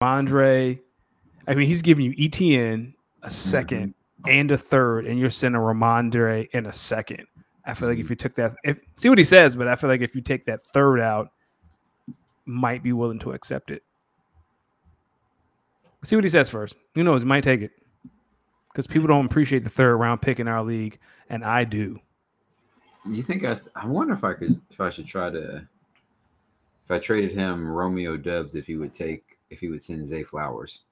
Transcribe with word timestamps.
Andre. 0.00 0.80
I 1.48 1.54
mean, 1.54 1.66
he's 1.66 1.82
giving 1.82 2.04
you 2.04 2.12
ETN 2.12 2.92
a 3.22 3.28
2nd 3.28 3.68
mm-hmm. 3.68 4.28
and 4.28 4.50
a 4.50 4.58
third, 4.58 5.06
and 5.06 5.18
you're 5.18 5.30
sending 5.30 5.60
Rhamondre 5.60 6.48
in 6.50 6.66
a 6.66 6.72
second. 6.72 7.26
I 7.64 7.74
feel 7.74 7.88
like 7.88 7.98
if 7.98 8.10
you 8.10 8.16
took 8.16 8.34
that, 8.36 8.54
if, 8.64 8.78
see 8.94 9.08
what 9.08 9.18
he 9.18 9.24
says, 9.24 9.56
but 9.56 9.68
I 9.68 9.74
feel 9.74 9.90
like 9.90 10.00
if 10.00 10.14
you 10.14 10.20
take 10.20 10.46
that 10.46 10.64
third 10.64 11.00
out, 11.00 11.32
might 12.44 12.82
be 12.82 12.92
willing 12.92 13.18
to 13.20 13.32
accept 13.32 13.70
it. 13.70 13.82
See 16.04 16.14
what 16.14 16.24
he 16.24 16.30
says 16.30 16.48
first. 16.48 16.76
Who 16.94 17.02
knows? 17.02 17.22
He 17.22 17.26
might 17.26 17.42
take 17.42 17.62
it 17.62 17.72
because 18.68 18.86
people 18.86 19.08
don't 19.08 19.26
appreciate 19.26 19.64
the 19.64 19.70
third 19.70 19.96
round 19.96 20.22
pick 20.22 20.38
in 20.38 20.46
our 20.46 20.62
league, 20.62 20.98
and 21.28 21.42
I 21.42 21.64
do. 21.64 21.98
You 23.10 23.22
think 23.22 23.44
I? 23.44 23.56
I 23.74 23.86
wonder 23.86 24.14
if 24.14 24.22
I 24.22 24.34
could, 24.34 24.60
if 24.70 24.80
I 24.80 24.90
should 24.90 25.08
try 25.08 25.30
to, 25.30 25.66
if 26.84 26.90
I 26.90 26.98
traded 26.98 27.32
him 27.32 27.66
Romeo 27.66 28.16
Doubs, 28.16 28.54
if 28.54 28.66
he 28.66 28.76
would 28.76 28.94
take, 28.94 29.35
if 29.50 29.60
he 29.60 29.68
would 29.68 29.82
send 29.82 30.06
Zay 30.06 30.22
Flowers. 30.22 30.82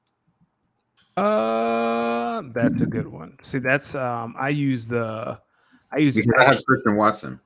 Uh, 1.17 2.43
that's 2.53 2.81
a 2.81 2.87
good 2.87 3.07
one. 3.07 3.37
See, 3.41 3.59
that's 3.59 3.95
um, 3.95 4.35
I 4.39 4.49
use 4.49 4.89
the, 4.89 5.41
I 5.93 5.99
use 5.99 6.17
because 6.17 6.33
I 6.39 6.55
have 6.55 6.65
Christian 6.65 6.97
Watson. 6.97 7.41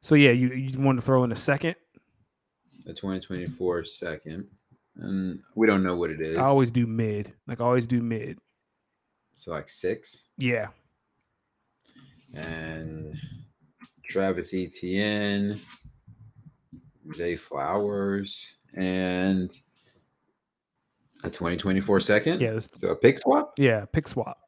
So 0.00 0.14
yeah, 0.14 0.30
you 0.30 0.48
you 0.50 0.78
want 0.80 0.98
to 0.98 1.02
throw 1.02 1.24
in 1.24 1.32
a 1.32 1.36
second? 1.36 1.76
A 2.86 2.94
2024 2.94 3.84
second, 3.84 4.46
and 4.96 5.40
we 5.54 5.66
don't 5.66 5.82
know 5.82 5.96
what 5.96 6.10
it 6.10 6.22
is. 6.22 6.38
I 6.38 6.42
always 6.42 6.70
do 6.70 6.86
mid. 6.86 7.34
Like, 7.46 7.60
I 7.60 7.64
always 7.64 7.86
do 7.86 8.00
mid. 8.00 8.38
So 9.34 9.50
like 9.50 9.68
six. 9.68 10.28
Yeah. 10.38 10.68
And 12.34 13.16
Travis 14.08 14.52
Etienne, 14.54 15.60
Zay 17.14 17.36
Flowers, 17.36 18.54
and 18.74 19.50
a 21.24 21.30
2024 21.30 22.00
second? 22.00 22.40
Yeah. 22.40 22.58
So 22.58 22.88
a 22.88 22.94
pick 22.96 23.18
swap? 23.18 23.52
Yeah, 23.56 23.84
pick 23.86 24.08
swap. 24.08 24.38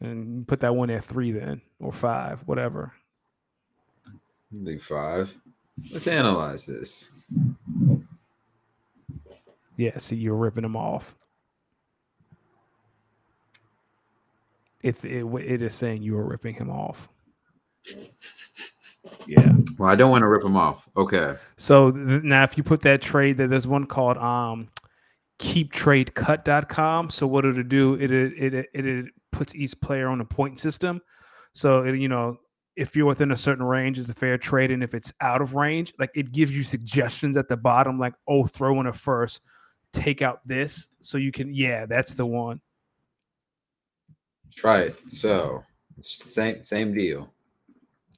And 0.00 0.46
put 0.46 0.60
that 0.60 0.74
one 0.74 0.90
at 0.90 1.04
three 1.04 1.32
then, 1.32 1.62
or 1.80 1.92
five, 1.92 2.40
whatever. 2.46 2.92
I 4.06 4.64
think 4.64 4.80
five. 4.80 5.34
Let's 5.90 6.06
analyze 6.06 6.66
this. 6.66 7.10
Yeah, 9.76 9.98
see, 9.98 10.16
you're 10.16 10.36
ripping 10.36 10.62
them 10.62 10.76
off. 10.76 11.14
It, 14.86 15.04
it, 15.04 15.24
it 15.24 15.62
is 15.62 15.74
saying 15.74 16.02
you 16.02 16.16
are 16.16 16.26
ripping 16.26 16.54
him 16.54 16.70
off. 16.70 17.08
Yeah. 19.26 19.52
Well, 19.78 19.88
I 19.88 19.94
don't 19.94 20.10
want 20.10 20.22
to 20.22 20.28
rip 20.28 20.42
him 20.42 20.56
off. 20.56 20.88
Okay. 20.96 21.36
So 21.56 21.92
th- 21.92 22.22
now, 22.24 22.42
if 22.42 22.56
you 22.56 22.64
put 22.64 22.80
that 22.82 23.00
trade, 23.00 23.36
that 23.38 23.50
there's 23.50 23.66
one 23.66 23.86
called 23.86 24.16
um, 24.18 24.68
keeptradecut.com. 25.38 27.10
So 27.10 27.26
what 27.26 27.44
it'll 27.44 27.62
do, 27.62 27.94
it 27.94 28.10
it 28.10 28.54
it, 28.54 28.68
it 28.72 29.06
puts 29.30 29.54
each 29.54 29.80
player 29.80 30.08
on 30.08 30.20
a 30.20 30.24
point 30.24 30.58
system. 30.58 31.00
So 31.52 31.84
it, 31.84 31.98
you 31.98 32.08
know, 32.08 32.36
if 32.76 32.96
you're 32.96 33.06
within 33.06 33.32
a 33.32 33.36
certain 33.36 33.64
range, 33.64 33.98
is 33.98 34.10
a 34.10 34.14
fair 34.14 34.38
trade, 34.38 34.70
and 34.70 34.82
if 34.82 34.94
it's 34.94 35.12
out 35.20 35.40
of 35.40 35.54
range, 35.54 35.94
like 35.98 36.10
it 36.14 36.32
gives 36.32 36.56
you 36.56 36.62
suggestions 36.62 37.36
at 37.36 37.48
the 37.48 37.56
bottom, 37.56 37.98
like 37.98 38.14
oh, 38.28 38.46
throw 38.46 38.80
in 38.80 38.86
a 38.86 38.92
first, 38.92 39.40
take 39.92 40.20
out 40.20 40.40
this, 40.44 40.88
so 41.00 41.18
you 41.18 41.32
can 41.32 41.54
yeah, 41.54 41.86
that's 41.86 42.14
the 42.14 42.26
one. 42.26 42.60
Try 44.56 44.80
it. 44.80 44.98
So 45.08 45.62
same 46.00 46.64
same 46.64 46.94
deal. 46.94 47.32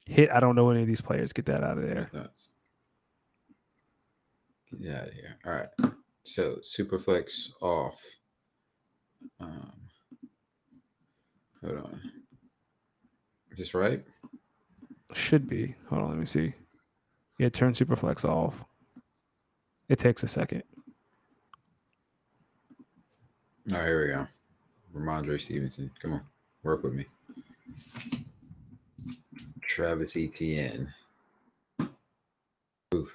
Hit. 0.05 0.31
I 0.31 0.39
don't 0.39 0.55
know 0.55 0.69
any 0.71 0.81
of 0.81 0.87
these 0.87 1.01
players. 1.01 1.33
Get 1.33 1.45
that 1.45 1.63
out 1.63 1.77
of 1.77 1.83
there. 1.83 2.09
Get 4.79 4.95
out 4.95 5.07
of 5.07 5.13
here. 5.13 5.37
All 5.45 5.51
right. 5.51 5.93
So 6.23 6.57
Superflex 6.63 7.51
off. 7.61 8.01
Um, 9.39 9.71
hold 11.63 11.77
on. 11.77 12.01
Is 13.51 13.57
this 13.57 13.73
right? 13.73 14.03
Should 15.13 15.49
be. 15.49 15.75
Hold 15.89 16.03
on. 16.03 16.09
Let 16.09 16.19
me 16.19 16.25
see. 16.25 16.53
Yeah, 17.37 17.49
turn 17.49 17.73
Superflex 17.73 18.23
off. 18.25 18.63
It 19.87 19.99
takes 19.99 20.23
a 20.23 20.27
second. 20.27 20.63
All 23.71 23.77
right, 23.77 23.85
here 23.87 24.01
we 24.01 24.13
go. 24.13 24.27
Rhamondre 24.93 25.39
Stevenson. 25.39 25.91
Come 26.01 26.13
on. 26.13 26.21
Work 26.63 26.83
with 26.83 26.93
me. 26.93 27.05
Travis 29.61 30.17
Etienne. 30.17 30.93
Ooh. 32.93 33.07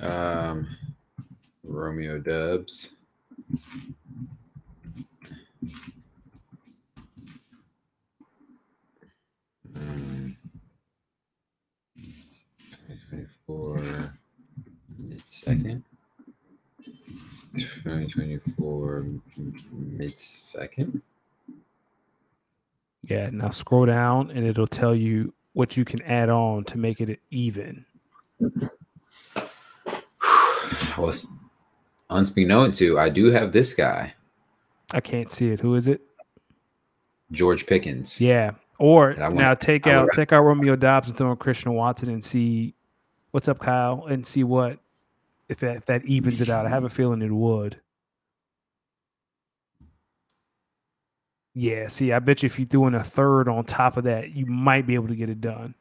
Um, 0.00 0.68
Romeo 1.64 2.18
Doubs. 2.18 2.94
Um, 9.74 10.36
2024 12.86 14.14
second. 15.30 15.87
2024 17.56 19.06
mid 19.72 20.18
second. 20.18 21.02
Yeah, 23.04 23.30
now 23.30 23.50
scroll 23.50 23.86
down 23.86 24.30
and 24.30 24.46
it'll 24.46 24.66
tell 24.66 24.94
you 24.94 25.32
what 25.54 25.76
you 25.76 25.84
can 25.84 26.02
add 26.02 26.28
on 26.28 26.64
to 26.64 26.78
make 26.78 27.00
it 27.00 27.20
even. 27.30 27.84
well, 30.98 31.12
unbeknown 32.10 32.72
to, 32.72 32.98
I 32.98 33.08
do 33.08 33.30
have 33.30 33.52
this 33.52 33.74
guy. 33.74 34.14
I 34.92 35.00
can't 35.00 35.30
see 35.32 35.50
it. 35.50 35.60
Who 35.60 35.74
is 35.74 35.88
it? 35.88 36.00
George 37.32 37.66
Pickens. 37.66 38.20
Yeah. 38.20 38.52
Or 38.78 39.14
want, 39.18 39.34
now 39.34 39.54
take 39.54 39.86
out 39.86 40.08
take 40.14 40.32
out 40.32 40.44
Romeo 40.44 40.76
Doubs 40.76 41.08
and 41.08 41.16
throw 41.16 41.30
in 41.32 41.36
Christian 41.36 41.74
Watson 41.74 42.10
and 42.10 42.24
see 42.24 42.74
what's 43.32 43.48
up, 43.48 43.58
Kyle, 43.58 44.06
and 44.06 44.24
see 44.24 44.44
what 44.44 44.78
if 45.48 45.58
that 45.58 45.76
if 45.76 45.86
that 45.86 46.04
evens 46.04 46.40
it 46.40 46.50
out. 46.50 46.66
I 46.66 46.68
have 46.68 46.84
a 46.84 46.88
feeling 46.88 47.22
it 47.22 47.32
would. 47.32 47.80
Yeah, 51.54 51.88
see, 51.88 52.12
I 52.12 52.20
bet 52.20 52.42
you 52.42 52.46
if 52.46 52.58
you 52.58 52.66
threw 52.66 52.86
in 52.86 52.94
a 52.94 53.02
third 53.02 53.48
on 53.48 53.64
top 53.64 53.96
of 53.96 54.04
that, 54.04 54.30
you 54.30 54.46
might 54.46 54.86
be 54.86 54.94
able 54.94 55.08
to 55.08 55.16
get 55.16 55.28
it 55.28 55.40
done. 55.40 55.74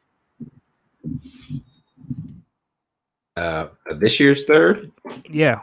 Uh, 3.36 3.68
this 3.98 4.20
year's 4.20 4.46
third. 4.46 4.92
Yeah. 5.30 5.62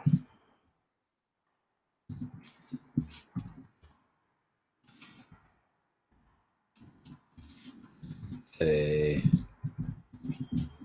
Say 8.45 9.21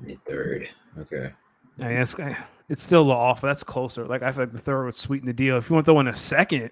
mid 0.00 0.24
third. 0.24 0.68
Okay. 0.98 1.30
I 1.78 1.82
mean, 1.82 1.98
it's, 1.98 2.16
it's 2.70 2.82
still 2.82 3.02
a 3.02 3.02
little 3.02 3.20
off. 3.20 3.42
But 3.42 3.48
that's 3.48 3.62
closer. 3.62 4.06
Like 4.06 4.22
I 4.22 4.32
feel 4.32 4.44
like 4.44 4.52
the 4.52 4.58
third 4.58 4.86
would 4.86 4.94
sweeten 4.94 5.26
the 5.26 5.34
deal. 5.34 5.58
If 5.58 5.68
you 5.68 5.74
want 5.74 5.84
to 5.84 5.92
throw 5.92 6.00
in 6.00 6.08
a 6.08 6.14
second, 6.14 6.70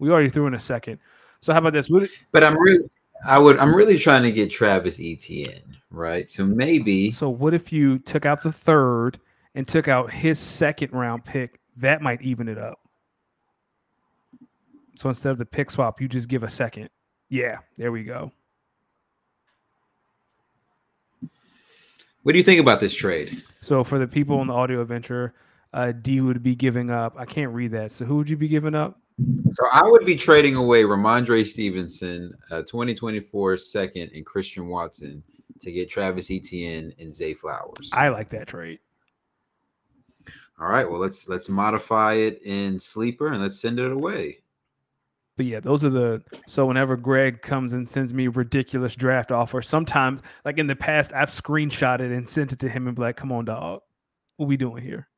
we 0.00 0.10
already 0.10 0.30
threw 0.30 0.48
in 0.48 0.54
a 0.54 0.58
second. 0.58 0.98
So 1.40 1.52
how 1.52 1.60
about 1.60 1.74
this? 1.74 1.88
Would 1.90 2.08
But 2.32 2.42
I'm 2.42 2.58
really, 2.58 2.88
I 3.28 3.38
would, 3.38 3.58
I'm 3.58 3.74
really 3.74 3.98
trying 3.98 4.22
to 4.24 4.32
get 4.32 4.50
Travis 4.50 4.98
Etienne, 5.00 5.76
right? 5.90 6.28
So 6.28 6.44
maybe 6.44 7.12
so 7.12 7.28
what 7.28 7.54
if 7.54 7.72
you 7.72 7.98
took 8.00 8.26
out 8.26 8.42
the 8.42 8.50
third 8.50 9.20
and 9.54 9.68
took 9.68 9.86
out 9.86 10.10
his 10.10 10.38
second 10.38 10.92
round 10.92 11.24
pick? 11.24 11.60
That 11.76 12.00
might 12.00 12.22
even 12.22 12.48
it 12.48 12.58
up. 12.58 12.80
So 14.96 15.10
instead 15.10 15.32
of 15.32 15.38
the 15.38 15.44
pick 15.44 15.70
swap, 15.70 16.00
you 16.00 16.08
just 16.08 16.28
give 16.28 16.42
a 16.42 16.48
second. 16.48 16.88
Yeah, 17.28 17.58
there 17.76 17.92
we 17.92 18.02
go. 18.02 18.32
What 22.26 22.32
do 22.32 22.38
you 22.38 22.44
think 22.44 22.60
about 22.60 22.80
this 22.80 22.92
trade? 22.92 23.40
So 23.60 23.84
for 23.84 24.00
the 24.00 24.08
people 24.08 24.42
in 24.42 24.48
the 24.48 24.52
audio 24.52 24.80
adventure, 24.80 25.32
uh, 25.72 25.92
D 25.92 26.20
would 26.20 26.42
be 26.42 26.56
giving 26.56 26.90
up. 26.90 27.14
I 27.16 27.24
can't 27.24 27.52
read 27.52 27.70
that. 27.70 27.92
So 27.92 28.04
who 28.04 28.16
would 28.16 28.28
you 28.28 28.36
be 28.36 28.48
giving 28.48 28.74
up? 28.74 28.98
So 29.52 29.64
I 29.72 29.84
would 29.84 30.04
be 30.04 30.16
trading 30.16 30.56
away 30.56 30.82
Rhamondre 30.82 31.46
Stevenson, 31.46 32.34
a 32.50 32.64
2024 32.64 33.58
second, 33.58 34.10
and 34.12 34.26
Christian 34.26 34.66
Watson 34.66 35.22
to 35.60 35.70
get 35.70 35.88
Travis 35.88 36.28
Etienne 36.28 36.92
and 36.98 37.14
Zay 37.14 37.32
Flowers. 37.32 37.90
I 37.92 38.08
like 38.08 38.30
that 38.30 38.48
trade. 38.48 38.80
All 40.58 40.66
right, 40.66 40.90
well 40.90 41.00
let's 41.00 41.28
let's 41.28 41.48
modify 41.48 42.14
it 42.14 42.42
in 42.42 42.80
sleeper 42.80 43.28
and 43.28 43.40
let's 43.40 43.60
send 43.60 43.78
it 43.78 43.92
away. 43.92 44.38
But 45.36 45.46
yeah, 45.46 45.60
those 45.60 45.84
are 45.84 45.90
the 45.90 46.22
so 46.46 46.66
whenever 46.66 46.96
Greg 46.96 47.42
comes 47.42 47.72
and 47.72 47.88
sends 47.88 48.14
me 48.14 48.28
ridiculous 48.28 48.96
draft 48.96 49.30
offers, 49.30 49.68
sometimes 49.68 50.22
like 50.44 50.58
in 50.58 50.66
the 50.66 50.76
past, 50.76 51.12
I've 51.12 51.30
screenshotted 51.30 52.16
and 52.16 52.28
sent 52.28 52.52
it 52.52 52.58
to 52.60 52.68
him 52.68 52.86
and 52.86 52.96
be 52.96 53.02
like, 53.02 53.16
"Come 53.16 53.32
on, 53.32 53.44
dog, 53.44 53.80
what 54.36 54.46
we 54.48 54.56
doing 54.56 54.82
here?" 54.82 55.08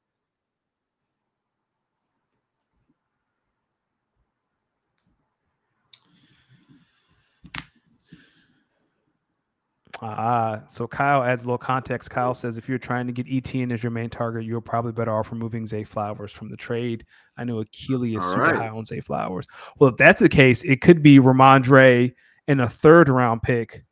Ah, 10.00 10.62
so 10.69 10.87
Kyle 10.87 11.25
adds 11.25 11.43
a 11.43 11.47
little 11.47 11.59
context. 11.59 12.11
Kyle 12.11 12.35
says 12.35 12.56
if 12.56 12.69
you're 12.69 12.79
trying 12.79 13.06
to 13.09 13.12
get 13.12 13.27
ETN 13.27 13.73
as 13.73 13.83
your 13.83 13.91
main 13.91 14.09
target, 14.09 14.45
you're 14.45 14.61
probably 14.61 14.93
better 14.93 15.11
off 15.11 15.33
removing 15.33 15.67
Zay 15.67 15.83
Flowers 15.83 16.31
from 16.33 16.50
the 16.50 16.56
trade. 16.56 17.05
I 17.37 17.45
know 17.45 17.59
Achille 17.61 18.05
is 18.05 18.17
All 18.17 18.31
super 18.31 18.43
right. 18.43 18.56
high 18.56 18.69
on 18.69 18.85
Zay 18.85 19.00
Flowers. 19.00 19.47
Well, 19.79 19.91
if 19.91 19.97
that's 19.97 20.21
the 20.21 20.29
case, 20.29 20.62
it 20.62 20.81
could 20.81 21.03
be 21.03 21.19
Rhamondre 21.19 22.15
and 22.47 22.61
a 22.61 22.69
third 22.69 23.09
round 23.09 23.43
pick 23.43 23.85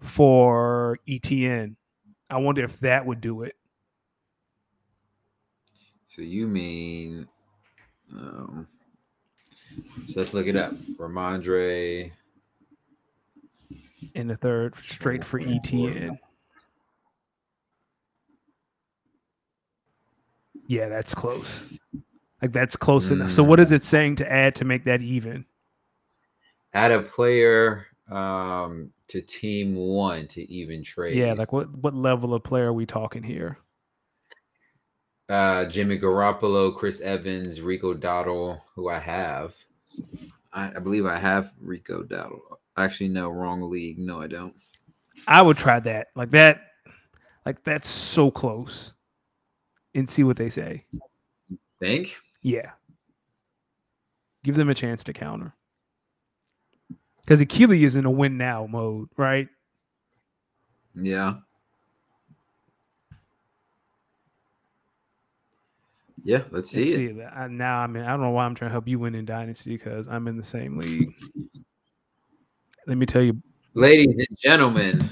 for 0.00 0.98
ETN. 1.08 1.76
I 2.28 2.38
wonder 2.38 2.64
if 2.64 2.80
that 2.80 3.06
would 3.06 3.20
do 3.20 3.42
it. 3.42 3.54
So 6.06 6.22
you 6.22 6.46
mean 6.46 7.26
um 8.14 8.66
so 10.06 10.20
let's 10.20 10.34
look 10.34 10.46
it 10.46 10.56
up. 10.56 10.74
Rhamondre. 10.98 12.10
In 14.14 14.28
the 14.28 14.36
third, 14.36 14.74
straight 14.76 15.24
for 15.24 15.40
ETN. 15.40 16.18
Yeah, 20.66 20.88
that's 20.88 21.14
close. 21.14 21.66
Like 22.40 22.52
that's 22.52 22.76
close 22.76 23.10
enough. 23.10 23.30
So 23.30 23.42
what 23.42 23.60
is 23.60 23.72
it 23.72 23.82
saying 23.82 24.16
to 24.16 24.30
add 24.30 24.56
to 24.56 24.64
make 24.64 24.84
that 24.84 25.00
even? 25.00 25.44
Add 26.72 26.90
a 26.90 27.02
player 27.02 27.86
um 28.10 28.90
to 29.08 29.20
team 29.20 29.74
one 29.74 30.26
to 30.28 30.50
even 30.50 30.82
trade. 30.82 31.16
Yeah, 31.16 31.34
like 31.34 31.52
what 31.52 31.70
what 31.70 31.94
level 31.94 32.34
of 32.34 32.42
player 32.42 32.66
are 32.66 32.72
we 32.72 32.86
talking 32.86 33.22
here? 33.22 33.58
uh 35.28 35.64
Jimmy 35.66 35.98
Garoppolo, 35.98 36.74
Chris 36.74 37.00
Evans, 37.00 37.60
Rico 37.60 37.94
Dowdle, 37.94 38.60
who 38.74 38.88
I 38.88 38.98
have. 38.98 39.54
I, 40.52 40.72
I 40.76 40.78
believe 40.78 41.06
I 41.06 41.18
have 41.18 41.52
Rico 41.60 42.02
Dowdle. 42.02 42.58
Actually, 42.76 43.08
no, 43.08 43.28
wrong 43.28 43.70
league. 43.70 43.98
No, 43.98 44.20
I 44.20 44.26
don't. 44.26 44.54
I 45.28 45.42
would 45.42 45.56
try 45.56 45.78
that. 45.80 46.08
Like 46.16 46.30
that, 46.30 46.62
like 47.44 47.62
that's 47.64 47.88
so 47.88 48.30
close. 48.30 48.94
And 49.94 50.08
see 50.08 50.24
what 50.24 50.36
they 50.36 50.48
say. 50.48 50.86
Think? 51.78 52.16
Yeah. 52.40 52.70
Give 54.42 54.56
them 54.56 54.70
a 54.70 54.74
chance 54.74 55.04
to 55.04 55.12
counter. 55.12 55.54
Because 57.20 57.42
Achille 57.42 57.72
is 57.72 57.94
in 57.94 58.06
a 58.06 58.10
win 58.10 58.38
now 58.38 58.66
mode, 58.66 59.08
right? 59.18 59.48
Yeah. 60.94 61.34
Yeah, 66.24 66.42
let's 66.50 66.70
see 66.70 66.80
Let's 66.80 66.90
it. 66.92 66.96
see 66.96 67.06
that. 67.12 67.36
I, 67.36 67.48
now 67.48 67.80
I 67.80 67.86
mean 67.86 68.04
I 68.04 68.10
don't 68.10 68.22
know 68.22 68.30
why 68.30 68.44
I'm 68.44 68.54
trying 68.54 68.68
to 68.68 68.72
help 68.72 68.88
you 68.88 68.98
win 68.98 69.14
in 69.14 69.24
Dynasty 69.24 69.76
because 69.76 70.08
I'm 70.08 70.28
in 70.28 70.36
the 70.36 70.42
same 70.42 70.76
league. 70.78 71.12
Let 72.86 72.98
me 72.98 73.06
tell 73.06 73.22
you, 73.22 73.40
Ladies 73.74 74.16
and 74.16 74.38
gentlemen, 74.38 75.08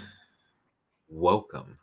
welcome. 1.08 1.78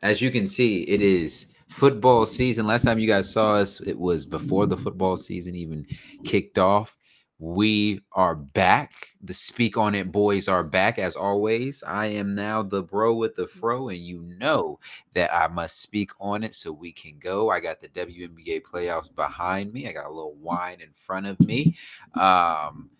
As 0.00 0.22
you 0.22 0.30
can 0.30 0.46
see, 0.46 0.82
it 0.82 1.02
is 1.02 1.46
football 1.68 2.26
season. 2.26 2.66
Last 2.66 2.84
time 2.84 2.98
you 2.98 3.08
guys 3.08 3.32
saw 3.32 3.54
us, 3.54 3.80
it 3.80 3.98
was 3.98 4.24
before 4.24 4.66
the 4.66 4.76
football 4.76 5.16
season 5.16 5.56
even 5.56 5.86
kicked 6.24 6.58
off. 6.58 6.96
We 7.40 7.98
are 8.12 8.36
back. 8.36 9.08
The 9.20 9.34
Speak 9.34 9.76
On 9.76 9.96
It 9.96 10.12
boys 10.12 10.46
are 10.46 10.62
back 10.62 11.00
as 11.00 11.16
always. 11.16 11.82
I 11.82 12.06
am 12.06 12.36
now 12.36 12.62
the 12.62 12.84
bro 12.84 13.14
with 13.14 13.34
the 13.34 13.48
fro, 13.48 13.88
and 13.88 13.98
you 13.98 14.22
know 14.38 14.78
that 15.14 15.34
I 15.34 15.48
must 15.48 15.82
speak 15.82 16.12
on 16.20 16.44
it 16.44 16.54
so 16.54 16.70
we 16.70 16.92
can 16.92 17.18
go. 17.18 17.50
I 17.50 17.58
got 17.58 17.80
the 17.80 17.88
WNBA 17.88 18.62
playoffs 18.62 19.12
behind 19.12 19.72
me. 19.72 19.88
I 19.88 19.92
got 19.92 20.06
a 20.06 20.12
little 20.12 20.36
wine 20.36 20.80
in 20.80 20.92
front 20.94 21.26
of 21.26 21.40
me. 21.40 21.76
Um, 22.14 22.90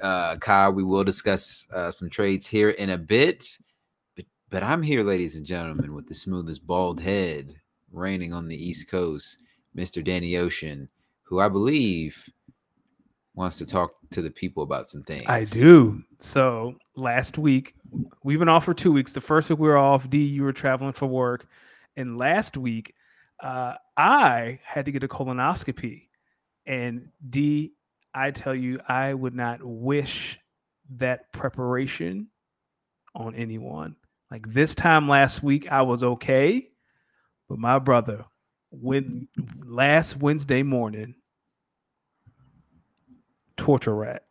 uh, 0.00 0.36
Kyle, 0.36 0.72
we 0.72 0.82
will 0.82 1.04
discuss 1.04 1.66
uh, 1.72 1.90
some 1.90 2.10
trades 2.10 2.46
here 2.46 2.70
in 2.70 2.90
a 2.90 2.98
bit. 2.98 3.58
But, 4.16 4.26
but 4.50 4.62
I'm 4.62 4.82
here, 4.82 5.04
ladies 5.04 5.36
and 5.36 5.46
gentlemen, 5.46 5.94
with 5.94 6.06
the 6.06 6.14
smoothest 6.14 6.66
bald 6.66 7.00
head 7.00 7.54
reigning 7.92 8.32
on 8.32 8.48
the 8.48 8.56
East 8.56 8.90
Coast, 8.90 9.38
Mr. 9.76 10.02
Danny 10.04 10.36
Ocean, 10.36 10.88
who 11.22 11.40
I 11.40 11.48
believe 11.48 12.28
wants 13.34 13.58
to 13.58 13.66
talk 13.66 13.94
to 14.10 14.22
the 14.22 14.30
people 14.30 14.62
about 14.62 14.90
some 14.90 15.02
things. 15.02 15.24
I 15.26 15.44
do. 15.44 16.02
So 16.20 16.76
last 16.96 17.36
week, 17.36 17.74
we've 18.22 18.38
been 18.38 18.48
off 18.48 18.64
for 18.64 18.74
two 18.74 18.92
weeks. 18.92 19.12
The 19.12 19.20
first 19.20 19.50
week 19.50 19.58
we 19.58 19.68
were 19.68 19.76
off. 19.76 20.08
D, 20.08 20.18
you 20.18 20.42
were 20.42 20.52
traveling 20.52 20.92
for 20.92 21.06
work, 21.06 21.46
and 21.96 22.16
last 22.16 22.56
week, 22.56 22.94
uh, 23.40 23.74
I 23.96 24.60
had 24.64 24.84
to 24.86 24.92
get 24.92 25.02
a 25.02 25.08
colonoscopy. 25.08 26.08
And 26.66 27.08
D, 27.28 27.72
I 28.14 28.30
tell 28.30 28.54
you, 28.54 28.80
I 28.88 29.12
would 29.12 29.34
not 29.34 29.60
wish 29.62 30.38
that 30.96 31.32
preparation 31.32 32.28
on 33.14 33.34
anyone. 33.34 33.96
Like 34.30 34.52
this 34.52 34.74
time 34.74 35.08
last 35.08 35.42
week, 35.42 35.70
I 35.70 35.82
was 35.82 36.02
okay, 36.02 36.68
but 37.48 37.58
my 37.58 37.78
brother, 37.78 38.24
when 38.70 39.28
last 39.64 40.16
Wednesday 40.16 40.62
morning, 40.62 41.14
torture 43.56 43.94
rat. 43.94 44.24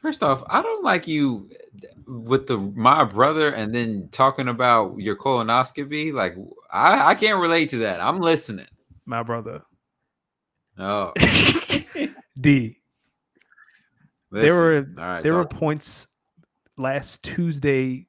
First 0.00 0.22
off, 0.22 0.42
I 0.48 0.62
don't 0.62 0.82
like 0.82 1.06
you 1.06 1.50
uh, 1.82 2.12
with 2.18 2.46
the 2.46 2.56
my 2.58 3.04
brother 3.04 3.50
and 3.52 3.74
then 3.74 4.08
talking 4.10 4.48
about 4.48 4.96
your 4.98 5.14
colonoscopy. 5.14 6.12
Like 6.14 6.36
I, 6.72 7.10
I 7.10 7.14
can't 7.14 7.40
relate 7.40 7.68
to 7.70 7.78
that. 7.78 8.00
I'm 8.00 8.20
listening. 8.20 8.66
My 9.04 9.22
brother. 9.22 9.62
Oh, 10.78 11.12
D. 12.40 12.76
There 14.30 14.54
were 14.54 14.86
right. 14.96 15.22
there 15.22 15.34
were 15.34 15.46
points 15.46 16.06
last 16.76 17.22
Tuesday 17.24 18.06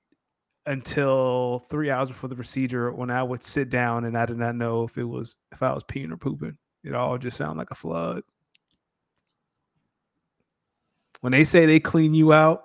until 0.67 1.65
three 1.69 1.89
hours 1.89 2.09
before 2.09 2.29
the 2.29 2.35
procedure 2.35 2.91
when 2.91 3.09
I 3.09 3.23
would 3.23 3.43
sit 3.43 3.69
down 3.69 4.05
and 4.05 4.17
I 4.17 4.25
did 4.25 4.37
not 4.37 4.55
know 4.55 4.83
if 4.83 4.97
it 4.97 5.03
was 5.03 5.35
if 5.51 5.63
I 5.63 5.73
was 5.73 5.83
peeing 5.83 6.11
or 6.11 6.17
pooping. 6.17 6.57
It 6.83 6.93
all 6.93 7.17
just 7.17 7.37
sounded 7.37 7.57
like 7.57 7.71
a 7.71 7.75
flood. 7.75 8.23
When 11.21 11.31
they 11.31 11.43
say 11.43 11.65
they 11.65 11.79
clean 11.79 12.13
you 12.13 12.33
out, 12.33 12.63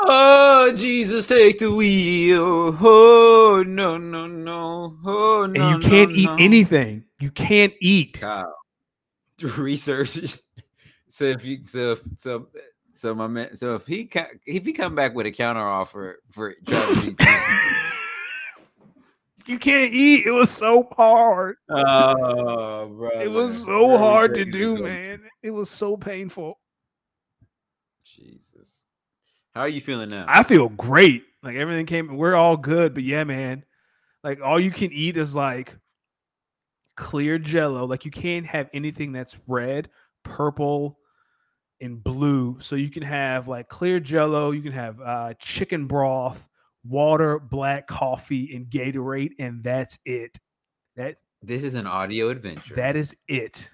Oh, 0.00 0.72
Jesus, 0.76 1.26
take 1.26 1.58
the 1.58 1.72
wheel. 1.72 2.76
Oh, 2.80 3.64
no, 3.66 3.98
no, 3.98 4.26
no. 4.26 4.96
Oh, 5.04 5.46
no. 5.46 5.68
and 5.68 5.82
you 5.82 5.90
can't 5.90 6.10
no, 6.10 6.16
eat 6.16 6.26
no. 6.26 6.36
anything, 6.38 7.04
you 7.18 7.30
can't 7.30 7.72
eat. 7.80 8.20
Kyle, 8.20 8.54
research. 9.42 10.38
so 11.08 11.24
if 11.24 11.44
you 11.44 11.62
so 11.62 11.98
so 12.16 12.48
so 12.94 13.14
my 13.14 13.26
man 13.26 13.56
so 13.56 13.74
if 13.74 13.86
he 13.86 14.10
if 14.46 14.66
he 14.66 14.72
come 14.72 14.94
back 14.94 15.14
with 15.14 15.26
a 15.26 15.30
counter 15.30 15.66
offer 15.66 16.20
for 16.30 16.54
you 19.48 19.58
can't 19.58 19.92
eat. 19.92 20.26
It 20.26 20.30
was 20.30 20.50
so 20.50 20.88
hard. 20.96 21.56
Oh, 21.70 22.86
bro. 22.88 23.10
It 23.20 23.30
was 23.30 23.64
so 23.64 23.96
hard 23.96 24.34
to 24.34 24.44
do, 24.44 24.76
man. 24.76 25.22
It 25.42 25.50
was 25.50 25.70
so 25.70 25.96
painful. 25.96 26.58
Jesus. 28.04 28.84
How 29.54 29.62
are 29.62 29.68
you 29.68 29.80
feeling 29.80 30.10
now? 30.10 30.26
I 30.28 30.42
feel 30.42 30.68
great. 30.68 31.24
Like 31.42 31.56
everything 31.56 31.86
came, 31.86 32.16
we're 32.16 32.34
all 32.34 32.56
good. 32.56 32.94
But 32.94 33.04
yeah, 33.04 33.24
man, 33.24 33.64
like 34.22 34.40
all 34.42 34.60
you 34.60 34.70
can 34.70 34.92
eat 34.92 35.16
is 35.16 35.34
like 35.34 35.76
clear 36.98 37.38
jello. 37.38 37.86
Like 37.86 38.04
you 38.04 38.10
can't 38.10 38.44
have 38.44 38.68
anything 38.74 39.12
that's 39.12 39.36
red, 39.46 39.88
purple, 40.24 40.98
and 41.80 42.02
blue. 42.02 42.58
So 42.60 42.74
you 42.74 42.90
can 42.90 43.04
have 43.04 43.46
like 43.46 43.68
clear 43.68 44.00
jello, 44.00 44.50
you 44.50 44.62
can 44.62 44.72
have 44.72 45.00
uh, 45.00 45.34
chicken 45.38 45.86
broth, 45.86 46.46
water, 46.84 47.38
black 47.38 47.86
coffee, 47.86 48.54
and 48.54 48.66
Gatorade, 48.66 49.30
and 49.38 49.62
that's 49.62 49.96
it. 50.04 50.38
That 50.96 51.18
this 51.40 51.62
is 51.62 51.74
an 51.74 51.86
audio 51.86 52.30
adventure. 52.30 52.74
that 52.74 52.96
is 52.96 53.16
it. 53.28 53.70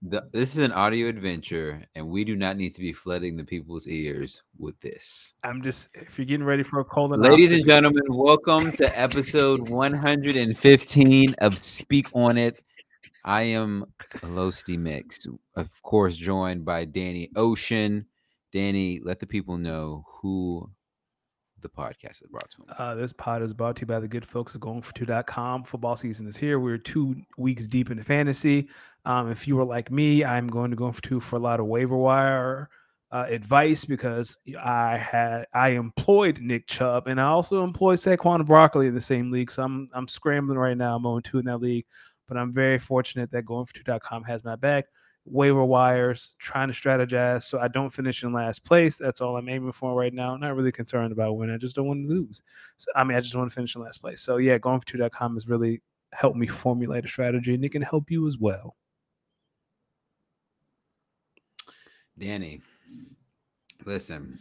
The, 0.00 0.28
this 0.32 0.54
is 0.54 0.62
an 0.62 0.70
audio 0.70 1.08
adventure, 1.08 1.82
and 1.96 2.08
we 2.08 2.24
do 2.24 2.36
not 2.36 2.56
need 2.56 2.72
to 2.76 2.80
be 2.80 2.92
flooding 2.92 3.36
the 3.36 3.42
people's 3.42 3.88
ears 3.88 4.42
with 4.56 4.78
this. 4.80 5.34
I'm 5.42 5.60
just 5.60 5.88
if 5.92 6.16
you're 6.16 6.24
getting 6.24 6.46
ready 6.46 6.62
for 6.62 6.78
a 6.78 6.84
cold 6.84 7.18
Ladies 7.18 7.50
and 7.50 7.66
gentlemen, 7.66 8.04
welcome 8.08 8.70
to 8.72 8.96
episode 8.96 9.68
115 9.68 11.34
of 11.40 11.58
Speak 11.58 12.06
On 12.14 12.38
It. 12.38 12.62
I 13.24 13.42
am 13.42 13.86
Los 14.22 14.62
Deemix, 14.62 15.26
of 15.56 15.82
course, 15.82 16.14
joined 16.14 16.64
by 16.64 16.84
Danny 16.84 17.30
Ocean. 17.34 18.06
Danny, 18.52 19.00
let 19.02 19.18
the 19.18 19.26
people 19.26 19.58
know 19.58 20.04
who 20.22 20.70
the 21.60 21.68
podcast 21.68 22.22
is 22.22 22.28
brought 22.30 22.50
to 22.50 22.58
them. 22.58 22.66
Uh, 22.78 22.94
this 22.94 23.12
pod 23.12 23.42
is 23.42 23.52
brought 23.52 23.76
to 23.76 23.80
you 23.82 23.86
by 23.86 24.00
the 24.00 24.08
good 24.08 24.26
folks 24.26 24.54
at 24.54 24.60
goingfor2.com. 24.60 25.64
Football 25.64 25.96
season 25.96 26.26
is 26.26 26.36
here. 26.36 26.58
We're 26.58 26.78
two 26.78 27.16
weeks 27.36 27.66
deep 27.66 27.90
into 27.90 28.04
fantasy. 28.04 28.68
Um, 29.04 29.30
if 29.30 29.48
you 29.48 29.56
were 29.56 29.64
like 29.64 29.90
me, 29.90 30.24
I'm 30.24 30.48
going 30.48 30.70
to 30.70 30.76
go 30.76 30.92
for 30.92 31.02
two 31.02 31.20
for 31.20 31.36
a 31.36 31.40
lot 31.40 31.60
of 31.60 31.66
waiver 31.66 31.96
wire 31.96 32.68
uh, 33.10 33.24
advice 33.28 33.84
because 33.84 34.36
I 34.62 34.96
had 34.98 35.46
I 35.54 35.70
employed 35.70 36.40
Nick 36.40 36.66
Chubb 36.66 37.06
and 37.06 37.20
I 37.20 37.24
also 37.24 37.64
employed 37.64 37.98
Saquon 37.98 38.44
Broccoli 38.46 38.86
in 38.86 38.94
the 38.94 39.00
same 39.00 39.30
league. 39.30 39.50
So 39.50 39.62
I'm 39.62 39.88
I'm 39.92 40.08
scrambling 40.08 40.58
right 40.58 40.76
now. 40.76 40.96
I'm 40.96 41.06
on 41.06 41.22
two 41.22 41.38
in 41.38 41.46
that 41.46 41.58
league, 41.58 41.86
but 42.26 42.36
I'm 42.36 42.52
very 42.52 42.78
fortunate 42.78 43.30
that 43.30 43.46
goingfor2.com 43.46 44.24
has 44.24 44.44
my 44.44 44.56
back. 44.56 44.86
Waiver 45.24 45.64
wires, 45.64 46.34
trying 46.38 46.68
to 46.68 46.74
strategize 46.74 47.42
so 47.42 47.58
I 47.58 47.68
don't 47.68 47.90
finish 47.90 48.22
in 48.22 48.32
last 48.32 48.64
place. 48.64 48.96
That's 48.96 49.20
all 49.20 49.36
I'm 49.36 49.48
aiming 49.48 49.72
for 49.72 49.94
right 49.94 50.14
now. 50.14 50.36
Not 50.36 50.56
really 50.56 50.72
concerned 50.72 51.12
about 51.12 51.36
winning. 51.36 51.54
I 51.54 51.58
just 51.58 51.76
don't 51.76 51.86
want 51.86 52.08
to 52.08 52.08
lose. 52.08 52.42
So, 52.78 52.90
I 52.96 53.04
mean, 53.04 53.16
I 53.16 53.20
just 53.20 53.34
want 53.34 53.50
to 53.50 53.54
finish 53.54 53.76
in 53.76 53.82
last 53.82 54.00
place. 54.00 54.22
So 54.22 54.38
yeah, 54.38 54.58
goingfor2.com 54.58 55.34
has 55.34 55.46
really 55.46 55.82
helped 56.12 56.38
me 56.38 56.46
formulate 56.46 57.04
a 57.04 57.08
strategy, 57.08 57.54
and 57.54 57.64
it 57.64 57.72
can 57.72 57.82
help 57.82 58.10
you 58.10 58.26
as 58.26 58.38
well. 58.38 58.74
Danny, 62.18 62.62
listen, 63.84 64.38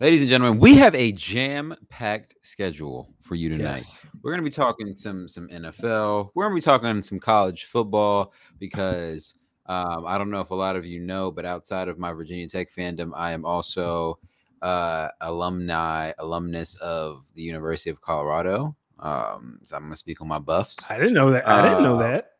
ladies 0.00 0.20
and 0.20 0.28
gentlemen, 0.28 0.58
we 0.58 0.74
have 0.74 0.94
a 0.94 1.12
jam-packed 1.12 2.34
schedule 2.42 3.08
for 3.18 3.34
you 3.34 3.48
tonight. 3.48 3.76
Yes. 3.76 4.04
We're 4.22 4.32
gonna 4.32 4.42
be 4.42 4.50
talking 4.50 4.94
some 4.94 5.28
some 5.28 5.48
NFL. 5.48 6.30
We're 6.34 6.44
gonna 6.44 6.54
be 6.56 6.60
talking 6.60 7.00
some 7.02 7.20
college 7.20 7.64
football 7.64 8.34
because 8.58 9.34
um, 9.68 10.06
I 10.06 10.16
don't 10.18 10.30
know 10.30 10.40
if 10.40 10.50
a 10.50 10.54
lot 10.54 10.76
of 10.76 10.86
you 10.86 11.00
know, 11.00 11.30
but 11.30 11.44
outside 11.44 11.88
of 11.88 11.98
my 11.98 12.12
Virginia 12.12 12.48
Tech 12.48 12.70
fandom, 12.70 13.12
I 13.14 13.32
am 13.32 13.44
also 13.44 14.18
uh, 14.62 15.08
alumni 15.20 16.12
alumnus 16.18 16.74
of 16.76 17.24
the 17.34 17.42
University 17.42 17.90
of 17.90 18.00
Colorado. 18.00 18.74
Um, 18.98 19.60
so 19.62 19.76
I'm 19.76 19.82
gonna 19.84 19.96
speak 19.96 20.20
on 20.20 20.28
my 20.28 20.38
buffs. 20.40 20.90
I 20.90 20.98
didn't 20.98 21.14
know 21.14 21.30
that. 21.30 21.46
I 21.46 21.62
didn't 21.62 21.82
know 21.84 21.94
Uh, 21.96 21.98
that. 21.98 22.32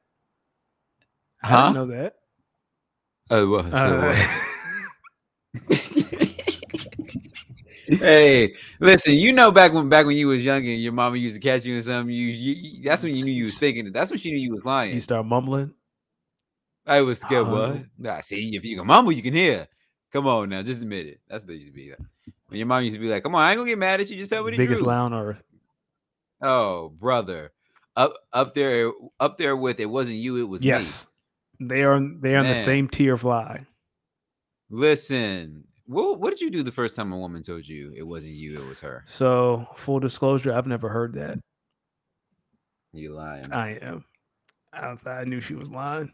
I 1.42 1.46
huh? 1.48 1.72
didn't 1.72 1.74
know 1.74 1.86
that. 1.86 2.14
Oh, 3.30 3.50
well, 3.50 3.72
so 3.72 3.98
Uh, 4.00 4.38
hey, 7.98 8.54
listen, 8.80 9.14
you 9.14 9.32
know 9.32 9.50
back 9.50 9.72
when 9.72 9.88
back 9.88 10.06
when 10.06 10.16
you 10.16 10.28
was 10.28 10.44
young 10.44 10.66
and 10.66 10.80
your 10.80 10.92
mama 10.92 11.16
used 11.16 11.34
to 11.34 11.40
catch 11.40 11.64
you 11.64 11.76
in 11.76 11.82
something, 11.82 12.14
you, 12.14 12.26
you 12.26 12.54
you- 12.54 12.82
that's 12.84 13.02
when 13.02 13.14
you 13.14 13.24
knew 13.24 13.32
you 13.32 13.44
was 13.44 13.58
thinking. 13.58 13.92
That's 13.92 14.10
when 14.10 14.18
she 14.18 14.30
knew 14.32 14.38
you 14.38 14.54
was 14.54 14.64
lying. 14.64 14.94
you 14.94 15.00
start 15.00 15.26
mumbling. 15.26 15.72
I 16.88 17.02
was 17.02 17.20
scared. 17.20 17.46
Oh. 17.46 17.50
What? 17.50 17.84
Nah, 17.98 18.20
see, 18.20 18.56
if 18.56 18.64
you 18.64 18.76
can 18.76 18.86
mumble, 18.86 19.12
you 19.12 19.22
can 19.22 19.34
hear. 19.34 19.68
Come 20.12 20.26
on 20.26 20.48
now, 20.48 20.62
just 20.62 20.82
admit 20.82 21.06
it. 21.06 21.20
That's 21.28 21.44
what 21.44 21.52
it 21.52 21.56
used 21.56 21.68
to 21.68 21.72
be. 21.72 21.90
Like. 21.90 21.98
When 22.48 22.58
your 22.58 22.66
mom 22.66 22.82
used 22.82 22.94
to 22.94 23.00
be 23.00 23.08
like, 23.08 23.22
"Come 23.22 23.34
on, 23.34 23.42
I 23.42 23.50
ain't 23.50 23.58
gonna 23.58 23.70
get 23.70 23.78
mad 23.78 24.00
at 24.00 24.08
you. 24.08 24.16
Just 24.16 24.32
tell 24.32 24.42
me 24.42 24.52
the 24.52 24.56
Biggest 24.56 24.78
truth." 24.78 24.86
lie 24.86 24.96
on 24.96 25.12
earth. 25.12 25.44
Oh, 26.40 26.88
brother, 26.88 27.52
up 27.94 28.14
up 28.32 28.54
there, 28.54 28.90
up 29.20 29.36
there 29.36 29.54
with 29.54 29.80
it 29.80 29.86
wasn't 29.86 30.16
you. 30.16 30.36
It 30.36 30.48
was 30.48 30.62
me. 30.62 30.68
Yes, 30.68 31.06
they 31.60 31.82
are. 31.82 32.00
They 32.00 32.34
are 32.34 32.40
in 32.40 32.46
the 32.46 32.56
same 32.56 32.88
tier 32.88 33.18
fly. 33.18 33.66
Listen, 34.70 35.64
what 35.84 36.18
what 36.20 36.30
did 36.30 36.40
you 36.40 36.50
do 36.50 36.62
the 36.62 36.72
first 36.72 36.96
time 36.96 37.12
a 37.12 37.18
woman 37.18 37.42
told 37.42 37.66
you 37.66 37.92
it 37.94 38.06
wasn't 38.06 38.32
you, 38.32 38.54
it 38.54 38.66
was 38.66 38.80
her? 38.80 39.04
So 39.06 39.66
full 39.76 40.00
disclosure, 40.00 40.54
I've 40.54 40.66
never 40.66 40.88
heard 40.88 41.14
that. 41.14 41.38
You 42.94 43.12
lying? 43.12 43.52
I 43.52 43.78
am. 43.82 44.04
I, 44.72 44.96
I 45.06 45.24
knew 45.24 45.40
she 45.40 45.54
was 45.54 45.70
lying. 45.70 46.12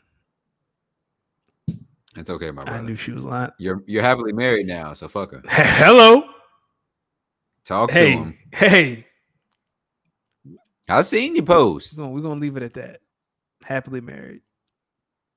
It's 2.17 2.31
okay, 2.31 2.51
my 2.51 2.63
brother. 2.65 2.79
I 2.79 2.83
knew 2.83 2.97
she 2.97 3.13
was 3.13 3.25
lying. 3.25 3.51
You're 3.59 3.83
you're 3.87 4.03
happily 4.03 4.33
married 4.33 4.67
now, 4.67 4.93
so 4.93 5.09
fuck 5.09 5.33
her. 5.33 5.43
Hello. 5.49 6.25
Talk 7.65 7.89
to 7.91 7.95
Hey. 7.95 8.11
him. 8.13 8.39
Hey. 8.53 9.07
I 10.89 11.03
seen 11.03 11.35
your 11.35 11.45
post. 11.47 11.97
We're 11.97 12.05
gonna, 12.05 12.15
we're 12.15 12.21
gonna 12.23 12.41
leave 12.41 12.57
it 12.57 12.63
at 12.63 12.75
that. 12.75 13.01
Happily 13.65 14.01
married. 14.01 14.43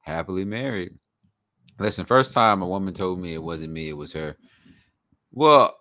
Happily 0.02 0.46
married. 0.46 0.94
Listen, 1.80 2.06
first 2.06 2.34
time 2.34 2.62
a 2.62 2.68
woman 2.68 2.94
told 2.94 3.20
me 3.20 3.34
it 3.34 3.42
wasn't 3.42 3.72
me, 3.72 3.90
it 3.90 3.98
was 3.98 4.12
her. 4.14 4.36
Well, 5.32 5.74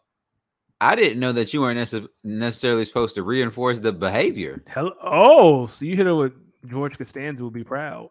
I 0.80 0.94
didn't 0.94 1.20
know 1.20 1.32
that 1.32 1.52
you 1.54 1.62
weren't 1.62 1.78
necess- 1.78 2.06
necessarily 2.22 2.84
supposed 2.84 3.14
to 3.14 3.22
reinforce 3.22 3.78
the 3.78 3.92
behavior. 3.92 4.62
Hello. 4.68 4.92
Oh, 5.02 5.66
so 5.66 5.84
you 5.84 5.96
hit 5.96 6.06
her 6.06 6.14
with 6.14 6.34
George 6.68 6.98
Costanza 6.98 7.42
will 7.42 7.50
be 7.50 7.64
proud. 7.64 8.10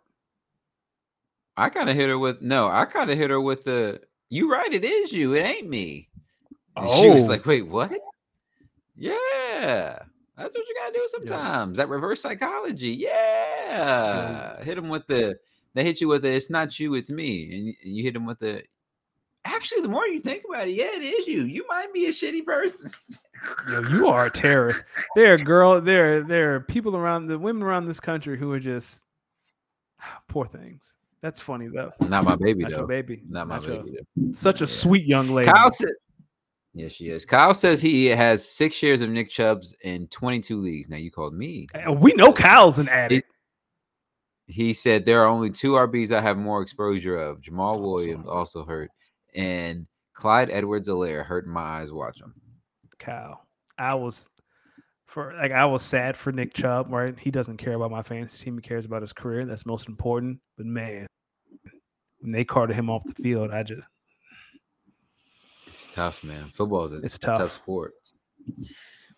I 1.57 1.69
kind 1.69 1.89
of 1.89 1.95
hit 1.95 2.09
her 2.09 2.17
with 2.19 2.41
no, 2.41 2.67
I 2.69 2.85
kind 2.85 3.09
of 3.09 3.17
hit 3.17 3.29
her 3.29 3.39
with 3.41 3.63
the 3.63 4.01
you 4.29 4.51
right, 4.51 4.71
it 4.73 4.83
is 4.83 5.11
you, 5.13 5.33
it 5.35 5.41
ain't 5.43 5.69
me. 5.69 6.09
And 6.75 6.89
she 6.89 7.09
was 7.09 7.25
Oh. 7.25 7.31
like, 7.31 7.45
wait, 7.45 7.67
what? 7.67 7.91
Yeah. 8.95 9.99
That's 10.37 10.55
what 10.55 10.67
you 10.67 10.75
gotta 10.77 10.93
do 10.93 11.07
sometimes. 11.07 11.77
That 11.77 11.87
reverse 11.89 12.21
psychology. 12.21 12.89
Yeah. 12.91 14.61
Hit 14.63 14.75
them 14.75 14.89
with 14.89 15.07
the 15.07 15.37
they 15.73 15.83
hit 15.83 16.01
you 16.01 16.07
with 16.07 16.21
the 16.23 16.31
it's 16.31 16.49
not 16.49 16.79
you, 16.79 16.95
it's 16.95 17.11
me. 17.11 17.75
And, 17.83 17.93
you 17.95 18.03
hit 18.03 18.13
them 18.13 18.25
with 18.25 18.39
the 18.39 18.63
actually 19.45 19.81
the 19.81 19.89
more 19.89 20.05
you 20.07 20.19
think 20.19 20.43
about 20.47 20.67
it, 20.67 20.71
yeah, 20.71 20.89
it 20.93 21.03
is 21.03 21.27
you. 21.27 21.43
You 21.43 21.65
might 21.69 21.93
be 21.93 22.07
a 22.07 22.11
shitty 22.11 22.45
person. 22.45 22.91
Yo, 23.69 23.81
you 23.89 24.07
are 24.07 24.25
a 24.25 24.29
terrorist. 24.31 24.83
There 25.15 25.33
are 25.33 25.37
girl. 25.37 25.79
There, 25.79 26.21
there 26.23 26.55
are 26.55 26.59
people 26.61 26.97
around 26.97 27.27
the 27.27 27.37
women 27.39 27.63
around 27.63 27.85
this 27.85 27.99
country 27.99 28.37
who 28.37 28.51
are 28.51 28.59
just 28.59 29.01
poor 30.27 30.45
things. 30.45 30.93
That's 31.21 31.39
funny 31.39 31.67
though. 31.67 31.91
not 32.01 32.23
my 32.23 32.35
baby 32.35 32.61
Not 32.63 32.71
though. 32.71 32.77
your 32.79 32.87
baby. 32.87 33.23
Not 33.27 33.47
my 33.47 33.59
baby 33.59 33.95
though. 34.15 34.31
Such 34.31 34.61
a 34.61 34.65
Yeah. 34.65 34.69
sweet 34.69 35.05
young 35.05 35.29
lady. 35.29 35.51
Kyle 35.51 35.71
said 35.71 35.89
Yes, 36.77 36.91
she 36.91 37.07
is. 37.07 37.25
Kyle 37.25 37.53
says 37.53 37.81
he 37.81 38.07
has 38.07 38.45
six 38.47 38.75
shares 38.75 38.99
of 38.99 39.09
Nick 39.09 39.29
Chubb's 39.29 39.73
in 39.85 40.07
22 40.09 40.57
leagues. 40.57 40.89
Now 40.89 40.97
you 40.97 41.09
called 41.09 41.33
me. 41.33 41.67
And 41.73 42.01
we 42.01 42.11
know 42.15 42.33
Kyle's 42.33 42.79
an 42.79 42.89
addict. 42.89 43.31
He 44.47 44.73
said 44.73 45.05
there 45.05 45.21
are 45.23 45.27
only 45.27 45.49
two 45.49 45.71
RBs 45.71 46.11
I 46.11 46.19
have 46.21 46.37
more 46.37 46.61
exposure 46.61 47.15
of. 47.15 47.39
Jamaal 47.39 47.81
Williams 47.81 48.27
also 48.27 48.65
hurt, 48.65 48.91
and 49.33 49.87
Clyde 50.13 50.49
Edwards 50.51 50.89
Helaire 50.89 51.23
hurt 51.25 51.47
my 51.47 51.61
eyes 51.61 51.93
watch 51.93 52.19
him. 52.21 52.33
Kyle. 52.99 53.47
I 53.77 53.93
was 53.95 54.29
for 55.15 55.33
like 55.39 55.53
I 55.53 55.63
was 55.65 55.81
sad 55.81 56.17
for 56.17 56.33
Nick 56.33 56.53
Chubb, 56.53 56.91
right? 56.91 57.17
He 57.17 57.31
doesn't 57.31 57.55
care 57.55 57.73
about 57.75 57.89
my 57.89 58.01
fantasy 58.03 58.43
team, 58.43 58.55
he 58.57 58.61
cares 58.61 58.83
about 58.83 59.01
his 59.01 59.13
career. 59.13 59.45
That's 59.45 59.65
most 59.65 59.87
important. 59.87 60.39
But 60.57 60.65
man, 60.65 61.07
when 62.19 62.33
they 62.33 62.43
carted 62.43 62.75
him 62.75 62.89
off 62.89 63.01
the 63.05 63.13
field, 63.23 63.51
I 63.51 63.63
just 63.63 63.87
It's 65.67 65.93
tough, 65.95 66.21
man. 66.25 66.43
Football 66.53 66.83
is 66.83 66.91
a 66.91 66.97
It's 66.97 67.17
tough. 67.17 67.37
tough. 67.37 67.53
sport. 67.53 67.93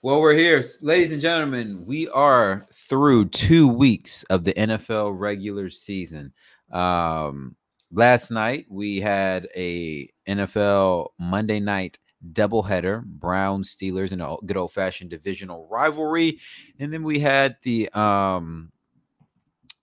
Well, 0.04 0.22
we're 0.22 0.36
here, 0.36 0.64
ladies 0.84 1.12
and 1.12 1.20
gentlemen. 1.20 1.84
We 1.84 2.08
are 2.10 2.68
through 2.72 3.30
two 3.30 3.68
weeks 3.68 4.22
of 4.26 4.44
the 4.44 4.54
NFL 4.54 5.18
regular 5.18 5.72
season. 5.72 6.32
Um, 6.72 7.56
last 7.92 8.30
night 8.30 8.68
we 8.70 9.00
had 9.00 9.48
a 9.56 10.08
NFL 10.28 11.08
Monday 11.18 11.60
night 11.60 11.98
doubleheader, 12.34 13.04
Browns 13.04 13.76
Steelers, 13.76 14.12
in 14.12 14.22
a 14.22 14.36
good 14.46 14.58
old 14.58 14.72
fashioned 14.72 15.10
divisional 15.10 15.68
rivalry, 15.70 16.40
and 16.80 16.94
then 16.94 17.04
we 17.04 17.20
had 17.20 17.58
the 17.64 17.90
um, 17.90 18.72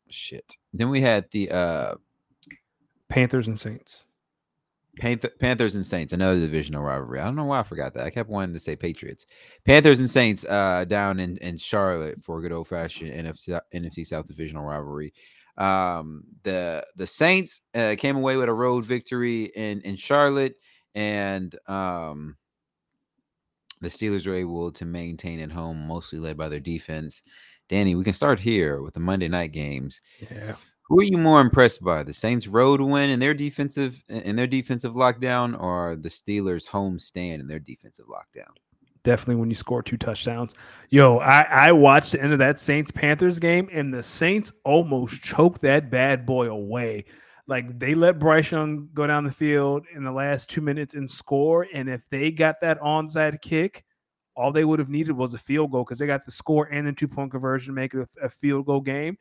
shit. 0.09 0.57
Then 0.73 0.91
we 0.91 1.01
had 1.01 1.31
the 1.31 1.51
uh 1.51 1.95
Panthers 3.09 3.49
and 3.49 3.59
Saints. 3.59 4.07
Panthers 5.01 5.75
and 5.75 5.85
Saints, 5.85 6.13
another 6.13 6.39
divisional 6.39 6.83
rivalry. 6.83 7.19
I 7.19 7.25
don't 7.25 7.35
know 7.35 7.45
why 7.45 7.61
I 7.61 7.65
forgot 7.65 7.95
that. 7.95 8.05
I 8.05 8.11
kept 8.11 8.31
wanting 8.31 8.53
to 8.53 8.61
say 8.61 8.77
Patriots. 8.77 9.27
Panthers 9.65 9.99
and 9.99 10.09
Saints 10.09 10.45
uh, 10.45 10.85
down 10.85 11.19
in, 11.19 11.37
in 11.39 11.57
Charlotte 11.57 12.23
for 12.23 12.39
a 12.39 12.43
good 12.43 12.53
old 12.53 12.69
fashioned 12.69 13.11
NFC 13.11 13.61
NFC 13.75 14.07
South 14.07 14.27
divisional 14.27 14.65
rivalry. 14.65 15.13
Um, 15.57 16.25
the 16.43 16.85
the 16.97 17.07
Saints 17.07 17.61
uh, 17.75 17.97
came 17.99 18.17
away 18.17 18.37
with 18.37 18.49
a 18.49 18.53
road 18.53 18.85
victory 18.85 19.45
in 19.57 19.81
in 19.81 19.97
Charlotte, 19.97 20.57
and 20.95 21.55
um, 21.67 22.37
the 23.81 23.89
Steelers 23.89 24.27
were 24.27 24.35
able 24.35 24.73
to 24.73 24.85
maintain 24.85 25.41
at 25.41 25.53
home, 25.53 25.87
mostly 25.87 26.19
led 26.19 26.37
by 26.37 26.49
their 26.49 26.61
defense. 26.61 27.23
Danny, 27.69 27.95
we 27.95 28.05
can 28.05 28.13
start 28.13 28.41
here 28.41 28.83
with 28.83 28.95
the 28.95 29.01
Monday 29.01 29.29
night 29.29 29.53
games. 29.53 30.01
Yeah. 30.21 30.55
Who 30.89 31.01
are 31.01 31.05
you 31.05 31.17
more 31.17 31.41
impressed 31.41 31.83
by? 31.83 32.03
The 32.03 32.13
Saints 32.13 32.47
road 32.47 32.81
win 32.81 33.09
in 33.09 33.19
their 33.19 33.33
defensive 33.33 34.03
in 34.09 34.37
their 34.37 34.47
defensive 34.47 34.93
lockdown 34.93 35.59
or 35.59 35.97
the 35.97 36.11
Steelers 36.11 36.67
home 36.67 36.99
stand 36.99 37.41
in 37.41 37.49
their 37.49 37.59
defensive 37.59 38.07
lockdown? 38.07 38.51
Definitely 39.03 39.37
when 39.37 39.51
you 39.51 39.55
score 39.55 39.83
two 39.83 39.97
touchdowns. 39.97 40.55
Yo, 40.91 41.19
I, 41.19 41.43
I 41.43 41.73
watched 41.73 42.13
the 42.13 42.23
end 42.23 42.33
of 42.33 42.39
that 42.39 42.59
Saints 42.59 42.91
Panthers 42.91 43.39
game 43.39 43.69
and 43.73 43.93
the 43.93 44.03
Saints 44.03 44.53
almost 44.65 45.23
choked 45.23 45.63
that 45.63 45.91
bad 45.91 46.27
boy 46.27 46.49
away. 46.49 47.07
Like 47.47 47.79
they 47.79 47.95
let 47.95 48.19
Bryce 48.19 48.51
Young 48.51 48.89
go 48.95 49.07
down 49.07 49.25
the 49.25 49.33
field 49.33 49.85
in 49.95 50.03
the 50.03 50.13
last 50.13 50.49
two 50.49 50.61
minutes 50.61 50.95
and 50.95 51.11
score. 51.11 51.67
And 51.75 51.89
if 51.89 52.09
they 52.09 52.31
got 52.31 52.61
that 52.63 52.81
onside 52.81 53.43
kick, 53.43 53.85
all 54.35 54.51
they 54.51 54.65
would 54.65 54.79
have 54.79 54.89
needed 54.89 55.13
was 55.13 55.35
a 55.35 55.39
field 55.39 55.71
goal 55.71 55.85
because 55.85 55.99
they 55.99 56.07
got 56.07 56.25
the 56.25 56.31
score 56.31 56.67
and 56.67 56.87
the 56.87 56.93
two 56.93 57.09
point 57.09 57.31
conversion 57.31 57.75
to 57.75 57.81
make 57.81 57.95
it 57.95 58.09
a, 58.21 58.27
a 58.27 58.29
field 58.29 58.67
goal 58.67 58.81
game 58.81 59.19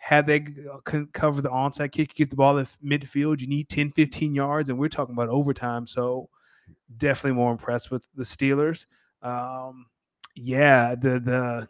had 0.00 0.26
they 0.26 0.46
uh, 0.72 1.02
cover 1.12 1.42
the 1.42 1.50
onside 1.50 1.92
kick, 1.92 2.18
you 2.18 2.24
get 2.24 2.30
the 2.30 2.36
ball 2.36 2.58
at 2.58 2.74
midfield, 2.82 3.38
you 3.38 3.46
need 3.46 3.68
10, 3.68 3.92
15 3.92 4.34
yards, 4.34 4.70
and 4.70 4.78
we're 4.78 4.88
talking 4.88 5.14
about 5.14 5.28
overtime. 5.28 5.86
So 5.86 6.30
definitely 6.96 7.36
more 7.36 7.52
impressed 7.52 7.90
with 7.90 8.06
the 8.14 8.24
Steelers. 8.24 8.86
Um, 9.20 9.86
yeah, 10.34 10.94
the 10.94 11.20
the 11.20 11.68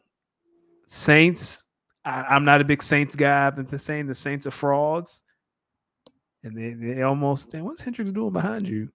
Saints. 0.87 1.65
I, 2.05 2.37
am 2.37 2.45
not 2.45 2.61
a 2.61 2.65
big 2.65 2.85
Saints 2.85 3.17
guy. 3.17 3.49
I've 3.49 3.57
been 3.57 3.79
saying 3.79 4.07
the 4.07 4.15
Saints 4.15 4.47
are 4.47 4.53
frauds, 4.53 5.25
and 6.43 6.57
they 6.57 6.73
they 6.73 7.03
almost. 7.03 7.55
What's 7.55 7.83
Hendricks 7.83 8.13
doing 8.13 8.33
behind 8.33 8.69
you? 8.69 8.91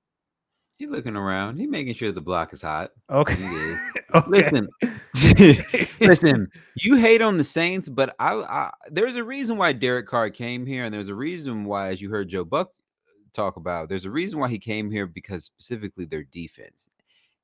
He 0.78 0.88
looking 0.88 1.16
around. 1.16 1.58
He 1.58 1.68
making 1.68 1.94
sure 1.94 2.12
the 2.12 2.20
block 2.20 2.52
is 2.52 2.62
hot. 2.62 2.92
Okay. 3.10 3.76
okay. 4.16 4.28
Listen, 4.28 4.68
listen. 6.02 6.52
You 6.76 6.96
hate 6.96 7.22
on 7.22 7.38
the 7.38 7.46
Saints, 7.46 7.88
but 7.88 8.14
I, 8.20 8.34
I, 8.34 8.72
there's 8.90 9.16
a 9.16 9.24
reason 9.24 9.58
why 9.58 9.72
Derek 9.72 10.08
Carr 10.08 10.30
came 10.30 10.66
here, 10.66 10.84
and 10.84 10.94
there's 10.94 11.08
a 11.08 11.16
reason 11.16 11.64
why, 11.64 11.90
as 11.90 12.02
you 12.02 12.10
heard 12.10 12.28
Joe 12.28 12.44
Buck 12.44 12.72
talk 13.32 13.56
about, 13.56 13.88
there's 13.88 14.04
a 14.04 14.12
reason 14.12 14.38
why 14.38 14.50
he 14.50 14.60
came 14.60 14.92
here 14.92 15.08
because 15.08 15.46
specifically 15.46 16.04
their 16.04 16.24
defense. 16.24 16.90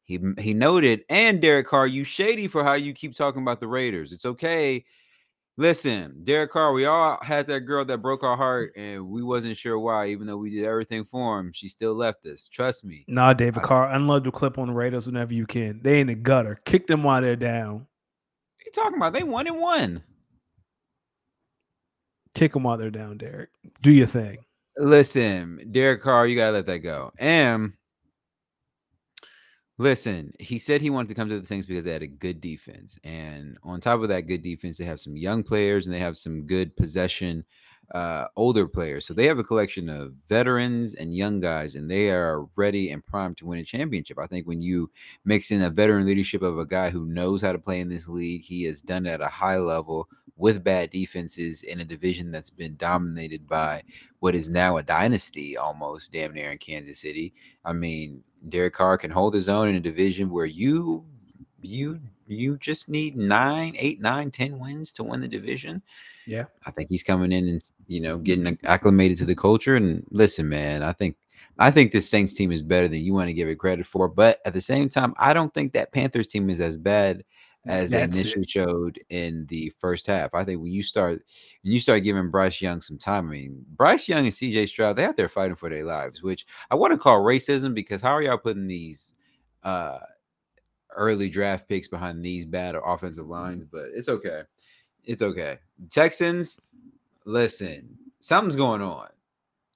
He 0.03 0.19
he 0.37 0.53
noted, 0.53 1.05
and 1.09 1.41
Derek 1.41 1.67
Carr, 1.67 1.87
you 1.87 2.03
shady 2.03 2.49
for 2.49 2.65
how 2.65 2.73
you 2.73 2.91
keep 2.91 3.13
talking 3.13 3.43
about 3.43 3.61
the 3.61 3.67
Raiders. 3.67 4.11
It's 4.11 4.25
okay 4.25 4.83
Listen, 5.61 6.23
Derek 6.23 6.49
Carr, 6.49 6.73
we 6.73 6.85
all 6.85 7.19
had 7.21 7.45
that 7.45 7.59
girl 7.59 7.85
that 7.85 7.99
broke 7.99 8.23
our 8.23 8.35
heart, 8.35 8.73
and 8.75 9.07
we 9.07 9.21
wasn't 9.21 9.55
sure 9.55 9.77
why, 9.77 10.07
even 10.07 10.25
though 10.25 10.37
we 10.37 10.49
did 10.49 10.65
everything 10.65 11.05
for 11.05 11.39
him. 11.39 11.51
She 11.53 11.67
still 11.67 11.93
left 11.93 12.25
us. 12.25 12.47
Trust 12.47 12.83
me. 12.83 13.05
Nah, 13.07 13.33
David 13.33 13.61
I, 13.61 13.67
Carr, 13.67 13.91
unload 13.91 14.23
the 14.23 14.31
clip 14.31 14.57
on 14.57 14.69
the 14.69 14.73
Raiders 14.73 15.05
whenever 15.05 15.35
you 15.35 15.45
can. 15.45 15.79
They 15.83 15.99
in 15.99 16.07
the 16.07 16.15
gutter. 16.15 16.59
Kick 16.65 16.87
them 16.87 17.03
while 17.03 17.21
they're 17.21 17.35
down. 17.35 17.73
What 17.73 18.65
you 18.65 18.71
talking 18.73 18.97
about? 18.97 19.13
They 19.13 19.21
won 19.21 19.45
and 19.45 19.59
won. 19.59 20.03
Kick 22.33 22.53
them 22.53 22.63
while 22.63 22.77
they're 22.77 22.89
down, 22.89 23.19
Derek. 23.19 23.49
Do 23.83 23.91
your 23.91 24.07
thing. 24.07 24.39
Listen, 24.79 25.69
Derek 25.71 26.01
Carr, 26.01 26.25
you 26.25 26.37
gotta 26.37 26.53
let 26.53 26.65
that 26.65 26.79
go. 26.79 27.11
And 27.19 27.73
Listen, 29.81 30.31
he 30.37 30.59
said 30.59 30.79
he 30.79 30.91
wanted 30.91 31.09
to 31.09 31.15
come 31.15 31.27
to 31.27 31.39
the 31.39 31.45
Saints 31.47 31.65
because 31.65 31.83
they 31.83 31.91
had 31.91 32.03
a 32.03 32.07
good 32.07 32.39
defense. 32.39 32.99
And 33.03 33.57
on 33.63 33.79
top 33.79 33.99
of 34.03 34.09
that 34.09 34.27
good 34.27 34.43
defense, 34.43 34.77
they 34.77 34.85
have 34.85 34.99
some 34.99 35.17
young 35.17 35.41
players 35.41 35.87
and 35.87 35.95
they 35.95 35.99
have 35.99 36.19
some 36.19 36.43
good 36.43 36.77
possession 36.77 37.43
uh, 37.91 38.27
older 38.35 38.67
players. 38.67 39.07
So 39.07 39.15
they 39.15 39.25
have 39.25 39.39
a 39.39 39.43
collection 39.43 39.89
of 39.89 40.13
veterans 40.29 40.93
and 40.93 41.15
young 41.15 41.39
guys, 41.39 41.73
and 41.73 41.89
they 41.89 42.11
are 42.11 42.45
ready 42.55 42.91
and 42.91 43.03
primed 43.03 43.37
to 43.37 43.47
win 43.47 43.57
a 43.57 43.63
championship. 43.63 44.19
I 44.19 44.27
think 44.27 44.45
when 44.45 44.61
you 44.61 44.91
mix 45.25 45.49
in 45.49 45.63
a 45.63 45.71
veteran 45.71 46.05
leadership 46.05 46.43
of 46.43 46.59
a 46.59 46.65
guy 46.67 46.91
who 46.91 47.07
knows 47.07 47.41
how 47.41 47.51
to 47.51 47.57
play 47.57 47.79
in 47.79 47.89
this 47.89 48.07
league, 48.07 48.43
he 48.43 48.65
has 48.65 48.83
done 48.83 49.07
it 49.07 49.13
at 49.13 49.21
a 49.21 49.29
high 49.29 49.57
level 49.57 50.07
with 50.37 50.63
bad 50.63 50.91
defenses 50.91 51.63
in 51.63 51.79
a 51.79 51.85
division 51.85 52.29
that's 52.29 52.51
been 52.51 52.75
dominated 52.75 53.47
by 53.47 53.81
what 54.19 54.35
is 54.35 54.47
now 54.47 54.77
a 54.77 54.83
dynasty 54.83 55.57
almost 55.57 56.11
damn 56.11 56.33
near 56.33 56.51
in 56.51 56.59
Kansas 56.59 56.99
City. 56.99 57.33
I 57.65 57.73
mean, 57.73 58.23
Derek 58.49 58.73
Carr 58.73 58.97
can 58.97 59.11
hold 59.11 59.33
his 59.33 59.49
own 59.49 59.67
in 59.67 59.75
a 59.75 59.79
division 59.79 60.29
where 60.29 60.45
you 60.45 61.05
you 61.61 61.99
you 62.27 62.57
just 62.57 62.89
need 62.89 63.17
nine, 63.17 63.75
eight, 63.77 64.01
nine, 64.01 64.31
ten 64.31 64.57
wins 64.59 64.91
to 64.93 65.03
win 65.03 65.21
the 65.21 65.27
division. 65.27 65.81
Yeah, 66.25 66.45
I 66.65 66.71
think 66.71 66.89
he's 66.89 67.03
coming 67.03 67.31
in 67.31 67.47
and 67.47 67.61
you 67.87 68.01
know 68.01 68.17
getting 68.17 68.57
acclimated 68.63 69.17
to 69.19 69.25
the 69.25 69.35
culture. 69.35 69.75
And 69.75 70.05
listen, 70.09 70.49
man, 70.49 70.83
I 70.83 70.93
think 70.93 71.17
I 71.59 71.71
think 71.71 71.91
this 71.91 72.09
Saints 72.09 72.33
team 72.33 72.51
is 72.51 72.61
better 72.61 72.87
than 72.87 72.99
you 72.99 73.13
want 73.13 73.27
to 73.27 73.33
give 73.33 73.47
it 73.47 73.59
credit 73.59 73.85
for. 73.85 74.07
But 74.07 74.39
at 74.45 74.53
the 74.53 74.61
same 74.61 74.89
time, 74.89 75.13
I 75.17 75.33
don't 75.33 75.53
think 75.53 75.73
that 75.73 75.91
Panthers 75.91 76.27
team 76.27 76.49
is 76.49 76.61
as 76.61 76.77
bad 76.77 77.23
as 77.67 77.91
That's 77.91 78.15
they 78.15 78.19
initially 78.19 78.41
it. 78.43 78.49
showed 78.49 78.99
in 79.09 79.45
the 79.47 79.71
first 79.79 80.07
half. 80.07 80.33
I 80.33 80.43
think 80.43 80.61
when 80.61 80.71
you 80.71 80.81
start 80.81 81.21
when 81.61 81.73
you 81.73 81.79
start 81.79 82.03
giving 82.03 82.31
Bryce 82.31 82.61
Young 82.61 82.81
some 82.81 82.97
time, 82.97 83.27
I 83.27 83.31
mean 83.31 83.65
Bryce 83.75 84.09
Young 84.09 84.25
and 84.25 84.33
CJ 84.33 84.67
Stroud, 84.67 84.95
they 84.95 85.05
out 85.05 85.15
there 85.15 85.29
fighting 85.29 85.55
for 85.55 85.69
their 85.69 85.85
lives, 85.85 86.23
which 86.23 86.45
I 86.71 86.75
want 86.75 86.91
to 86.91 86.97
call 86.97 87.23
racism 87.23 87.73
because 87.73 88.01
how 88.01 88.13
are 88.13 88.21
y'all 88.21 88.37
putting 88.37 88.67
these 88.67 89.13
uh 89.63 89.99
early 90.95 91.29
draft 91.29 91.69
picks 91.69 91.87
behind 91.87 92.25
these 92.25 92.45
bad 92.45 92.75
offensive 92.75 93.27
lines? 93.27 93.63
But 93.63 93.85
it's 93.93 94.09
okay. 94.09 94.41
It's 95.03 95.21
okay. 95.21 95.59
Texans, 95.89 96.59
listen, 97.25 97.97
something's 98.19 98.55
going 98.55 98.81
on. 98.81 99.07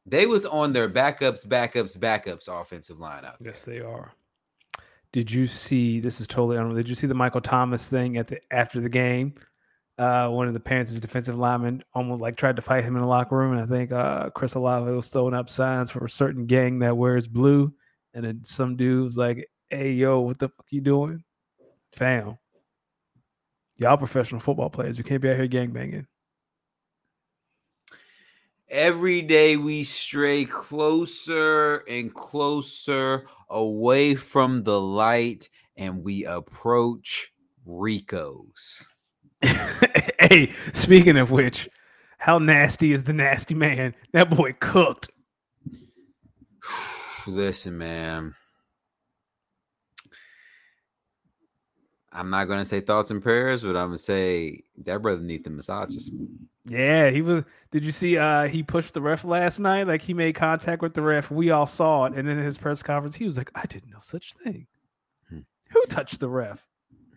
They 0.08 0.26
was 0.26 0.46
on 0.46 0.74
their 0.74 0.90
backups, 0.90 1.48
backups, 1.48 1.98
backups 1.98 2.48
offensive 2.48 3.00
line 3.00 3.26
out 3.26 3.40
there. 3.40 3.52
Yes, 3.52 3.64
they 3.64 3.80
are. 3.80 4.14
Did 5.16 5.32
you 5.32 5.48
see? 5.48 6.02
This 6.02 6.20
is 6.20 6.28
totally 6.28 6.58
unreal. 6.58 6.76
Did 6.76 6.90
you 6.90 6.94
see 6.94 7.08
the 7.08 7.14
Michael 7.14 7.40
Thomas 7.40 7.88
thing 7.88 8.18
at 8.18 8.28
the 8.28 8.38
after 8.52 8.82
the 8.82 8.90
game? 8.90 9.34
Uh, 9.98 10.28
one 10.28 10.50
of 10.50 10.54
the 10.54 10.60
parents, 10.60 10.92
Panthers' 10.92 11.00
defensive 11.00 11.38
linemen 11.38 11.86
almost 11.94 12.22
like 12.22 12.36
tried 12.36 12.58
to 12.58 12.62
fight 12.62 12.84
him 12.84 12.98
in 12.98 13.02
the 13.02 13.08
locker 13.08 13.38
room, 13.38 13.54
and 13.54 13.62
I 13.62 13.66
think 13.66 13.94
uh, 13.94 14.30
Chris 14.32 14.56
Olave 14.56 14.92
was 14.92 15.08
throwing 15.08 15.34
up 15.34 15.50
signs 15.50 15.90
for 15.90 16.04
a 16.04 16.10
certain 16.10 16.48
gang 16.48 16.80
that 16.80 16.98
wears 16.98 17.30
blue, 17.30 17.74
and 18.14 18.26
then 18.26 18.44
some 18.44 18.76
dude 18.76 19.06
was 19.06 19.16
like, 19.16 19.48
"Hey, 19.70 19.94
yo, 19.94 20.20
what 20.20 20.38
the 20.38 20.50
fuck 20.50 20.66
you 20.70 20.82
doing, 20.82 21.24
fam? 21.94 22.38
Y'all 23.80 23.96
professional 23.96 24.42
football 24.42 24.70
players. 24.70 24.98
You 24.98 25.06
can't 25.06 25.22
be 25.22 25.30
out 25.30 25.38
here 25.38 25.48
gang 25.48 25.72
banging." 25.72 26.08
Every 28.70 29.22
day 29.22 29.58
we 29.58 29.84
stray 29.84 30.46
closer 30.46 31.84
and 31.88 32.14
closer 32.14 33.26
away 33.50 34.16
from 34.16 34.64
the 34.64 34.82
light 34.82 35.50
and 35.78 36.04
we 36.04 36.26
approach 36.26 37.32
Rico's. 37.66 38.88
hey, 39.42 40.52
speaking 40.74 41.18
of 41.18 41.30
which, 41.30 41.70
how 42.18 42.40
nasty 42.40 42.92
is 42.92 43.04
the 43.04 43.14
nasty 43.14 43.54
man? 43.54 43.94
That 44.14 44.32
boy 44.32 44.56
cooked. 44.60 45.10
Listen, 47.28 47.78
man. 47.78 48.34
I'm 52.16 52.30
not 52.30 52.46
gonna 52.46 52.66
say 52.66 52.80
thoughts 52.80 53.12
and 53.12 53.22
prayers, 53.22 53.64
but 53.64 53.76
I'm 53.76 53.88
gonna 53.88 53.98
say 53.98 54.64
that 54.86 55.02
brother 55.02 55.22
need 55.22 55.44
the 55.44 55.50
massages. 55.50 56.12
Yeah, 56.66 57.10
he 57.10 57.22
was. 57.22 57.44
Did 57.72 57.84
you 57.84 57.92
see? 57.92 58.18
Uh, 58.18 58.48
he 58.48 58.64
pushed 58.64 58.94
the 58.94 59.02
ref 59.02 59.24
last 59.24 59.60
night. 59.60 59.88
Like 59.88 60.02
he 60.02 60.14
made 60.14 60.34
contact 60.34 60.82
with 60.82 60.94
the 60.94 61.02
ref. 61.02 61.30
We 61.30 61.52
all 61.52 61.68
saw 61.68 62.06
it. 62.06 62.14
And 62.14 62.28
then 62.28 62.38
in 62.38 62.46
his 62.46 62.58
press 62.58 62.82
conference, 62.82 63.16
he 63.16 63.26
was 63.26 63.38
like, 63.38 63.52
"I 63.54 63.66
didn't 63.66 63.92
know 63.92 64.00
such 64.02 64.34
thing. 64.34 64.66
Hmm. 65.30 65.40
Who 65.72 65.84
touched 65.84 66.20
the 66.20 66.30
ref? 66.30 66.66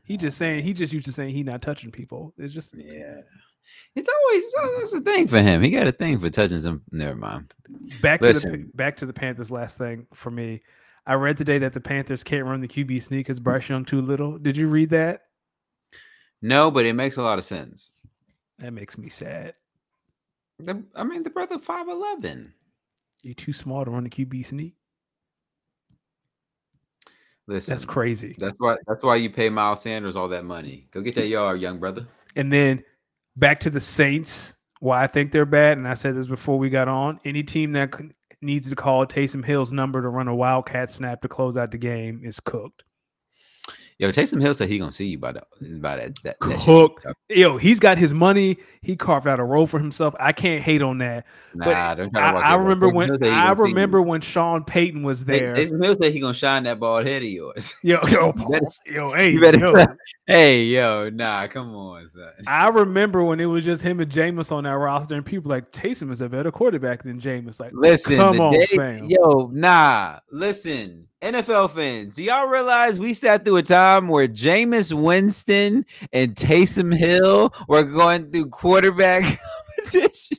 He 0.05 0.17
just 0.17 0.37
saying. 0.37 0.65
He 0.65 0.75
just 0.75 0.93
used 0.93 1.07
to 1.07 1.13
saying 1.13 1.35
he 1.35 1.43
not 1.43 1.63
touching 1.63 1.91
people. 1.91 2.35
It's 2.37 2.53
just 2.53 2.75
yeah. 2.77 3.21
It's 3.95 4.09
always 4.09 4.81
that's 4.81 4.93
a 4.95 5.01
thing 5.01 5.29
for 5.29 5.41
him. 5.41 5.63
He 5.63 5.71
got 5.71 5.87
a 5.87 5.93
thing 5.93 6.19
for 6.19 6.31
touching 6.31 6.61
some. 6.61 6.83
Never 6.91 7.17
mind. 7.17 7.55
Back 8.03 8.21
to 8.21 8.33
the 8.33 8.69
back 8.75 8.97
to 8.97 9.07
the 9.07 9.13
Panthers. 9.13 9.51
Last 9.51 9.79
thing 9.79 10.07
for 10.13 10.31
me, 10.31 10.63
I 11.09 11.15
read 11.15 11.39
today 11.39 11.59
that 11.61 11.73
the 11.73 11.81
Panthers 11.81 12.23
can't 12.23 12.45
run 12.45 12.61
the 12.61 12.69
QB 12.69 13.03
sneak 13.03 13.27
because 13.27 13.41
Bryce 13.41 13.67
Young 13.71 13.87
too 13.87 14.03
little. 14.03 14.37
Did 14.37 14.59
you 14.59 14.69
read 14.69 14.91
that? 14.91 15.23
No, 16.43 16.71
but 16.71 16.85
it 16.85 16.93
makes 16.93 17.17
a 17.17 17.23
lot 17.23 17.39
of 17.39 17.47
sense. 17.47 17.93
That 18.59 18.75
makes 18.75 18.99
me 18.99 19.09
sad. 19.09 19.55
The, 20.59 20.85
I 20.95 21.05
mean, 21.05 21.23
the 21.23 21.31
brother 21.31 21.59
five 21.59 21.89
eleven. 21.89 22.53
You're 23.23 23.35
too 23.35 23.55
small 23.55 23.87
to 23.87 23.91
run 23.91 24.05
the 24.05 24.11
QB 24.11 24.45
sneak. 24.45 24.75
Listen, 27.47 27.73
that's 27.73 27.87
crazy. 27.87 28.37
That's 28.39 28.57
why. 28.59 28.77
That's 28.87 29.03
why 29.03 29.17
you 29.17 29.31
pay 29.31 29.49
Miles 29.49 29.81
Sanders 29.81 30.15
all 30.15 30.29
that 30.29 30.45
money. 30.45 30.89
Go 30.91 31.01
get 31.01 31.15
that 31.15 31.29
yard, 31.29 31.63
young 31.63 31.79
brother. 31.79 32.07
And 32.37 32.53
then 32.53 32.85
back 33.35 33.61
to 33.61 33.71
the 33.71 33.81
Saints. 33.81 34.55
Why 34.81 35.03
I 35.03 35.07
think 35.07 35.33
they're 35.33 35.47
bad, 35.47 35.79
and 35.79 35.89
I 35.89 35.95
said 35.95 36.15
this 36.15 36.27
before 36.27 36.59
we 36.59 36.69
got 36.69 36.87
on. 36.87 37.19
Any 37.25 37.43
team 37.43 37.73
that 37.73 37.91
needs 38.41 38.69
to 38.69 38.77
call 38.77 39.07
Taysom 39.07 39.45
Hill's 39.45 39.73
number 39.73 40.03
to 40.03 40.09
run 40.09 40.29
a 40.29 40.35
wildcat 40.35 40.91
snap 40.91 41.23
to 41.23 41.29
close 41.29 41.57
out 41.57 41.71
the 41.71 41.79
game 41.79 42.23
is 42.25 42.41
cooked. 42.41 42.85
Yo, 44.01 44.13
Taysom 44.13 44.41
Hill 44.41 44.55
said 44.55 44.69
he 44.69 44.79
gonna 44.79 44.93
see 44.93 45.07
you 45.07 45.19
by 45.19 45.33
the 45.33 45.43
by 45.81 45.97
that 45.97 46.23
that, 46.23 46.37
that 46.41 46.61
shit. 46.61 47.37
Yo, 47.37 47.57
he's 47.59 47.81
got 47.81 47.99
his 47.99 48.15
money. 48.15 48.59
He 48.81 48.95
carved 48.95 49.27
out 49.27 49.41
a 49.41 49.45
role 49.45 49.67
for 49.67 49.81
himself. 49.81 50.15
I 50.21 50.31
can't 50.31 50.63
hate 50.63 50.83
on 50.83 50.99
that. 50.99 51.27
Nah, 51.53 51.65
But 51.65 51.95
don't 51.97 52.11
try 52.13 52.31
to 52.33 52.39
I, 52.39 52.53
I 52.53 52.55
remember 52.55 52.89
when 52.91 53.09
Hill 53.09 53.19
said 53.19 53.27
he 53.27 53.33
I 53.33 53.47
gonna 53.47 53.57
see 53.57 53.63
you. 53.65 53.69
remember 53.71 54.01
when 54.01 54.21
Sean 54.21 54.63
Payton 54.63 55.03
was 55.03 55.25
there. 55.25 55.53
Taysom 55.57 55.85
Hill 55.85 55.97
said 55.97 56.13
he 56.13 56.21
gonna 56.21 56.33
shine 56.33 56.63
that 56.63 56.79
bald 56.79 57.09
head 57.09 57.23
of 57.23 57.29
yours. 57.29 57.75
Yo, 57.83 57.99
yo, 58.07 58.31
better- 58.49 58.67
yo, 58.87 59.13
hey, 59.15 59.37
better 59.37 59.59
yo. 59.59 59.75
hey, 60.29 60.63
yo, 60.63 61.11
nah, 61.11 61.49
come 61.49 61.75
on, 61.75 62.09
son. 62.09 62.31
I 62.47 62.69
remember 62.69 63.25
when 63.25 63.41
it 63.41 63.47
was 63.47 63.65
just 63.65 63.83
him 63.83 63.99
and 63.99 64.09
Jameis 64.13 64.53
on 64.53 64.63
that 64.63 64.71
roster, 64.77 65.17
and 65.17 65.27
people 65.27 65.49
like 65.51 65.73
Taysom 65.73 66.13
is 66.13 66.21
a 66.21 66.29
better 66.29 66.53
quarterback 66.53 67.03
than 67.03 67.21
Jameis. 67.21 67.59
Like, 67.59 67.73
Listen, 67.75 68.17
come 68.19 68.41
on, 68.41 68.53
day, 68.53 69.01
yo, 69.09 69.51
nah. 69.53 70.21
Listen, 70.31 71.08
NFL 71.21 71.75
fans, 71.75 72.15
do 72.15 72.23
y'all 72.23 72.47
realize 72.47 72.99
we 72.99 73.13
sat 73.13 73.45
through 73.45 73.57
a 73.57 73.63
time 73.63 74.07
where 74.07 74.29
Jameis 74.29 74.93
Winston 74.93 75.85
and 76.13 76.37
Taysom 76.37 76.97
Hill 76.97 77.53
were 77.67 77.83
going 77.83 78.31
through 78.31 78.51
quarterback 78.51 79.25
competition? 79.77 80.39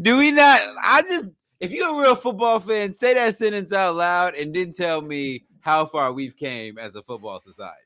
Do 0.00 0.18
we 0.18 0.30
not? 0.30 0.60
I 0.80 1.02
just, 1.02 1.32
if 1.58 1.72
you're 1.72 1.98
a 1.98 2.00
real 2.00 2.14
football 2.14 2.60
fan, 2.60 2.92
say 2.92 3.14
that 3.14 3.34
sentence 3.34 3.72
out 3.72 3.96
loud 3.96 4.36
and 4.36 4.54
then 4.54 4.70
tell 4.70 5.00
me 5.00 5.46
how 5.60 5.86
far 5.86 6.12
we've 6.12 6.36
came 6.36 6.78
as 6.78 6.94
a 6.94 7.02
football 7.02 7.40
society. 7.40 7.82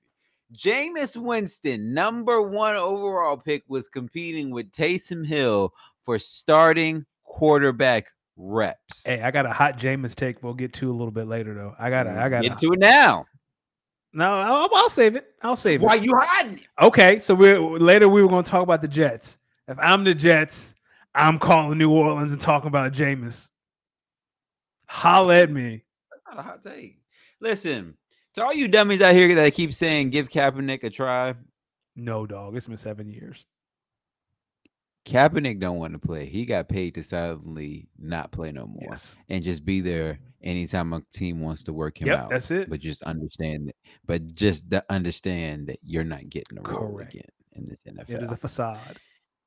Jameis 0.55 1.17
Winston, 1.17 1.95
number 1.95 2.43
one 2.43 2.77
overall 2.77 3.39
pick, 3.39 3.63
was 3.69 3.89
competing 3.89 4.51
with 4.51 4.71
Taysom 4.71 5.27
Hill 5.27 5.73
for 6.05 6.19
starting 6.19 7.07
quarterback 7.25 8.12
reps. 8.37 9.05
Hey, 9.05 9.23
I 9.23 9.31
got 9.31 9.47
a 9.47 9.53
hot 9.53 9.79
Jameis 9.79 10.15
take. 10.15 10.43
We'll 10.43 10.55
get 10.55 10.73
to 10.75 10.91
a 10.91 10.95
little 10.95 11.11
bit 11.11 11.27
later, 11.27 11.55
though. 11.55 11.75
I 11.79 11.91
got, 11.91 12.05
to 12.05 12.11
I 12.11 12.29
got 12.29 12.43
get 12.43 12.59
to 12.59 12.73
it 12.73 12.79
now. 12.79 13.27
No, 14.13 14.27
I'll, 14.27 14.69
I'll 14.75 14.91
save 14.91 15.17
it. 15.17 15.35
I'll 15.43 15.57
save 15.57 15.83
Why 15.83 15.95
it. 15.95 15.99
Why 15.99 16.05
you 16.05 16.13
hiding? 16.17 16.61
Okay, 16.81 17.19
so 17.19 17.35
we 17.35 17.57
later 17.57 18.09
we 18.09 18.23
were 18.23 18.29
going 18.29 18.45
to 18.45 18.51
talk 18.51 18.63
about 18.63 18.83
the 18.83 18.89
Jets. 18.89 19.39
If 19.69 19.79
I'm 19.79 20.05
the 20.05 20.15
Jets, 20.15 20.75
I'm 21.15 21.39
calling 21.39 21.79
New 21.79 21.91
Orleans 21.91 22.33
and 22.33 22.41
talking 22.41 22.69
about 22.69 22.93
Jameis. 22.93 23.49
Holla 24.87 25.41
at 25.41 25.51
me. 25.51 25.85
That's 26.11 26.23
not 26.29 26.39
a 26.39 26.43
hot 26.43 26.65
take. 26.65 26.99
Listen, 27.41 27.97
to 28.35 28.43
all 28.43 28.53
you 28.53 28.69
dummies 28.69 29.01
out 29.01 29.15
here 29.15 29.35
that 29.35 29.55
keep 29.55 29.73
saying 29.73 30.11
give 30.11 30.29
Kaepernick 30.29 30.85
a 30.85 30.91
try, 30.91 31.35
No, 31.97 32.27
dog. 32.27 32.57
It's 32.57 32.67
been 32.67 32.77
seven 32.77 33.11
years. 33.11 33.47
Kaepernick 35.05 35.59
don't 35.61 35.79
want 35.79 35.93
to 35.95 35.99
play. 35.99 36.27
He 36.27 36.45
got 36.45 36.69
paid 36.69 36.95
to 36.95 37.03
silently 37.03 37.89
not 37.99 38.31
play 38.31 38.53
no 38.53 38.67
more 38.67 38.89
Yes. 38.91 39.17
and 39.29 39.43
just 39.43 39.65
be 39.65 39.81
there 39.81 40.19
anytime 40.43 40.93
a 40.93 41.03
team 41.13 41.41
wants 41.41 41.65
to 41.65 41.73
work 41.73 42.01
him 42.01 42.09
Yep, 42.09 42.19
out. 42.19 42.31
that's 42.31 42.51
it. 42.51 42.71
But 42.71 42.81
just 42.81 43.03
understand 43.03 43.69
that. 43.69 43.77
But 44.07 44.35
just 44.35 44.69
the, 44.71 44.85
understand 44.89 45.67
that 45.69 45.79
you're 45.83 46.05
not 46.05 46.29
getting 46.29 46.59
a 46.59 46.63
role 46.63 46.99
again 47.01 47.23
in 47.53 47.65
this 47.65 47.83
NFL. 47.85 48.11
It 48.11 48.23
is 48.23 48.31
a 48.31 48.37
facade. 48.37 48.97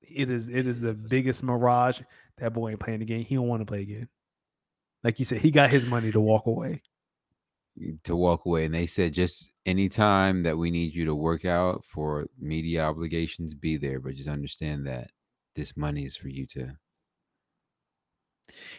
It 0.01 0.29
is 0.29 0.49
it 0.49 0.67
is 0.67 0.81
the 0.81 0.93
biggest 0.93 1.41
mirage. 1.41 2.01
That 2.37 2.53
boy 2.53 2.71
ain't 2.71 2.79
playing 2.79 2.99
the 2.99 3.05
game. 3.05 3.23
He 3.23 3.35
don't 3.35 3.47
want 3.47 3.61
to 3.61 3.65
play 3.65 3.81
again. 3.81 4.07
Like 5.03 5.19
you 5.19 5.25
said, 5.25 5.39
he 5.39 5.51
got 5.51 5.69
his 5.69 5.85
money 5.85 6.11
to 6.11 6.19
walk 6.19 6.47
away. 6.47 6.81
to 8.03 8.15
walk 8.15 8.45
away. 8.45 8.65
And 8.65 8.73
they 8.73 8.85
said 8.85 9.13
just 9.13 9.51
anytime 9.65 10.43
that 10.43 10.57
we 10.57 10.69
need 10.71 10.93
you 10.93 11.05
to 11.05 11.15
work 11.15 11.45
out 11.45 11.83
for 11.85 12.27
media 12.39 12.83
obligations, 12.83 13.53
be 13.55 13.77
there. 13.77 13.99
But 13.99 14.15
just 14.15 14.29
understand 14.29 14.85
that 14.87 15.11
this 15.55 15.75
money 15.75 16.05
is 16.05 16.15
for 16.15 16.27
you 16.27 16.45
to. 16.47 16.77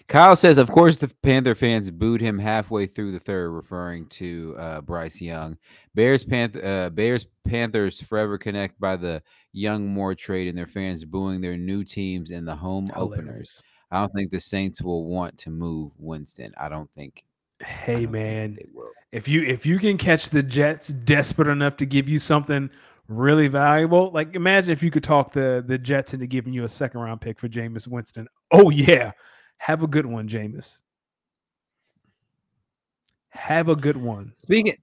Kyle 0.09 0.37
says, 0.37 0.59
of 0.59 0.71
course, 0.71 0.97
the 0.97 1.13
Panther 1.23 1.55
fans 1.55 1.91
booed 1.91 2.21
him 2.21 2.39
halfway 2.39 2.87
through 2.87 3.13
the 3.13 3.19
third, 3.19 3.51
referring 3.51 4.07
to 4.07 4.55
uh, 4.59 4.81
Bryce 4.81 5.21
Young. 5.21 5.59
Bears, 5.95 6.25
Panth- 6.25 6.65
uh, 6.65 6.91
Bears, 6.91 7.27
Panthers 7.45 8.01
forever 8.01 8.39
connect 8.39 8.79
by 8.81 8.97
the 8.97 9.23
Young 9.53 9.89
Moore 9.89 10.15
trade, 10.15 10.49
and 10.49 10.57
their 10.57 10.67
fans 10.67 11.05
booing 11.05 11.41
their 11.41 11.57
new 11.57 11.83
teams 11.83 12.31
in 12.31 12.45
the 12.45 12.55
home 12.55 12.87
openers. 12.95 13.63
I 13.91 14.01
don't 14.01 14.13
think 14.15 14.31
the 14.31 14.41
Saints 14.41 14.83
will 14.83 15.05
want 15.07 15.39
to 15.39 15.51
move 15.51 15.93
Winston. 15.99 16.53
I 16.59 16.69
don't 16.69 16.91
think. 16.93 17.25
Hey 17.61 18.03
don't 18.03 18.13
man, 18.13 18.59
will. 18.75 18.91
if 19.13 19.29
you 19.29 19.43
if 19.43 19.65
you 19.65 19.79
can 19.79 19.97
catch 19.97 20.29
the 20.29 20.43
Jets 20.43 20.89
desperate 20.89 21.49
enough 21.49 21.77
to 21.79 21.87
give 21.87 22.07
you 22.07 22.19
something 22.19 22.69
really 23.09 23.49
valuable, 23.49 24.11
like 24.13 24.35
imagine 24.35 24.73
if 24.73 24.83
you 24.83 24.91
could 24.91 25.05
talk 25.05 25.33
the 25.33 25.65
the 25.67 25.79
Jets 25.79 26.15
into 26.15 26.27
giving 26.27 26.53
you 26.53 26.65
a 26.65 26.69
second 26.69 27.01
round 27.01 27.21
pick 27.21 27.39
for 27.39 27.49
Jameis 27.49 27.87
Winston. 27.87 28.29
Oh 28.51 28.71
yeah, 28.71 29.13
have 29.59 29.83
a 29.83 29.87
good 29.87 30.07
one, 30.07 30.29
Jameis. 30.29 30.83
Have 33.31 33.69
a 33.69 33.75
good 33.75 33.97
one. 33.97 34.33
Speaking 34.37 34.77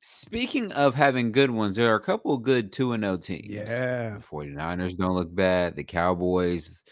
speaking 0.00 0.72
of 0.72 0.94
having 0.94 1.32
good 1.32 1.50
ones, 1.50 1.76
there 1.76 1.92
are 1.92 1.96
a 1.96 2.00
couple 2.00 2.34
of 2.34 2.42
good 2.42 2.72
2 2.72 2.92
and 2.92 3.04
0 3.04 3.16
teams. 3.18 3.48
Yeah. 3.50 4.14
The 4.14 4.24
49ers 4.24 4.96
don't 4.96 5.14
look 5.14 5.34
bad. 5.34 5.76
The 5.76 5.84
Cowboys 5.84 6.84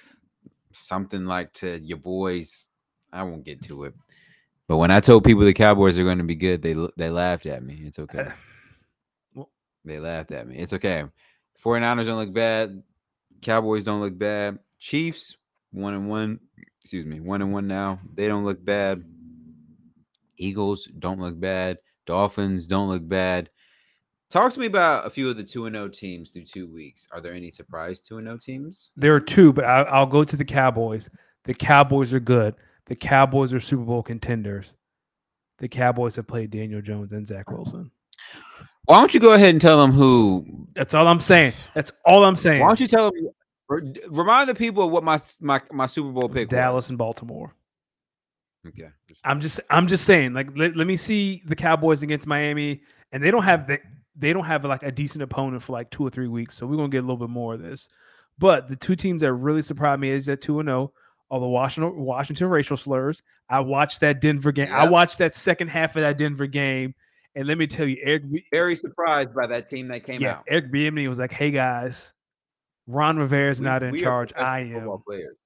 something 0.77 1.25
like 1.25 1.53
to 1.55 1.79
your 1.79 1.99
boys. 1.99 2.68
I 3.12 3.22
won't 3.22 3.44
get 3.44 3.62
to 3.62 3.85
it. 3.85 3.94
But 4.68 4.77
when 4.79 4.90
I 4.90 5.01
told 5.01 5.25
people 5.25 5.44
the 5.44 5.55
Cowboys 5.55 5.96
are 5.96 6.05
going 6.05 6.18
to 6.18 6.25
be 6.25 6.35
good, 6.35 6.62
they 6.62 6.75
they 6.96 7.11
laughed 7.11 7.46
at 7.46 7.62
me. 7.62 7.83
It's 7.85 7.99
okay. 7.99 8.29
They 9.87 10.01
laughed 10.01 10.33
at 10.33 10.49
me. 10.49 10.57
It's 10.57 10.72
okay. 10.72 11.05
49ers 11.64 12.05
don't 12.05 12.18
look 12.18 12.35
bad. 12.35 12.83
Cowboys 13.40 13.85
don't 13.85 14.01
look 14.01 14.18
bad. 14.18 14.59
Chiefs, 14.79 15.37
one 15.70 15.94
and 15.94 16.09
one. 16.09 16.40
Excuse 16.81 17.07
me, 17.07 17.20
one 17.20 17.40
and 17.40 17.53
one 17.53 17.66
now. 17.66 18.01
They 18.14 18.29
don't 18.29 18.44
look 18.44 18.62
bad. 18.64 19.05
Eagles 20.37 20.87
don't 20.99 21.20
look 21.20 21.38
bad. 21.38 21.79
Dolphins 22.05 22.66
don't 22.66 22.88
look 22.88 23.09
bad. 23.09 23.49
Talk 24.29 24.53
to 24.53 24.61
me 24.61 24.66
about 24.66 25.07
a 25.07 25.11
few 25.11 25.31
of 25.31 25.37
the 25.37 25.44
2 25.44 25.70
0 25.70 25.88
teams 25.88 26.31
through 26.31 26.44
two 26.44 26.72
weeks. 26.72 27.07
Are 27.12 27.20
there 27.20 27.33
any 27.33 27.51
surprise 27.51 28.01
2 28.01 28.20
0 28.20 28.38
teams? 28.38 28.92
There 28.96 29.14
are 29.14 29.20
two, 29.20 29.53
but 29.53 29.64
I, 29.64 29.83
I'll 29.83 30.07
go 30.07 30.25
to 30.25 30.37
the 30.37 30.44
Cowboys. 30.44 31.09
The 31.44 31.55
Cowboys 31.55 32.12
are 32.12 32.20
good. 32.20 32.57
The 32.87 32.96
Cowboys 32.96 33.53
are 33.53 33.61
Super 33.61 33.85
Bowl 33.85 34.03
contenders. 34.03 34.75
The 35.59 35.68
Cowboys 35.68 36.16
have 36.16 36.27
played 36.27 36.51
Daniel 36.51 36.83
Jones 36.83 37.12
and 37.12 37.27
Zach 37.27 37.51
Wilson. 37.51 37.90
Why 38.87 38.99
don't 39.01 39.12
you 39.12 39.20
go 39.20 39.35
ahead 39.35 39.51
and 39.51 39.61
tell 39.61 39.81
them 39.81 39.92
who? 39.92 40.66
That's 40.75 40.94
all 40.94 41.07
I'm 41.07 41.20
saying. 41.20 41.53
That's 41.75 41.92
all 42.05 42.25
I'm 42.25 42.37
saying. 42.37 42.61
Why 42.61 42.68
don't 42.68 42.81
you 42.81 42.88
tell 42.88 43.11
them? 43.11 43.31
Remind 44.11 44.49
the 44.49 44.55
people 44.55 44.85
of 44.85 44.92
what 44.92 45.03
my 45.03 45.20
my, 45.40 45.61
my 45.72 45.87
Super 45.87 46.11
Bowl 46.11 46.29
pick 46.29 46.49
Dallas 46.49 46.85
was. 46.85 46.90
and 46.90 46.99
Baltimore. 46.99 47.53
Okay. 48.68 48.88
I'm 49.25 49.40
just 49.40 49.61
I'm 49.70 49.87
just 49.87 50.05
saying, 50.05 50.35
like 50.35 50.57
let, 50.57 50.77
let 50.77 50.87
me 50.87 50.96
see 50.96 51.42
the 51.46 51.57
Cowboys 51.57 52.03
against 52.03 52.27
Miami, 52.27 52.83
and 53.12 53.22
they 53.22 53.31
don't 53.31 53.42
have 53.42 53.66
they, 53.66 53.79
they 54.16 54.33
don't 54.33 54.44
have 54.44 54.64
like 54.64 54.83
a 54.83 54.92
decent 54.92 55.22
opponent 55.22 55.62
for 55.62 55.72
like 55.72 55.90
two 55.90 56.05
or 56.07 56.11
three 56.11 56.29
weeks, 56.29 56.57
so 56.57 56.66
we're 56.66 56.77
gonna 56.77 56.88
get 56.88 56.99
a 56.99 57.07
little 57.07 57.16
bit 57.16 57.31
more 57.31 57.55
of 57.55 57.62
this. 57.62 57.88
But 58.38 58.68
the 58.68 58.77
two 58.77 58.96
teams 58.96 59.22
that 59.22 59.33
really 59.33 59.62
surprised 59.62 60.01
me 60.01 60.11
is 60.11 60.27
that 60.27 60.40
two 60.40 60.61
and 60.61 60.68
zero 60.68 60.92
are 61.31 61.40
the 61.40 61.49
Washington 61.49 61.96
Washington 61.96 62.49
racial 62.49 62.77
slurs. 62.77 63.22
I 63.49 63.61
watched 63.61 64.01
that 64.01 64.20
Denver 64.20 64.53
game. 64.53 64.68
I 64.72 64.88
watched 64.88 65.18
that 65.18 65.35
second 65.35 65.68
half 65.68 65.96
of 65.96 66.03
that 66.03 66.18
Denver 66.18 66.46
game, 66.46 66.94
and 67.37 67.46
let 67.46 67.59
me 67.59 67.66
tell 67.66 67.87
you, 67.87 67.99
Eric 68.03 68.25
Very 68.51 68.75
surprised 68.75 69.35
by 69.35 69.46
that 69.46 69.68
team 69.68 69.88
that 69.88 70.05
came 70.05 70.20
yeah, 70.20 70.37
out. 70.38 70.44
Eric 70.49 70.72
Bieniemy 70.72 71.09
was 71.09 71.18
like, 71.18 71.31
"Hey 71.31 71.51
guys, 71.51 72.14
Ron 72.87 73.18
Rivera 73.18 73.51
is 73.51 73.61
We- 73.61 73.66
not 73.66 73.83
in 73.83 73.94
charge. 73.94 74.33
I 74.35 74.61
am. 74.61 74.90
Players. 75.07 75.37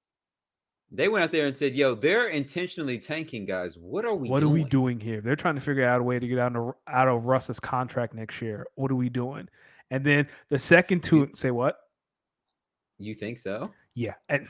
They 0.93 1.07
went 1.07 1.23
out 1.23 1.31
there 1.31 1.47
and 1.47 1.57
said, 1.57 1.75
"Yo, 1.75 1.93
they're 1.95 2.27
intentionally 2.27 2.97
tanking, 2.97 3.45
guys. 3.45 3.77
What 3.77 4.05
are 4.05 4.15
we? 4.15 4.29
What 4.29 4.39
doing? 4.39 4.51
are 4.51 4.53
we 4.53 4.63
doing 4.63 4.99
here? 4.99 5.21
They're 5.21 5.35
trying 5.35 5.55
to 5.55 5.61
figure 5.61 5.85
out 5.85 5.99
a 5.99 6.03
way 6.03 6.17
to 6.17 6.27
get 6.27 6.39
out 6.39 6.55
of 6.55 6.73
out 6.87 7.07
of 7.07 7.25
Russ's 7.25 7.59
contract 7.59 8.13
next 8.13 8.41
year. 8.41 8.65
What 8.75 8.89
are 8.89 8.95
we 8.95 9.09
doing? 9.09 9.47
And 9.89 10.05
then 10.05 10.27
the 10.49 10.59
second 10.59 11.03
two 11.03 11.29
say 11.35 11.51
what? 11.51 11.77
You 12.97 13.13
think 13.15 13.39
so? 13.39 13.71
Yeah, 13.95 14.13
and 14.29 14.47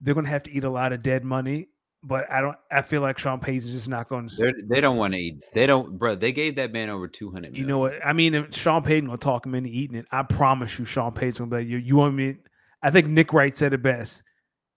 they're 0.00 0.14
gonna 0.14 0.28
have 0.28 0.44
to 0.44 0.50
eat 0.50 0.64
a 0.64 0.70
lot 0.70 0.92
of 0.94 1.02
dead 1.02 1.24
money. 1.24 1.68
But 2.06 2.30
I 2.30 2.42
don't. 2.42 2.56
I 2.70 2.82
feel 2.82 3.00
like 3.00 3.18
Sean 3.18 3.40
Payton's 3.40 3.72
just 3.72 3.88
not 3.88 4.10
going 4.10 4.28
to. 4.28 4.36
They're, 4.36 4.52
they 4.68 4.80
don't 4.82 4.98
want 4.98 5.14
to 5.14 5.20
eat. 5.20 5.42
They 5.54 5.66
don't, 5.66 5.98
bro. 5.98 6.14
They 6.14 6.32
gave 6.32 6.56
that 6.56 6.70
man 6.72 6.90
over 6.90 7.08
two 7.08 7.30
hundred. 7.30 7.56
You 7.56 7.64
know 7.64 7.78
what? 7.78 7.94
I 8.04 8.12
mean, 8.12 8.34
if 8.34 8.54
Sean 8.54 8.82
Payton 8.82 9.08
will 9.08 9.16
talk 9.16 9.46
him 9.46 9.54
into 9.54 9.70
eating 9.70 9.96
it. 9.96 10.06
I 10.10 10.22
promise 10.22 10.78
you, 10.78 10.84
Sean 10.84 11.12
Payton's 11.12 11.38
gonna 11.38 11.50
be 11.50 11.56
like, 11.58 11.66
you, 11.66 11.78
you 11.78 11.96
want 11.96 12.14
me? 12.14 12.36
I 12.82 12.90
think 12.90 13.06
Nick 13.06 13.32
Wright 13.32 13.56
said 13.56 13.72
it 13.72 13.82
best. 13.82 14.22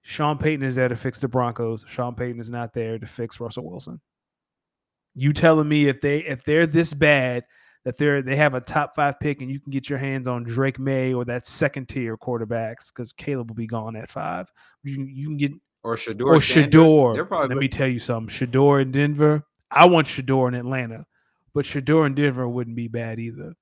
Sean 0.03 0.37
Payton 0.37 0.65
is 0.65 0.75
there 0.75 0.87
to 0.87 0.95
fix 0.95 1.19
the 1.19 1.27
Broncos. 1.27 1.83
Sean 1.85 2.15
Payton 2.15 2.39
is 2.39 2.49
not 2.49 2.73
there 2.73 2.97
to 2.97 3.05
fix 3.05 3.41
Russell 3.41 3.69
Wilson. 3.69 3.99
You 5.13 5.33
telling 5.33 5.67
me 5.67 5.89
if 5.89 5.99
they 5.99 6.19
if 6.19 6.45
they're 6.45 6.65
this 6.65 6.93
bad 6.93 7.43
that 7.83 7.97
they're 7.97 8.21
they 8.21 8.37
have 8.37 8.53
a 8.53 8.61
top 8.61 8.95
five 8.95 9.19
pick 9.19 9.41
and 9.41 9.51
you 9.51 9.59
can 9.59 9.71
get 9.71 9.89
your 9.89 9.99
hands 9.99 10.27
on 10.27 10.43
Drake 10.43 10.79
Maye 10.79 11.13
or 11.13 11.25
that 11.25 11.45
second 11.45 11.89
tier 11.89 12.15
quarterbacks 12.15 12.87
because 12.87 13.11
Caleb 13.13 13.49
will 13.49 13.55
be 13.55 13.67
gone 13.67 13.97
at 13.97 14.09
five. 14.09 14.49
You 14.83 15.03
you 15.03 15.27
can 15.27 15.37
get 15.37 15.51
Or 15.87 15.95
Shedeur. 15.95 16.27
or 16.27 16.39
Shedeur. 16.39 17.49
Let 17.49 17.57
me 17.57 17.67
tell 17.67 17.87
you 17.87 17.99
something. 17.99 18.33
Shedeur 18.33 18.81
in 18.81 18.91
Denver. 18.91 19.43
I 19.71 19.85
want 19.85 20.07
Shedeur 20.07 20.47
in 20.47 20.53
Atlanta, 20.53 21.05
but 21.53 21.65
Shedeur 21.65 22.05
in 22.05 22.15
Denver 22.15 22.47
wouldn't 22.47 22.75
be 22.75 22.87
bad 22.87 23.19
either. 23.19 23.53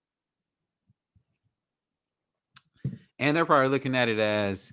and 3.18 3.36
they're 3.36 3.46
probably 3.46 3.70
looking 3.70 3.96
at 3.96 4.10
it 4.10 4.20
as 4.20 4.72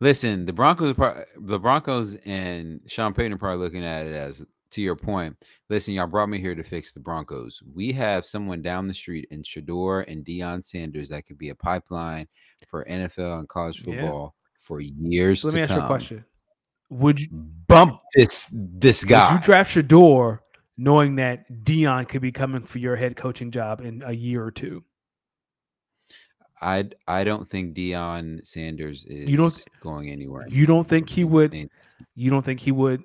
Listen, 0.00 0.46
the 0.46 0.52
Broncos, 0.52 0.94
the 1.36 1.58
Broncos, 1.58 2.14
and 2.24 2.80
Sean 2.86 3.12
Payton 3.12 3.32
are 3.32 3.38
probably 3.38 3.58
looking 3.58 3.84
at 3.84 4.06
it 4.06 4.14
as, 4.14 4.44
to 4.70 4.80
your 4.80 4.94
point. 4.94 5.36
Listen, 5.68 5.94
y'all 5.94 6.06
brought 6.06 6.28
me 6.28 6.38
here 6.40 6.54
to 6.54 6.62
fix 6.62 6.92
the 6.92 7.00
Broncos. 7.00 7.60
We 7.74 7.92
have 7.92 8.24
someone 8.24 8.62
down 8.62 8.86
the 8.86 8.94
street 8.94 9.26
in 9.32 9.42
Shedeur 9.42 10.04
and 10.06 10.24
Deion 10.24 10.64
Sanders 10.64 11.08
that 11.08 11.26
could 11.26 11.36
be 11.36 11.48
a 11.48 11.54
pipeline 11.54 12.28
for 12.68 12.84
NFL 12.84 13.40
and 13.40 13.48
college 13.48 13.82
football 13.82 14.36
yeah. 14.36 14.56
for 14.60 14.80
years. 14.80 15.40
So 15.40 15.48
let 15.48 15.54
me 15.54 15.62
ask 15.62 15.70
come. 15.70 15.80
you 15.80 15.84
a 15.84 15.88
question: 15.88 16.24
Would 16.90 17.20
you 17.20 17.28
mm-hmm. 17.28 17.48
bump 17.66 18.00
this 18.14 18.48
this 18.52 19.04
guy? 19.04 19.32
Would 19.32 19.40
you 19.40 19.44
draft 19.44 19.74
Shedeur 19.74 20.40
knowing 20.76 21.16
that 21.16 21.50
Deion 21.64 22.08
could 22.08 22.22
be 22.22 22.32
coming 22.32 22.62
for 22.62 22.78
your 22.78 22.96
head 22.96 23.16
coaching 23.16 23.50
job 23.50 23.80
in 23.80 24.02
a 24.04 24.12
year 24.12 24.42
or 24.42 24.50
two? 24.50 24.84
I 26.60 26.90
I 27.06 27.24
don't 27.24 27.48
think 27.48 27.74
Deion 27.74 28.44
Sanders 28.44 29.04
is 29.04 29.28
you 29.28 29.36
don't, 29.36 29.64
going 29.80 30.10
anywhere. 30.10 30.46
You 30.48 30.66
don't 30.66 30.86
think 30.86 31.08
he 31.08 31.24
would? 31.24 31.54
You 32.14 32.30
don't 32.30 32.44
think 32.44 32.60
he 32.60 32.72
would? 32.72 33.02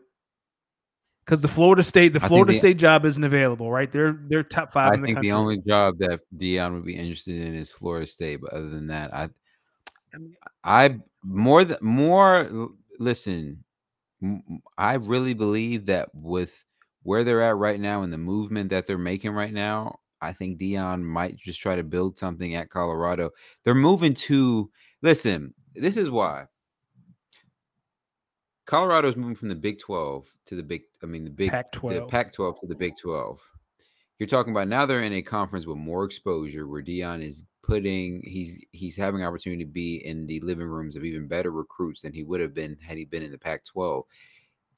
Because 1.25 1.41
the 1.41 1.47
Florida 1.47 1.83
State, 1.83 2.11
the 2.11 2.19
Florida 2.19 2.51
the, 2.51 2.57
State 2.57 2.77
job 2.77 3.05
isn't 3.05 3.23
available, 3.23 3.71
right? 3.71 3.91
They're 3.91 4.19
they're 4.27 4.43
top 4.43 4.73
five. 4.73 4.93
I 4.93 4.95
the 4.97 5.03
think 5.03 5.15
country. 5.15 5.29
the 5.29 5.35
only 5.35 5.57
job 5.59 5.97
that 5.99 6.21
Deion 6.35 6.73
would 6.73 6.85
be 6.85 6.95
interested 6.95 7.35
in 7.35 7.53
is 7.53 7.71
Florida 7.71 8.07
State. 8.07 8.41
But 8.41 8.53
other 8.53 8.69
than 8.69 8.87
that, 8.87 9.13
I 9.13 9.29
I 10.63 10.99
more 11.23 11.63
than 11.63 11.77
more. 11.81 12.69
Listen, 12.99 13.62
I 14.77 14.95
really 14.95 15.33
believe 15.33 15.85
that 15.87 16.09
with 16.13 16.63
where 17.03 17.23
they're 17.23 17.41
at 17.41 17.57
right 17.57 17.79
now 17.79 18.03
and 18.03 18.13
the 18.13 18.17
movement 18.17 18.69
that 18.69 18.87
they're 18.87 18.97
making 18.97 19.31
right 19.31 19.53
now, 19.53 19.99
I 20.21 20.31
think 20.31 20.59
Deion 20.59 21.03
might 21.03 21.35
just 21.35 21.59
try 21.59 21.75
to 21.75 21.83
build 21.83 22.17
something 22.17 22.55
at 22.55 22.69
Colorado. 22.69 23.31
They're 23.63 23.75
moving 23.75 24.13
to 24.13 24.71
listen, 25.01 25.53
this 25.75 25.97
is 25.97 26.09
why. 26.09 26.45
Colorado 28.65 29.09
is 29.09 29.17
moving 29.17 29.35
from 29.35 29.49
the 29.49 29.55
Big 29.55 29.79
12 29.79 30.25
to 30.45 30.55
the 30.55 30.63
Big, 30.63 30.83
I 31.03 31.05
mean, 31.05 31.25
the 31.25 31.29
Big 31.29 31.51
Pac 31.51 31.73
12. 31.73 31.95
The 31.95 32.05
Pac 32.05 32.31
12 32.31 32.61
to 32.61 32.67
the 32.67 32.75
Big 32.75 32.93
12. 32.95 33.41
You're 34.23 34.39
talking 34.39 34.53
about 34.53 34.69
now 34.69 34.85
they're 34.85 35.03
in 35.03 35.11
a 35.11 35.21
conference 35.21 35.65
with 35.65 35.75
more 35.75 36.05
exposure 36.05 36.65
where 36.65 36.81
Deion 36.81 37.21
is 37.21 37.43
putting 37.61 38.21
he's 38.23 38.57
he's 38.71 38.95
having 38.95 39.21
opportunity 39.21 39.65
to 39.65 39.69
be 39.69 39.97
in 40.05 40.27
the 40.27 40.39
living 40.39 40.67
rooms 40.67 40.95
of 40.95 41.03
even 41.03 41.27
better 41.27 41.51
recruits 41.51 42.03
than 42.03 42.13
he 42.13 42.23
would 42.23 42.39
have 42.39 42.53
been 42.53 42.77
had 42.81 42.97
he 42.97 43.03
been 43.03 43.21
in 43.21 43.31
the 43.31 43.37
Pac 43.37 43.65
12 43.65 44.05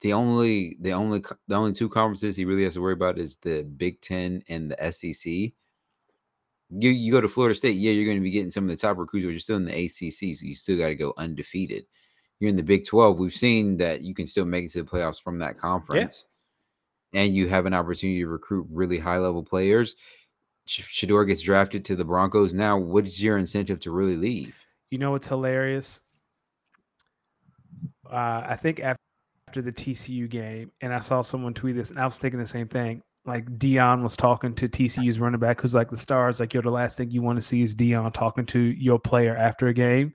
the 0.00 0.12
only 0.12 0.76
the 0.80 0.92
only 0.92 1.22
the 1.46 1.54
only 1.54 1.72
two 1.72 1.88
conferences 1.88 2.34
he 2.34 2.44
really 2.44 2.64
has 2.64 2.74
to 2.74 2.80
worry 2.80 2.92
about 2.92 3.18
is 3.18 3.36
the 3.36 3.62
Big 3.62 4.00
Ten 4.00 4.42
and 4.48 4.68
the 4.68 4.92
SEC. 4.92 5.32
You 6.70 6.90
you 6.90 7.12
go 7.12 7.20
to 7.20 7.28
Florida 7.28 7.54
State, 7.54 7.76
yeah, 7.76 7.92
you're 7.92 8.04
going 8.04 8.18
to 8.18 8.22
be 8.22 8.30
getting 8.30 8.50
some 8.50 8.64
of 8.64 8.70
the 8.70 8.76
top 8.76 8.98
recruits, 8.98 9.24
but 9.24 9.30
you're 9.30 9.38
still 9.38 9.56
in 9.56 9.64
the 9.64 9.84
ACC, 9.84 10.36
so 10.36 10.44
you 10.44 10.56
still 10.56 10.76
got 10.76 10.88
to 10.88 10.96
go 10.96 11.14
undefeated. 11.16 11.86
You're 12.40 12.50
in 12.50 12.56
the 12.56 12.62
Big 12.62 12.84
Twelve. 12.84 13.18
We've 13.18 13.32
seen 13.32 13.76
that 13.78 14.02
you 14.02 14.12
can 14.12 14.26
still 14.26 14.44
make 14.44 14.64
it 14.64 14.72
to 14.72 14.82
the 14.82 14.90
playoffs 14.90 15.22
from 15.22 15.38
that 15.38 15.56
conference, 15.56 16.26
yeah. 16.26 16.35
And 17.12 17.34
you 17.34 17.48
have 17.48 17.66
an 17.66 17.74
opportunity 17.74 18.20
to 18.20 18.28
recruit 18.28 18.66
really 18.70 18.98
high 18.98 19.18
level 19.18 19.42
players. 19.42 19.94
Shedeur 20.68 21.26
gets 21.26 21.42
drafted 21.42 21.84
to 21.86 21.96
the 21.96 22.04
Broncos. 22.04 22.52
Now, 22.52 22.76
what 22.76 23.06
is 23.06 23.22
your 23.22 23.38
incentive 23.38 23.78
to 23.80 23.90
really 23.90 24.16
leave? 24.16 24.64
You 24.90 24.98
know 24.98 25.12
what's 25.12 25.28
hilarious? 25.28 26.00
Uh, 28.10 28.44
I 28.46 28.56
think 28.56 28.80
after 28.80 29.62
the 29.62 29.72
TCU 29.72 30.28
game, 30.28 30.70
and 30.80 30.92
I 30.92 31.00
saw 31.00 31.22
someone 31.22 31.54
tweet 31.54 31.76
this, 31.76 31.90
and 31.90 31.98
I 31.98 32.04
was 32.04 32.18
thinking 32.18 32.40
the 32.40 32.46
same 32.46 32.68
thing. 32.68 33.02
Like 33.24 33.44
Deion 33.58 34.02
was 34.02 34.16
talking 34.16 34.54
to 34.54 34.68
TCU's 34.68 35.18
running 35.18 35.40
back, 35.40 35.60
who's 35.60 35.74
like 35.74 35.90
the 35.90 35.96
stars. 35.96 36.38
Like, 36.38 36.54
yo, 36.54 36.60
the 36.60 36.70
last 36.70 36.96
thing 36.96 37.10
you 37.10 37.22
want 37.22 37.36
to 37.36 37.42
see 37.42 37.62
is 37.62 37.74
Deion 37.74 38.12
talking 38.12 38.46
to 38.46 38.60
your 38.60 39.00
player 39.00 39.36
after 39.36 39.66
a 39.66 39.74
game, 39.74 40.14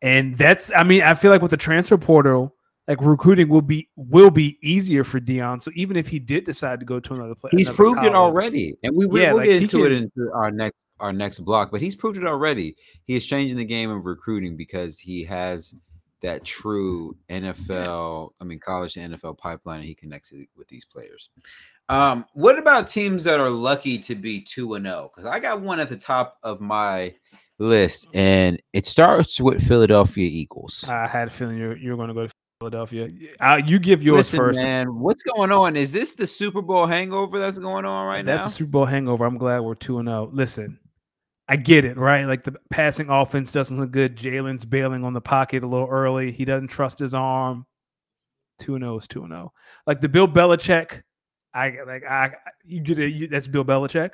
and 0.00 0.36
that's. 0.36 0.72
I 0.74 0.82
mean, 0.82 1.02
I 1.02 1.12
feel 1.12 1.30
like 1.30 1.42
with 1.42 1.50
the 1.50 1.58
transfer 1.58 1.98
portal, 1.98 2.55
like 2.88 3.00
recruiting 3.00 3.48
will 3.48 3.62
be 3.62 3.88
will 3.96 4.30
be 4.30 4.58
easier 4.62 5.04
for 5.04 5.20
Deion. 5.20 5.62
So 5.62 5.70
even 5.74 5.96
if 5.96 6.08
he 6.08 6.18
did 6.18 6.44
decide 6.44 6.80
to 6.80 6.86
go 6.86 7.00
to 7.00 7.14
another 7.14 7.34
place, 7.34 7.52
he's 7.56 7.68
another 7.68 7.76
proved 7.76 7.98
college, 7.98 8.12
it 8.12 8.16
already, 8.16 8.74
and 8.82 8.96
we, 8.96 9.06
we 9.06 9.22
yeah, 9.22 9.32
we'll 9.32 9.38
like 9.38 9.46
get 9.46 9.62
into 9.62 9.82
can, 9.82 9.86
it 9.86 9.92
into 9.92 10.32
our 10.32 10.50
next 10.50 10.78
our 11.00 11.12
next 11.12 11.40
block. 11.40 11.70
But 11.70 11.80
he's 11.80 11.96
proved 11.96 12.16
it 12.16 12.24
already. 12.24 12.76
He 13.04 13.16
is 13.16 13.26
changing 13.26 13.56
the 13.56 13.64
game 13.64 13.90
of 13.90 14.06
recruiting 14.06 14.56
because 14.56 14.98
he 14.98 15.24
has 15.24 15.74
that 16.22 16.44
true 16.44 17.16
NFL, 17.28 18.30
I 18.40 18.44
mean, 18.44 18.58
college 18.58 18.94
to 18.94 19.00
NFL 19.00 19.38
pipeline, 19.38 19.80
and 19.80 19.88
he 19.88 19.94
connects 19.94 20.32
with 20.56 20.68
these 20.68 20.84
players. 20.84 21.30
Um, 21.88 22.24
what 22.32 22.58
about 22.58 22.88
teams 22.88 23.24
that 23.24 23.38
are 23.38 23.50
lucky 23.50 23.98
to 23.98 24.14
be 24.14 24.40
2 24.40 24.74
and 24.74 24.86
0? 24.86 25.12
Because 25.14 25.30
I 25.30 25.38
got 25.38 25.60
one 25.60 25.78
at 25.78 25.88
the 25.88 25.96
top 25.96 26.38
of 26.42 26.60
my 26.60 27.14
list, 27.58 28.08
and 28.14 28.60
it 28.72 28.86
starts 28.86 29.40
with 29.40 29.66
Philadelphia 29.66 30.28
Eagles. 30.28 30.84
I 30.88 31.06
had 31.06 31.28
a 31.28 31.30
feeling 31.30 31.58
you're, 31.58 31.76
you're 31.76 31.96
going 31.96 32.08
to 32.08 32.14
go 32.14 32.26
to 32.26 32.32
Philadelphia. 32.60 33.10
Uh, 33.40 33.60
you 33.66 33.78
give 33.78 34.02
yours 34.02 34.18
Listen, 34.18 34.38
first. 34.38 34.60
man. 34.62 34.98
What's 34.98 35.22
going 35.22 35.52
on? 35.52 35.76
Is 35.76 35.92
this 35.92 36.14
the 36.14 36.26
Super 36.26 36.62
Bowl 36.62 36.86
hangover 36.86 37.38
that's 37.38 37.58
going 37.58 37.84
on 37.84 38.06
right 38.06 38.24
that's 38.24 38.40
now? 38.40 38.44
That's 38.44 38.54
the 38.54 38.58
Super 38.58 38.70
Bowl 38.70 38.84
hangover. 38.86 39.26
I'm 39.26 39.36
glad 39.36 39.60
we're 39.60 39.74
2 39.74 39.98
and 39.98 40.08
0. 40.08 40.30
Listen, 40.32 40.78
I 41.48 41.56
get 41.56 41.84
it, 41.84 41.98
right? 41.98 42.24
Like 42.24 42.44
the 42.44 42.54
passing 42.70 43.10
offense 43.10 43.52
doesn't 43.52 43.78
look 43.78 43.90
good. 43.90 44.16
Jalen's 44.16 44.64
bailing 44.64 45.04
on 45.04 45.12
the 45.12 45.20
pocket 45.20 45.64
a 45.64 45.66
little 45.66 45.88
early. 45.88 46.32
He 46.32 46.44
doesn't 46.46 46.68
trust 46.68 46.98
his 46.98 47.12
arm. 47.12 47.66
2 48.60 48.78
0 48.78 48.96
is 48.96 49.08
2 49.08 49.26
0. 49.28 49.52
Like 49.86 50.00
the 50.00 50.08
Bill 50.08 50.26
Belichick, 50.26 51.02
I 51.52 51.74
like 51.86 52.04
I 52.04 52.32
you 52.64 52.80
get 52.80 52.98
it. 52.98 53.12
You, 53.12 53.28
that's 53.28 53.48
Bill 53.48 53.64
Belichick. 53.64 54.12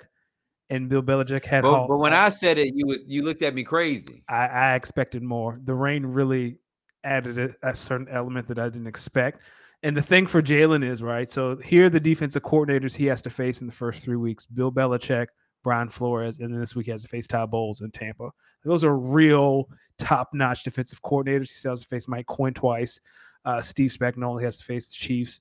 And 0.68 0.88
Bill 0.88 1.02
Belichick 1.02 1.44
had 1.44 1.62
but, 1.62 1.86
but 1.86 1.98
when 1.98 2.14
I 2.14 2.30
said 2.30 2.56
it, 2.56 2.74
you 2.74 2.86
was 2.86 3.00
you 3.06 3.22
looked 3.22 3.42
at 3.42 3.54
me 3.54 3.62
crazy. 3.62 4.24
I, 4.28 4.46
I 4.46 4.74
expected 4.74 5.22
more. 5.22 5.60
The 5.62 5.74
rain 5.74 6.06
really 6.06 6.56
added 7.04 7.38
a, 7.38 7.68
a 7.68 7.74
certain 7.74 8.08
element 8.08 8.46
that 8.48 8.58
I 8.58 8.68
didn't 8.68 8.86
expect. 8.86 9.40
And 9.82 9.96
the 9.96 10.02
thing 10.02 10.26
for 10.26 10.40
Jalen 10.40 10.84
is 10.84 11.02
right. 11.02 11.30
So 11.30 11.56
here 11.56 11.86
are 11.86 11.90
the 11.90 11.98
defensive 11.98 12.42
coordinators 12.42 12.94
he 12.94 13.06
has 13.06 13.22
to 13.22 13.30
face 13.30 13.60
in 13.60 13.66
the 13.66 13.72
first 13.72 14.04
three 14.04 14.16
weeks: 14.16 14.46
Bill 14.46 14.70
Belichick, 14.70 15.26
Brian 15.64 15.88
Flores, 15.88 16.38
and 16.38 16.52
then 16.52 16.60
this 16.60 16.76
week 16.76 16.86
he 16.86 16.92
has 16.92 17.02
to 17.02 17.08
face 17.08 17.26
Todd 17.26 17.50
Bowles 17.50 17.80
in 17.80 17.90
Tampa. 17.90 18.30
Those 18.64 18.84
are 18.84 18.96
real 18.96 19.68
top-notch 19.98 20.62
defensive 20.62 21.02
coordinators. 21.02 21.50
He 21.50 21.68
has 21.68 21.82
to 21.82 21.88
face 21.88 22.06
Mike 22.06 22.26
Quinn 22.26 22.54
twice. 22.54 23.00
Uh, 23.44 23.60
Steve 23.60 23.90
Spagnuolo 23.90 24.40
has 24.42 24.58
to 24.58 24.64
face 24.64 24.88
the 24.88 24.94
Chiefs, 24.94 25.40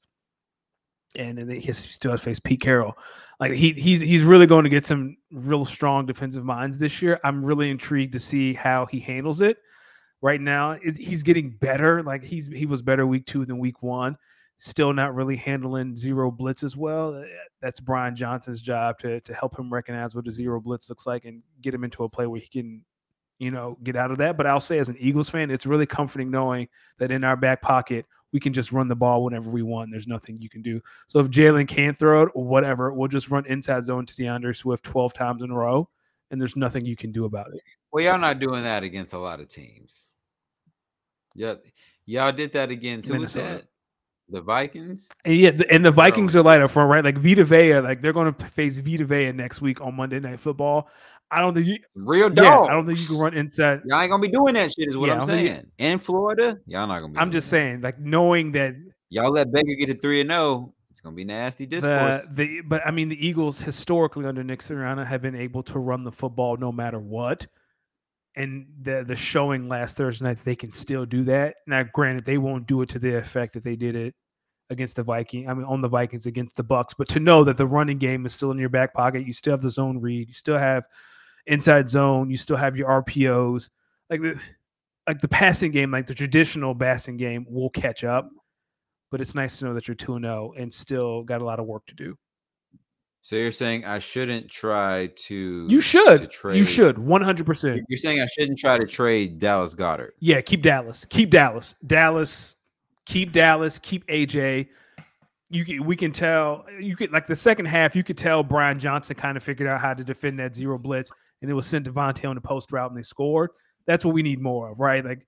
and 1.16 1.38
then 1.38 1.48
he, 1.48 1.60
he 1.60 1.72
still 1.74 2.12
has 2.12 2.22
to 2.22 2.26
face 2.26 2.40
Pete 2.40 2.62
Carroll. 2.62 2.98
Like 3.40 3.54
he 3.54 3.74
he's 3.74 4.02
he's 4.02 4.24
really 4.24 4.48
going 4.48 4.64
to 4.64 4.70
get 4.70 4.86
some 4.86 5.18
real 5.32 5.66
strong 5.66 6.08
defensive 6.08 6.46
minds 6.46 6.80
this 6.80 7.02
year. 7.02 7.20
I'm 7.24 7.46
really 7.46 7.70
intrigued 7.70 8.14
to 8.14 8.20
see 8.20 8.56
how 8.56 8.88
he 8.88 9.00
handles 9.00 9.42
it. 9.42 9.58
Right 10.22 10.40
now, 10.40 10.72
it, 10.72 10.98
he's 10.98 11.24
getting 11.24 11.50
better. 11.50 12.04
Like 12.04 12.24
he's 12.24 12.48
he 12.48 12.66
was 12.66 12.82
better 12.82 13.08
week 13.08 13.26
two 13.26 13.46
than 13.46 13.58
week 13.58 13.82
one 13.82 14.18
still 14.62 14.94
not 14.94 15.16
really 15.16 15.36
handling 15.36 15.98
zero 15.98 16.30
blitz 16.30 16.62
as 16.62 16.78
well. 16.78 17.16
Uh, 17.16 17.24
that's 17.62 17.80
Brian 17.80 18.16
Johnson's 18.16 18.62
job 18.62 19.00
to 19.00 19.20
to 19.22 19.34
help 19.34 19.58
him 19.58 19.74
recognize 19.74 20.14
what 20.14 20.28
a 20.28 20.32
zero 20.32 20.62
blitz 20.62 20.88
looks 20.88 21.08
like 21.08 21.26
and 21.26 21.42
get 21.62 21.74
him 21.74 21.84
into 21.84 22.04
a 22.04 22.10
play 22.10 22.28
where 22.28 22.40
he 22.40 22.48
can, 22.48 22.84
you 23.40 23.50
know, 23.50 23.76
get 23.82 23.96
out 23.96 24.12
of 24.12 24.20
that. 24.20 24.38
But 24.38 24.46
I'll 24.46 24.60
say 24.60 24.78
as 24.78 24.90
an 24.90 24.98
Eagles 25.00 25.30
fan, 25.30 25.50
it's 25.50 25.66
really 25.66 25.88
comforting 25.88 26.30
knowing 26.30 26.68
that 27.00 27.10
in 27.10 27.24
our 27.24 27.36
back 27.36 27.64
pocket 27.64 28.06
we 28.32 28.40
can 28.40 28.54
just 28.54 28.72
run 28.72 28.88
the 28.88 28.96
ball 28.96 29.24
whenever 29.24 29.50
we 29.50 29.64
want. 29.64 29.90
There's 29.90 30.08
nothing 30.08 30.40
you 30.40 30.50
can 30.50 30.62
do. 30.62 30.80
So 31.08 31.20
if 31.20 31.30
Jalen 31.30 31.68
can't 31.68 31.98
throw 31.98 32.22
it 32.24 32.30
whatever, 32.36 32.94
we'll 32.94 33.08
just 33.08 33.30
run 33.30 33.46
inside 33.48 33.84
zone 33.84 34.06
to 34.06 34.16
D'Andre 34.16 34.54
Swift 34.54 34.84
12 34.86 35.14
times 35.14 35.42
in 35.42 35.50
a 35.50 35.56
row, 35.56 35.90
and 36.30 36.40
there's 36.40 36.56
nothing 36.56 36.86
you 36.86 36.96
can 36.96 37.12
do 37.12 37.26
about 37.26 37.48
it. 37.54 37.62
Well, 37.92 38.04
y'all 38.04 38.20
not 38.20 38.40
doing 38.40 38.62
that 38.64 38.84
against 38.84 39.14
a 39.14 39.18
lot 39.18 39.42
of 39.42 39.50
teams. 39.50 40.11
Yeah, 41.36 41.56
y'all 42.06 42.32
did 42.32 42.54
that 42.54 42.72
against 42.72 43.08
who 43.08 43.20
was 43.20 43.34
that? 43.34 43.66
The 44.30 44.40
Vikings? 44.40 45.10
And 45.26 45.36
yeah, 45.36 45.52
and 45.70 45.86
the 45.86 45.92
Vikings 45.92 46.36
are 46.36 46.44
light 46.44 46.62
up 46.62 46.72
front, 46.72 46.90
right? 46.90 47.04
Like 47.04 47.18
Vita 47.18 47.44
Vea, 47.44 47.80
like 47.80 48.02
they're 48.02 48.14
going 48.14 48.34
to 48.34 48.46
face 48.46 48.80
Vita 48.80 49.04
Vea 49.04 49.34
next 49.34 49.62
week 49.62 49.82
on 49.82 49.96
Monday 49.96 50.20
Night 50.20 50.40
Football. 50.40 50.90
I 51.30 51.40
don't 51.40 51.54
think 51.54 51.66
you 51.68 51.78
real 51.96 52.30
dog. 52.30 52.46
Yeah, 52.46 52.60
I 52.60 52.74
don't 52.74 52.86
think 52.86 53.00
you 53.00 53.08
can 53.08 53.18
run 53.18 53.34
inside. 53.34 53.82
Y'all 53.86 54.02
ain't 54.02 54.12
gonna 54.12 54.22
be 54.22 54.28
doing 54.28 54.54
that 54.56 54.72
shit, 54.74 54.90
is 54.90 54.98
what 54.98 55.08
yeah, 55.08 55.16
I'm 55.16 55.22
saying. 55.22 55.68
In 55.78 56.00
Florida, 56.00 56.60
y'all 56.68 56.88
not 56.88 57.02
gonna 57.02 57.14
be. 57.14 57.20
I'm 57.20 57.32
just 57.32 57.48
that. 57.48 57.58
saying, 57.58 57.82
like 57.82 58.00
knowing 58.00 58.52
that 58.54 58.76
y'all 59.10 59.32
let 59.32 59.52
Baker 59.52 59.74
get 59.80 59.88
to 59.88 59.98
three 59.98 60.20
and 60.20 60.30
zero, 60.30 60.42
oh, 60.42 60.74
it's 60.90 61.00
gonna 61.00 61.16
be 61.16 61.24
nasty 61.24 61.66
discourse. 61.66 62.26
The, 62.32 62.48
the, 62.48 62.62
but 62.62 62.86
I 62.86 62.92
mean, 62.92 63.08
the 63.08 63.26
Eagles 63.26 63.62
historically 63.62 64.26
under 64.26 64.44
Nick 64.44 64.60
Sirianni 64.60 65.08
have 65.08 65.22
been 65.22 65.36
able 65.36 65.64
to 65.64 65.80
run 65.80 66.04
the 66.04 66.12
football 66.12 66.58
no 66.58 66.72
matter 66.72 67.00
what 67.00 67.48
and 68.36 68.66
the 68.82 69.04
the 69.06 69.16
showing 69.16 69.68
last 69.68 69.98
Thursday 69.98 70.26
night 70.26 70.44
they 70.44 70.56
can 70.56 70.74
still 70.74 71.06
do 71.06 71.24
that. 71.26 71.56
Now, 71.68 71.84
granted, 71.84 72.26
they 72.26 72.38
won't 72.38 72.68
do 72.68 72.82
it 72.82 72.90
to 72.90 73.00
the 73.00 73.18
effect 73.18 73.54
that 73.54 73.64
they 73.64 73.76
did 73.76 73.96
it 73.96 74.16
against 74.70 74.96
the 74.96 75.04
Viking. 75.04 75.50
I 75.50 75.54
mean, 75.54 75.66
on 75.66 75.82
the 75.82 75.90
Vikings 75.90 76.26
against 76.26 76.56
the 76.56 76.64
Bucks. 76.64 76.94
But 76.94 77.10
to 77.10 77.20
know 77.20 77.44
that 77.44 77.58
the 77.58 77.68
running 77.68 77.98
game 77.98 78.26
is 78.26 78.34
still 78.34 78.52
in 78.52 78.58
your 78.58 78.70
back 78.70 78.94
pocket, 78.94 79.28
you 79.28 79.34
still 79.34 79.52
have 79.52 79.62
the 79.62 79.70
zone 79.70 80.00
read, 80.00 80.30
you 80.30 80.34
still 80.34 80.58
have 80.58 80.86
inside 81.48 81.90
zone, 81.90 82.30
you 82.30 82.38
still 82.38 82.56
have 82.56 82.78
your 82.78 83.04
RPOs. 83.04 83.70
Like 84.10 84.22
the 84.22 84.40
like 85.08 85.20
the 85.20 85.28
passing 85.28 85.72
game, 85.72 85.92
like 85.92 86.08
the 86.08 86.14
traditional 86.14 86.74
passing 86.74 87.18
game, 87.18 87.46
will 87.50 87.70
catch 87.70 88.04
up. 88.04 88.30
But 89.10 89.20
it's 89.20 89.36
nice 89.36 89.58
to 89.60 89.66
know 89.66 89.74
that 89.74 89.88
you're 89.88 89.96
2 89.96 90.20
0 90.22 90.54
and 90.58 90.74
still 90.74 91.24
got 91.24 91.42
a 91.42 91.46
lot 91.46 91.60
of 91.60 91.66
work 91.66 91.86
to 91.88 91.96
do. 91.96 92.18
So 93.24 93.36
you're 93.36 93.52
saying 93.52 93.86
I 93.86 94.00
shouldn't 94.00 94.50
try 94.50 95.08
to 95.16 95.68
You 95.70 95.80
should. 95.80 96.22
to 96.22 96.28
trade 96.28 96.58
You 96.58 96.66
should. 96.66 96.98
One 96.98 97.22
hundred 97.22 97.46
percent. 97.46 97.82
You're 97.88 98.00
saying 98.00 98.20
I 98.20 98.28
shouldn't 98.28 98.58
try 98.58 98.78
to 98.78 98.88
trade 98.88 99.40
Dallas 99.40 99.76
Goedert. 99.76 100.12
Yeah, 100.20 100.42
keep 100.42 100.64
Dallas. 100.64 101.06
Keep 101.10 101.30
Dallas. 101.32 101.76
Dallas. 101.86 102.56
Keep 103.06 103.32
Dallas. 103.32 103.80
Keep 103.80 104.08
AJ. 104.08 104.68
You 105.50 105.66
can, 105.66 105.86
we 105.86 105.96
can 105.96 106.12
tell 106.12 106.66
you 106.80 106.96
could 106.96 107.12
like 107.12 107.28
the 107.28 107.36
second 107.36 107.66
half. 107.66 107.96
You 107.96 108.04
could 108.04 108.18
tell 108.18 108.42
Brian 108.42 108.80
Johnson 108.80 109.16
kind 109.16 109.38
of 109.38 109.44
figured 109.44 109.68
out 109.68 109.82
how 109.82 109.94
to 109.94 110.04
defend 110.04 110.40
that 110.40 110.56
zero 110.56 110.78
blitz, 110.78 111.12
and 111.42 111.52
it 111.52 111.54
was 111.54 111.68
sent 111.68 111.86
DeVonta 111.86 112.28
on 112.28 112.36
the 112.36 112.42
post 112.42 112.72
route, 112.72 112.90
and 112.90 112.98
they 112.98 113.04
scored. 113.04 113.52
That's 113.86 114.06
what 114.06 114.14
we 114.14 114.24
need 114.24 114.40
more 114.42 114.72
of, 114.72 114.80
right? 114.80 115.04
Like 115.04 115.28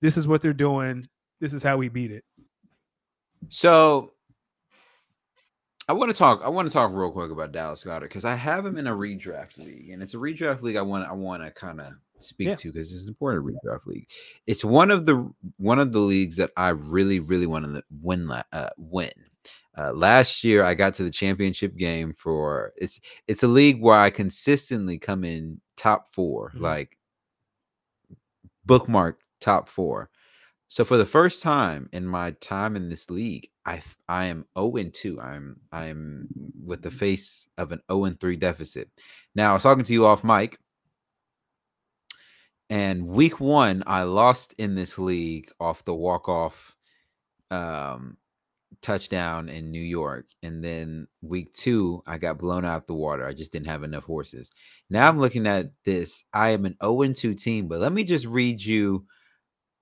this 0.00 0.16
is 0.16 0.26
what 0.26 0.40
they're 0.40 0.52
doing. 0.52 1.04
This 1.40 1.52
is 1.52 1.62
how 1.62 1.76
we 1.76 1.88
beat 1.88 2.12
it. 2.12 2.24
So 3.48 4.12
I 5.90 5.92
want 5.92 6.08
to 6.12 6.16
talk. 6.16 6.40
I 6.44 6.48
want 6.48 6.68
to 6.68 6.72
talk 6.72 6.92
real 6.94 7.10
quick 7.10 7.32
about 7.32 7.50
Dallas 7.50 7.82
Goedert 7.82 8.02
because 8.02 8.24
I 8.24 8.36
have 8.36 8.64
him 8.64 8.78
in 8.78 8.86
a 8.86 8.94
redraft 8.94 9.58
league, 9.58 9.90
and 9.90 10.00
it's 10.04 10.14
a 10.14 10.18
redraft 10.18 10.62
league. 10.62 10.76
I 10.76 10.82
want. 10.82 11.04
I 11.08 11.12
want 11.12 11.42
to 11.42 11.50
kind 11.50 11.80
of 11.80 11.94
speak 12.20 12.46
Yeah. 12.46 12.54
to 12.54 12.70
because 12.72 12.92
it's 12.92 13.02
an 13.02 13.08
important 13.08 13.44
redraft 13.44 13.86
league. 13.86 14.08
It's 14.46 14.64
one 14.64 14.92
of 14.92 15.04
the 15.04 15.28
one 15.56 15.80
of 15.80 15.90
the 15.90 15.98
leagues 15.98 16.36
that 16.36 16.52
I 16.56 16.68
really, 16.68 17.18
really 17.18 17.48
want 17.48 17.64
to 17.64 17.82
win. 18.00 18.30
Uh, 18.30 18.70
win. 18.78 19.10
Uh, 19.76 19.92
last 19.92 20.44
year, 20.44 20.62
I 20.62 20.74
got 20.74 20.94
to 20.94 21.02
the 21.02 21.10
championship 21.10 21.74
game 21.76 22.14
for 22.16 22.72
it's. 22.76 23.00
It's 23.26 23.42
a 23.42 23.48
league 23.48 23.80
where 23.82 23.98
I 23.98 24.10
consistently 24.10 24.96
come 24.96 25.24
in 25.24 25.60
top 25.76 26.14
4 26.14 26.52
Mhm. 26.54 26.60
like 26.60 26.98
bookmark 28.64 29.18
top 29.40 29.68
four. 29.68 30.08
So 30.68 30.84
for 30.84 30.96
the 30.96 31.06
first 31.06 31.42
time 31.42 31.88
in 31.92 32.06
my 32.06 32.30
time 32.40 32.76
in 32.76 32.90
this 32.90 33.10
league, 33.10 33.48
I 33.70 33.82
I 34.08 34.24
am 34.26 34.46
0 34.58 34.76
and 34.76 34.92
2. 34.94 35.20
I'm 35.20 35.60
I'm 35.72 36.28
with 36.64 36.82
the 36.82 36.90
face 36.90 37.48
of 37.58 37.72
an 37.72 37.80
0 37.90 38.04
and 38.04 38.20
3 38.20 38.36
deficit. 38.36 38.90
Now 39.34 39.50
I 39.50 39.54
was 39.54 39.62
talking 39.62 39.84
to 39.84 39.92
you 39.92 40.06
off 40.06 40.24
mic. 40.24 40.58
And 42.68 43.06
week 43.08 43.40
one, 43.40 43.82
I 43.86 44.04
lost 44.04 44.54
in 44.58 44.74
this 44.76 44.98
league 44.98 45.50
off 45.58 45.84
the 45.84 45.94
walk-off 45.94 46.76
um 47.50 48.16
touchdown 48.82 49.48
in 49.48 49.70
New 49.70 49.82
York. 49.82 50.26
And 50.42 50.64
then 50.64 51.06
week 51.22 51.52
two, 51.52 52.02
I 52.06 52.18
got 52.18 52.38
blown 52.38 52.64
out 52.64 52.86
the 52.86 52.94
water. 52.94 53.26
I 53.26 53.34
just 53.34 53.52
didn't 53.52 53.66
have 53.68 53.82
enough 53.84 54.04
horses. 54.04 54.50
Now 54.88 55.08
I'm 55.08 55.18
looking 55.18 55.46
at 55.46 55.72
this. 55.84 56.24
I 56.32 56.50
am 56.50 56.64
an 56.64 56.76
0 56.82 57.02
and 57.02 57.16
2 57.16 57.34
team, 57.34 57.68
but 57.68 57.80
let 57.80 57.92
me 57.92 58.04
just 58.04 58.26
read 58.26 58.64
you 58.64 59.06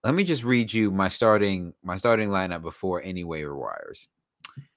let 0.04 0.14
me 0.14 0.24
just 0.24 0.44
read 0.44 0.72
you 0.72 0.90
my 0.90 1.08
starting 1.08 1.72
my 1.82 1.96
starting 1.96 2.28
lineup 2.28 2.62
before 2.62 3.02
any 3.02 3.24
waiver 3.24 3.56
wires. 3.56 4.08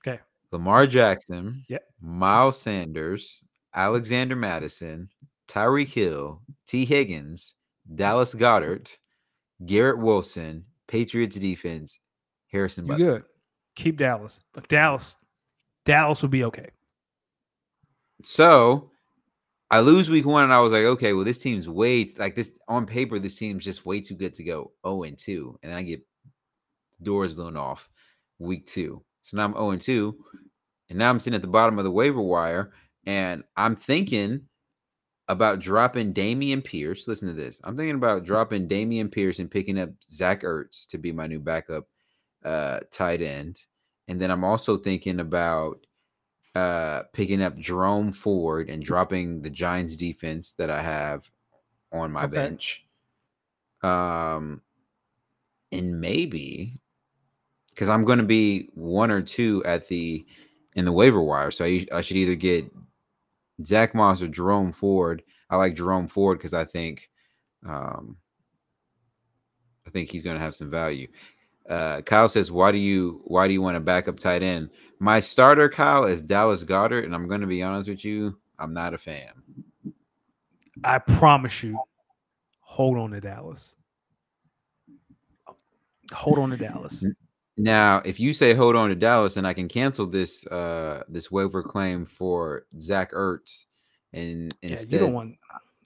Okay. 0.05 0.19
Lamar 0.51 0.86
Jackson, 0.88 1.63
Yep. 1.69 1.84
Miles 2.01 2.60
Sanders, 2.60 3.43
Alexander 3.73 4.36
Mattison, 4.36 5.10
Tyreek 5.47 5.88
Hill, 5.88 6.41
T. 6.67 6.84
Higgins, 6.86 7.55
Dallas 7.95 8.34
Goedert, 8.36 8.97
Garrett 9.65 9.97
Wilson, 9.99 10.65
Patriots 10.88 11.38
defense, 11.38 11.99
Harrison 12.51 12.86
You 12.86 12.91
Butker. 12.93 12.97
good? 12.97 13.23
Keep 13.75 13.97
Dallas. 13.97 14.41
Look, 14.55 14.67
Dallas. 14.67 15.15
Dallas 15.86 16.21
will 16.21 16.29
be 16.29 16.43
okay. 16.43 16.69
So 18.21 18.90
I 19.71 19.79
lose 19.79 20.10
week 20.10 20.25
one, 20.25 20.43
and 20.43 20.53
I 20.53 20.60
was 20.60 20.73
like, 20.73 20.84
okay, 20.84 21.13
well, 21.13 21.23
this 21.23 21.38
team's 21.38 21.69
way 21.69 22.12
like 22.17 22.36
this 22.36 22.51
on 22.67 22.86
paper. 22.86 23.17
This 23.17 23.38
team's 23.38 23.63
just 23.63 23.86
way 23.86 24.01
too 24.01 24.15
good 24.15 24.36
to 24.36 24.43
go 24.43 24.73
0 24.86 25.03
and 25.03 25.17
2. 25.17 25.60
And 25.63 25.73
I 25.73 25.81
get 25.81 26.05
doors 27.01 27.34
blown 27.34 27.55
off 27.55 27.89
week 28.38 28.67
two. 28.67 29.01
So 29.21 29.38
now 29.38 29.45
I'm 29.45 29.53
0 29.53 29.71
and 29.71 29.81
2. 29.81 30.25
And 30.89 30.99
now 30.99 31.10
I'm 31.10 31.21
sitting 31.21 31.36
at 31.36 31.41
the 31.41 31.47
bottom 31.47 31.77
of 31.77 31.86
the 31.86 31.91
waiver 31.91 32.21
wire, 32.21 32.73
and 33.05 33.43
I'm 33.55 33.77
thinking 33.77 34.41
about 35.29 35.60
dropping 35.60 36.13
Dameon 36.13 36.65
Pierce. 36.65 37.07
Listen 37.07 37.29
to 37.29 37.34
this. 37.34 37.62
I'm 37.63 37.77
thinking 37.77 37.95
about 37.95 38.25
dropping 38.25 38.67
Dameon 38.67 39.10
Pierce 39.10 39.39
and 39.39 39.49
picking 39.49 39.79
up 39.79 39.91
Zach 40.03 40.41
Ertz 40.41 40.86
to 40.88 40.97
be 40.97 41.13
my 41.13 41.27
new 41.27 41.39
backup 41.39 41.86
uh 42.43 42.81
tight 42.91 43.21
end. 43.21 43.57
And 44.10 44.19
then 44.19 44.31
I'm 44.31 44.43
also 44.43 44.75
thinking 44.75 45.21
about 45.21 45.86
uh 46.56 47.04
picking 47.14 47.42
up 47.42 47.58
Jerome 47.58 48.12
Ford 48.14 48.70
and 48.70 48.84
dropping 48.84 49.42
the 49.42 49.50
Giants 49.50 49.96
defense 49.96 50.54
that 50.54 50.70
I 50.70 50.82
have 50.82 51.30
on 51.94 52.12
my 52.12 52.26
Okay. 52.26 52.34
bench. 52.36 52.86
Um 53.84 54.62
and 55.72 56.00
maybe 56.02 56.82
because 57.70 57.90
I'm 57.90 58.04
going 58.06 58.20
to 58.20 58.26
be 58.26 58.70
one 58.74 59.12
or 59.12 59.22
two 59.22 59.64
at 59.66 59.88
the 59.88 60.26
in 60.76 60.86
the 60.86 60.92
waiver 60.92 61.22
wire, 61.22 61.52
so 61.52 61.66
I, 61.66 61.86
I 61.92 62.02
should 62.02 62.18
either 62.18 62.36
get 62.36 62.70
Zach 63.64 63.94
Moss 63.96 64.22
or 64.22 64.28
Jerome 64.28 64.74
Ford. 64.74 65.24
I 65.50 65.56
like 65.58 65.76
Jerome 65.76 66.08
Ford 66.08 66.38
because 66.38 66.54
I 66.54 66.66
think 66.66 67.10
um 67.66 68.18
I 69.88 69.90
think 69.90 70.10
he's 70.10 70.24
going 70.24 70.36
to 70.38 70.44
have 70.44 70.56
some 70.56 70.70
value. 70.70 71.08
Uh, 71.69 72.02
Kyle 72.02 72.30
says, 72.30 72.52
"Why 72.52 72.71
do 72.71 72.78
you 72.78 73.21
why 73.26 73.47
do 73.47 73.54
you 73.54 73.62
want 73.62 73.78
a 73.78 73.82
backup 73.82 74.19
tight 74.19 74.43
end?" 74.43 74.69
My 75.00 75.19
starter, 75.19 75.69
Kyle, 75.69 76.06
is 76.06 76.21
Dallas 76.21 76.63
Goedert, 76.63 77.06
and 77.06 77.15
I'm 77.15 77.28
going 77.28 77.41
to 77.41 77.47
be 77.47 77.63
honest 77.63 77.89
with 77.89 78.06
you, 78.06 78.38
I'm 78.60 78.74
not 78.74 78.93
a 78.93 78.97
fan. 78.97 79.32
I 80.84 81.00
promise 81.00 81.63
you, 81.63 81.80
hold 82.60 82.97
on 82.97 83.12
to 83.12 83.21
Dallas. 83.21 83.76
Hold 86.13 86.39
on 86.39 86.50
to 86.52 86.58
Dallas. 86.58 87.06
Now, 87.58 88.02
if 88.06 88.19
you 88.19 88.34
say 88.34 88.54
hold 88.54 88.76
on 88.76 88.89
to 88.89 88.95
Dallas, 88.95 89.38
and 89.38 89.45
I 89.45 89.54
can 89.54 89.67
cancel 89.67 90.06
this 90.06 90.45
uh 90.47 91.04
this 91.08 91.32
waiver 91.32 91.63
claim 91.63 92.06
for 92.06 92.65
Zach 92.80 93.12
Ertz, 93.12 93.65
and 94.13 94.54
Yeah, 94.62 94.71
instead 94.71 94.91
you 94.91 95.00
don't 95.00 95.13
want. 95.13 95.36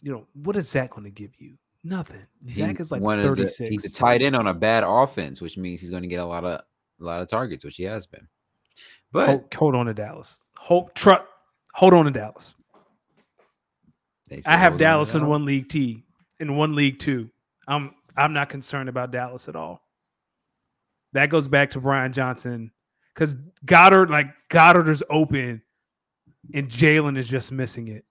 You 0.01 0.11
know 0.11 0.27
what 0.33 0.55
is 0.55 0.69
Zach 0.69 0.91
going 0.91 1.03
to 1.03 1.09
give 1.09 1.31
you? 1.39 1.57
Nothing. 1.85 2.25
Zach 2.49 2.69
he's 2.69 2.79
is 2.79 2.91
like 2.91 3.01
one 3.01 3.19
of 3.19 3.37
the- 3.37 3.67
he's 3.69 3.85
a 3.85 3.91
tight 3.91 4.23
end 4.23 4.35
on 4.35 4.47
a 4.47 4.53
bad 4.55 4.83
offense, 4.83 5.39
which 5.39 5.55
means 5.55 5.79
he's 5.79 5.91
going 5.91 6.01
to 6.01 6.07
get 6.07 6.19
a 6.19 6.25
lot 6.25 6.43
of 6.43 6.61
a 6.99 7.03
lot 7.03 7.21
of 7.21 7.27
targets, 7.27 7.63
which 7.63 7.77
he 7.77 7.83
has 7.83 8.07
been. 8.07 8.27
But 9.11 9.27
Hold, 9.27 9.53
hold 9.53 9.75
on 9.75 9.85
to 9.85 9.93
Dallas. 9.93 10.39
Hold 10.57 10.95
truck. 10.95 11.27
Hold 11.75 11.93
on 11.93 12.05
to 12.05 12.11
Dallas. 12.11 12.55
I 14.47 14.57
have 14.57 14.71
hold 14.73 14.73
on 14.73 14.77
to 14.77 14.77
Dallas 14.83 15.13
in 15.15 15.27
one 15.27 15.45
league 15.45 15.69
T, 15.69 16.03
in 16.39 16.55
one 16.55 16.73
league 16.73 16.97
two. 16.97 17.29
I'm 17.67 17.93
I'm 18.17 18.33
not 18.33 18.49
concerned 18.49 18.89
about 18.89 19.11
Dallas 19.11 19.47
at 19.47 19.55
all. 19.55 19.83
That 21.13 21.29
goes 21.29 21.47
back 21.47 21.69
to 21.71 21.79
Brian 21.79 22.11
Johnson 22.11 22.71
because 23.13 23.37
Goedert, 23.65 24.09
like 24.09 24.33
Goedert, 24.49 24.89
is 24.89 25.03
open, 25.11 25.61
and 26.51 26.67
Jalen 26.67 27.15
is 27.15 27.27
just 27.27 27.51
missing 27.51 27.89
it. 27.89 28.05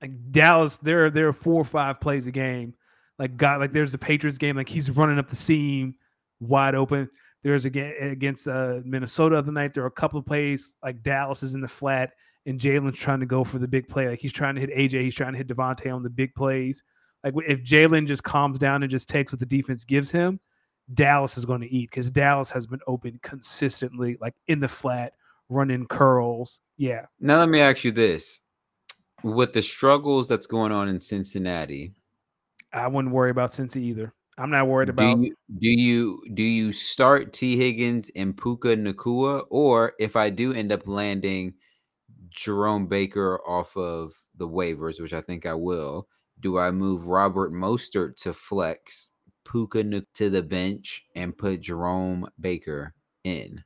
Like 0.00 0.12
Dallas, 0.30 0.76
there 0.78 1.10
there 1.10 1.28
are 1.28 1.32
four 1.32 1.60
or 1.60 1.64
five 1.64 2.00
plays 2.00 2.26
a 2.26 2.30
game. 2.30 2.74
Like 3.18 3.36
God, 3.36 3.60
like 3.60 3.72
there's 3.72 3.92
the 3.92 3.98
Patriots 3.98 4.38
game, 4.38 4.56
like 4.56 4.68
he's 4.68 4.90
running 4.90 5.18
up 5.18 5.28
the 5.28 5.36
seam, 5.36 5.94
wide 6.40 6.74
open. 6.74 7.10
There's 7.42 7.64
again 7.64 7.94
against 8.00 8.46
uh, 8.46 8.80
Minnesota 8.84 9.36
the 9.36 9.38
other 9.38 9.52
night. 9.52 9.74
There 9.74 9.84
are 9.84 9.88
a 9.88 9.90
couple 9.90 10.18
of 10.18 10.26
plays 10.26 10.74
like 10.82 11.02
Dallas 11.02 11.42
is 11.42 11.54
in 11.54 11.60
the 11.60 11.68
flat 11.68 12.10
and 12.46 12.58
Jalen's 12.58 12.98
trying 12.98 13.20
to 13.20 13.26
go 13.26 13.44
for 13.44 13.58
the 13.58 13.68
big 13.68 13.88
play. 13.88 14.08
Like 14.08 14.20
he's 14.20 14.32
trying 14.32 14.54
to 14.54 14.60
hit 14.60 14.70
AJ, 14.70 15.02
he's 15.02 15.14
trying 15.14 15.32
to 15.32 15.38
hit 15.38 15.48
DeVonta 15.48 15.94
on 15.94 16.02
the 16.02 16.10
big 16.10 16.34
plays. 16.34 16.82
Like 17.22 17.34
if 17.46 17.62
Jalen 17.62 18.06
just 18.06 18.22
calms 18.22 18.58
down 18.58 18.82
and 18.82 18.90
just 18.90 19.08
takes 19.08 19.32
what 19.32 19.40
the 19.40 19.46
defense 19.46 19.84
gives 19.84 20.10
him, 20.10 20.40
Dallas 20.94 21.36
is 21.36 21.44
going 21.44 21.60
to 21.60 21.68
eat 21.68 21.90
because 21.90 22.10
Dallas 22.10 22.48
has 22.50 22.66
been 22.66 22.80
open 22.86 23.20
consistently, 23.22 24.16
like 24.20 24.34
in 24.46 24.60
the 24.60 24.68
flat, 24.68 25.12
running 25.48 25.86
curls. 25.86 26.60
Yeah. 26.78 27.06
Now 27.20 27.38
let 27.38 27.50
me 27.50 27.60
ask 27.60 27.84
you 27.84 27.90
this: 27.90 28.40
with 29.22 29.52
the 29.52 29.62
struggles 29.62 30.28
that's 30.28 30.46
going 30.46 30.72
on 30.72 30.88
in 30.88 31.00
Cincinnati, 31.00 31.94
I 32.72 32.86
wouldn't 32.86 33.14
worry 33.14 33.30
about 33.30 33.50
Cincy 33.50 33.82
either. 33.82 34.12
I'm 34.36 34.50
not 34.50 34.68
worried 34.68 34.86
do 34.86 34.90
about 34.92 35.18
you 35.18 35.34
do 35.58 35.68
you 35.68 36.22
do 36.34 36.42
you 36.42 36.72
start 36.72 37.32
T 37.32 37.56
Higgins 37.56 38.10
and 38.14 38.36
Puka 38.36 38.76
Nacua, 38.76 39.44
or 39.50 39.94
if 39.98 40.14
I 40.14 40.30
do 40.30 40.52
end 40.52 40.70
up 40.70 40.86
landing 40.86 41.54
Jerome 42.30 42.86
Baker 42.86 43.40
off 43.46 43.76
of 43.76 44.12
the 44.36 44.48
waivers, 44.48 45.00
which 45.00 45.12
I 45.12 45.20
think 45.20 45.44
I 45.44 45.54
will, 45.54 46.06
do 46.38 46.56
I 46.58 46.70
move 46.70 47.08
Robert 47.08 47.52
Mostert 47.52 48.14
to 48.22 48.32
flex, 48.32 49.10
Puka 49.44 49.82
Nuk 49.82 50.04
to 50.14 50.30
the 50.30 50.42
bench, 50.42 51.02
and 51.16 51.36
put 51.36 51.62
Jerome 51.62 52.28
Baker 52.40 52.94
in? 53.24 53.64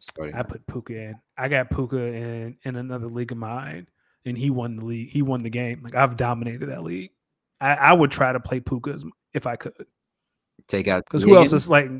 Starting 0.00 0.34
I 0.34 0.42
put 0.42 0.66
Puka 0.66 0.94
in. 0.96 1.14
I 1.36 1.46
got 1.46 1.70
Puka 1.70 1.98
in 1.98 2.56
in 2.64 2.74
another 2.74 3.06
league 3.06 3.30
of 3.30 3.38
mine, 3.38 3.86
and 4.28 4.38
he 4.38 4.50
won 4.50 4.76
the 4.76 4.84
league. 4.84 5.10
He 5.10 5.22
won 5.22 5.42
the 5.42 5.50
game. 5.50 5.80
Like 5.82 5.94
I've 5.94 6.16
dominated 6.16 6.66
that 6.66 6.82
league. 6.82 7.10
I, 7.60 7.74
I 7.74 7.92
would 7.92 8.10
try 8.10 8.32
to 8.32 8.40
play 8.40 8.60
Puka 8.60 8.98
if 9.34 9.46
I 9.46 9.56
could, 9.56 9.74
take 10.68 10.86
out 10.88 11.04
because 11.04 11.24
who 11.24 11.36
else 11.36 11.52
is 11.52 11.68
like 11.68 11.90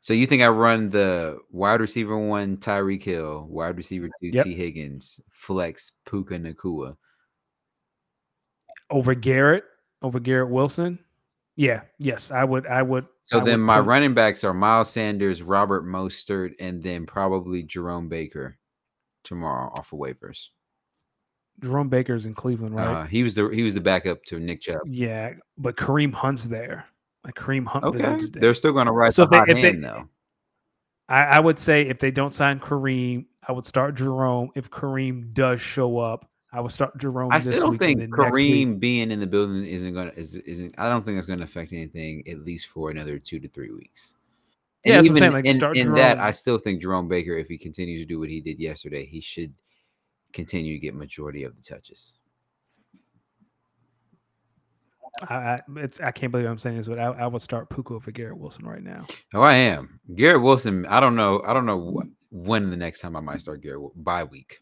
So 0.00 0.12
you 0.12 0.26
think 0.26 0.42
I 0.42 0.48
run 0.48 0.90
the 0.90 1.38
wide 1.50 1.80
receiver 1.80 2.18
one 2.18 2.56
Tyreek 2.58 3.02
Hill, 3.02 3.46
wide 3.48 3.76
receiver 3.76 4.08
two 4.20 4.30
Yep. 4.32 4.44
T 4.44 4.54
Higgins, 4.54 5.20
flex 5.30 5.92
Puka 6.04 6.34
Nacua? 6.34 6.96
over 8.90 9.14
Garrett, 9.14 9.64
over 10.02 10.20
Garrett 10.20 10.50
Wilson? 10.50 10.98
Yeah, 11.56 11.82
yes, 11.98 12.30
I 12.30 12.44
would. 12.44 12.66
I 12.66 12.82
would. 12.82 13.06
So 13.22 13.40
I 13.40 13.44
then 13.44 13.60
would 13.60 13.66
my 13.66 13.78
running 13.78 14.14
backs 14.14 14.44
are 14.44 14.54
Miles 14.54 14.90
Sanders, 14.90 15.42
Robert 15.42 15.84
Mostert, 15.84 16.52
and 16.60 16.82
then 16.82 17.06
probably 17.06 17.62
Jerome 17.62 18.08
Baker. 18.08 18.58
tomorrow 19.24 19.70
off 19.78 19.92
of 19.92 19.98
waivers. 19.98 20.48
Jerome 21.60 21.88
Baker's 21.88 22.26
in 22.26 22.34
Cleveland, 22.34 22.74
right? 22.74 22.86
Uh, 22.86 23.04
he 23.06 23.22
was 23.22 23.34
the 23.34 23.48
he 23.48 23.62
was 23.62 23.74
the 23.74 23.80
backup 23.80 24.24
to 24.26 24.40
Nick 24.40 24.60
Chubb. 24.62 24.80
yeah, 24.86 25.32
but 25.58 25.76
Kareem 25.76 26.12
Hunt's 26.12 26.44
there. 26.48 26.86
Like 27.24 27.34
Kareem 27.34 27.66
Hunt. 27.66 27.84
Okay, 27.84 28.26
they're 28.32 28.54
still 28.54 28.72
going 28.72 28.86
to 28.86 28.92
ride 28.92 29.14
So 29.14 29.24
the 29.24 29.30
they- 29.30 29.36
hot 29.36 29.46
they- 29.48 29.60
hand 29.60 29.84
though. 29.84 30.08
I, 31.08 31.22
I 31.24 31.40
would 31.40 31.58
say 31.58 31.82
if 31.82 31.98
they 31.98 32.10
don't 32.10 32.32
sign 32.32 32.58
Kareem, 32.58 33.26
I 33.46 33.52
would 33.52 33.66
start 33.66 33.94
Jerome. 33.96 34.50
If 34.54 34.70
Kareem 34.70 35.32
does 35.34 35.60
show 35.60 35.98
up, 35.98 36.28
I 36.52 36.60
would 36.60 36.72
start 36.72 36.96
Jerome. 36.98 37.30
I 37.32 37.38
this 37.38 37.54
still 37.56 37.70
don't 37.70 37.78
think 37.78 37.98
then 37.98 38.10
next 38.16 38.32
week- 38.32 38.52
Kareem 38.66 38.80
being 38.80 39.10
in 39.10 39.20
the 39.20 39.26
building 39.26 39.64
isn't 39.66 39.92
going 39.94 40.10
to 40.10 40.18
is, 40.18 40.34
isn't. 40.36 40.74
I 40.78 40.88
don't 40.88 41.04
think 41.04 41.16
that's 41.16 41.26
going 41.26 41.38
to 41.40 41.44
affect 41.44 41.72
anything 41.72 42.22
at 42.28 42.40
least 42.44 42.66
for 42.68 42.90
another 42.90 43.18
two 43.18 43.38
to 43.40 43.48
three 43.48 43.70
weeks. 43.72 44.14
Yeah, 44.84 44.96
what 44.96 44.98
I'm 45.10 45.16
even 45.16 45.32
like, 45.32 45.44
in, 45.44 45.76
in 45.76 45.94
that, 45.94 46.18
I 46.18 46.32
still 46.32 46.58
think 46.58 46.82
Jerome 46.82 47.06
Baker, 47.06 47.36
if 47.36 47.46
he 47.46 47.56
continues 47.56 48.00
to 48.02 48.06
do 48.06 48.18
what 48.18 48.28
he 48.28 48.40
did 48.40 48.58
yesterday, 48.58 49.06
he 49.06 49.20
should 49.20 49.52
continue 50.32 50.74
to 50.74 50.78
get 50.78 50.94
majority 50.94 51.44
of 51.44 51.56
the 51.56 51.62
touches. 51.62 52.18
I, 55.28 55.34
I, 55.34 55.60
it's, 55.76 56.00
I 56.00 56.10
can't 56.10 56.32
believe 56.32 56.46
I'm 56.46 56.58
saying 56.58 56.78
this, 56.78 56.88
but 56.88 56.98
I, 56.98 57.04
I 57.06 57.26
would 57.26 57.42
start 57.42 57.68
Puka 57.68 58.00
for 58.00 58.10
Garrett 58.10 58.38
Wilson 58.38 58.66
right 58.66 58.82
now. 58.82 59.06
Oh, 59.34 59.42
I 59.42 59.54
am 59.54 60.00
Garrett 60.16 60.42
Wilson. 60.42 60.86
I 60.86 61.00
don't 61.00 61.16
know. 61.16 61.42
I 61.46 61.52
don't 61.52 61.66
know 61.66 61.92
wh- 61.92 62.34
when 62.34 62.70
the 62.70 62.76
next 62.76 63.00
time 63.00 63.14
I 63.14 63.20
might 63.20 63.40
start 63.40 63.62
Garrett 63.62 63.90
by 63.94 64.24
week. 64.24 64.60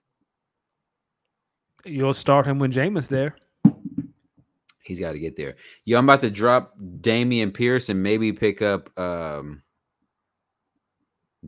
You'll 1.85 2.15
start 2.15 2.47
him 2.47 2.59
when 2.59 2.73
Jameis 2.73 3.09
there. 3.09 3.37
He's 4.83 4.99
got 4.99 5.13
to 5.13 5.21
get 5.21 5.37
there. 5.37 5.57
Yo, 5.85 5.99
I'm 5.99 6.05
about 6.05 6.21
to 6.23 6.31
drop 6.31 6.75
Dameon 6.79 7.55
Pierce 7.55 7.89
and 7.89 8.03
maybe 8.03 8.33
pick 8.33 8.61
up 8.61 8.91
um 8.99 9.63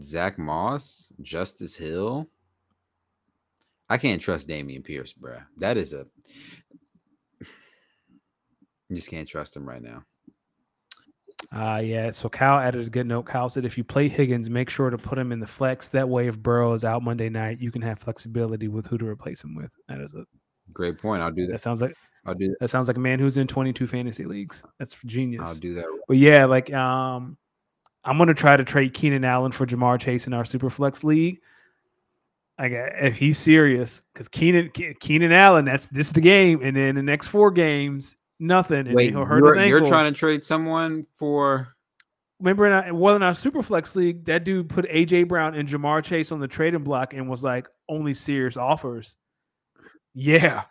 Zach 0.01 0.39
Moss, 0.39 1.13
Justice 1.21 1.77
Hill. 1.77 2.31
I 3.93 3.99
can't 3.99 4.23
trust 4.23 4.49
Dameon 4.49 4.83
Pierce, 4.83 5.13
bruh. 5.13 5.45
That 5.59 5.77
is 5.77 5.93
a 5.93 6.07
just 8.93 9.11
can't 9.11 9.29
trust 9.29 9.55
him 9.55 9.69
right 9.69 9.83
now. 9.83 10.03
Uh 11.55 11.83
yeah. 11.85 12.09
So 12.11 12.31
Kyle 12.31 12.59
added 12.59 12.87
a 12.87 12.91
good 12.91 13.07
note. 13.07 13.27
Kyle 13.27 13.51
said 13.51 13.67
if 13.67 13.77
you 13.77 13.85
play 13.85 14.09
Higgins, 14.09 14.49
make 14.49 14.71
sure 14.71 14.89
to 14.89 14.97
put 14.97 15.19
him 15.19 15.31
in 15.31 15.41
the 15.41 15.47
flex. 15.47 15.91
That 15.91 16.09
way, 16.09 16.27
if 16.27 16.39
Burrow 16.39 16.73
is 16.73 16.87
out 16.87 17.03
Monday 17.03 17.29
night, 17.29 17.61
you 17.61 17.71
can 17.71 17.83
have 17.83 17.99
flexibility 17.99 18.69
with 18.69 18.87
who 18.87 18.97
to 18.97 19.07
replace 19.07 19.45
him 19.45 19.55
with. 19.55 19.71
That 19.89 20.01
is 20.01 20.15
a 20.15 20.25
Great 20.73 20.97
point. 20.97 21.21
I'll 21.21 21.31
do 21.31 21.45
that 21.47 21.53
that. 21.53 21.61
sounds 21.61 21.83
like 21.83 21.95
I'll 22.25 22.35
do 22.35 22.49
that. 22.49 22.57
that 22.61 22.71
sounds 22.71 22.89
like 22.89 22.97
a 22.97 23.01
man 23.01 23.19
who's 23.19 23.37
in 23.37 23.47
22 23.47 23.87
fantasy 23.87 24.25
leagues. 24.25 24.65
That's 24.79 24.97
genius. 25.05 25.43
I'll 25.45 25.55
do 25.57 25.75
that. 25.75 25.85
But 26.09 26.17
yeah, 26.17 26.47
like 26.47 26.73
um, 26.73 27.37
I'm 28.05 28.17
gonna 28.17 28.33
try 28.33 28.57
to 28.57 28.65
trade 28.65 28.95
Keenan 28.95 29.25
Allen 29.25 29.53
for 29.53 29.67
Ja'Marr 29.67 30.01
Chase 30.01 30.27
in 30.27 30.33
our 30.33 30.47
super 30.47 30.71
flex 30.71 31.05
league. 31.05 31.41
Like 32.59 32.73
if 32.75 33.17
he's 33.17 33.39
serious, 33.39 34.03
because 34.13 34.29
Keenan 34.29 34.71
Keenan 34.71 35.33
Allen, 35.33 35.65
that's 35.65 35.87
this 35.89 36.09
is 36.09 36.13
the 36.13 36.21
game, 36.21 36.61
and 36.63 36.77
then 36.77 36.95
the 36.95 37.03
next 37.03 37.29
four 37.29 37.51
games, 37.51 38.15
nothing, 38.39 38.87
and 38.87 38.95
Wait, 38.95 39.11
he'll 39.11 39.25
hurt 39.25 39.39
you're, 39.39 39.57
ankle. 39.57 39.81
you're 39.81 39.89
trying 39.89 40.13
to 40.13 40.19
trade 40.19 40.45
someone 40.45 41.07
for 41.15 41.75
Remember, 42.43 42.67
in 42.67 42.73
our, 42.73 42.93
well, 42.93 43.15
in 43.15 43.23
our 43.23 43.35
super 43.35 43.63
flex 43.63 43.95
league, 43.95 44.25
that 44.25 44.43
dude 44.43 44.69
put 44.69 44.85
AJ 44.87 45.29
Brown 45.29 45.55
and 45.55 45.69
Ja'Marr 45.69 46.03
Chase 46.03 46.33
on 46.33 46.41
the 46.41 46.49
trading 46.49 46.83
block 46.83 47.15
and 47.15 47.31
was 47.31 47.45
like, 47.45 47.69
only 47.89 48.15
serious 48.15 48.57
offers. 48.57 49.15
Yeah, 50.13 50.65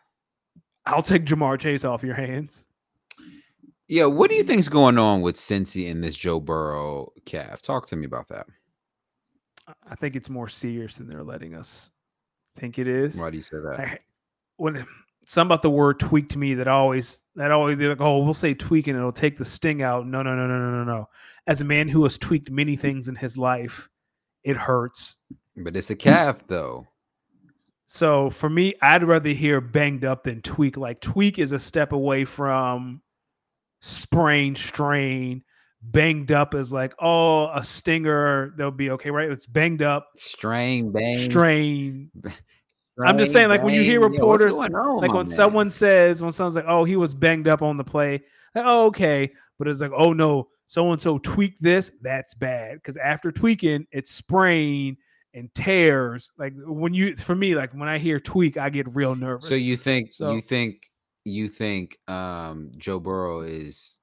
I'll 0.86 1.02
take 1.02 1.24
Ja'Marr 1.24 1.58
Chase 1.58 1.86
off 1.86 2.04
your 2.04 2.14
hands. 2.14 2.66
Yeah, 3.88 4.06
what 4.06 4.30
do 4.30 4.36
you 4.36 4.44
think's 4.44 4.68
going 4.68 4.98
on 4.98 5.22
with 5.22 5.38
Cincy 5.38 5.90
and 5.90 6.04
this 6.04 6.18
Joe 6.18 6.42
Burrow 6.42 7.14
calf? 7.26 7.62
Talk 7.62 7.88
to 7.88 7.96
me 7.96 8.06
about 8.06 8.28
that. 8.28 8.48
I 9.90 9.96
think 9.96 10.16
it's 10.16 10.30
more 10.30 10.50
serious 10.50 10.98
than 10.98 11.08
they're 11.08 11.24
letting 11.24 11.56
us 11.56 11.92
think 12.58 12.80
it 12.80 12.88
is. 12.88 13.20
Why 13.20 13.30
do 13.30 13.38
you 13.38 13.44
say 13.44 13.58
that? 13.58 13.80
I, 13.80 14.00
when 14.58 14.86
some 15.26 15.48
about 15.48 15.62
the 15.62 15.70
word 15.70 16.00
tweak 16.00 16.30
to 16.30 16.38
me 16.38 16.56
that 16.56 16.68
always 16.68 17.22
that 17.36 17.52
always 17.52 17.78
they're 17.78 17.90
like, 17.90 18.02
oh, 18.02 18.24
we'll 18.24 18.34
say 18.34 18.54
tweak 18.54 18.88
and 18.88 18.98
it'll 18.98 19.12
take 19.12 19.38
the 19.38 19.46
sting 19.46 19.82
out. 19.82 20.08
No, 20.08 20.22
no, 20.22 20.36
no, 20.36 20.48
no, 20.48 20.58
no, 20.58 20.72
no, 20.72 20.84
no. 20.84 21.10
As 21.48 21.62
a 21.62 21.66
man 21.66 21.88
who 21.88 22.04
has 22.04 22.18
tweaked 22.18 22.52
many 22.52 22.76
things 22.76 23.08
in 23.08 23.16
his 23.16 23.38
life, 23.38 23.90
it 24.44 24.58
hurts. 24.58 25.18
But 25.56 25.76
it's 25.76 25.90
a 25.90 25.96
calf, 25.96 26.46
though. 26.48 26.88
So 27.88 28.30
for 28.30 28.50
me, 28.50 28.76
I'd 28.82 29.04
rather 29.04 29.30
hear 29.30 29.60
banged 29.60 30.06
up 30.06 30.24
than 30.24 30.42
tweak. 30.42 30.78
Like 30.78 31.02
tweak 31.02 31.38
is 31.38 31.52
a 31.52 31.60
step 31.60 31.92
away 31.92 32.24
from 32.26 33.02
sprain, 33.82 34.56
strain. 34.56 35.44
Banged 35.84 36.32
up 36.32 36.54
is 36.54 36.72
like, 36.72 36.94
oh, 37.02 37.50
a 37.54 37.64
stinger, 37.64 38.54
they'll 38.58 38.70
be 38.72 38.92
okay, 38.92 39.10
right? 39.10 39.30
It's 39.32 39.46
banged 39.48 39.82
up, 39.82 40.08
Strain, 40.16 40.92
bang. 40.92 41.18
strain, 41.18 42.12
I'm 43.04 43.18
just 43.18 43.32
saying, 43.34 43.50
like, 43.50 43.64
when 43.64 43.74
you 43.74 43.82
hear 43.82 44.00
bang. 44.00 44.14
Yo, 44.14 44.26
what's 44.28 44.44
reporters, 44.44 44.52
going 44.54 44.76
on, 44.76 44.98
like 44.98 45.10
when 45.14 45.26
man? 45.26 45.28
someone 45.28 45.70
says 45.72 46.22
when 46.22 46.32
someone's 46.32 46.56
like 46.56 46.66
oh 46.68 46.84
he 46.84 46.96
was 46.96 47.16
banged 47.16 47.48
up 47.48 47.62
on 47.64 47.78
the 47.78 47.84
play 47.84 48.22
like, 48.54 48.66
oh, 48.68 48.86
okay 48.88 49.32
but 49.58 49.68
it's 49.68 49.80
like 49.82 49.92
oh 49.96 50.14
no 50.14 50.48
so 50.68 50.92
and 50.92 51.02
so 51.02 51.18
tweak 51.20 51.58
this 51.60 51.92
that's 52.02 52.34
bad 52.36 52.76
because 52.76 52.98
after 52.98 53.32
tweaking 53.32 53.86
it's 53.92 54.12
sprain 54.12 54.98
and 55.34 55.52
tears 55.56 56.32
like 56.38 56.54
when 56.66 56.94
you 56.94 57.16
for 57.16 57.36
me 57.36 57.56
like 57.56 57.72
when 57.74 57.88
i 57.88 57.98
hear 57.98 58.20
tweak 58.20 58.58
i 58.58 58.70
get 58.70 58.94
real 58.94 59.16
nervous 59.16 59.48
So 59.50 59.56
you 59.56 59.78
think 59.78 60.14
So- 60.14 60.34
you 60.34 60.42
think 60.42 60.90
you 61.24 61.48
think 61.48 61.98
um 62.08 62.72
Joe 62.78 63.00
Burrow 63.00 63.42
is 63.42 64.00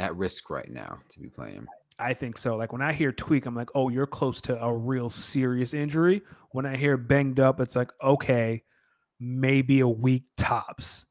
at 0.00 0.16
risk 0.16 0.50
right 0.50 0.70
now 0.70 0.98
to 1.10 1.20
be 1.20 1.28
playing? 1.28 1.66
i 1.98 2.14
think 2.14 2.38
so 2.38 2.56
like 2.56 2.72
when 2.72 2.80
i 2.80 2.92
hear 2.92 3.12
tweak 3.12 3.44
i'm 3.44 3.54
like 3.54 3.68
oh 3.74 3.90
you're 3.90 4.06
close 4.06 4.40
to 4.40 4.58
a 4.64 4.74
real 4.74 5.10
serious 5.10 5.74
injury 5.74 6.22
when 6.52 6.64
i 6.64 6.74
hear 6.74 6.96
banged 6.96 7.38
up 7.38 7.60
it's 7.60 7.76
like 7.76 7.90
okay 8.02 8.62
maybe 9.20 9.80
a 9.80 9.88
week 9.88 10.24
tops 10.38 11.04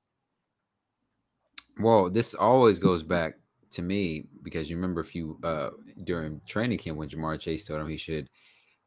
Well, 1.80 2.10
this 2.10 2.34
always 2.34 2.80
goes 2.80 3.04
back 3.04 3.36
to 3.72 3.82
me 3.84 4.26
because 4.42 4.68
you 4.70 4.76
remember 4.78 5.00
if 5.00 5.14
you 5.14 5.38
uh 5.44 5.70
during 6.04 6.42
training 6.48 6.80
camp 6.80 6.98
when 6.98 7.08
Ja'Marr 7.08 7.40
Chase 7.40 7.66
told 7.68 7.80
him 7.82 7.88
he 7.88 7.98
should 7.98 8.28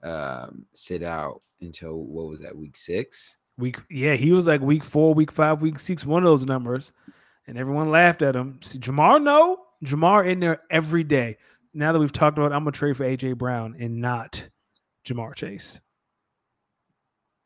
um 0.03 0.67
sit 0.75 1.05
out 1.05 1.41
until 1.61 2.03
what 2.03 2.27
was 2.29 2.41
that 2.41 2.57
week 2.57 2.77
six? 2.77 3.39
Week, 3.59 3.79
yeah, 3.89 4.15
he 4.15 4.33
was 4.33 4.47
like 4.49 4.61
week 4.61 4.83
four, 4.83 5.15
week 5.15 5.31
five, 5.31 5.63
week 5.63 5.79
six, 5.79 6.05
one 6.05 6.25
of 6.25 6.29
those 6.29 6.45
numbers, 6.45 6.91
and 7.47 7.57
everyone 7.57 7.91
laughed 7.91 8.23
at 8.23 8.35
him. 8.35 8.59
See, 8.63 8.81
Ja'Marr, 8.81 9.23
no, 9.23 9.59
Ja'Marr 9.85 10.29
in 10.29 10.41
there 10.41 10.63
every 10.71 11.05
day. 11.05 11.39
Now 11.75 11.93
that 11.93 11.99
we've 11.99 12.13
talked 12.13 12.39
about, 12.39 12.53
it, 12.53 12.55
I'm 12.55 12.63
gonna 12.63 12.73
trade 12.73 12.97
for 12.97 13.05
AJ 13.05 13.39
Brown 13.39 13.77
and 13.79 14.01
not 14.01 14.49
Ja'Marr 15.05 15.35
Chase. 15.35 15.81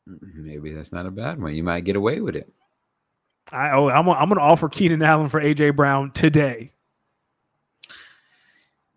Mm, 0.09 0.35
Maybe 0.35 0.73
that's 0.73 0.93
not 0.93 1.07
a 1.07 1.11
bad 1.11 1.41
one. 1.41 1.55
You 1.55 1.63
might 1.63 1.85
get 1.85 1.97
away 1.97 2.21
with 2.21 2.37
it. 2.37 2.53
I, 3.53 3.71
oh, 3.71 3.89
I'm, 3.89 4.09
I'm 4.09 4.29
gonna 4.29 4.41
offer 4.41 4.69
Keenan 4.69 5.03
Allen 5.03 5.29
for 5.29 5.41
AJ 5.41 5.77
Brown 5.77 6.11
today. 6.11 6.73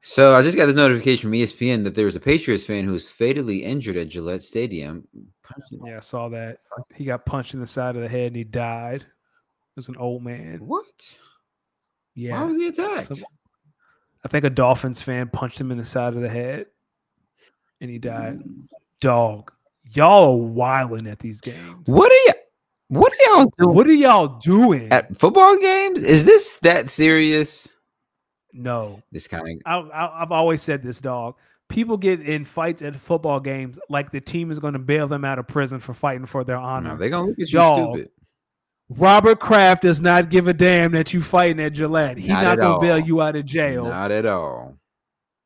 So 0.01 0.33
I 0.33 0.41
just 0.41 0.57
got 0.57 0.65
the 0.65 0.73
notification 0.73 1.23
from 1.23 1.33
ESPN 1.33 1.83
that 1.83 1.93
there 1.93 2.05
was 2.05 2.15
a 2.15 2.21
Patriots 2.21 2.65
fan 2.65 2.85
who 2.85 2.93
was 2.93 3.09
fatally 3.09 3.63
injured 3.63 3.97
at 3.97 4.07
Gillette 4.07 4.41
Stadium. 4.41 5.07
Yeah, 5.85 5.97
I 5.97 5.99
saw 5.99 6.29
that. 6.29 6.59
He 6.95 7.05
got 7.05 7.25
punched 7.25 7.53
in 7.53 7.59
the 7.59 7.67
side 7.67 7.95
of 7.95 8.01
the 8.01 8.07
head 8.07 8.27
and 8.27 8.35
he 8.35 8.43
died. 8.43 9.01
It 9.01 9.07
was 9.75 9.89
an 9.89 9.97
old 9.97 10.23
man. 10.23 10.59
What? 10.59 11.19
Yeah, 12.19 12.39
Why 12.41 12.43
was 12.47 12.57
he 12.57 12.67
attacked? 12.67 13.15
Some- 13.15 13.25
I 14.23 14.27
think 14.27 14.43
a 14.43 14.49
Dolphins 14.49 15.01
fan 15.01 15.29
punched 15.29 15.61
him 15.61 15.71
in 15.71 15.77
the 15.77 15.85
side 15.85 16.13
of 16.13 16.21
the 16.21 16.27
head, 16.29 16.65
and 17.79 17.89
he 17.89 17.97
died. 17.99 18.39
Mm. 18.39 18.67
Dog, 18.99 19.53
y'all 19.93 20.33
are 20.33 20.35
wilding 20.37 21.07
at 21.07 21.19
these 21.19 21.39
games. 21.39 21.87
What 21.87 22.11
are 22.11 22.15
you? 22.25 22.33
What 22.89 23.13
are 23.13 23.31
y'all 23.35 23.53
doing 23.57 23.75
What 23.75 23.87
are 23.87 23.93
y'all 23.93 24.39
doing? 24.39 24.91
at 24.91 25.15
football 25.15 25.57
games? 25.59 26.03
Is 26.03 26.25
this 26.25 26.57
that 26.63 26.89
serious? 26.89 27.69
no, 28.51 29.01
This 29.11 29.27
kind 29.27 29.61
of 29.65 29.89
I, 29.93 30.23
I've 30.23 30.31
always 30.31 30.61
said 30.61 30.81
this, 30.83 30.99
dog. 30.99 31.35
People 31.69 31.97
get 31.97 32.19
in 32.19 32.43
fights 32.45 32.81
at 32.81 32.95
football 32.95 33.39
games 33.39 33.77
like 33.89 34.09
the 34.11 34.19
team 34.19 34.49
is 34.49 34.57
going 34.57 34.73
to 34.73 34.79
bail 34.79 35.07
them 35.07 35.23
out 35.23 35.37
of 35.37 35.47
prison 35.47 35.79
for 35.79 35.93
fighting 35.93 36.25
for 36.25 36.43
their 36.43 36.57
honor. 36.57 36.89
no, 36.89 36.97
they're 36.97 37.11
gonna 37.11 37.27
look 37.27 37.39
at 37.39 37.51
you 37.51 37.59
Y'all, 37.59 37.93
stupid. 37.93 38.09
Robert 38.89 39.39
Kraft 39.39 39.83
does 39.83 40.01
not 40.01 40.29
give 40.29 40.47
a 40.47 40.53
damn 40.53 40.91
that 40.93 41.13
you 41.13 41.21
fighting 41.21 41.61
at 41.61 41.73
Gillette. 41.73 42.17
He's 42.17 42.29
Not 42.29 42.43
not, 42.43 42.57
going 42.59 42.73
to 42.73 42.79
bail 42.81 42.99
you 42.99 43.21
out 43.21 43.35
of 43.35 43.45
jail. 43.45 43.83
Not 43.85 44.11
at 44.11 44.25
all. 44.25 44.77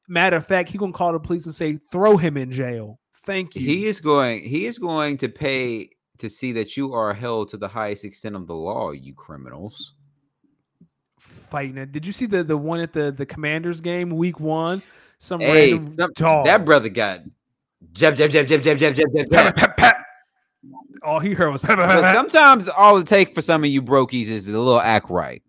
Matter 0.08 0.38
of 0.38 0.48
fact, 0.48 0.70
he 0.70 0.78
going 0.78 0.94
to 0.94 0.98
call 0.98 1.12
the 1.14 1.20
police 1.20 1.46
and 1.46 1.54
say, 1.56 1.78
"Throw 1.92 2.18
him 2.18 2.38
in 2.38 2.52
jail." 2.52 3.00
Thank 3.26 3.56
you. 3.56 3.62
He 3.66 3.86
is 3.86 4.00
going. 4.02 4.44
He 4.44 4.66
is 4.66 4.78
going 4.80 5.18
to 5.18 5.30
pay 5.30 5.90
to 6.20 6.30
see 6.30 6.52
that 6.54 6.78
you 6.78 6.94
are 6.94 7.14
held 7.14 7.50
to 7.50 7.58
the 7.58 7.68
highest 7.70 8.04
extent 8.06 8.36
of 8.36 8.48
the 8.48 8.54
law, 8.56 8.92
you 8.92 9.14
criminals. 9.14 9.94
fighting 11.20 11.78
it. 11.78 11.92
Did 11.92 12.06
you 12.06 12.14
see 12.14 12.26
the 12.26 12.44
the 12.44 12.58
one 12.58 12.80
at 12.80 12.94
the 12.94 13.12
the 13.12 13.26
Commanders 13.26 13.80
game 13.82 14.10
week 14.10 14.40
one? 14.40 14.82
Some 15.20 15.40
Hey, 15.40 15.74
random 15.74 15.94
some- 15.94 16.12
dog. 16.16 16.46
that 16.46 16.66
brother 16.66 16.90
got 16.90 17.22
jab, 17.94 18.16
jab, 18.16 18.30
jab, 18.32 18.48
jab, 18.48 18.62
jab, 18.62 18.78
jab, 18.78 18.96
jab, 18.96 19.12
jab, 19.14 19.30
jab. 19.30 19.56
pep, 19.56 19.78
pep. 19.78 20.03
All 21.04 21.20
he 21.20 21.34
heard 21.34 21.52
was 21.52 21.62
pep, 21.62 21.78
pep, 21.78 21.96
Look, 21.96 22.06
sometimes 22.08 22.70
all 22.70 22.98
it 22.98 23.08
takes 23.08 23.34
for 23.34 23.42
some 23.42 23.64
of 23.64 23.70
you 23.70 23.82
brokies 23.82 24.28
is 24.28 24.48
a 24.48 24.52
little 24.52 24.80
act 24.80 25.10
right. 25.10 25.42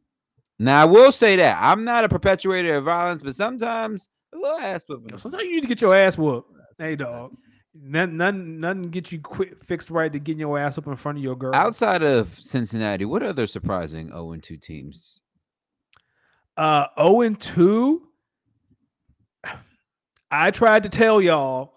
Now 0.59 0.82
I 0.82 0.84
will 0.84 1.12
say 1.12 1.36
that 1.36 1.59
I'm 1.61 1.84
not 1.84 2.05
a 2.05 2.09
perpetuator 2.09 2.76
of 2.76 2.84
violence, 2.84 3.22
but 3.22 3.34
sometimes 3.34 4.09
a 4.32 4.36
little 4.36 4.59
ass 4.59 4.84
whipping. 4.88 5.16
Sometimes 5.18 5.44
you 5.44 5.55
need 5.55 5.61
to 5.62 5.66
get 5.66 5.80
your 5.80 5.94
ass 5.94 6.18
whooped. 6.18 6.50
Hey 6.78 6.96
dog. 6.96 7.36
Nothing, 7.76 8.16
nothing, 8.16 8.61
nothing 8.61 8.82
get 8.82 9.11
you 9.11 9.20
quick 9.20 9.64
fixed 9.64 9.90
right 9.90 10.12
to 10.12 10.20
getting 10.20 10.40
your 10.40 10.57
ass 10.59 10.78
up 10.78 10.86
in 10.86 10.94
front 10.94 11.18
of 11.18 11.24
your 11.24 11.36
girl. 11.36 11.55
Outside 11.55 12.05
of 12.05 12.36
Cincinnati, 12.40 13.05
what 13.05 13.22
other 13.22 13.48
surprising 13.48 14.11
0 14.11 14.32
and 14.32 14.42
2 14.42 14.57
teams? 14.59 15.20
Uh, 16.57 16.86
0 16.96 17.22
and 17.22 17.40
2. 17.40 18.02
I 20.30 20.52
tried 20.52 20.84
to 20.84 20.88
tell 20.88 21.20
y'all 21.20 21.74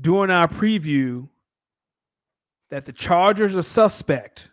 during 0.00 0.30
our 0.30 0.46
preview 0.46 1.28
that 2.70 2.84
the 2.84 2.92
Chargers 2.92 3.56
are 3.56 3.62
suspect, 3.62 4.50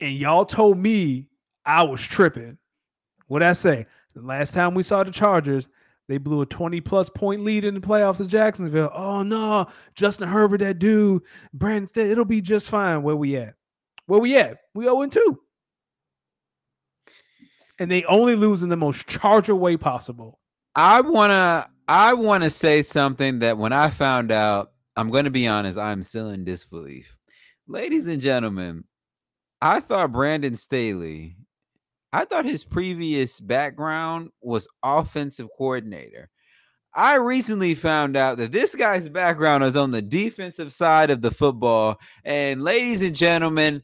and 0.00 0.16
y'all 0.16 0.44
told 0.44 0.78
me 0.78 1.28
I 1.64 1.82
was 1.82 2.02
tripping. 2.02 2.58
What 3.28 3.42
I 3.42 3.52
say? 3.52 3.86
The 4.14 4.22
last 4.22 4.54
time 4.54 4.74
we 4.74 4.82
saw 4.82 5.04
the 5.04 5.10
Chargers, 5.10 5.68
they 6.08 6.18
blew 6.18 6.40
a 6.40 6.46
20 6.46 6.80
plus 6.80 7.10
point 7.10 7.44
lead 7.44 7.64
in 7.64 7.74
the 7.74 7.80
playoffs 7.80 8.20
in 8.20 8.28
Jacksonville. 8.28 8.90
Oh 8.94 9.22
no, 9.22 9.66
Justin 9.94 10.28
Herbert, 10.28 10.60
that 10.60 10.78
dude, 10.78 11.22
Brandon, 11.52 12.10
it'll 12.10 12.24
be 12.24 12.40
just 12.40 12.68
fine. 12.68 13.02
Where 13.02 13.16
we 13.16 13.36
at? 13.36 13.54
Where 14.06 14.20
we 14.20 14.36
at? 14.36 14.58
We 14.74 14.84
0 14.84 15.06
2. 15.06 15.40
And 17.78 17.90
they 17.90 18.04
only 18.04 18.36
lose 18.36 18.62
in 18.62 18.68
the 18.68 18.76
most 18.76 19.06
charger 19.06 19.54
way 19.54 19.76
possible. 19.76 20.38
I 20.74 21.00
wanna 21.00 21.68
I 21.88 22.14
wanna 22.14 22.50
say 22.50 22.82
something 22.82 23.40
that 23.40 23.58
when 23.58 23.72
I 23.72 23.90
found 23.90 24.30
out, 24.30 24.72
I'm 24.96 25.10
gonna 25.10 25.30
be 25.30 25.46
honest, 25.46 25.78
I'm 25.78 26.02
still 26.02 26.30
in 26.30 26.44
disbelief. 26.44 27.16
Ladies 27.68 28.06
and 28.06 28.20
gentlemen, 28.20 28.84
I 29.60 29.80
thought 29.80 30.12
Brandon 30.12 30.56
Staley 30.56 31.36
I 32.16 32.24
thought 32.24 32.46
his 32.46 32.64
previous 32.64 33.40
background 33.40 34.30
was 34.40 34.68
offensive 34.82 35.48
coordinator. 35.56 36.30
I 36.94 37.16
recently 37.16 37.74
found 37.74 38.16
out 38.16 38.38
that 38.38 38.52
this 38.52 38.74
guy's 38.74 39.06
background 39.06 39.64
is 39.64 39.76
on 39.76 39.90
the 39.90 40.00
defensive 40.00 40.72
side 40.72 41.10
of 41.10 41.20
the 41.20 41.30
football. 41.30 41.98
And 42.24 42.64
ladies 42.64 43.02
and 43.02 43.14
gentlemen, 43.14 43.82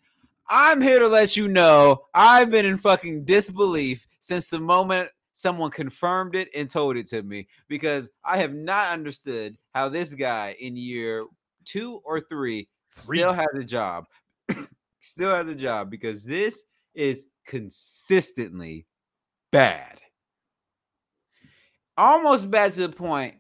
I'm 0.48 0.80
here 0.80 0.98
to 0.98 1.08
let 1.08 1.36
you 1.36 1.46
know 1.46 2.06
I've 2.14 2.50
been 2.50 2.64
in 2.64 2.78
fucking 2.78 3.26
disbelief 3.26 4.06
since 4.20 4.48
the 4.48 4.60
moment 4.60 5.10
someone 5.43 5.70
confirmed 5.70 6.36
it 6.36 6.49
and 6.55 6.70
told 6.70 6.97
it 6.97 7.07
to 7.09 7.22
me 7.22 7.49
because 7.68 8.09
I 8.24 8.38
have 8.38 8.55
not 8.55 8.93
understood 8.93 9.59
how 9.74 9.88
this 9.88 10.14
guy 10.14 10.57
in 10.61 10.76
year 10.76 11.26
two 11.64 12.01
or 12.05 12.20
three, 12.20 12.68
three. 12.90 13.18
still 13.18 13.32
has 13.32 13.49
a 13.59 13.64
job. 13.64 14.07
still 15.01 15.34
has 15.34 15.49
a 15.49 15.55
job 15.55 15.90
because 15.90 16.24
this 16.24 16.64
is 16.95 17.26
consistently 17.47 18.86
bad. 19.51 20.01
Almost 21.99 22.51
bad 22.51 22.72
to 22.74 22.86
the 22.86 22.88
point 22.88 23.34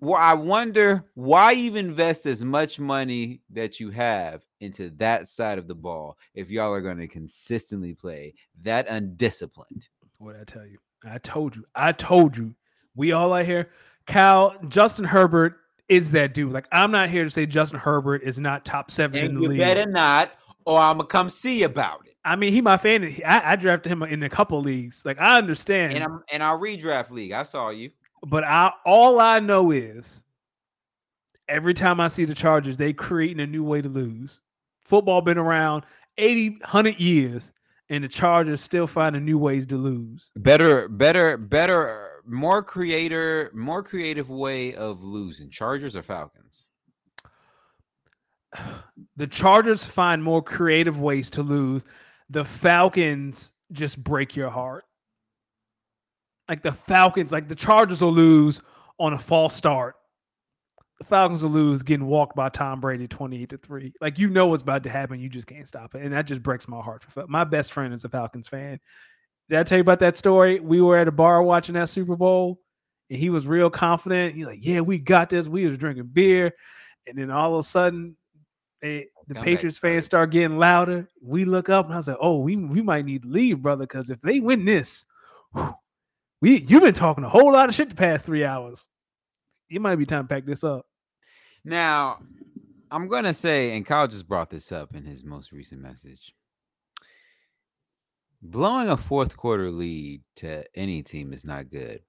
where 0.00 0.20
I 0.20 0.34
wonder 0.34 1.04
why 1.14 1.52
you 1.52 1.76
invest 1.76 2.26
as 2.26 2.44
much 2.44 2.78
money 2.78 3.40
that 3.50 3.80
you 3.80 3.90
have 3.90 4.44
into 4.60 4.90
that 4.96 5.28
side 5.28 5.58
of 5.58 5.68
the 5.68 5.74
ball 5.74 6.18
if 6.34 6.50
y'all 6.50 6.72
are 6.72 6.82
going 6.82 6.98
to 6.98 7.08
consistently 7.08 7.94
play 7.94 8.34
that 8.62 8.88
undisciplined. 8.88 9.88
What 10.18 10.36
I 10.36 10.44
tell 10.44 10.66
you, 10.66 10.78
I 11.06 11.18
told 11.18 11.56
you, 11.56 11.64
I 11.74 11.92
told 11.92 12.36
you, 12.36 12.54
we 12.94 13.12
all 13.12 13.32
out 13.32 13.46
here. 13.46 13.70
Cal, 14.06 14.56
Justin 14.68 15.04
Herbert 15.04 15.56
is 15.88 16.12
that 16.12 16.34
dude. 16.34 16.52
Like 16.52 16.66
I'm 16.72 16.90
not 16.90 17.10
here 17.10 17.24
to 17.24 17.30
say 17.30 17.46
Justin 17.46 17.78
Herbert 17.78 18.22
is 18.22 18.38
not 18.38 18.64
top 18.64 18.90
seven 18.90 19.18
and 19.18 19.28
in 19.28 19.34
the 19.34 19.40
you 19.40 19.48
league. 19.48 19.58
You 19.58 19.64
better 19.64 19.86
not, 19.86 20.32
or 20.66 20.78
I'm 20.78 20.98
gonna 20.98 21.08
come 21.08 21.28
see 21.28 21.62
about 21.62 22.06
it. 22.06 22.14
I 22.24 22.36
mean, 22.36 22.52
he 22.52 22.60
my 22.60 22.76
fan. 22.76 23.04
I, 23.26 23.52
I 23.52 23.56
drafted 23.56 23.92
him 23.92 24.02
in 24.02 24.22
a 24.22 24.28
couple 24.28 24.60
leagues. 24.60 25.04
Like 25.04 25.20
I 25.20 25.36
understand. 25.38 25.96
In, 25.96 26.02
a, 26.02 26.20
in 26.32 26.42
our 26.42 26.58
redraft 26.58 27.10
league, 27.10 27.32
I 27.32 27.42
saw 27.42 27.70
you. 27.70 27.90
But 28.26 28.44
I 28.44 28.72
all 28.86 29.20
I 29.20 29.40
know 29.40 29.70
is 29.70 30.22
every 31.48 31.74
time 31.74 32.00
I 32.00 32.08
see 32.08 32.24
the 32.24 32.34
Chargers, 32.34 32.76
they 32.76 32.92
creating 32.92 33.40
a 33.40 33.46
new 33.46 33.62
way 33.62 33.82
to 33.82 33.88
lose. 33.88 34.40
Football 34.84 35.22
been 35.22 35.38
around 35.38 35.84
80, 36.18 36.50
100 36.50 37.00
years, 37.00 37.52
and 37.90 38.04
the 38.04 38.08
Chargers 38.08 38.60
still 38.60 38.86
finding 38.86 39.24
new 39.24 39.38
ways 39.38 39.66
to 39.66 39.76
lose. 39.76 40.32
Better, 40.36 40.88
better, 40.88 41.36
better, 41.36 42.22
more 42.26 42.62
creator, 42.62 43.50
more 43.54 43.82
creative 43.82 44.30
way 44.30 44.74
of 44.74 45.02
losing. 45.02 45.50
Chargers 45.50 45.96
or 45.96 46.02
Falcons? 46.02 46.68
The 49.16 49.28
Chargers 49.28 49.84
find 49.84 50.24
more 50.24 50.42
creative 50.42 50.98
ways 50.98 51.30
to 51.32 51.42
lose 51.42 51.84
the 52.30 52.44
Falcons 52.44 53.52
just 53.72 54.02
break 54.02 54.36
your 54.36 54.50
heart. 54.50 54.84
Like 56.48 56.62
the 56.62 56.72
Falcons, 56.72 57.32
like 57.32 57.48
the 57.48 57.54
Chargers 57.54 58.00
will 58.00 58.12
lose 58.12 58.60
on 58.98 59.12
a 59.12 59.18
false 59.18 59.54
start. 59.54 59.96
Falcons 61.04 61.42
will 61.42 61.50
lose 61.50 61.82
getting 61.82 62.06
walked 62.06 62.36
by 62.36 62.48
Tom 62.48 62.80
Brady 62.80 63.06
28 63.06 63.48
to 63.50 63.58
3. 63.58 63.92
Like 64.00 64.18
you 64.18 64.28
know 64.28 64.46
what's 64.46 64.62
about 64.62 64.82
to 64.84 64.90
happen, 64.90 65.20
you 65.20 65.28
just 65.28 65.46
can't 65.46 65.68
stop 65.68 65.94
it. 65.94 66.02
And 66.02 66.12
that 66.12 66.26
just 66.26 66.42
breaks 66.42 66.68
my 66.68 66.80
heart. 66.80 67.04
My 67.28 67.44
best 67.44 67.72
friend 67.72 67.94
is 67.94 68.04
a 68.04 68.08
Falcons 68.08 68.48
fan. 68.48 68.80
Did 69.48 69.58
I 69.58 69.62
tell 69.62 69.78
you 69.78 69.82
about 69.82 70.00
that 70.00 70.16
story? 70.16 70.60
We 70.60 70.80
were 70.80 70.96
at 70.96 71.08
a 71.08 71.12
bar 71.12 71.42
watching 71.42 71.74
that 71.74 71.88
Super 71.88 72.16
Bowl 72.16 72.60
and 73.10 73.18
he 73.18 73.30
was 73.30 73.46
real 73.46 73.70
confident. 73.70 74.34
He's 74.34 74.46
like, 74.46 74.64
Yeah, 74.64 74.80
we 74.80 74.98
got 74.98 75.30
this. 75.30 75.46
We 75.46 75.66
was 75.66 75.78
drinking 75.78 76.10
beer. 76.12 76.52
And 77.06 77.18
then 77.18 77.30
all 77.30 77.54
of 77.54 77.64
a 77.64 77.68
sudden, 77.68 78.16
they, 78.84 79.08
the 79.28 79.34
Come 79.34 79.44
Patriots 79.44 79.78
back, 79.78 79.92
fans 79.92 80.04
start 80.04 80.30
getting 80.30 80.58
louder. 80.58 81.08
We 81.22 81.46
look 81.46 81.70
up 81.70 81.86
and 81.86 81.94
I 81.94 81.96
was 81.96 82.08
like, 82.08 82.18
"Oh, 82.20 82.40
we 82.40 82.56
we 82.56 82.82
might 82.82 83.06
need 83.06 83.22
to 83.22 83.28
leave, 83.28 83.62
brother, 83.62 83.84
because 83.84 84.10
if 84.10 84.20
they 84.20 84.40
win 84.40 84.66
this, 84.66 85.06
whew, 85.54 85.74
we 86.42 86.60
you've 86.68 86.82
been 86.82 86.92
talking 86.92 87.24
a 87.24 87.28
whole 87.28 87.50
lot 87.50 87.70
of 87.70 87.74
shit 87.74 87.88
the 87.88 87.94
past 87.94 88.26
three 88.26 88.44
hours. 88.44 88.86
It 89.70 89.80
might 89.80 89.96
be 89.96 90.04
time 90.04 90.24
to 90.24 90.28
pack 90.28 90.44
this 90.44 90.62
up." 90.62 90.84
Now, 91.64 92.18
I'm 92.90 93.08
gonna 93.08 93.34
say, 93.34 93.76
and 93.76 93.86
Kyle 93.86 94.08
just 94.08 94.28
brought 94.28 94.50
this 94.50 94.72
up 94.72 94.94
in 94.94 95.04
his 95.04 95.24
most 95.24 95.52
recent 95.52 95.80
message. 95.80 96.34
Blowing 98.42 98.88
a 98.88 98.96
fourth 98.96 99.36
quarter 99.36 99.70
lead 99.70 100.22
to 100.36 100.64
any 100.78 101.02
team 101.02 101.32
is 101.32 101.44
not 101.44 101.70
good. 101.70 102.00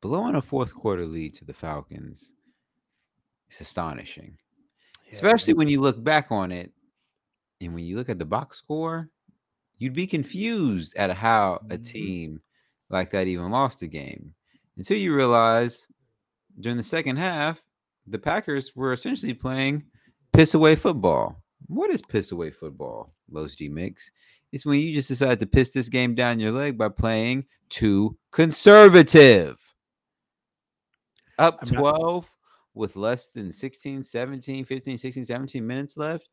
Blowing 0.00 0.34
a 0.34 0.42
fourth 0.42 0.74
quarter 0.74 1.04
lead 1.04 1.34
to 1.34 1.44
the 1.44 1.52
Falcons 1.52 2.32
is 3.50 3.60
astonishing 3.60 4.38
especially 5.12 5.54
when 5.54 5.68
you 5.68 5.80
look 5.80 6.02
back 6.02 6.32
on 6.32 6.50
it 6.50 6.72
and 7.60 7.74
when 7.74 7.84
you 7.84 7.96
look 7.96 8.08
at 8.08 8.18
the 8.18 8.24
box 8.24 8.56
score 8.56 9.08
you'd 9.78 9.92
be 9.92 10.06
confused 10.06 10.96
at 10.96 11.10
how 11.10 11.54
a 11.70 11.74
mm-hmm. 11.74 11.82
team 11.82 12.40
like 12.88 13.10
that 13.10 13.26
even 13.26 13.50
lost 13.50 13.80
the 13.80 13.86
game 13.86 14.34
until 14.76 14.96
you 14.96 15.14
realize 15.14 15.86
during 16.60 16.76
the 16.76 16.82
second 16.82 17.16
half 17.16 17.60
the 18.06 18.18
packers 18.18 18.74
were 18.74 18.92
essentially 18.92 19.34
playing 19.34 19.84
piss 20.32 20.54
away 20.54 20.74
football 20.76 21.42
what 21.66 21.90
is 21.90 22.02
piss 22.02 22.32
away 22.32 22.50
football 22.50 23.14
Los 23.30 23.56
Deemix 23.56 24.10
it's 24.52 24.66
when 24.66 24.78
you 24.78 24.94
just 24.94 25.08
decide 25.08 25.40
to 25.40 25.46
piss 25.46 25.70
this 25.70 25.88
game 25.88 26.14
down 26.14 26.40
your 26.40 26.52
leg 26.52 26.76
by 26.76 26.88
playing 26.88 27.46
too 27.68 28.16
conservative 28.30 29.72
up 31.38 31.64
12 31.64 32.30
with 32.74 32.96
less 32.96 33.28
than 33.28 33.52
16, 33.52 34.02
17, 34.02 34.64
15, 34.64 34.98
16, 34.98 35.24
17 35.24 35.66
minutes 35.66 35.96
left 35.96 36.28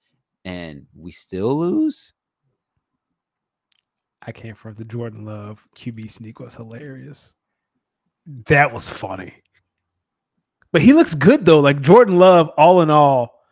and 0.46 0.86
we 0.96 1.12
still 1.12 1.56
lose? 1.56 2.14
I 4.22 4.32
can't 4.32 4.58
front 4.58 4.78
the 4.78 4.86
Jordan 4.86 5.26
Love 5.26 5.66
QB 5.78 6.12
sneak 6.12 6.40
was 6.40 6.56
hilarious. 6.56 7.34
That 8.46 8.72
was 8.72 8.88
funny. 8.88 9.34
But 10.72 10.82
he 10.82 10.94
looks 10.94 11.16
good 11.16 11.46
though. 11.46 11.60
Like 11.60 11.82
Jordan 11.82 12.20
Love, 12.20 12.50
all 12.58 12.82
in 12.82 12.90
all, 12.90 13.44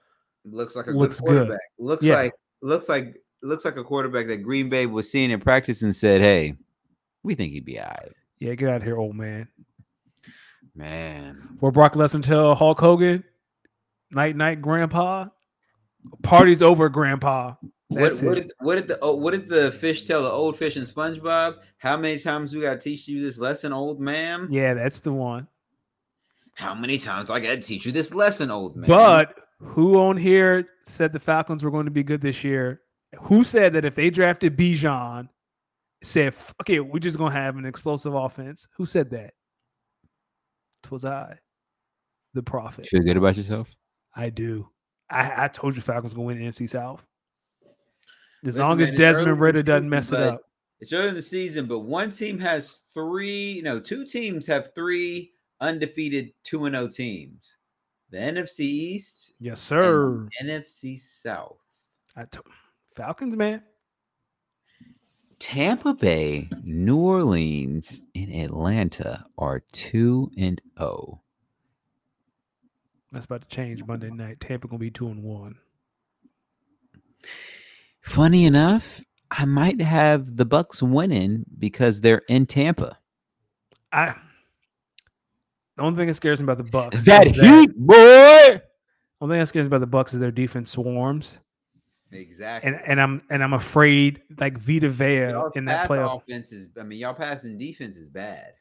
looks 0.45 0.76
like 0.76 0.88
a 0.88 0.91
looks 0.91 1.20
good 1.20 1.28
quarterback. 1.28 1.59
Good. 1.78 1.86
Looks 1.86 2.05
yeah. 2.05 2.15
like 2.15 2.34
looks 2.61 2.89
like 2.89 3.15
looks 3.41 3.65
like 3.65 3.78
a 3.78 3.84
quarterback 3.84 4.28
that 4.28 4.38
Green 4.38 4.70
Bay 4.70 4.86
was 4.86 5.09
seeing 5.09 5.32
in 5.32 5.39
practice 5.39 5.82
and 5.82 5.95
said, 5.95 6.22
"Hey, 6.22 6.55
we 7.24 7.36
think 7.36 7.53
he'd 7.53 7.65
be 7.65 7.80
all 7.80 7.88
right." 7.88 8.13
Yeah, 8.39 8.53
get 8.55 8.70
out 8.70 8.78
of 8.78 8.84
here, 8.84 8.97
old 8.97 9.15
man. 9.15 9.47
Man. 10.76 11.57
Where 11.59 11.72
Brock 11.72 11.93
Lesnar 11.93 12.22
tell 12.22 12.53
Hulk 12.53 12.80
Hogan, 12.80 13.24
night 14.11 14.36
night, 14.36 14.61
grandpa. 14.61 15.28
Party's 16.22 16.61
over, 16.61 16.88
grandpa. 16.88 17.55
what, 17.88 18.15
what 18.22 18.36
did, 18.36 18.51
what 18.59 18.76
did 18.76 18.88
the 18.88 18.99
oh, 19.01 19.15
what 19.15 19.32
did 19.32 19.49
the 19.49 19.72
fish 19.72 20.03
tell 20.03 20.22
the 20.22 20.30
old 20.30 20.55
fish 20.55 20.78
in 20.78 20.84
SpongeBob? 20.84 21.55
How 21.80 21.97
many 21.97 22.20
times 22.20 22.53
we 22.53 22.61
gotta 22.61 22.80
teach 22.80 23.07
you 23.07 23.22
this 23.22 23.39
lesson, 23.39 23.74
old 23.74 23.99
man? 23.99 24.47
Yeah, 24.51 24.74
that's 24.76 24.99
the 24.99 25.11
one. 25.11 25.47
How 26.58 26.74
many 26.74 26.97
times 26.97 27.30
I 27.30 27.39
gotta 27.39 27.58
teach 27.58 27.86
you 27.86 27.91
this 27.91 28.16
lesson, 28.16 28.49
old 28.49 28.76
man? 28.76 28.88
But 28.88 29.36
who 29.60 29.99
on 29.99 30.18
here 30.18 30.68
said 30.88 31.14
the 31.14 31.20
Falcons 31.20 31.64
were 31.64 31.70
going 31.70 31.86
to 31.86 31.91
be 31.91 32.01
good 32.01 32.20
this 32.20 32.43
year? 32.43 32.82
Who 33.22 33.43
said 33.43 33.74
that 33.74 33.86
if 33.86 33.93
they 33.93 34.10
drafted 34.10 34.58
Bijan, 34.58 35.30
said, 36.01 36.34
okay, 36.62 36.80
we're 36.80 36.97
just 36.97 37.20
gonna 37.20 37.36
have 37.36 37.58
an 37.58 37.66
explosive 37.66 38.16
offense? 38.16 38.68
Who 38.76 38.88
said 38.88 39.12
that? 39.12 39.36
Twas 40.82 41.05
I, 41.05 41.38
the 42.34 42.41
prophet. 42.41 42.88
You 42.91 42.97
feel 42.97 43.05
good 43.05 43.18
about 43.18 43.38
yourself? 43.38 43.70
I 44.16 44.32
do. 44.32 44.68
I, 45.12 45.45
I 45.45 45.47
told 45.49 45.76
you 45.76 45.84
Falcons 45.84 46.16
gonna 46.16 46.26
win 46.26 46.39
the 46.39 46.45
NFC 46.45 46.68
South. 46.68 47.05
As 48.43 48.55
Listen, 48.55 48.64
long 48.64 48.82
as 48.82 48.89
man, 48.89 48.97
Desmond 48.97 49.39
Ridder 49.39 49.62
doesn't 49.62 49.91
mess 49.91 50.12
it 50.12 50.20
up. 50.22 50.41
It's 50.80 50.91
early 50.91 51.10
in 51.10 51.16
the 51.16 51.22
season, 51.22 51.68
but 51.68 51.80
one 51.82 52.10
team 52.10 52.39
has 52.39 52.86
three, 52.95 53.62
no, 53.64 53.80
two 53.80 54.05
teams 54.05 54.47
have 54.47 54.74
three 54.74 55.34
undefeated 55.62 56.34
2 56.43 56.66
and 56.66 56.76
0 56.76 56.88
teams. 56.88 57.58
the 58.10 58.18
NFC 58.18 58.60
East, 58.62 59.34
Yes, 59.39 59.60
sir. 59.60 60.28
NFC 60.43 60.97
South. 60.97 61.66
I 62.16 62.26
t- 62.26 62.39
Falcons, 62.95 63.36
man. 63.36 63.62
Tampa 65.39 65.93
Bay, 65.93 66.49
New 66.64 66.97
Orleans, 66.97 68.01
and 68.16 68.32
Atlanta 68.34 69.24
are 69.38 69.62
two 69.72 70.32
and 70.38 70.60
oh. 70.78 71.20
That's 73.12 73.26
about 73.26 73.41
to 73.47 73.55
change 73.55 73.84
Monday 73.86 74.10
night. 74.10 74.39
Tampa 74.39 74.68
gonna 74.68 74.80
be 74.80 74.89
two 74.89 75.08
and 75.10 75.22
one. 75.24 75.55
Funny 78.01 78.45
enough, 78.45 79.03
I 79.32 79.45
might 79.45 79.80
have 79.82 80.38
the 80.38 80.45
Bucks 80.45 80.82
winning 80.82 81.45
because 81.60 82.01
they're 82.01 82.24
in 82.30 82.45
Tampa. 82.45 82.97
I. 83.91 84.16
The 85.78 85.84
only 85.84 85.97
thing 85.97 86.07
that 86.07 86.15
scares 86.15 86.39
me 86.39 86.43
about 86.45 86.57
the 86.57 86.63
Bucks 86.63 86.97
is 86.97 87.05
That 87.05 87.28
is 87.28 87.34
heat, 87.36 87.71
boy. 87.78 87.95
The 87.95 88.61
only 89.21 89.36
thing 89.36 89.39
that 89.41 89.47
scares 89.47 89.63
me 89.65 89.67
about 89.67 89.80
the 89.80 89.88
Bucks 89.88 90.13
is 90.13 90.19
their 90.19 90.32
defense 90.32 90.71
swarms, 90.71 91.39
Exactly. 92.11 92.71
and 92.71 92.82
and 92.86 92.99
I'm 93.01 93.21
and 93.30 93.43
I'm 93.43 93.53
afraid 93.53 94.21
like 94.39 94.57
Vita 94.57 94.89
Vea 94.89 95.34
in 95.55 95.65
that 95.65 95.88
playoff. 95.89 96.17
offense 96.23 96.51
is. 96.51 96.69
I 96.80 96.84
mean, 96.84 96.99
y'all 96.99 97.13
passing 97.13 97.57
defense 97.57 97.97
is 97.97 98.09
bad. 98.09 98.53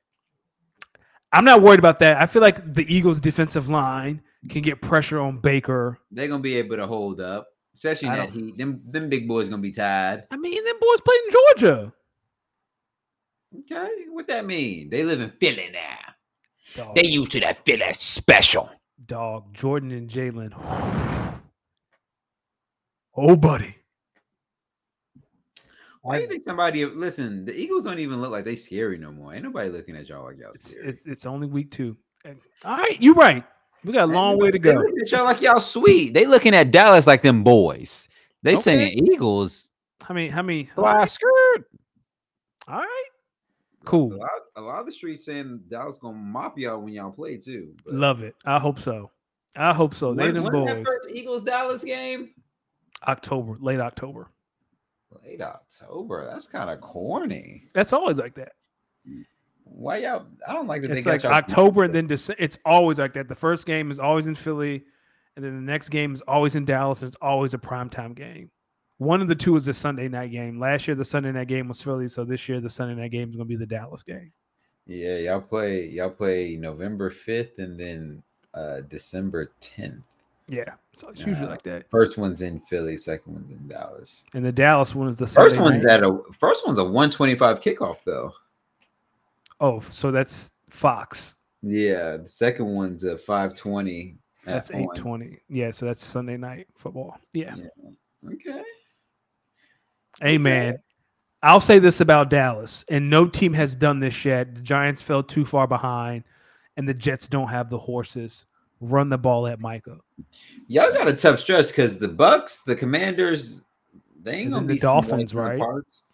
I'm 1.33 1.45
not 1.45 1.63
worried 1.63 1.79
about 1.79 1.99
that. 2.01 2.17
I 2.19 2.27
feel 2.27 2.43
like 2.43 2.73
the 2.75 2.85
Eagles' 2.93 3.21
defensive 3.21 3.69
line 3.69 4.23
can 4.49 4.63
get 4.63 4.81
pressure 4.81 5.19
on 5.21 5.39
Baker. 5.39 5.99
They're 6.11 6.29
gonna 6.29 6.43
be 6.43 6.57
able 6.57 6.77
to 6.77 6.87
hold 6.87 7.21
up, 7.21 7.47
especially 7.75 8.09
that 8.11 8.31
heat. 8.31 8.57
Them 8.59 8.83
them 8.87 9.09
big 9.09 9.27
boys 9.29 9.49
gonna 9.49 9.63
be 9.63 9.73
tired. 9.73 10.25
I 10.31 10.37
mean, 10.37 10.63
them 10.65 10.77
boys 10.81 11.01
played 11.01 11.21
in 11.27 11.33
Georgia. 11.33 11.93
Okay, 13.61 13.89
what 14.11 14.27
that 14.29 14.45
mean? 14.45 14.91
They 14.91 15.03
live 15.05 15.21
in 15.21 15.31
Philly 15.41 15.71
now. 15.73 15.99
Dog, 16.77 16.95
They 16.95 17.05
used 17.07 17.33
to 17.33 17.41
that 17.41 17.65
Philly 17.65 17.93
special. 17.95 18.71
dog 19.07 19.53
Jordan 19.55 19.91
and 19.93 20.09
Jalen. 20.11 20.53
Oh, 23.19 23.35
buddy. 23.35 23.75
Why 26.03 26.17
do 26.17 26.23
you 26.23 26.29
think 26.29 26.45
somebody? 26.45 26.85
Listen, 26.85 27.47
the 27.47 27.57
Eagles 27.59 27.85
don't 27.85 27.99
even 27.99 28.21
look 28.21 28.31
like 28.31 28.45
they 28.45 28.57
scary 28.57 28.99
no 28.99 29.11
more. 29.11 29.33
Ain't 29.35 29.43
nobody 29.43 29.71
looking 29.71 29.97
at 29.97 30.07
y'all 30.09 30.25
like 30.25 30.39
y'all 30.39 30.51
It's, 30.51 30.73
scary. 30.73 30.89
it's, 30.89 31.07
it's 31.07 31.25
only 31.27 31.47
week 31.47 31.71
two. 31.71 31.97
And- 32.27 32.39
All 32.63 32.77
right, 32.77 33.01
you're 33.01 33.15
right. 33.15 33.43
We 33.85 33.93
got 33.95 34.11
a 34.11 34.13
long 34.13 34.39
way 34.39 34.51
to 34.51 34.59
go. 34.59 34.83
y'all 35.07 35.25
like 35.25 35.41
y'all 35.41 35.61
sweet. 35.61 36.13
They 36.13 36.27
looking 36.27 36.55
at 36.55 36.71
Dallas 36.71 37.07
like 37.07 37.23
them 37.23 37.43
boys. 37.43 38.07
They 38.43 38.53
Okay. 38.53 38.61
saying 38.61 38.99
Eagles 39.11 39.71
How 40.03 40.15
many? 40.15 40.29
How 40.29 40.43
many? 40.43 40.67
fly 40.75 41.07
skirt. 41.07 41.65
All 42.69 42.81
right, 42.81 43.06
A 43.87 43.91
cool. 43.91 44.19
lot, 44.19 44.31
a 44.57 44.61
lot 44.61 44.81
of 44.81 44.87
the 44.87 44.93
streets 44.93 45.25
saying 45.25 45.61
Dallas 45.69 45.99
gonna 45.99 46.17
mop 46.17 46.59
y'all 46.59 46.81
when 46.81 46.93
y'all 46.93 47.13
play 47.13 47.37
too. 47.37 47.75
but- 47.85 47.95
Love 47.95 48.23
it. 48.23 48.35
I 48.45 48.59
hope 48.59 48.79
so. 48.81 49.11
I 49.57 49.73
hope 49.73 49.95
so. 49.95 50.13
They 50.13 50.33
when, 50.33 50.43
when 50.43 50.65
that 50.67 50.77
boys. 50.77 50.85
first 50.87 51.11
Eagles 51.15 51.43
Dallas 51.43 51.83
game? 51.85 52.31
October, 53.07 53.57
late 53.61 53.81
October. 53.81 54.31
Late 55.25 55.41
October. 55.41 56.27
That's 56.31 56.47
kind 56.47 56.69
of 56.69 56.81
corny. 56.81 57.69
That's 57.73 57.93
always 57.93 58.19
like 58.19 58.35
that. 58.35 58.53
Why 59.65 59.99
y'all? 59.99 60.27
I 60.47 60.53
don't 60.53 60.67
like 60.67 60.83
that 60.83 60.91
It's 60.91 61.07
like 61.07 61.25
October 61.25 61.85
and 61.85 61.95
then 61.95 62.07
December. 62.07 62.43
It's 62.43 62.59
always 62.65 62.99
like 62.99 63.15
that. 63.15 63.29
The 63.29 63.35
first 63.35 63.67
game 63.67 63.91
is 63.91 63.99
always 63.99 64.27
in 64.27 64.35
Philly, 64.35 64.85
and 65.37 65.45
then 65.45 65.55
the 65.55 65.63
next 65.73 65.89
game 65.89 66.13
is 66.13 66.21
always 66.23 66.55
in 66.55 66.65
Dallas, 66.65 67.03
and 67.03 67.09
it's 67.09 67.17
always 67.23 67.55
a 67.55 67.59
primetime 67.59 68.15
game. 68.15 68.51
One 68.99 69.21
of 69.21 69.29
the 69.29 69.35
two 69.35 69.55
is 69.57 69.67
the 69.67 69.75
Sunday 69.75 70.09
night 70.09 70.31
game. 70.31 70.59
Last 70.59 70.89
year, 70.89 70.95
the 70.95 71.05
Sunday 71.05 71.31
night 71.33 71.49
game 71.49 71.69
was 71.69 71.83
Philly, 71.83 72.09
so 72.09 72.25
this 72.25 72.49
year 72.49 72.61
the 72.61 72.71
Sunday 72.71 72.95
night 73.01 73.11
game 73.11 73.29
is 73.29 73.37
going 73.37 73.47
to 73.47 73.49
be 73.49 73.57
the 73.57 73.67
Dallas 73.67 74.03
game. 74.03 74.33
Yeah, 74.87 75.17
y'all 75.19 75.41
play 75.41 75.85
y'all 75.87 76.11
play 76.11 76.57
November 76.57 77.11
5th 77.11 77.59
and 77.59 77.79
then 77.79 78.23
uh 78.55 78.81
December 78.89 79.51
10th. 79.61 80.03
Yeah, 80.49 80.75
so 80.95 81.09
it's 81.09 81.27
usually 81.27 81.45
Yeah. 81.45 81.51
like 81.51 81.63
that. 81.63 81.91
First 81.91 82.17
one's 82.19 82.41
in 82.41 82.61
Philly, 82.61 82.97
second 82.97 83.33
one's 83.35 83.51
in 83.51 83.67
Dallas. 83.67 84.25
And 84.33 84.45
the 84.45 84.53
Dallas 84.53 84.95
one 84.95 85.09
is 85.09 85.17
the 85.17 85.27
First 85.27 85.57
Sunday 85.57 85.73
one's 85.73 85.85
night. 85.85 85.95
at 85.95 86.05
a 86.05 86.21
first 86.39 86.65
one's 86.67 86.79
a 86.79 86.85
125 86.85 87.61
kickoff 87.61 88.05
though. 88.07 88.33
oh, 89.61 89.81
so 89.81 90.11
that's 90.13 90.53
Fox. 90.71 91.35
Yeah, 91.63 92.19
the 92.19 92.29
second 92.29 92.67
one's 92.67 93.03
a 93.03 93.19
520. 93.19 94.17
at 94.47 94.53
That's 94.53 94.71
one. 94.71 94.83
eight 94.83 94.89
twenty. 94.95 95.39
Yeah, 95.49 95.73
so 95.73 95.85
that's 95.87 96.05
Sunday 96.05 96.37
night 96.37 96.69
football. 96.77 97.19
Yeah. 97.33 97.57
Okay. 98.25 98.63
Hey 100.21 100.39
man, 100.39 100.79
I'll 101.43 101.61
say 101.61 101.79
this 101.79 102.01
about 102.01 102.31
Dallas, 102.31 102.85
and 102.91 103.11
no 103.11 103.27
team 103.27 103.53
has 103.53 103.77
done 103.77 104.01
this 104.01 104.25
yet. 104.25 104.55
The 104.55 104.63
Giants 104.63 105.03
fell 105.03 105.23
too 105.23 105.45
far 105.45 105.67
behind, 105.67 106.25
and 106.77 106.89
the 106.89 106.95
Jets 106.95 107.29
don't 107.29 107.49
have 107.49 107.69
the 107.69 107.79
horses. 107.79 108.47
Run 108.81 109.09
the 109.09 109.19
ball 109.19 109.47
at 109.47 109.63
Micah. 109.63 109.99
Y'all 110.69 110.93
got 110.93 111.09
a 111.09 111.15
tough 111.15 111.39
stretch 111.39 111.69
because 111.69 111.99
the 111.99 112.09
Bucks, 112.09 112.63
the 112.67 112.77
Commanders, 112.77 113.63
they 114.23 114.33
ain't 114.33 114.51
gonna 114.51 114.67
the 114.67 114.75
be 114.75 114.79
some 114.79 114.95
Dolphins, 114.95 115.35
walk 115.35 115.53
in 115.53 115.59
the 115.59 115.65
right? 115.65 115.71
parks. 115.71 116.05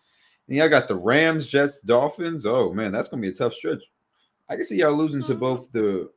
And 0.49 0.57
y'all 0.57 0.69
got 0.69 0.89
the 0.89 0.97
Rams, 0.97 1.47
Jets, 1.47 1.81
Dolphins. 1.81 2.45
Oh 2.47 2.73
man, 2.73 2.93
that's 2.93 3.09
gonna 3.09 3.23
be 3.23 3.29
a 3.29 3.33
tough 3.33 3.55
stretch. 3.55 3.83
I 4.49 4.57
can 4.57 4.65
see 4.65 4.77
y'all 4.77 4.93
losing 4.93 5.23
to 5.23 5.33
mm-hmm. 5.33 5.41
both 5.41 5.73
the. 5.73 6.11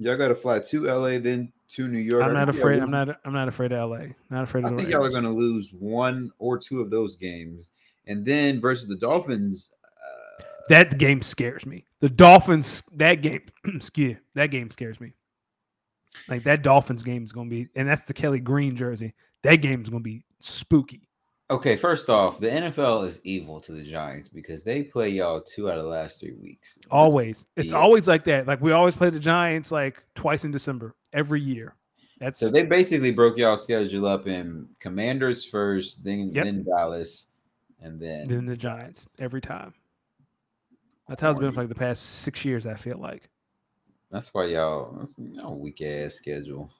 Y'all 0.00 0.16
got 0.16 0.28
to 0.28 0.34
fly 0.34 0.58
to 0.58 0.84
LA, 0.86 1.18
then 1.18 1.52
to 1.68 1.86
New 1.86 1.98
York. 1.98 2.24
I'm 2.24 2.32
not 2.32 2.46
can 2.46 2.54
see 2.54 2.58
y'all 2.58 2.68
afraid. 2.68 2.82
I'm 2.82 2.90
not. 2.90 3.20
I'm 3.22 3.34
not 3.34 3.48
afraid 3.48 3.70
of 3.72 3.90
LA. 3.90 4.06
Not 4.30 4.44
afraid 4.44 4.64
I 4.64 4.68
of 4.68 4.76
the 4.76 4.78
think 4.78 4.88
y'all 4.88 5.04
are 5.04 5.10
going 5.10 5.24
to 5.24 5.30
lose 5.30 5.74
one 5.78 6.32
or 6.38 6.56
two 6.56 6.80
of 6.80 6.88
those 6.88 7.16
games, 7.16 7.72
and 8.06 8.24
then 8.24 8.62
versus 8.62 8.88
the 8.88 8.96
Dolphins. 8.96 9.70
Uh, 9.84 10.42
That 10.70 10.96
game 10.96 11.20
scares 11.20 11.66
me. 11.66 11.84
The 12.00 12.08
Dolphins. 12.08 12.82
That 12.94 13.16
game. 13.16 13.42
excuse. 13.66 14.16
That 14.34 14.46
game 14.46 14.70
scares 14.70 14.98
me. 15.02 15.12
Like 16.28 16.44
that 16.44 16.62
Dolphins 16.62 17.02
game 17.02 17.22
is 17.22 17.32
going 17.32 17.50
to 17.50 17.54
be, 17.54 17.68
and 17.76 17.86
that's 17.86 18.04
the 18.04 18.14
Kelly 18.14 18.40
Green 18.40 18.76
jersey. 18.76 19.12
That 19.42 19.56
game 19.56 19.82
is 19.82 19.90
going 19.90 20.02
to 20.02 20.08
be 20.08 20.24
spooky. 20.40 21.09
Okay, 21.50 21.76
first 21.76 22.08
off, 22.08 22.40
the 22.40 22.48
NFL 22.48 23.06
is 23.06 23.20
evil 23.24 23.60
to 23.60 23.72
the 23.72 23.82
Giants 23.82 24.28
because 24.28 24.62
they 24.62 24.82
play 24.82 25.08
y'all 25.08 25.40
two 25.40 25.70
out 25.70 25.76
of 25.78 25.84
the 25.84 25.90
last 25.90 26.20
three 26.20 26.32
weeks. 26.40 26.78
Always. 26.90 27.44
It's 27.56 27.72
Yeah. 27.72 27.78
always 27.78 28.06
like 28.08 28.24
that. 28.24 28.46
Like 28.46 28.60
we 28.60 28.72
always 28.72 28.96
play 28.96 29.10
the 29.10 29.18
Giants 29.20 29.70
like 29.72 30.02
twice 30.14 30.44
in 30.44 30.50
December 30.50 30.94
every 31.12 31.40
year. 31.40 31.74
That's 32.18 32.38
So 32.38 32.50
they 32.50 32.64
basically 32.64 33.12
broke 33.12 33.36
y'all 33.38 33.56
schedule 33.56 34.06
up 34.06 34.26
in 34.26 34.68
Commanders 34.78 35.44
first, 35.44 36.04
then 36.04 36.30
Yep. 36.32 36.44
then 36.44 36.64
Dallas, 36.64 37.28
and 37.80 37.98
then 37.98 38.28
than 38.28 38.46
the 38.46 38.56
Giants 38.56 39.16
every 39.18 39.40
time. 39.40 39.74
That's 41.08 41.20
how 41.22 41.30
it's 41.30 41.38
been 41.40 41.52
for 41.52 41.62
like 41.62 41.68
the 41.68 41.74
past 41.74 42.02
six 42.20 42.44
years. 42.44 42.66
I 42.66 42.74
feel 42.74 42.98
like. 42.98 43.28
That's 44.10 44.32
why 44.34 44.44
y'all 44.46 44.92
that's 44.98 45.14
y'all 45.18 45.58
weak 45.58 45.80
ass 45.82 46.14
schedule. 46.14 46.70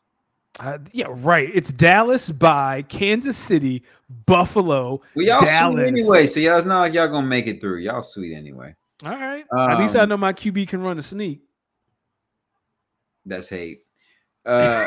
Uh, 0.59 0.79
yeah, 0.93 1.07
right. 1.09 1.49
It's 1.55 1.73
Dallas 1.73 2.31
by 2.31 2.83
Kansas 2.83 3.37
City, 3.37 3.83
Buffalo. 4.27 5.01
Well, 5.15 5.25
y'all 5.25 5.45
Dallas. 5.45 5.75
sweet 5.77 5.87
anyway, 5.87 6.27
so 6.27 6.41
y'all 6.41 6.59
it's 6.59 6.67
not 6.67 6.81
like 6.81 6.93
y'all 6.93 7.09
gonna 7.09 7.27
make 7.27 7.47
it 7.47 7.61
through. 7.61 7.79
Y'all 7.79 8.03
sweet 8.03 8.35
anyway. 8.35 8.75
All 9.07 9.13
right. 9.13 9.45
At 9.57 9.79
least 9.79 9.97
I 9.97 10.01
Um, 10.01 10.09
know 10.11 10.17
my 10.17 10.33
QB 10.33 10.69
can 10.69 10.83
run 10.83 10.99
a 10.99 11.03
sneak. 11.03 11.41
That's 13.25 13.49
hate. 13.49 13.83
Uh 14.45 14.87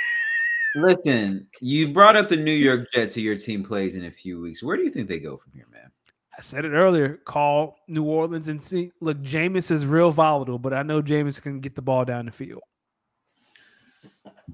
listen, 0.76 1.46
you 1.60 1.92
brought 1.92 2.16
up 2.16 2.28
the 2.28 2.36
New 2.36 2.52
York 2.52 2.86
Jets 2.92 3.14
who 3.14 3.20
your 3.22 3.36
team 3.36 3.62
plays 3.64 3.96
in 3.96 4.04
a 4.04 4.10
few 4.10 4.40
weeks. 4.40 4.62
Where 4.62 4.76
do 4.76 4.82
you 4.84 4.90
think 4.90 5.08
they 5.08 5.18
go 5.18 5.36
from 5.36 5.52
here, 5.54 5.66
man? 5.72 5.90
I 6.38 6.42
said 6.42 6.64
it 6.66 6.70
earlier. 6.72 7.18
Call 7.24 7.78
New 7.88 8.04
Orleans 8.04 8.48
and 8.48 8.60
see. 8.60 8.92
Look, 9.00 9.22
Jameis 9.22 9.70
is 9.70 9.86
real 9.86 10.10
volatile, 10.10 10.58
but 10.58 10.74
I 10.74 10.82
know 10.82 11.00
Jameis 11.02 11.40
can 11.40 11.60
get 11.60 11.74
the 11.74 11.82
ball 11.82 12.04
down 12.04 12.26
the 12.26 12.32
field. 12.32 12.62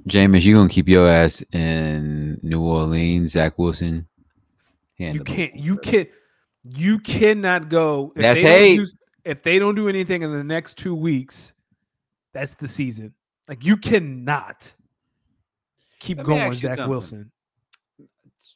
Jameis, 0.08 0.42
you 0.42 0.54
gonna 0.56 0.68
keep 0.68 0.88
your 0.88 1.06
ass 1.06 1.42
in 1.52 2.38
New 2.42 2.62
Orleans, 2.62 3.32
Zach 3.32 3.58
Wilson. 3.58 4.06
You 4.96 5.22
can't. 5.24 5.54
You 5.56 5.76
can't. 5.76 6.08
You 6.64 6.98
cannot 7.00 7.68
go. 7.68 8.12
If 8.14 8.22
That's 8.22 8.40
they 8.40 8.48
don't 8.48 8.58
hate. 8.60 8.74
use- 8.76 8.94
if 9.24 9.42
they 9.42 9.58
don't 9.58 9.74
do 9.74 9.88
anything 9.88 10.22
in 10.22 10.32
the 10.32 10.44
next 10.44 10.78
two 10.78 10.94
weeks, 10.94 11.52
that's 12.32 12.54
the 12.56 12.68
season. 12.68 13.14
Like 13.48 13.64
you 13.64 13.76
cannot 13.76 14.72
keep 16.00 16.18
Let 16.18 16.26
going, 16.26 16.52
Zach 16.54 16.76
something. 16.76 16.90
Wilson. 16.90 17.32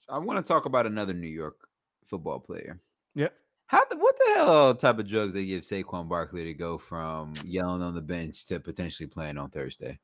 I 0.08 0.18
want 0.18 0.44
to 0.44 0.48
talk 0.48 0.64
about 0.64 0.86
another 0.86 1.14
New 1.14 1.28
York 1.28 1.56
football 2.04 2.38
player. 2.40 2.80
Yep. 3.14 3.32
How 3.66 3.84
the, 3.90 3.96
what 3.96 4.16
the 4.16 4.32
hell 4.34 4.74
type 4.74 4.98
of 4.98 5.08
drugs 5.08 5.32
they 5.32 5.44
give 5.46 5.62
Saquon 5.62 6.08
Barkley 6.08 6.44
to 6.44 6.54
go 6.54 6.78
from 6.78 7.32
yelling 7.44 7.82
on 7.82 7.94
the 7.94 8.02
bench 8.02 8.46
to 8.46 8.60
potentially 8.60 9.08
playing 9.08 9.38
on 9.38 9.50
Thursday? 9.50 9.98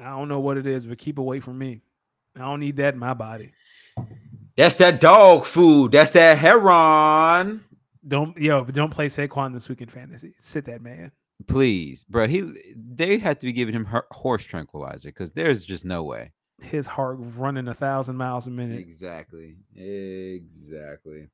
I 0.00 0.04
don't 0.10 0.28
know 0.28 0.40
what 0.40 0.56
it 0.56 0.66
is, 0.66 0.86
but 0.86 0.98
keep 0.98 1.18
away 1.18 1.40
from 1.40 1.58
me. 1.58 1.82
I 2.36 2.40
don't 2.40 2.60
need 2.60 2.76
that 2.76 2.94
in 2.94 3.00
my 3.00 3.14
body. 3.14 3.52
That's 4.56 4.76
that 4.76 5.00
dog 5.00 5.44
food. 5.44 5.92
That's 5.92 6.10
that 6.12 6.38
heron. 6.38 7.64
Don't 8.06 8.36
yo, 8.36 8.64
but 8.64 8.74
don't 8.74 8.90
play 8.90 9.08
Saquon 9.08 9.52
this 9.54 9.68
week 9.68 9.80
in 9.80 9.88
fantasy. 9.88 10.34
Sit 10.38 10.64
that 10.66 10.82
man. 10.82 11.12
Please, 11.46 12.04
bro. 12.04 12.26
He 12.26 12.52
they 12.76 13.18
had 13.18 13.40
to 13.40 13.46
be 13.46 13.52
giving 13.52 13.74
him 13.74 13.86
her- 13.86 14.06
horse 14.10 14.44
tranquilizer 14.44 15.08
because 15.08 15.30
there's 15.32 15.62
just 15.62 15.84
no 15.84 16.02
way. 16.02 16.32
His 16.62 16.86
heart 16.86 17.16
running 17.20 17.66
a 17.68 17.74
thousand 17.74 18.16
miles 18.16 18.46
a 18.46 18.50
minute. 18.50 18.78
Exactly. 18.78 19.56
Exactly. 19.76 21.28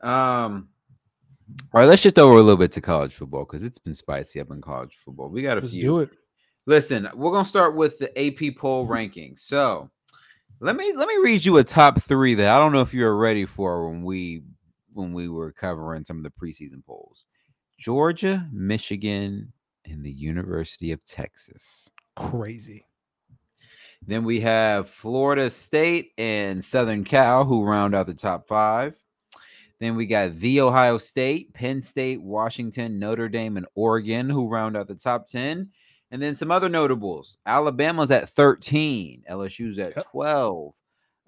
Um. 0.00 0.68
All 1.72 1.80
right, 1.80 1.86
let's 1.88 2.02
shift 2.02 2.18
over 2.18 2.34
a 2.34 2.42
little 2.42 2.58
bit 2.58 2.72
to 2.72 2.80
college 2.82 3.14
football 3.14 3.44
because 3.44 3.62
it's 3.62 3.78
been 3.78 3.94
spicy 3.94 4.38
up 4.40 4.50
in 4.50 4.60
college 4.60 4.96
football. 5.02 5.30
We 5.30 5.40
got 5.42 5.56
a 5.56 5.62
Let's 5.62 5.72
few. 5.72 5.82
do 5.82 5.98
it. 6.00 6.10
Listen, 6.68 7.08
we're 7.14 7.32
gonna 7.32 7.46
start 7.46 7.74
with 7.74 7.98
the 7.98 8.10
AP 8.18 8.54
poll 8.58 8.84
mm-hmm. 8.84 8.92
rankings. 8.92 9.38
So 9.38 9.88
let 10.60 10.76
me 10.76 10.92
let 10.94 11.08
me 11.08 11.16
read 11.22 11.42
you 11.42 11.56
a 11.56 11.64
top 11.64 11.98
three 11.98 12.34
that 12.34 12.50
I 12.50 12.58
don't 12.58 12.72
know 12.72 12.82
if 12.82 12.92
you're 12.92 13.16
ready 13.16 13.46
for 13.46 13.88
when 13.88 14.02
we 14.02 14.42
when 14.92 15.14
we 15.14 15.30
were 15.30 15.50
covering 15.50 16.04
some 16.04 16.18
of 16.18 16.24
the 16.24 16.30
preseason 16.30 16.84
polls. 16.84 17.24
Georgia, 17.78 18.46
Michigan, 18.52 19.50
and 19.86 20.04
the 20.04 20.12
University 20.12 20.92
of 20.92 21.02
Texas. 21.06 21.90
Crazy. 22.16 22.84
Then 24.06 24.24
we 24.24 24.40
have 24.40 24.90
Florida 24.90 25.48
State 25.48 26.12
and 26.18 26.62
Southern 26.62 27.02
Cal, 27.02 27.46
who 27.46 27.64
round 27.64 27.94
out 27.94 28.06
the 28.06 28.12
top 28.12 28.46
five. 28.46 28.94
Then 29.80 29.96
we 29.96 30.04
got 30.04 30.36
the 30.36 30.60
Ohio 30.60 30.98
State, 30.98 31.54
Penn 31.54 31.80
State, 31.80 32.20
Washington, 32.20 32.98
Notre 32.98 33.30
Dame, 33.30 33.56
and 33.56 33.66
Oregon, 33.74 34.28
who 34.28 34.50
round 34.50 34.76
out 34.76 34.86
the 34.86 34.94
top 34.94 35.28
10. 35.28 35.70
And 36.10 36.22
then 36.22 36.34
some 36.34 36.50
other 36.50 36.68
notables. 36.68 37.38
Alabama's 37.46 38.10
at 38.10 38.28
13, 38.30 39.24
LSU's 39.30 39.78
at 39.78 39.94
Yep. 39.96 40.06
12, 40.10 40.74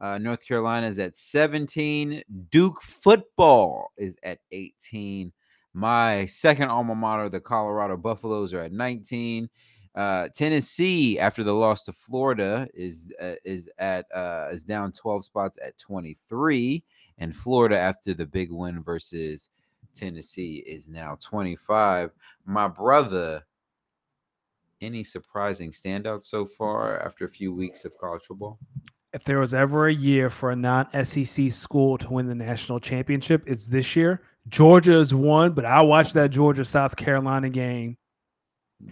uh, 0.01 0.19
North 0.19 0.47
Carolina's 0.47 0.99
at 0.99 1.17
17, 1.17 2.23
Duke 2.51 2.81
football 2.83 3.93
is 3.99 4.17
at 4.23 4.39
18. 4.53 5.33
My 5.75 6.27
second 6.27 6.69
alma 6.71 6.95
mater, 6.95 7.29
the 7.29 7.41
Colorado 7.41 7.97
Buffaloes, 7.97 8.55
are 8.55 8.61
at 8.63 8.73
19. 8.73 9.49
Uh, 9.95 10.29
Tennessee, 10.35 11.19
after 11.19 11.43
the 11.45 11.53
loss 11.53 11.85
to 11.85 11.93
Florida, 11.93 12.67
is 12.73 13.13
uh, 13.21 13.35
is 13.45 13.69
at 13.79 14.07
uh, 14.15 14.49
is 14.51 14.65
down 14.65 14.93
12 14.93 15.25
spots 15.25 15.59
at 15.65 15.77
23, 15.79 16.83
and 17.19 17.35
Florida, 17.35 17.77
after 17.77 18.15
the 18.15 18.25
big 18.27 18.51
win 18.53 18.83
versus 18.83 19.51
Tennessee, 19.95 20.63
is 20.67 20.89
now 20.89 21.17
25. 21.21 22.11
My 22.47 22.69
brother, 22.69 23.45
any 24.81 25.05
surprising 25.05 25.71
standouts 25.71 26.25
so 26.25 26.47
far 26.47 27.01
after 27.01 27.25
a 27.25 27.29
few 27.29 27.53
weeks 27.55 27.85
of 27.85 27.97
college 27.99 28.23
football? 28.25 28.59
If 29.13 29.25
there 29.25 29.41
was 29.41 29.55
ever 29.55 29.89
a 29.89 29.95
year 29.95 30.31
for 30.31 30.53
a 30.53 30.57
non-SEC 30.57 31.51
school 31.53 31.99
to 31.99 32.13
win 32.13 32.27
the 32.27 32.35
national 32.35 32.79
championship, 32.81 33.43
it's 33.47 33.67
this 33.67 33.97
year. 33.97 34.23
Georgia 34.49 34.93
has 34.93 35.13
won, 35.13 35.53
but 35.53 35.65
I 35.65 35.81
watched 35.83 36.15
that 36.15 36.31
Georgia 36.31 36.65
South 36.65 36.97
Carolina 36.97 37.51
game. 37.51 37.97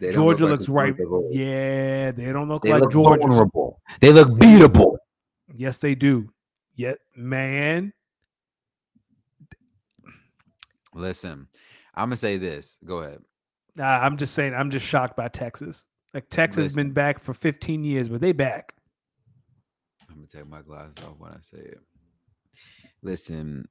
Look 0.01 0.13
Georgia 0.13 0.45
like 0.45 0.51
looks 0.53 0.67
the 0.67 0.73
right. 0.73 0.95
Yeah, 1.31 2.11
they 2.11 2.33
don't 2.33 2.49
look 2.49 2.63
They 2.63 2.73
like 2.73 2.83
look 2.83 2.93
Georgia. 2.93 3.21
vulnerable. 3.21 3.81
They 4.01 4.13
look 4.13 4.29
beatable. 4.31 4.97
Yes, 5.55 5.79
they 5.79 5.95
do. 5.95 6.31
Yet, 6.75 6.99
man, 7.17 7.93
Listen, 10.95 11.47
I'm 11.95 12.07
gonna 12.09 12.17
say 12.17 12.39
this. 12.39 12.79
Go 12.85 12.99
ahead. 12.99 13.21
I'm 13.81 14.17
just 14.17 14.35
saying, 14.35 14.55
I'm 14.55 14.71
just 14.71 14.87
shocked 14.87 15.17
by 15.17 15.29
Texas. 15.29 15.85
Like 16.15 16.29
Texas 16.31 16.67
has 16.67 16.75
been 16.75 16.93
back 16.93 17.19
for 17.19 17.35
15 17.35 17.85
years, 17.85 18.09
but 18.09 18.21
they 18.21 18.33
back. 18.33 18.75
I'm 20.09 20.17
gonna 20.17 20.27
take 20.27 20.49
my 20.49 20.63
glasses 20.63 20.97
off 21.07 21.19
when 21.19 21.33
I 21.33 21.41
say 21.41 21.59
it. 21.59 21.81
Listen, 23.03 23.69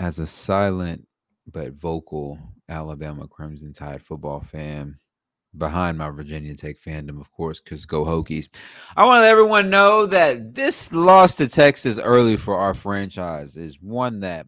as 0.00 0.18
a 0.18 0.26
silent 0.26 1.06
but 1.50 1.72
vocal 1.72 2.38
Alabama 2.68 3.26
Crimson 3.26 3.72
Tide 3.72 4.02
football 4.02 4.40
fan, 4.40 4.98
behind 5.56 5.98
my 5.98 6.10
Virginia 6.10 6.54
Tech 6.54 6.76
fandom, 6.78 7.20
of 7.20 7.30
course, 7.32 7.60
because 7.60 7.86
go 7.86 8.04
Hokies. 8.04 8.48
I 8.96 9.06
want 9.06 9.18
to 9.18 9.22
let 9.22 9.30
everyone 9.30 9.70
know 9.70 10.06
that 10.06 10.54
this 10.54 10.92
loss 10.92 11.36
to 11.36 11.48
Texas 11.48 11.98
early 11.98 12.36
for 12.36 12.56
our 12.56 12.74
franchise 12.74 13.56
is 13.56 13.80
one 13.80 14.20
that, 14.20 14.46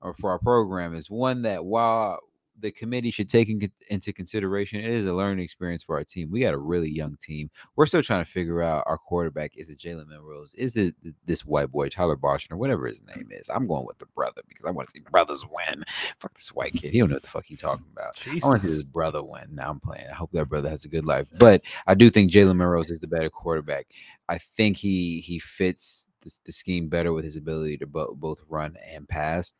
or 0.00 0.14
for 0.14 0.30
our 0.30 0.38
program, 0.38 0.94
is 0.94 1.10
one 1.10 1.42
that 1.42 1.64
while 1.64 2.20
the 2.60 2.70
committee 2.70 3.10
should 3.10 3.28
take 3.28 3.48
in, 3.48 3.70
into 3.88 4.12
consideration, 4.12 4.80
it 4.80 4.90
is 4.90 5.06
a 5.06 5.14
learning 5.14 5.42
experience 5.42 5.82
for 5.82 5.96
our 5.96 6.04
team. 6.04 6.30
We 6.30 6.40
got 6.40 6.54
a 6.54 6.58
really 6.58 6.90
young 6.90 7.16
team. 7.16 7.50
We're 7.76 7.86
still 7.86 8.02
trying 8.02 8.24
to 8.24 8.30
figure 8.30 8.62
out 8.62 8.84
our 8.86 8.98
quarterback. 8.98 9.56
Is 9.56 9.68
it 9.68 9.78
Jalen 9.78 10.08
Milroe? 10.08 10.44
Is 10.56 10.76
it 10.76 10.94
this 11.24 11.44
white 11.44 11.70
boy, 11.70 11.88
Tyler 11.88 12.16
Buchner, 12.16 12.56
whatever 12.56 12.86
his 12.86 13.02
name 13.02 13.28
is? 13.30 13.48
I'm 13.48 13.66
going 13.66 13.86
with 13.86 13.98
the 13.98 14.06
brother 14.06 14.42
because 14.48 14.64
I 14.64 14.70
want 14.70 14.88
to 14.88 14.92
see 14.92 15.04
brothers 15.10 15.44
win. 15.44 15.84
Fuck 16.18 16.34
this 16.34 16.52
white 16.52 16.72
kid. 16.72 16.92
He 16.92 16.98
don't 16.98 17.10
know 17.10 17.16
what 17.16 17.22
the 17.22 17.28
fuck 17.28 17.44
he's 17.46 17.62
talking 17.62 17.86
about. 17.92 18.20
I 18.26 18.46
want 18.46 18.62
to 18.62 18.68
see 18.68 18.74
his 18.74 18.84
brother 18.84 19.22
win. 19.22 19.54
Now 19.54 19.70
I'm 19.70 19.80
playing. 19.80 20.06
I 20.10 20.14
hope 20.14 20.30
that 20.32 20.48
brother 20.48 20.70
has 20.70 20.84
a 20.84 20.88
good 20.88 21.04
life. 21.04 21.26
But 21.38 21.62
I 21.86 21.94
do 21.94 22.10
think 22.10 22.30
Jalen 22.30 22.56
Milroe 22.56 22.80
is 22.80 23.00
the 23.00 23.06
better 23.06 23.30
quarterback. 23.30 23.86
I 24.28 24.38
think 24.38 24.76
he 24.76 25.20
he 25.20 25.38
fits 25.38 26.08
the, 26.22 26.38
the 26.44 26.52
scheme 26.52 26.88
better 26.88 27.12
with 27.12 27.24
his 27.24 27.36
ability 27.36 27.78
to 27.78 27.86
bo- 27.86 28.14
both 28.14 28.40
run 28.48 28.76
and 28.92 29.08
pass. 29.08 29.52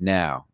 Now, 0.00 0.46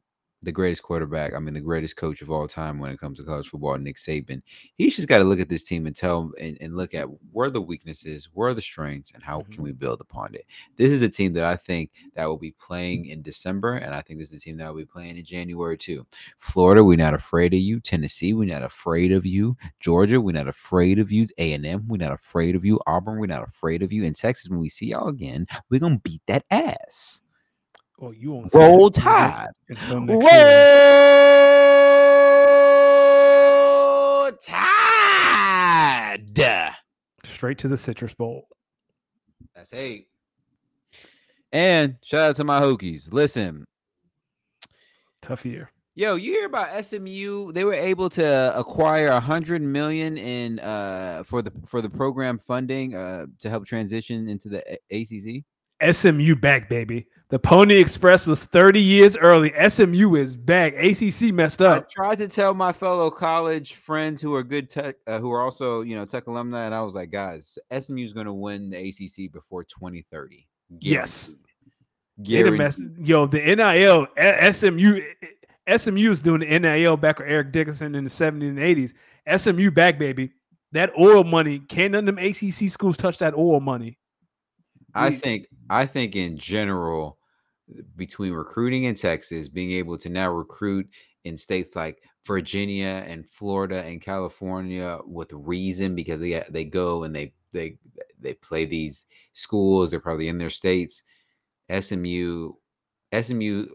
the 0.43 0.53
greatest 0.53 0.82
quarterback, 0.82 1.34
I 1.34 1.38
mean, 1.38 1.53
the 1.53 1.61
greatest 1.61 1.97
coach 1.97 2.22
of 2.22 2.30
all 2.30 2.49
time 2.49 2.78
when 2.78 2.91
it 2.91 2.99
comes 2.99 3.18
to 3.18 3.24
college 3.24 3.49
football, 3.49 3.76
Nick 3.76 3.97
Saban. 3.97 4.41
He's 4.74 4.97
just 4.97 5.07
got 5.09 5.18
to 5.18 5.24
look 5.24 5.38
at 5.38 5.51
this 5.51 5.64
team 5.64 5.86
and 5.86 5.95
tell 5.95 6.32
and, 6.41 6.57
and 6.62 6.76
look 6.76 6.95
at 6.95 7.09
where 7.32 7.49
are 7.49 7.51
the 7.51 7.61
weaknesses, 7.61 8.28
where 8.32 8.49
are 8.49 8.55
the 8.55 8.62
strengths, 8.62 9.11
and 9.12 9.22
how 9.22 9.41
Mhm. 9.43 9.51
can 9.53 9.62
we 9.64 9.72
build 9.72 10.01
upon 10.01 10.34
it. 10.34 10.47
This 10.76 10.91
is 10.93 11.03
a 11.03 11.09
team 11.11 11.34
that 11.34 11.45
I 11.45 11.57
think 11.57 11.91
that 12.14 12.24
will 12.24 12.38
be 12.38 12.53
playing 12.53 13.05
in 13.07 13.20
December, 13.20 13.74
and 13.74 13.95
I 13.95 14.01
think 14.01 14.18
this 14.18 14.28
is 14.32 14.41
a 14.41 14.45
team 14.45 14.57
that 14.57 14.68
will 14.68 14.80
be 14.80 14.86
playing 14.86 15.18
in 15.18 15.24
January 15.24 15.76
too. 15.76 16.07
Florida, 16.38 16.82
we're 16.82 16.97
not 16.97 17.12
afraid 17.14 17.53
of 17.53 17.61
you. 17.61 17.78
Tennessee, 17.80 18.32
we're 18.32 18.49
not 18.53 18.62
afraid 18.62 19.12
of 19.12 19.26
you. 19.26 19.57
Georgia, 19.78 20.20
we're 20.20 20.32
not 20.32 20.49
afraid 20.49 20.99
of 20.99 21.12
you. 21.12 21.26
A 21.36 21.53
and 21.53 21.66
M, 21.66 21.86
we're 21.86 21.99
not 21.99 22.12
afraid 22.12 22.55
of 22.57 22.64
you. 22.64 22.80
Auburn, 22.86 23.18
we're 23.18 23.26
not 23.26 23.47
afraid 23.47 23.82
of 23.82 23.93
you. 23.93 24.05
In 24.05 24.14
Texas, 24.14 24.49
when 24.49 24.61
we 24.61 24.70
see 24.70 24.86
y'all 24.86 25.09
again, 25.09 25.47
we're 25.68 25.80
gonna 25.80 25.99
beat 26.03 26.22
that 26.26 26.45
ass. 26.51 27.20
Oh, 28.03 28.12
you 28.12 28.32
won't 28.32 28.55
Roll 28.55 28.90
Tide. 28.90 29.48
year. 29.68 29.78
Roll 30.09 30.22
Tide. 34.42 36.24
Straight 37.24 37.59
to 37.59 37.68
the 37.68 37.76
Citrus 37.76 38.14
Bowl. 38.14 38.48
That's 39.55 39.74
eight. 39.74 40.09
And 41.53 41.96
shout 42.03 42.30
out 42.30 42.36
to 42.36 42.44
my 42.44 42.61
Hokies. 42.61 43.12
Listen, 43.12 43.66
Tough 45.20 45.44
year. 45.44 45.70
Yo, 45.94 46.14
you 46.14 46.32
hear 46.32 46.46
about 46.46 46.82
SMU? 46.82 47.53
They 47.53 47.64
were 47.64 47.74
able 47.74 48.09
to 48.11 48.59
acquire 48.59 49.09
a 49.09 49.20
hundred 49.20 49.61
million 49.61 50.16
in 50.16 50.59
uh 50.61 51.24
for 51.26 51.42
the 51.42 51.53
for 51.66 51.82
the 51.82 51.90
program 51.90 52.38
funding 52.38 52.94
uh 52.94 53.26
to 53.40 53.51
help 53.51 53.66
transition 53.66 54.26
into 54.28 54.48
the 54.48 54.62
ACC. 54.90 55.44
SMU 55.94 56.36
back, 56.36 56.70
baby. 56.70 57.07
The 57.31 57.39
Pony 57.39 57.76
Express 57.76 58.26
was 58.26 58.45
30 58.47 58.81
years 58.81 59.16
early. 59.16 59.53
SMU 59.68 60.16
is 60.16 60.35
back. 60.35 60.74
ACC 60.74 61.33
messed 61.33 61.62
up. 61.62 61.85
I 61.85 61.87
tried 61.89 62.18
to 62.18 62.26
tell 62.26 62.55
my 62.55 62.72
fellow 62.72 63.09
college 63.09 63.74
friends 63.74 64.20
who 64.20 64.35
are 64.35 64.43
good 64.43 64.68
tech, 64.68 64.97
uh, 65.07 65.20
who 65.20 65.31
are 65.31 65.41
also 65.43 65.83
you 65.83 65.95
know 65.95 66.05
tech 66.05 66.26
alumni, 66.26 66.64
and 66.66 66.74
I 66.74 66.81
was 66.83 66.97
like, 66.97 67.12
guys, 67.12 67.57
SMU 67.70 68.03
is 68.05 68.12
going 68.12 68.26
to 68.26 68.33
win 68.33 68.70
the 68.70 68.89
ACC 68.89 69.33
before 69.33 69.62
2030. 69.62 70.49
Yes. 70.81 71.37
Guaranteed. 72.20 72.59
Done 72.97 72.97
yo, 73.07 73.26
the 73.26 73.39
NIL, 73.39 74.09
SMU, 74.53 75.01
SMU 75.76 76.11
was 76.11 76.20
doing 76.20 76.41
the 76.41 76.59
NIL 76.59 76.97
back 76.97 77.20
with 77.20 77.28
Eric 77.28 77.53
Dickerson 77.53 77.95
in 77.95 78.03
the 78.05 78.11
70s 78.11 78.51
and 78.51 78.59
80s. 78.59 78.93
SMU 79.39 79.70
back, 79.70 79.99
baby. 80.01 80.33
That 80.72 80.91
oil 80.99 81.22
money, 81.24 81.61
can't 81.61 81.93
none 81.93 82.09
of 82.09 82.16
them 82.16 82.18
ACC 82.24 82.70
schools 82.70 82.97
touch 82.97 83.18
that 83.18 83.35
oil 83.35 83.61
money. 83.61 83.99
I 84.95 85.11
We- 85.11 85.16
think 85.16 85.47
I 85.72 85.87
think 85.87 86.16
in 86.16 86.37
general, 86.37 87.16
between 87.97 88.33
recruiting 88.33 88.85
in 88.85 88.95
Texas, 88.95 89.49
being 89.49 89.73
able 89.73 89.99
to 89.99 90.09
now 90.09 90.31
recruit 90.31 90.89
in 91.25 91.37
states 91.37 91.77
like 91.77 92.03
Virginia 92.25 93.05
and 93.07 93.29
Florida 93.29 93.83
and 93.83 94.01
California 94.01 94.99
with 95.05 95.33
reason 95.33 95.95
because 95.95 96.21
they 96.21 96.35
uh, 96.35 96.45
they 96.51 96.64
go 96.64 97.05
and 97.05 97.14
they 97.14 97.33
they 97.53 97.79
they 98.18 98.35
play 98.35 98.64
these 98.64 99.07
schools. 99.33 99.91
They're 99.91 100.01
probably 100.01 100.29
in 100.29 100.39
their 100.39 100.51
states. 100.51 101.03
SMU 101.71 102.53
SMU 103.18 103.66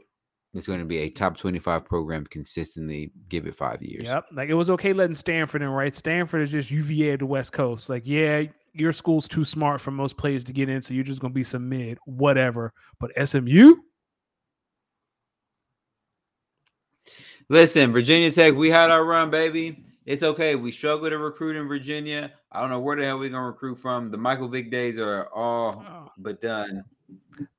is 0.54 0.68
going 0.68 0.80
to 0.80 0.86
be 0.86 1.00
a 1.00 1.10
top 1.10 1.38
twenty 1.38 1.60
five 1.60 1.86
program 1.86 2.26
consistently. 2.26 3.12
Give 3.30 3.48
it 3.48 3.56
five 3.56 3.82
years. 3.82 4.06
Yep. 4.06 4.26
Like 4.34 4.50
it 4.50 4.54
was 4.54 4.70
okay 4.70 4.94
letting 4.94 5.16
Stanford 5.16 5.62
in, 5.62 5.70
right? 5.70 5.96
Stanford 5.96 6.42
is 6.42 6.52
just 6.52 6.72
UVA 6.72 7.18
the 7.18 7.26
West 7.26 7.52
Coast. 7.52 7.90
Like, 7.90 8.04
yeah, 8.06 8.44
your 8.76 8.94
school's 8.94 9.28
too 9.28 9.46
smart 9.46 9.82
for 9.82 9.92
most 9.92 10.18
players 10.18 10.44
to 10.46 10.54
get 10.54 10.70
in, 10.70 10.82
so 10.82 10.94
you're 10.94 11.04
just 11.04 11.22
gonna 11.22 11.34
be 11.34 11.44
some 11.44 11.68
mid, 11.70 11.98
whatever. 12.06 12.74
But 13.00 13.12
SMU, 13.28 13.76
Listen, 17.50 17.94
Virginia 17.94 18.32
Tech, 18.32 18.56
we 18.56 18.72
had 18.72 18.90
our 18.90 19.06
run, 19.06 19.30
baby. 19.30 19.84
It's 20.06 20.24
okay. 20.24 20.56
We 20.56 20.72
struggle 20.72 21.10
to 21.10 21.18
recruit 21.18 21.56
in 21.56 21.68
Virginia. 21.68 22.32
I 22.52 22.60
don't 22.60 22.70
know 22.70 22.80
where 22.80 22.96
the 22.96 23.06
hell 23.06 23.20
we're 23.20 23.30
gonna 23.30 23.46
recruit 23.46 23.76
from. 23.76 24.10
The 24.10 24.18
Michael 24.18 24.48
Vick 24.48 24.72
days 24.72 24.98
are 25.00 25.30
all 25.34 25.84
oh, 25.88 26.12
but 26.18 26.42
done. 26.42 26.84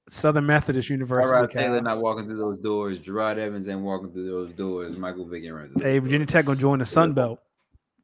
Southern 0.09 0.47
Methodist 0.47 0.89
University. 0.91 1.33
Rod 1.33 1.51
Cal. 1.51 1.63
Taylor 1.63 1.81
not 1.81 2.01
walking 2.01 2.29
through 2.29 2.39
those 2.39 2.59
doors. 2.59 3.01
Jerod 3.01 3.39
Evans 3.39 3.69
ain't 3.69 3.81
walking 3.81 4.13
through 4.13 4.27
those 4.27 4.53
doors. 4.53 4.97
Michael 4.97 5.27
Vick 5.27 5.45
ain't 5.45 5.55
running 5.55 5.73
Hey, 5.81 5.99
Virginia. 5.99 6.27
Tech 6.27 6.47
gonna 6.47 6.59
join 6.59 6.79
the 6.79 6.87
Sun 6.87 7.13
Belt. 7.13 7.41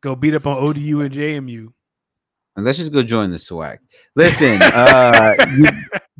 Go 0.01 0.17
beat 0.17 0.35
up 0.35 0.47
on 0.47 0.59
ODU 0.59 1.01
and 1.01 1.13
JMU. 1.15 1.73
Let's 2.57 2.79
just 2.79 2.93
go 2.93 3.03
join 3.03 3.31
the 3.31 3.39
swag. 3.39 3.79
Listen, 4.15 4.61
uh, 4.61 5.35
you, 5.57 5.67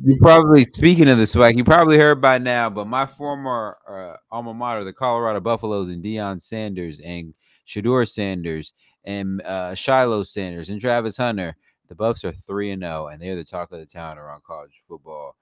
You 0.05 0.17
probably 0.17 0.63
speaking 0.63 1.07
of 1.07 1.17
the 1.17 1.25
swag, 1.25 1.55
you 1.55 1.63
probably 1.63 1.97
heard 1.97 2.19
by 2.19 2.37
now, 2.37 2.69
but 2.69 2.87
my 2.87 3.05
former 3.05 3.77
uh, 3.87 4.17
alma 4.31 4.53
mater, 4.53 4.83
the 4.83 4.91
Colorado 4.91 5.39
Buffaloes, 5.39 5.89
and 5.89 6.03
Deion 6.03 6.41
Sanders 6.41 6.99
and 6.99 7.33
Shedeur 7.65 8.05
Sanders 8.05 8.73
and 9.05 9.41
uh, 9.43 9.73
Shiloh 9.75 10.23
Sanders 10.23 10.67
and 10.67 10.81
Travis 10.81 11.15
Hunter, 11.15 11.55
the 11.87 11.95
Buffs 11.95 12.25
are 12.25 12.33
three 12.33 12.71
and 12.71 12.81
zero, 12.81 13.07
and 13.07 13.21
they're 13.21 13.37
the 13.37 13.45
talk 13.45 13.71
of 13.71 13.79
the 13.79 13.85
town 13.85 14.17
around 14.17 14.43
college 14.43 14.81
football. 14.85 15.37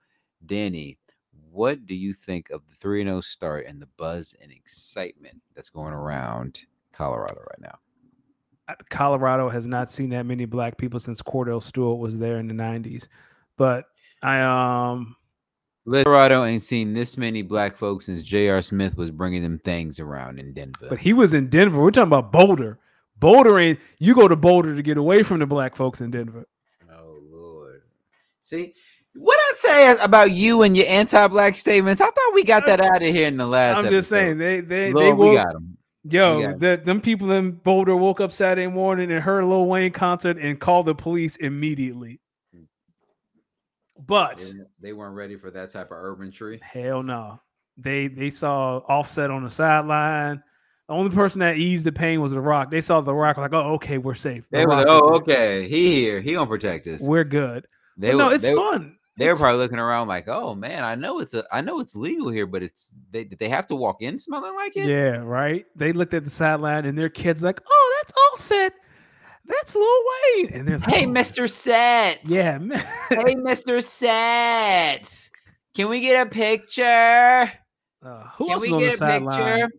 Danny, 0.46 1.00
what 1.50 1.88
do 1.88 1.96
you 1.96 2.14
think 2.14 2.52
of 2.52 2.62
the 2.70 2.76
three 2.76 3.02
and 3.02 3.10
zero 3.10 3.22
start 3.22 3.66
and 3.66 3.82
the 3.82 3.90
buzz 3.98 4.36
and 4.44 4.52
excitement 4.52 5.42
that's 5.56 5.72
going 5.72 5.94
around 5.94 6.66
Colorado 6.92 7.40
right 7.40 7.62
now? 7.62 7.80
Colorado 8.90 9.50
has 9.50 9.66
not 9.66 9.90
seen 9.90 10.10
that 10.10 10.26
many 10.26 10.46
black 10.46 10.78
people 10.78 11.00
since 11.00 11.22
Kordell 11.22 11.62
Stewart 11.62 12.00
was 12.00 12.20
there 12.20 12.38
in 12.38 12.48
the 12.48 12.54
'90s, 12.54 13.08
but 13.58 13.86
I 14.22 14.42
um 14.42 15.16
Colorado 15.88 16.44
ain't 16.44 16.62
seen 16.62 16.94
this 16.94 17.18
many 17.18 17.42
black 17.42 17.76
folks 17.76 18.06
since 18.06 18.22
J.R. 18.22 18.62
Smith 18.62 18.98
was 18.98 19.10
bringing 19.10 19.42
them 19.42 19.58
things 19.60 20.00
around 20.00 20.40
in 20.40 20.54
Denver. 20.54 20.88
But 20.90 21.00
he 21.00 21.14
was 21.14 21.34
in 21.34 21.50
Denver. 21.50 21.82
We're 21.82 21.92
talking 21.92 22.08
about 22.08 22.32
Boulder. 22.32 22.80
Boulder 23.18 23.58
ain't 23.60 23.80
you 23.98 24.14
go 24.16 24.28
to 24.28 24.36
Boulder 24.36 24.76
to 24.76 24.82
get 24.82 24.98
away 24.98 25.24
from 25.24 25.40
the 25.40 25.48
black 25.48 25.76
folks 25.76 26.02
in 26.02 26.12
Denver. 26.12 26.48
Oh 26.92 27.20
Lord. 27.32 27.82
See, 28.42 28.74
what 29.16 29.38
I 29.40 29.54
say 29.56 29.96
about 30.02 30.32
you 30.32 30.62
and 30.62 30.78
your 30.78 30.88
anti-black 30.88 31.58
statements, 31.58 32.02
I 32.02 32.06
thought 32.06 32.34
we 32.34 32.44
got 32.44 32.66
that 32.68 32.80
out 32.80 33.02
of 33.02 33.10
here 33.14 33.28
in 33.28 33.38
the 33.38 33.48
last. 33.48 33.80
I'm 33.80 33.86
episode. 33.86 33.98
just 33.98 34.10
saying 34.10 34.38
they 34.38 34.62
they 34.62 34.94
Lord, 34.94 35.06
they 35.06 35.14
we 35.14 35.36
got 35.36 35.52
them. 35.54 35.78
Yo 36.04 36.54
the, 36.58 36.82
them 36.84 37.00
people 37.02 37.32
in 37.32 37.52
Boulder 37.52 37.96
woke 37.96 38.20
up 38.22 38.32
Saturday 38.32 38.68
morning 38.68 39.12
and 39.12 39.22
heard 39.24 39.44
a 39.44 39.46
Lil 39.48 39.66
Wayne 39.68 39.92
concert 39.92 40.38
and 40.38 40.60
called 40.60 40.86
the 40.88 40.96
police 40.96 41.36
immediately. 41.38 42.20
But 44.08 44.40
They, 44.40 44.54
they 44.90 44.94
weren't 44.94 45.16
ready 45.16 45.36
for 45.36 45.52
that 45.52 45.70
type 45.70 45.88
of 45.92 45.98
urban 45.98 46.32
tree. 46.32 46.60
hell 46.64 47.04
no, 47.04 47.40
they 47.78 48.08
they 48.08 48.30
saw 48.30 48.78
Offset 48.88 49.30
on 49.30 49.44
the 49.44 49.50
sideline. 49.50 50.42
The 50.88 50.94
only 50.96 51.12
person 51.16 51.40
that 51.40 51.56
eased 51.58 51.86
the 51.86 51.92
pain 51.92 52.20
was 52.20 52.32
the 52.32 52.42
Rock. 52.42 52.72
They 52.72 52.82
saw 52.82 53.02
the 53.02 53.14
Rock 53.14 53.38
like, 53.38 53.54
oh 53.54 53.74
okay, 53.76 53.98
we're 54.00 54.16
safe. 54.16 54.44
The 54.50 54.58
They 54.58 54.66
was 54.66 54.78
like, 54.78 54.88
oh, 54.90 55.16
okay, 55.18 55.68
he 55.68 56.02
here, 56.02 56.20
he 56.20 56.34
gonna 56.34 56.48
protect 56.48 56.88
us. 56.88 57.00
we're 57.02 57.24
good. 57.24 57.68
They 57.98 58.12
But 58.12 58.18
no, 58.18 58.28
were- 58.28 58.34
it's 58.34 58.44
they, 58.44 58.56
fun. 58.56 58.98
They 59.18 59.26
were 59.28 59.32
It's 59.32 59.42
probably 59.42 59.60
looking 59.60 59.78
around 59.80 60.08
like, 60.08 60.28
oh 60.28 60.56
man, 60.56 60.84
I 60.84 60.96
know 60.96 61.20
it's 61.20 61.34
a, 61.34 61.44
I 61.52 61.62
know 61.62 61.80
it's 61.80 61.96
legal 61.96 62.30
here, 62.30 62.48
but 62.48 62.64
it's 62.64 62.94
they 63.12 63.24
did 63.26 63.40
they 63.40 63.50
have 63.50 63.68
to 63.68 63.76
walk 63.76 64.02
in 64.02 64.18
smelling 64.18 64.56
like 64.56 64.76
it? 64.78 64.88
Yeah, 64.88 65.18
right. 65.18 65.66
They 65.76 65.92
looked 65.92 66.14
at 66.14 66.24
the 66.24 66.30
sideline 66.30 66.86
and 66.86 66.98
their 66.98 67.10
kids 67.10 67.44
like, 67.44 67.62
"Oh, 67.70 67.96
that's 68.02 68.14
Offset. 68.32 68.74
That's 69.46 69.76
Lil 69.76 69.86
Wayne." 69.86 70.50
And 70.54 70.68
they're 70.68 70.78
like, 70.80 70.90
Hey, 70.90 71.06
"Oh, 71.06 71.10
Mister 71.10 71.48
Set. 71.48 72.20
Yeah. 72.26 72.58
Hey, 73.10 73.36
Mister 73.36 73.82
Set. 73.82 75.30
Can 75.76 75.90
we 75.90 76.00
get 76.00 76.28
a 76.28 76.30
picture? 76.30 77.52
Uh, 78.04 78.24
who 78.38 78.46
Can 78.46 78.54
else 78.54 78.62
we 78.62 78.68
is 78.70 78.74
on 78.74 78.80
the 78.80 78.86
get 78.86 78.94
a 78.94 78.98
sideline? 78.98 79.60
picture? 79.62 79.70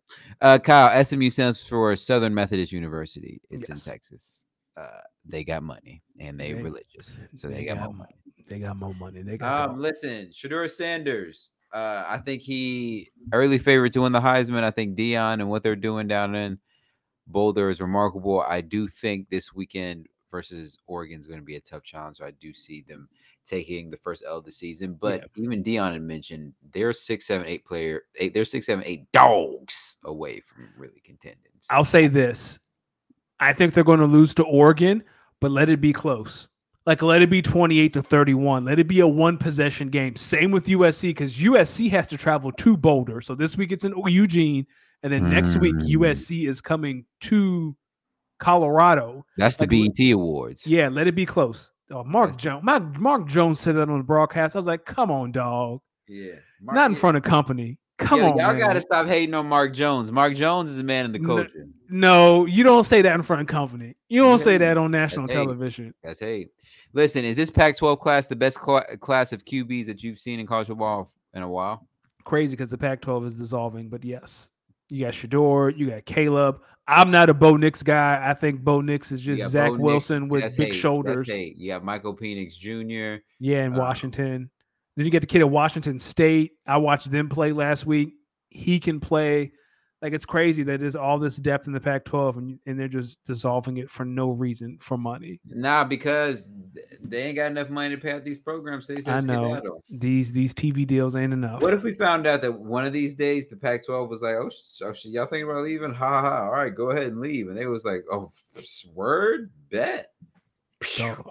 Uh, 0.40 0.58
Kyle, 0.58 1.04
SMU 1.04 1.30
stands 1.30 1.62
for 1.64 1.94
Southern 1.96 2.34
Methodist 2.34 2.72
University. 2.72 3.40
It's 3.50 3.68
in 3.68 3.76
Texas. 3.76 4.44
Uh, 4.76 4.88
they 5.24 5.44
got 5.44 5.62
money 5.62 6.02
and 6.18 6.38
they, 6.38 6.52
They- 6.52 6.62
religious, 6.62 7.18
so 7.34 7.48
they, 7.48 7.64
got, 7.64 7.78
more 7.78 7.94
money. 7.94 8.14
They 8.48 8.58
got 8.58 8.76
more 8.76 8.94
money. 8.94 9.22
They 9.22 9.36
got. 9.38 9.70
Um, 9.70 9.78
listen, 9.78 10.28
Shedeur 10.28 10.70
Sanders. 10.70 11.52
Uh, 11.72 12.04
I 12.06 12.18
think 12.18 12.42
he 12.42 13.10
early 13.32 13.58
favorite 13.58 13.92
to 13.94 14.02
win 14.02 14.12
the 14.12 14.20
Heisman. 14.20 14.62
I 14.62 14.70
think 14.70 14.96
Deion 14.96 15.34
and 15.34 15.48
what 15.48 15.62
they're 15.62 15.74
doing 15.74 16.06
down 16.06 16.34
in 16.34 16.58
Boulder 17.26 17.70
is 17.70 17.80
remarkable. 17.80 18.42
I 18.42 18.60
do 18.60 18.86
think 18.86 19.30
this 19.30 19.54
weekend 19.54 20.06
versus 20.30 20.76
Oregon 20.86 21.20
is 21.20 21.26
going 21.26 21.38
to 21.38 21.44
be 21.44 21.56
a 21.56 21.60
tough 21.60 21.82
challenge. 21.82 22.18
So 22.18 22.26
I 22.26 22.32
do 22.32 22.52
see 22.52 22.82
them 22.82 23.08
taking 23.46 23.90
the 23.90 23.96
first 23.96 24.22
L 24.26 24.38
of 24.38 24.44
the 24.44 24.50
season. 24.50 24.98
But 25.00 25.24
even 25.36 25.62
Deion 25.62 25.92
had 25.92 26.02
mentioned 26.02 26.52
they're 26.72 26.92
six, 26.92 27.26
seven, 27.26 27.46
eight 27.46 27.64
player. 27.64 28.02
Eight, 28.16 28.34
they're 28.34 28.44
six, 28.44 28.66
seven, 28.66 28.84
eight 28.86 29.10
dogs 29.12 29.96
away 30.04 30.40
from 30.40 30.68
really 30.76 31.00
contending. 31.04 31.52
So 31.60 31.74
I'll 31.74 31.84
say 31.84 32.06
this: 32.06 32.58
I 33.43 33.53
think 33.53 33.74
they're 33.74 33.84
going 33.84 34.01
to 34.01 34.07
lose 34.07 34.34
to 34.34 34.45
Oregon, 34.45 35.03
but 35.40 35.51
let 35.51 35.68
it 35.68 35.80
be 35.80 35.93
close. 35.93 36.49
Like 36.86 37.01
let 37.03 37.22
it 37.22 37.30
be 37.30 37.43
twenty-eight 37.43 37.93
to 37.93 38.03
thirty-one. 38.03 38.64
Let 38.64 38.78
it 38.80 38.88
be 38.88 39.01
a 39.01 39.07
one 39.07 39.38
possession 39.38 39.88
game. 39.88 40.16
Same 40.16 40.51
with 40.51 40.66
USC 40.66 41.11
because 41.11 41.38
USC 41.38 41.90
has 41.90 42.09
to 42.09 42.16
travel 42.16 42.51
to 42.53 42.76
Boulder. 42.76 43.20
So 43.20 43.34
this 43.36 43.57
week 43.57 43.70
it's 43.70 43.84
in 43.84 43.95
Eugene, 44.07 44.66
and 45.05 45.12
then 45.12 45.30
next 45.30 45.57
week 45.59 45.76
Mm. 45.76 45.88
USC 45.99 46.49
is 46.49 46.61
coming 46.61 47.05
to 47.22 47.76
Colorado. 48.40 49.24
that's 49.36 49.57
the 49.57 49.62
like, 49.66 49.95
BET 49.97 50.11
Awards. 50.12 50.66
Yeah, 50.66 50.88
let 50.88 51.07
it 51.07 51.14
be 51.14 51.24
close. 51.26 51.70
Oh, 51.93 52.03
Mark 52.05 52.30
That's- 52.30 52.43
Jones. 52.43 52.64
My, 52.64 52.78
Mark 52.78 53.26
Jones 53.28 53.61
said 53.61 53.76
that 53.76 53.88
on 53.88 53.99
the 53.99 54.05
broadcast. 54.05 54.57
I 54.57 54.59
was 54.59 54.66
like, 54.66 54.84
"Come 54.84 55.11
on, 55.11 55.30
dog! 55.32 55.80
yeah. 56.09 56.32
Not 56.61 56.90
in 56.90 56.97
front 56.97 57.16
of 57.16 57.22
company. 57.22 57.78
Come 58.03 58.20
Yo, 58.20 58.30
on, 58.32 58.38
y'all 58.38 58.53
man. 58.53 58.59
gotta 58.59 58.80
stop 58.80 59.07
hating 59.07 59.34
on 59.34 59.46
Mark 59.48 59.72
Jones. 59.74 60.11
Mark 60.12 60.34
Jones 60.34 60.70
is 60.70 60.78
a 60.78 60.84
man 60.84 61.05
in 61.07 61.12
the 61.12 61.18
No, 61.18 61.26
culture. 61.36 61.66
No, 61.88 62.46
you 62.46 62.64
don't 62.64 62.84
say 62.84 63.03
that 63.03 63.14
in 63.14 63.22
front 63.22 63.42
of 63.42 63.46
company. 63.48 63.96
You 64.09 64.22
don't 64.22 64.38
say 64.40 64.59
that 64.59 64.76
on 64.78 64.90
national 64.90 65.26
hey. 65.28 65.34
television. 65.34 65.94
That's 66.03 66.20
hey. 66.20 66.48
Listen, 66.92 67.24
is 67.24 67.36
this 67.36 67.50
Pac-12 67.50 68.00
class 68.00 68.26
the 68.26 68.36
best 68.36 68.59
cla- 68.59 68.96
class 68.98 69.32
of 69.32 69.44
QBs 69.44 69.86
that 69.86 70.03
you've 70.03 70.18
seen 70.18 70.40
in 70.40 70.46
college 70.46 70.66
football 70.68 71.11
in 71.34 71.42
a 71.42 71.48
while? 71.48 71.86
Crazy 72.24 72.55
because 72.57 72.68
the 72.68 72.78
Pac-12 72.78 73.26
is 73.26 73.34
dissolving, 73.36 73.88
but 73.88 74.05
yes, 74.05 74.50
you 74.90 75.05
got 75.05 75.12
Shedeur, 75.14 75.76
you 75.76 75.90
got 75.90 76.05
Caleb. 76.05 76.61
I'm 76.88 77.11
not 77.11 77.30
a 77.30 77.34
Bo 77.34 77.57
Nix 77.57 77.82
guy. 77.82 78.20
I 78.22 78.34
think 78.34 78.61
Bo 78.62 78.80
Nix 78.80 79.12
is 79.12 79.20
just 79.20 79.50
Zach 79.50 79.68
Bo 79.70 79.76
Nix, 79.76 79.82
Wilson 79.82 80.28
with 80.28 80.42
that's 80.42 80.57
big 80.57 80.68
hate, 80.72 80.74
shoulders. 80.76 81.28
hate. 81.28 81.57
You 81.57 81.68
got 81.68 81.84
Michael 81.84 82.16
Penix 82.16 82.59
Jr. 82.59 83.22
Yeah, 83.38 83.64
in 83.64 83.72
Um, 83.72 83.78
Washington. 83.78 84.50
Then 84.97 85.07
you 85.07 85.11
get 85.11 85.20
the 85.20 85.26
kid 85.26 85.40
at 85.40 85.51
Washington 85.51 85.99
State. 85.99 86.53
I 86.66 86.76
watched 86.76 87.11
them 87.11 87.28
play 87.28 87.53
last 87.53 87.86
week. 87.86 88.14
He 88.51 88.78
can 88.80 89.01
play. 89.01 89.53
Like 90.03 90.12
it's 90.12 90.24
crazy 90.24 90.64
that 90.64 90.80
there's 90.80 90.97
all 90.97 91.20
this 91.20 91.36
depth 91.36 91.68
in 91.68 91.72
the 91.72 91.80
Pac-12 91.80 92.36
and, 92.36 92.59
and 92.66 92.78
they're 92.78 92.88
just 92.88 93.22
dissolving 93.24 93.76
it 93.76 93.88
for 93.88 94.05
no 94.05 94.30
reason 94.30 94.78
for 94.80 94.99
money. 94.99 95.38
Nah, 95.47 95.84
because 95.84 96.49
they 97.01 97.22
ain't 97.22 97.36
got 97.36 97.53
enough 97.53 97.70
money 97.70 97.95
to 97.95 98.01
pay 98.01 98.11
out 98.11 98.24
these 98.24 98.40
programs. 98.40 98.88
They 98.88 98.97
I 99.07 99.20
know. 99.20 99.45
skedaddle. 99.45 99.84
These 99.88 100.32
these 100.32 100.55
TV 100.55 100.84
deals 100.84 101.14
ain't 101.14 101.32
enough. 101.32 101.62
What 101.62 101.72
if 101.72 101.84
we 101.84 101.95
found 101.95 102.26
out 102.26 102.43
that 102.43 102.53
one 102.53 102.84
of 102.84 102.93
these 102.93 103.14
days 103.14 103.47
the 103.49 103.57
Pac-12 103.57 104.09
was 104.09 104.22
like, 104.22 104.34
"Oh, 104.34 104.51
sh- 104.51 104.82
oh 104.82 104.93
sh- 104.93 105.05
y'all 105.05 105.26
thinking 105.26 105.49
about 105.49 105.62
leaving? 105.62 105.95
Ha 105.95 106.20
ha 106.20 106.20
ha! 106.20 106.45
All 106.47 106.51
right, 106.51 106.74
go 106.74 106.90
ahead 106.90 107.07
and 107.07 107.20
leave." 107.20 107.47
And 107.47 107.57
they 107.57 107.66
was 107.66 107.84
like, 107.84 108.03
"Oh, 108.11 108.32
word, 108.93 109.53
bet." 109.70 110.09
Dog. 110.97 111.30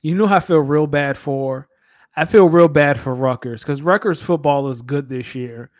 You 0.00 0.14
know 0.14 0.26
how 0.26 0.36
I 0.36 0.40
feel 0.40 0.60
real 0.60 0.86
bad 0.86 1.18
for? 1.18 1.68
I 2.16 2.24
feel 2.24 2.48
real 2.48 2.68
bad 2.68 2.98
for 2.98 3.14
Rutgers 3.14 3.62
because 3.62 3.82
Rutgers 3.82 4.20
football 4.20 4.68
is 4.68 4.82
good 4.82 5.08
this 5.08 5.34
year, 5.34 5.70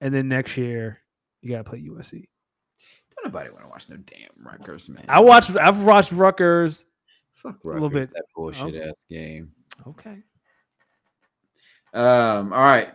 and 0.00 0.12
then 0.12 0.28
next 0.28 0.56
year 0.56 1.00
you 1.40 1.50
gotta 1.50 1.64
play 1.64 1.80
USC. 1.80 2.28
Don't 3.16 3.32
nobody 3.32 3.50
want 3.50 3.62
to 3.64 3.68
watch 3.68 3.88
no 3.88 3.96
damn 3.96 4.28
Rutgers, 4.44 4.88
man. 4.88 5.04
I 5.08 5.20
watched. 5.20 5.56
I've 5.56 5.84
watched 5.84 6.12
Rutgers. 6.12 6.84
Fuck 7.34 7.56
a 7.64 7.68
little 7.68 7.88
Rutgers, 7.88 8.08
bit. 8.08 8.14
that 8.14 8.24
bullshit 8.34 8.74
Okay. 8.74 8.88
ass 8.88 9.04
game. 9.08 9.52
Okay. 9.86 10.18
Um, 11.94 12.52
all 12.52 12.64
right. 12.64 12.90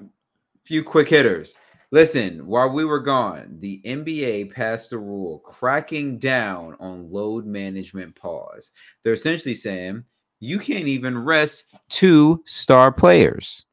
Few 0.65 0.83
quick 0.83 1.09
hitters. 1.09 1.57
Listen, 1.91 2.45
while 2.47 2.69
we 2.71 2.85
were 2.85 2.99
gone, 2.99 3.57
the 3.59 3.81
NBA 3.85 4.51
passed 4.51 4.93
a 4.93 4.97
rule 4.97 5.39
cracking 5.39 6.17
down 6.17 6.75
on 6.79 7.11
load 7.11 7.45
management 7.45 8.15
pause. 8.15 8.71
They're 9.03 9.13
essentially 9.13 9.55
saying 9.55 10.03
you 10.45 10.59
can't 10.59 10.87
even 10.87 11.17
rest 11.17 11.65
two 11.89 12.41
star 12.45 12.91
players 12.91 13.65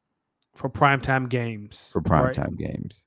For 0.53 0.69
primetime 0.69 1.29
games. 1.29 1.87
for 1.91 2.01
right? 2.01 2.33
primetime 2.35 2.57
games. 2.57 3.05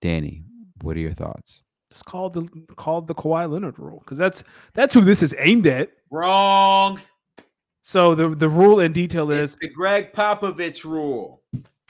Danny, 0.00 0.44
what 0.82 0.96
are 0.96 1.00
your 1.00 1.12
thoughts? 1.12 1.62
It's 1.90 2.02
called 2.02 2.34
the 2.34 2.46
called 2.76 3.06
the 3.06 3.14
Kawhi 3.14 3.50
Leonard 3.50 3.78
rule 3.78 4.00
because 4.04 4.18
that's 4.18 4.44
that's 4.74 4.92
who 4.94 5.00
this 5.00 5.22
is 5.22 5.34
aimed 5.38 5.66
at. 5.66 5.90
Wrong. 6.10 7.00
So 7.80 8.14
the 8.14 8.28
the 8.28 8.48
rule 8.48 8.80
in 8.80 8.92
detail 8.92 9.30
It's 9.30 9.54
is, 9.54 9.58
the 9.60 9.68
Gregg 9.68 10.12
Popovich 10.12 10.84
rule. 10.84 11.42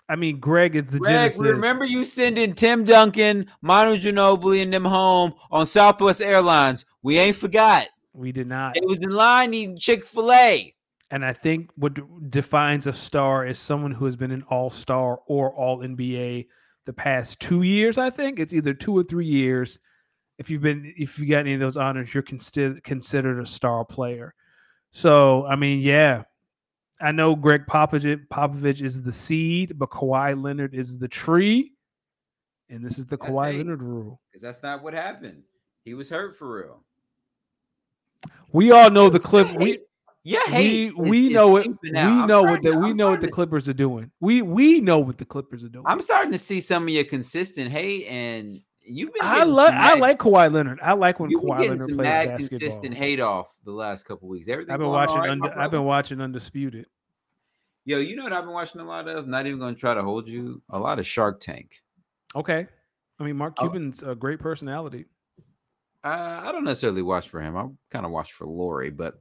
I 0.09 0.17
mean, 0.17 0.39
Greg 0.41 0.75
is 0.77 0.87
the 0.87 1.01
Greg, 1.01 1.33
genesis. 1.33 1.41
remember 1.43 1.85
you 1.85 2.05
sending 2.05 2.55
Tim 2.55 2.85
Duncan, 2.85 3.51
Manu 3.61 3.99
Ginobili, 4.01 4.63
and 4.63 4.73
them 4.73 4.85
home 4.85 5.35
on 5.51 5.67
Southwest 5.67 6.23
Airlines. 6.23 6.87
We 7.03 7.19
ain't 7.19 7.37
forgot. 7.37 7.89
we 8.15 8.33
did 8.33 8.47
not. 8.47 8.77
It 8.77 8.87
was 8.87 9.01
in 9.01 9.11
line 9.11 9.53
eating 9.53 9.77
Chick 9.77 10.07
fil 10.07 10.33
A. 10.33 10.75
And 11.11 11.25
I 11.25 11.33
think 11.33 11.71
what 11.77 11.99
defines 12.31 12.87
a 12.87 12.93
star 12.93 13.47
is 13.47 13.59
someone 13.59 13.93
who 13.93 14.05
has 14.05 14.17
been 14.17 14.31
an 14.31 14.45
all 14.51 14.69
star 14.69 15.21
or 15.27 15.55
all 15.55 15.79
NBA 15.79 16.47
the 16.85 16.93
past 16.93 17.41
two 17.41 17.63
years. 17.63 17.99
I 17.99 18.11
think 18.11 18.39
it's 18.39 18.53
either 18.53 18.75
two 18.75 18.97
or 18.97 19.03
three 19.03 19.27
years. 19.27 19.79
If 20.37 20.51
you've 20.51 20.63
been, 20.63 20.93
if 20.97 21.19
you 21.19 21.27
got 21.27 21.41
any 21.41 21.55
of 21.55 21.61
those 21.61 21.77
honors, 21.77 22.13
you're 22.13 22.23
considered 22.23 22.85
considered 22.85 23.41
a 23.41 23.47
star 23.47 23.85
player. 23.85 24.35
So 24.91 25.47
I 25.47 25.57
mean, 25.57 25.81
yeah, 25.81 26.25
I 27.01 27.13
know 27.13 27.35
Gregg 27.35 27.67
Popovich, 27.67 28.27
Popovich 28.29 28.83
is 28.83 29.03
the 29.03 29.13
seed, 29.13 29.79
but 29.79 29.91
Kawhi 29.91 30.41
Leonard 30.41 30.75
is 30.75 30.99
the 30.99 31.09
tree, 31.09 31.73
and 32.69 32.85
this 32.85 32.99
is 32.99 33.07
the 33.07 33.17
That's 33.17 33.31
Kawhi 33.31 33.51
eight. 33.51 33.59
Leonard 33.59 33.83
rule. 33.83 34.21
Because 34.31 34.43
that's 34.43 34.63
not 34.63 34.83
what 34.83 34.95
happened. 34.95 35.43
He 35.85 35.95
was 35.95 36.11
hurt 36.11 36.37
for 36.37 36.57
real. 36.57 36.85
We 38.53 38.73
all 38.73 38.91
know 38.91 39.09
the 39.09 39.21
clip. 39.21 39.51
We 39.57 39.79
Yeah, 40.25 40.41
we 40.49 40.53
hate. 40.53 40.97
we 40.99 41.27
is- 41.29 41.33
know 41.33 41.57
is 41.57 41.67
it. 41.67 41.77
We. 41.83 41.97
I'm 41.97 42.27
know 42.27 42.43
what 42.43 42.63
the 42.63 42.73
to- 42.73 42.79
we 42.79 42.91
I'm 42.91 42.97
know 42.97 43.11
what 43.11 43.21
the 43.21 43.29
to- 43.29 43.33
Clippers 43.33 43.69
are 43.69 43.73
doing. 43.75 44.11
We 44.21 44.43
we 44.43 44.81
know 44.81 44.99
what 44.99 45.19
the 45.19 45.25
Clippers 45.25 45.65
are 45.65 45.69
doing. 45.69 45.85
I'm 45.87 46.03
starting 46.03 46.33
to 46.33 46.39
see 46.39 46.61
some 46.61 46.83
of 46.85 46.89
your 46.91 47.05
consistent 47.05 47.71
hate, 47.71 48.07
and 48.09 48.61
you've 48.83 49.13
been. 49.15 49.23
I 49.23 49.45
like 49.45 49.73
I 49.73 49.95
like 49.99 50.19
Kawhi 50.19 50.53
Leonard. 50.53 50.81
I 50.83 50.93
like 50.93 51.19
when 51.21 51.31
Kawhi 51.31 51.61
Leonard 51.61 51.81
some 51.81 51.89
plays 51.95 51.99
mad 51.99 52.29
basketball. 52.29 52.59
consistent 52.59 52.95
hate 52.95 53.21
off 53.21 53.57
the 53.65 53.73
last 53.73 54.05
couple 54.05 54.29
weeks. 54.29 54.49
Everything. 54.49 54.73
I've 54.73 54.81
been 54.81 54.89
watching. 54.89 55.17
right, 55.19 55.53
I've 55.57 55.71
been 55.71 55.85
watching 55.85 56.21
Undisputed. 56.21 56.87
Yo, 57.85 57.99
you 57.99 58.17
know 58.17 58.25
what 58.25 58.33
I've 58.35 58.45
been 58.45 58.53
watching 58.53 58.81
a 58.83 58.85
lot 58.85 59.09
of? 59.09 59.27
Not 59.27 59.47
even 59.47 59.59
going 59.59 59.75
to 59.75 59.81
try 59.81 59.95
to 59.95 60.03
hold 60.03 60.29
you. 60.29 60.61
A 60.71 60.79
lot 60.79 60.99
of 60.99 61.07
Shark 61.07 61.41
Tank. 61.41 61.71
Okay, 62.37 62.67
I 63.19 63.25
mean 63.25 63.37
Mark 63.37 63.55
Oh. 63.59 63.63
Cuban's 63.63 64.03
a 64.03 64.15
great 64.15 64.41
personality. 64.41 65.07
Uh, 66.05 66.43
I 66.45 66.53
don't 66.53 66.65
necessarily 66.65 67.03
watch 67.03 67.29
for 67.29 67.41
him. 67.41 67.57
I 67.57 67.67
kind 67.91 68.05
of 68.05 68.13
watch 68.13 68.33
for 68.33 68.47
Lori, 68.47 68.91
but 68.91 69.15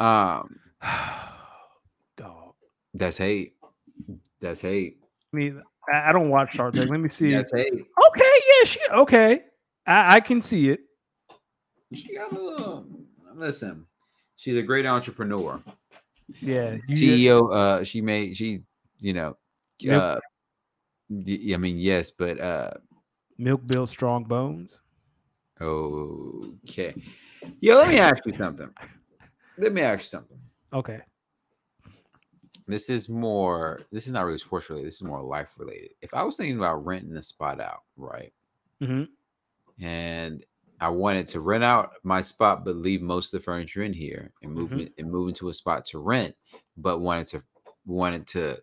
um, 0.00 0.58
Dog. 2.16 2.54
that's 2.94 3.18
hate. 3.18 3.54
That's 4.40 4.62
hate. 4.62 4.98
I 5.32 5.36
mean, 5.36 5.62
I, 5.92 6.12
don't 6.12 6.30
watch 6.30 6.54
Shark 6.54 6.74
Tank. 6.74 6.90
Let 6.90 7.00
me 7.00 7.08
see. 7.08 7.32
That's 7.32 7.52
hate. 7.54 7.72
Okay, 7.72 7.84
yeah, 8.24 8.64
she 8.64 8.80
okay. 8.92 9.40
I, 9.86 10.16
I 10.16 10.20
can 10.20 10.40
see 10.40 10.70
it. 10.70 10.80
She 11.92 12.14
got 12.14 12.32
a 12.32 12.40
little. 12.40 12.86
Listen, 13.34 13.86
she's 14.36 14.56
a 14.56 14.62
great 14.62 14.86
entrepreneur. 14.86 15.62
Yeah, 16.40 16.76
CEO. 16.88 17.52
Uh, 17.52 17.84
she 17.84 18.00
made. 18.00 18.36
She's 18.36 18.60
you 18.98 19.12
know. 19.12 19.36
Yep. 19.80 20.02
Uh, 20.02 20.18
I 21.10 21.56
mean, 21.56 21.78
yes, 21.78 22.10
but 22.10 22.40
uh, 22.40 22.70
Milk 23.38 23.66
builds 23.66 23.90
strong 23.90 24.24
bones. 24.24 24.78
okay. 25.60 26.94
Yo, 27.60 27.74
let 27.74 27.88
me 27.88 27.98
ask 27.98 28.24
you 28.26 28.34
something. 28.36 28.70
Let 29.60 29.72
me 29.72 29.82
ask 29.82 30.00
you 30.00 30.04
something. 30.18 30.38
Okay. 30.72 31.00
This 32.66 32.88
is 32.88 33.08
more. 33.08 33.82
This 33.92 34.06
is 34.06 34.12
not 34.12 34.24
really 34.24 34.38
sports 34.38 34.70
related. 34.70 34.88
This 34.88 34.94
is 34.96 35.02
more 35.02 35.22
life 35.22 35.50
related. 35.58 35.90
If 36.02 36.14
I 36.14 36.22
was 36.22 36.36
thinking 36.36 36.56
about 36.56 36.84
renting 36.86 37.16
a 37.16 37.22
spot 37.22 37.60
out, 37.60 37.82
right, 37.96 38.32
hmm 38.80 39.04
and 39.80 40.44
I 40.80 40.88
wanted 40.88 41.26
to 41.28 41.40
rent 41.40 41.64
out 41.64 41.92
my 42.04 42.20
spot, 42.22 42.64
but 42.64 42.76
leave 42.76 43.02
most 43.02 43.32
of 43.34 43.40
the 43.40 43.44
furniture 43.44 43.82
in 43.82 43.92
here 43.92 44.32
and 44.42 44.52
move 44.52 44.70
Mhm. 44.70 44.80
it- 44.86 44.94
and 44.98 45.10
move 45.10 45.28
into 45.28 45.48
a 45.50 45.54
spot 45.54 45.84
to 45.86 45.98
rent, 45.98 46.34
but 46.76 47.00
wanted 47.00 47.26
to 47.28 47.42
wanted 47.86 48.26
to 48.28 48.58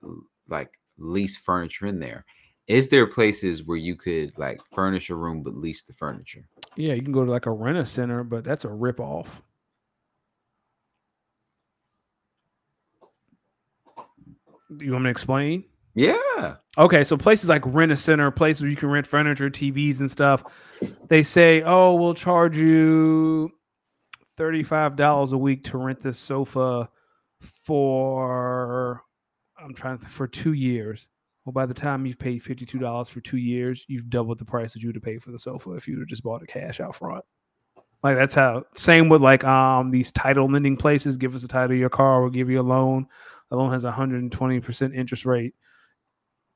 like 0.48 0.80
lease 0.98 1.36
furniture 1.38 1.86
in 1.88 2.00
there. 2.00 2.26
Is 2.68 2.90
there 2.90 3.06
places 3.08 3.64
where 3.64 3.78
you 3.78 3.96
could 3.96 4.38
like 4.38 4.62
furnish 4.74 5.10
a 5.10 5.16
room 5.16 5.44
but 5.44 5.56
lease 5.56 5.84
the 5.84 5.94
furniture? 5.94 6.48
Yeah, 6.76 6.94
you 6.94 7.02
can 7.02 7.12
go 7.12 7.26
to 7.26 7.32
like 7.32 7.46
a 7.46 7.52
rent 7.52 7.78
a 7.78 7.86
center, 7.86 8.24
but 8.24 8.44
that's 8.44 8.64
a 8.66 8.70
rip 8.70 9.00
off. 9.00 9.42
You 14.70 14.92
want 14.92 15.04
me 15.04 15.08
to 15.08 15.12
explain? 15.12 15.64
Yeah. 15.96 16.58
Okay, 16.78 17.04
so 17.04 17.18
places 17.18 17.50
like 17.50 17.64
rent 17.66 17.92
a 17.92 17.98
center, 17.98 18.30
places 18.30 18.62
where 18.62 18.70
you 18.70 18.78
can 18.78 18.90
rent 18.90 19.08
furniture, 19.08 19.50
TVs, 19.50 20.00
and 20.00 20.12
stuff, 20.12 20.44
they 21.10 21.24
say, 21.24 21.64
"Oh, 21.64 21.96
we'll 21.96 22.14
charge 22.14 22.56
you 22.56 23.52
thirty-five 24.36 24.96
dollars 24.96 25.32
a 25.32 25.38
week 25.38 25.64
to 25.66 25.78
rent 25.78 26.02
this 26.02 26.20
sofa 26.20 26.90
for 27.42 29.02
I'm 29.60 29.74
trying 29.74 29.98
to 29.98 30.06
for 30.06 30.28
two 30.28 30.54
years." 30.54 31.08
Well, 31.46 31.54
by 31.54 31.66
the 31.66 31.74
time 31.74 32.06
you've 32.06 32.20
paid 32.20 32.44
fifty-two 32.44 32.78
dollars 32.78 33.10
for 33.10 33.22
two 33.22 33.38
years, 33.38 33.84
you've 33.88 34.10
doubled 34.10 34.38
the 34.38 34.46
price 34.46 34.74
that 34.74 34.84
you 34.84 34.90
would 34.90 34.98
have 34.98 35.04
paid 35.04 35.24
for 35.24 35.32
the 35.32 35.40
sofa 35.40 35.72
if 35.72 35.88
you 35.88 35.96
would 35.96 36.02
have 36.02 36.10
just 36.10 36.24
bought 36.24 36.44
it 36.44 36.50
cash 36.50 36.80
out 36.80 36.94
front. 36.94 37.26
Like 38.04 38.18
that's 38.18 38.36
how. 38.36 38.66
Same 38.76 39.10
with 39.10 39.24
like 39.24 39.44
um 39.44 39.90
these 39.90 40.12
title 40.12 40.48
lending 40.48 40.78
places. 40.78 41.18
Give 41.18 41.34
us 41.34 41.44
a 41.44 41.48
title 41.48 41.74
of 41.74 41.80
your 41.80 41.90
car, 41.90 42.22
we'll 42.22 42.30
give 42.30 42.52
you 42.52 42.60
a 42.60 42.62
loan. 42.62 43.08
Loan 43.56 43.72
has 43.72 43.86
a 43.86 43.92
hundred 43.92 44.22
and 44.22 44.32
twenty 44.32 44.60
percent 44.60 44.94
interest 44.94 45.26
rate. 45.26 45.54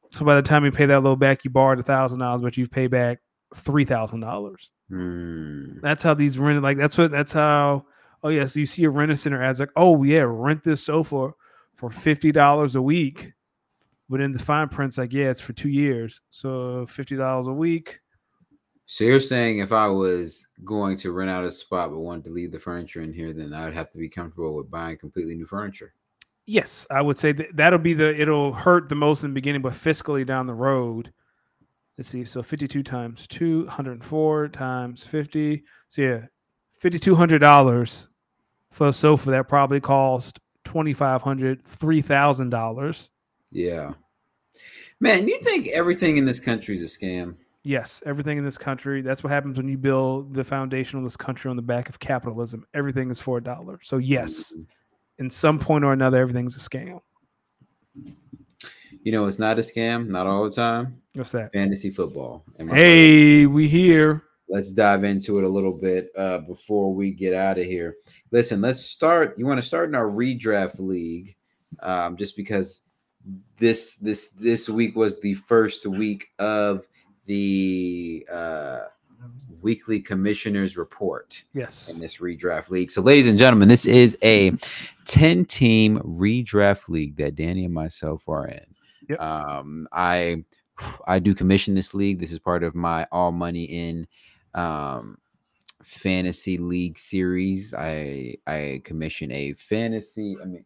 So 0.09 0.25
by 0.25 0.35
the 0.35 0.41
time 0.41 0.65
you 0.65 0.71
pay 0.71 0.85
that 0.87 1.01
loan 1.01 1.19
back, 1.19 1.45
you 1.45 1.49
borrowed 1.49 1.79
a 1.79 1.83
thousand 1.83 2.19
dollars, 2.19 2.41
but 2.41 2.57
you've 2.57 2.71
paid 2.71 2.91
back 2.91 3.19
three 3.55 3.85
thousand 3.85 4.19
dollars. 4.19 4.71
Hmm. 4.89 5.79
That's 5.81 6.03
how 6.03 6.13
these 6.13 6.37
rented 6.37 6.63
like 6.63 6.77
that's 6.77 6.97
what 6.97 7.11
that's 7.11 7.31
how 7.31 7.85
oh 8.23 8.29
yeah, 8.29 8.45
so 8.45 8.59
you 8.59 8.65
see 8.65 8.83
a 8.83 8.89
rent 8.89 9.17
center 9.17 9.41
ads 9.41 9.59
like, 9.59 9.71
oh 9.75 10.03
yeah, 10.03 10.25
rent 10.27 10.63
this 10.63 10.83
sofa 10.83 11.31
for 11.75 11.89
fifty 11.89 12.31
dollars 12.31 12.75
a 12.75 12.81
week. 12.81 13.31
But 14.09 14.19
in 14.19 14.33
the 14.33 14.39
fine 14.39 14.67
print's 14.67 14.97
like, 14.97 15.13
yeah, 15.13 15.29
it's 15.29 15.39
for 15.39 15.53
two 15.53 15.69
years. 15.69 16.19
So 16.29 16.85
fifty 16.87 17.15
dollars 17.15 17.47
a 17.47 17.53
week. 17.53 17.99
So 18.85 19.05
you're 19.05 19.21
saying 19.21 19.59
if 19.59 19.71
I 19.71 19.87
was 19.87 20.45
going 20.65 20.97
to 20.97 21.13
rent 21.13 21.31
out 21.31 21.45
a 21.45 21.51
spot 21.51 21.91
but 21.91 21.99
wanted 21.99 22.25
to 22.25 22.31
leave 22.31 22.51
the 22.51 22.59
furniture 22.59 23.01
in 23.01 23.13
here, 23.13 23.31
then 23.31 23.53
I 23.53 23.63
would 23.63 23.73
have 23.73 23.89
to 23.91 23.97
be 23.97 24.09
comfortable 24.09 24.57
with 24.57 24.69
buying 24.69 24.97
completely 24.97 25.35
new 25.35 25.45
furniture. 25.45 25.93
Yes, 26.51 26.85
I 26.91 27.01
would 27.01 27.17
say 27.17 27.31
that 27.31 27.55
that'll 27.55 27.79
be 27.79 27.93
the 27.93 28.13
it'll 28.19 28.51
hurt 28.51 28.89
the 28.89 28.95
most 28.95 29.23
in 29.23 29.29
the 29.29 29.33
beginning, 29.33 29.61
but 29.61 29.71
fiscally 29.71 30.25
down 30.25 30.47
the 30.47 30.53
road. 30.53 31.13
Let's 31.97 32.09
see. 32.09 32.25
So 32.25 32.43
52 32.43 32.83
times 32.83 33.25
2, 33.27 33.67
104 33.67 34.49
times 34.49 35.05
50. 35.05 35.63
So 35.87 36.01
yeah, 36.01 36.25
$5,200 36.83 38.07
for 38.69 38.89
a 38.89 38.91
sofa 38.91 39.31
that 39.31 39.47
probably 39.47 39.79
cost 39.79 40.41
$2,500, 40.65 41.63
$3,000. 41.63 43.09
Yeah. 43.51 43.93
Man, 44.99 45.29
you 45.29 45.39
think 45.43 45.69
everything 45.69 46.17
in 46.17 46.25
this 46.25 46.41
country 46.41 46.75
is 46.75 46.81
a 46.81 46.85
scam? 46.85 47.35
Yes, 47.63 48.03
everything 48.05 48.37
in 48.37 48.43
this 48.43 48.57
country. 48.57 49.01
That's 49.01 49.23
what 49.23 49.31
happens 49.31 49.55
when 49.55 49.69
you 49.69 49.77
build 49.77 50.33
the 50.33 50.43
foundation 50.43 50.97
of 50.97 51.05
this 51.05 51.15
country 51.15 51.49
on 51.49 51.55
the 51.55 51.61
back 51.61 51.87
of 51.87 51.97
capitalism. 51.99 52.65
Everything 52.73 53.09
is 53.09 53.21
for 53.21 53.37
a 53.37 53.41
dollar. 53.41 53.79
So 53.81 53.99
yes, 53.99 54.51
mm-hmm. 54.51 54.63
In 55.21 55.29
some 55.29 55.59
point 55.59 55.85
or 55.85 55.93
another, 55.93 56.17
everything's 56.17 56.57
a 56.57 56.69
scam. 56.69 56.99
You 59.03 59.11
know, 59.11 59.27
it's 59.27 59.39
not 59.39 59.59
a 59.59 59.61
scam, 59.61 60.07
not 60.07 60.27
all 60.27 60.43
the 60.43 60.49
time. 60.49 60.99
What's 61.13 61.31
that? 61.31 61.53
Fantasy 61.53 61.91
football. 61.91 62.43
Hey, 62.57 63.45
we 63.45 63.67
here. 63.67 64.23
let's 64.49 64.71
dive 64.71 65.03
into 65.03 65.37
it 65.37 65.43
a 65.43 65.47
little 65.49 65.73
bit 65.73 66.09
uh, 66.17 66.39
before 66.39 66.93
we 66.93 67.11
get 67.11 67.33
out 67.33 67.59
of 67.59 67.65
here. 67.65 67.95
Listen, 68.31 68.61
let's 68.61 68.81
start. 68.81 69.37
You 69.37 69.45
want 69.45 69.59
to 69.59 69.65
start 69.65 69.89
in 69.89 69.95
our 69.95 70.07
redraft 70.07 70.79
league, 70.79 71.35
um, 71.81 72.17
just 72.17 72.35
because 72.35 72.81
this 73.57 73.95
this 73.95 74.29
this 74.29 74.69
week 74.69 74.95
was 74.95 75.19
the 75.21 75.35
first 75.35 75.85
week 75.85 76.29
of 76.39 76.87
the 77.27 78.25
uh, 78.31 78.79
weekly 79.61 79.99
commissioners 79.99 80.77
report 80.77 81.43
Yes. 81.53 81.89
in 81.89 81.99
this 81.99 82.17
redraft 82.17 82.69
league. 82.69 82.91
So, 82.91 83.01
ladies 83.01 83.27
and 83.27 83.37
gentlemen, 83.39 83.67
this 83.67 83.85
is 83.85 84.17
a 84.23 84.51
10 85.05 85.45
team 85.45 85.99
redraft 85.99 86.89
league 86.89 87.17
that 87.17 87.35
Danny 87.35 87.65
and 87.65 87.73
myself 87.73 88.27
are 88.29 88.47
in. 88.47 88.65
Yep. 89.09 89.19
Um, 89.21 89.87
I 89.91 90.43
I 91.05 91.19
do 91.19 91.35
commission 91.35 91.75
this 91.75 91.93
league. 91.93 92.19
This 92.19 92.31
is 92.31 92.39
part 92.39 92.63
of 92.63 92.75
my 92.75 93.05
all 93.11 93.31
money 93.31 93.63
in 93.65 94.07
um 94.55 95.17
fantasy 95.83 96.57
league 96.57 96.97
series. 96.97 97.73
I 97.73 98.35
I 98.47 98.81
commission 98.83 99.31
a 99.31 99.53
fantasy, 99.53 100.37
I 100.41 100.45
mean 100.45 100.65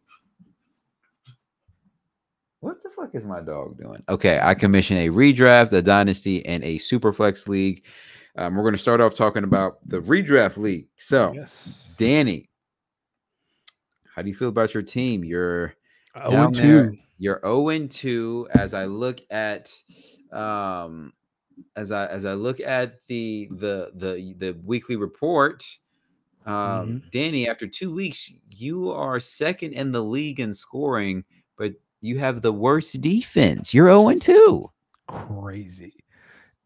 what 2.60 2.82
the 2.82 2.88
fuck 2.90 3.14
is 3.14 3.24
my 3.24 3.40
dog 3.40 3.78
doing? 3.78 4.02
Okay, 4.08 4.40
I 4.42 4.54
commission 4.54 4.96
a 4.96 5.08
redraft, 5.08 5.72
a 5.72 5.82
dynasty, 5.82 6.44
and 6.46 6.64
a 6.64 6.76
superflex 6.76 7.46
league. 7.48 7.84
Um, 8.36 8.54
we're 8.54 8.62
going 8.62 8.74
to 8.74 8.78
start 8.78 9.00
off 9.00 9.14
talking 9.14 9.44
about 9.44 9.78
the 9.88 10.00
redraft 10.00 10.56
league. 10.58 10.88
So, 10.96 11.32
Yes. 11.34 11.94
Danny, 11.98 12.50
how 14.14 14.22
do 14.22 14.28
you 14.28 14.34
feel 14.34 14.48
about 14.48 14.74
your 14.74 14.82
team? 14.82 15.24
You're 15.24 15.74
Oh, 16.14 16.30
down 16.30 16.46
and 16.46 16.54
there. 16.54 16.90
two. 16.90 16.98
you're 17.18 17.40
0 17.42 17.68
and 17.68 17.90
2 17.90 18.48
as 18.54 18.72
I 18.74 18.86
look 18.86 19.20
at 19.30 19.70
um 20.32 21.12
as 21.76 21.92
I 21.92 22.06
as 22.06 22.24
I 22.26 22.32
look 22.34 22.58
at 22.60 23.00
the 23.06 23.48
the 23.50 23.90
the 23.94 24.34
the 24.38 24.58
weekly 24.64 24.96
report. 24.96 25.62
Um 26.46 26.52
Mm-hmm. 26.54 27.08
Danny, 27.10 27.48
after 27.48 27.66
two 27.66 27.92
weeks, 27.94 28.32
you 28.54 28.90
are 28.92 29.20
second 29.20 29.72
in 29.72 29.92
the 29.92 30.02
league 30.02 30.40
in 30.40 30.52
scoring, 30.54 31.24
but 31.58 31.72
you 32.00 32.18
have 32.18 32.40
the 32.42 32.52
worst 32.52 33.00
defense. 33.00 33.72
You're 33.74 33.88
0 33.88 34.08
and 34.08 34.22
2. 34.22 34.70
Crazy. 35.06 35.94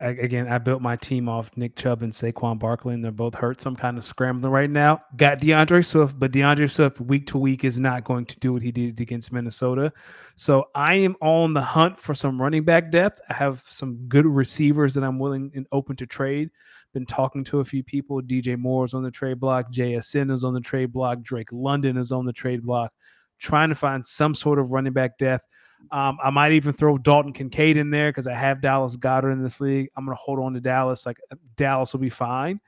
A- 0.01 0.19
Again, 0.19 0.49
I 0.49 0.59
built 0.59 0.81
my 0.83 0.97
team 0.97 1.29
off 1.29 1.51
Nick 1.57 1.77
Chubb 1.77 2.03
and 2.03 2.13
Saquon 2.13 2.59
Barkley, 2.59 2.95
and 2.95 3.05
they're 3.05 3.13
both 3.13 3.35
hurt. 3.35 3.61
So 3.61 3.69
I'm 3.69 3.77
kind 3.77 3.99
of 3.99 4.05
scrambling 4.05 4.53
right 4.53 4.71
now. 4.71 5.03
Got 5.17 5.41
D'Andre 5.41 5.83
Swift, 5.83 6.19
but 6.19 6.33
D'Andre 6.33 6.67
Swift 6.67 7.01
week 7.01 7.27
to 7.29 7.39
week 7.39 7.65
is 7.65 7.79
not 7.79 8.05
going 8.05 8.25
to 8.27 8.39
do 8.41 8.53
what 8.53 8.63
he 8.63 8.73
did 8.73 8.99
against 9.01 9.33
Minnesota. 9.33 9.93
So 10.37 10.69
I 10.75 10.95
am 10.95 11.17
on 11.21 11.55
the 11.55 11.61
hunt 11.63 11.99
for 11.99 12.15
some 12.15 12.41
running 12.41 12.65
back 12.65 12.91
depth. 12.91 13.21
I 13.29 13.35
have 13.35 13.61
some 13.69 14.07
good 14.09 14.27
receivers 14.27 14.95
that 14.95 15.05
I'm 15.05 15.19
willing 15.19 15.51
and 15.55 15.67
open 15.73 15.97
to 15.97 16.07
trade. 16.07 16.51
Been 16.93 17.07
talking 17.07 17.45
to 17.45 17.61
a 17.61 17.65
few 17.65 17.85
people. 17.85 18.21
DJ 18.21 18.59
Moore 18.59 18.85
is 18.85 18.95
on 18.95 19.03
the 19.05 19.11
trade 19.13 19.39
block. 19.39 19.71
JSN 19.73 20.33
is 20.33 20.43
on 20.43 20.55
the 20.55 20.61
trade 20.61 20.93
block. 20.93 21.21
Drake 21.23 21.53
London 21.53 21.97
is 21.97 22.11
on 22.11 22.25
the 22.25 22.33
trade 22.33 22.63
block. 22.63 22.93
Trying 23.39 23.69
to 23.69 23.75
find 23.75 24.05
some 24.05 24.35
sort 24.35 24.59
of 24.59 24.73
running 24.73 24.93
back 24.93 25.17
depth. 25.17 25.47
Um, 25.91 26.19
I 26.23 26.31
might 26.31 26.53
even 26.53 26.73
throw 26.73 26.99
Dalton 26.99 27.33
Kincaid 27.33 27.77
in 27.77 27.91
there 27.91 28.11
because 28.11 28.27
I 28.27 28.35
have 28.35 28.61
Dallas 28.61 28.97
Goedert 28.97 29.33
in 29.33 29.43
this 29.43 29.61
league. 29.61 29.89
I'm 29.97 30.05
going 30.05 30.17
to 30.17 30.23
hold 30.23 30.39
on 30.39 30.55
to 30.55 30.61
Dallas. 30.61 31.05
Like 31.05 31.19
uh, 31.33 31.37
Dallas 31.57 31.93
will 31.93 32.01
be 32.01 32.11
fine. 32.11 32.61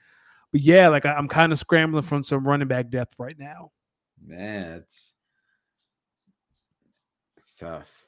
But 0.51 0.61
yeah, 0.61 0.89
like 0.89 1.07
I, 1.07 1.13
I'm 1.13 1.29
kind 1.29 1.53
of 1.53 1.59
scrambling 1.59 2.03
from 2.03 2.25
some 2.25 2.47
running 2.47 2.69
back 2.69 2.91
depth 2.91 3.15
right 3.19 3.39
now. 3.39 3.71
Man, 4.25 4.79
it's 4.79 5.13
It's 7.37 7.57
tough. 7.57 8.07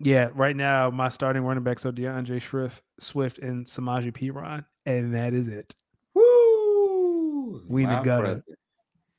Yeah, 0.00 0.30
right 0.34 0.56
now 0.56 0.90
my 0.90 1.08
starting 1.08 1.42
running 1.42 1.62
backs 1.64 1.86
are 1.86 1.92
D'Andre 1.92 2.40
Swift, 2.40 2.82
Swift, 2.98 3.38
and 3.38 3.66
Samaje 3.66 4.12
Perine, 4.12 4.64
and 4.84 5.14
that 5.14 5.34
is 5.34 5.48
it. 5.48 5.74
Woo! 6.14 7.62
We 7.68 7.84
in 7.84 7.90
the 7.90 8.00
gutter. 8.00 8.22
brother. 8.22 8.44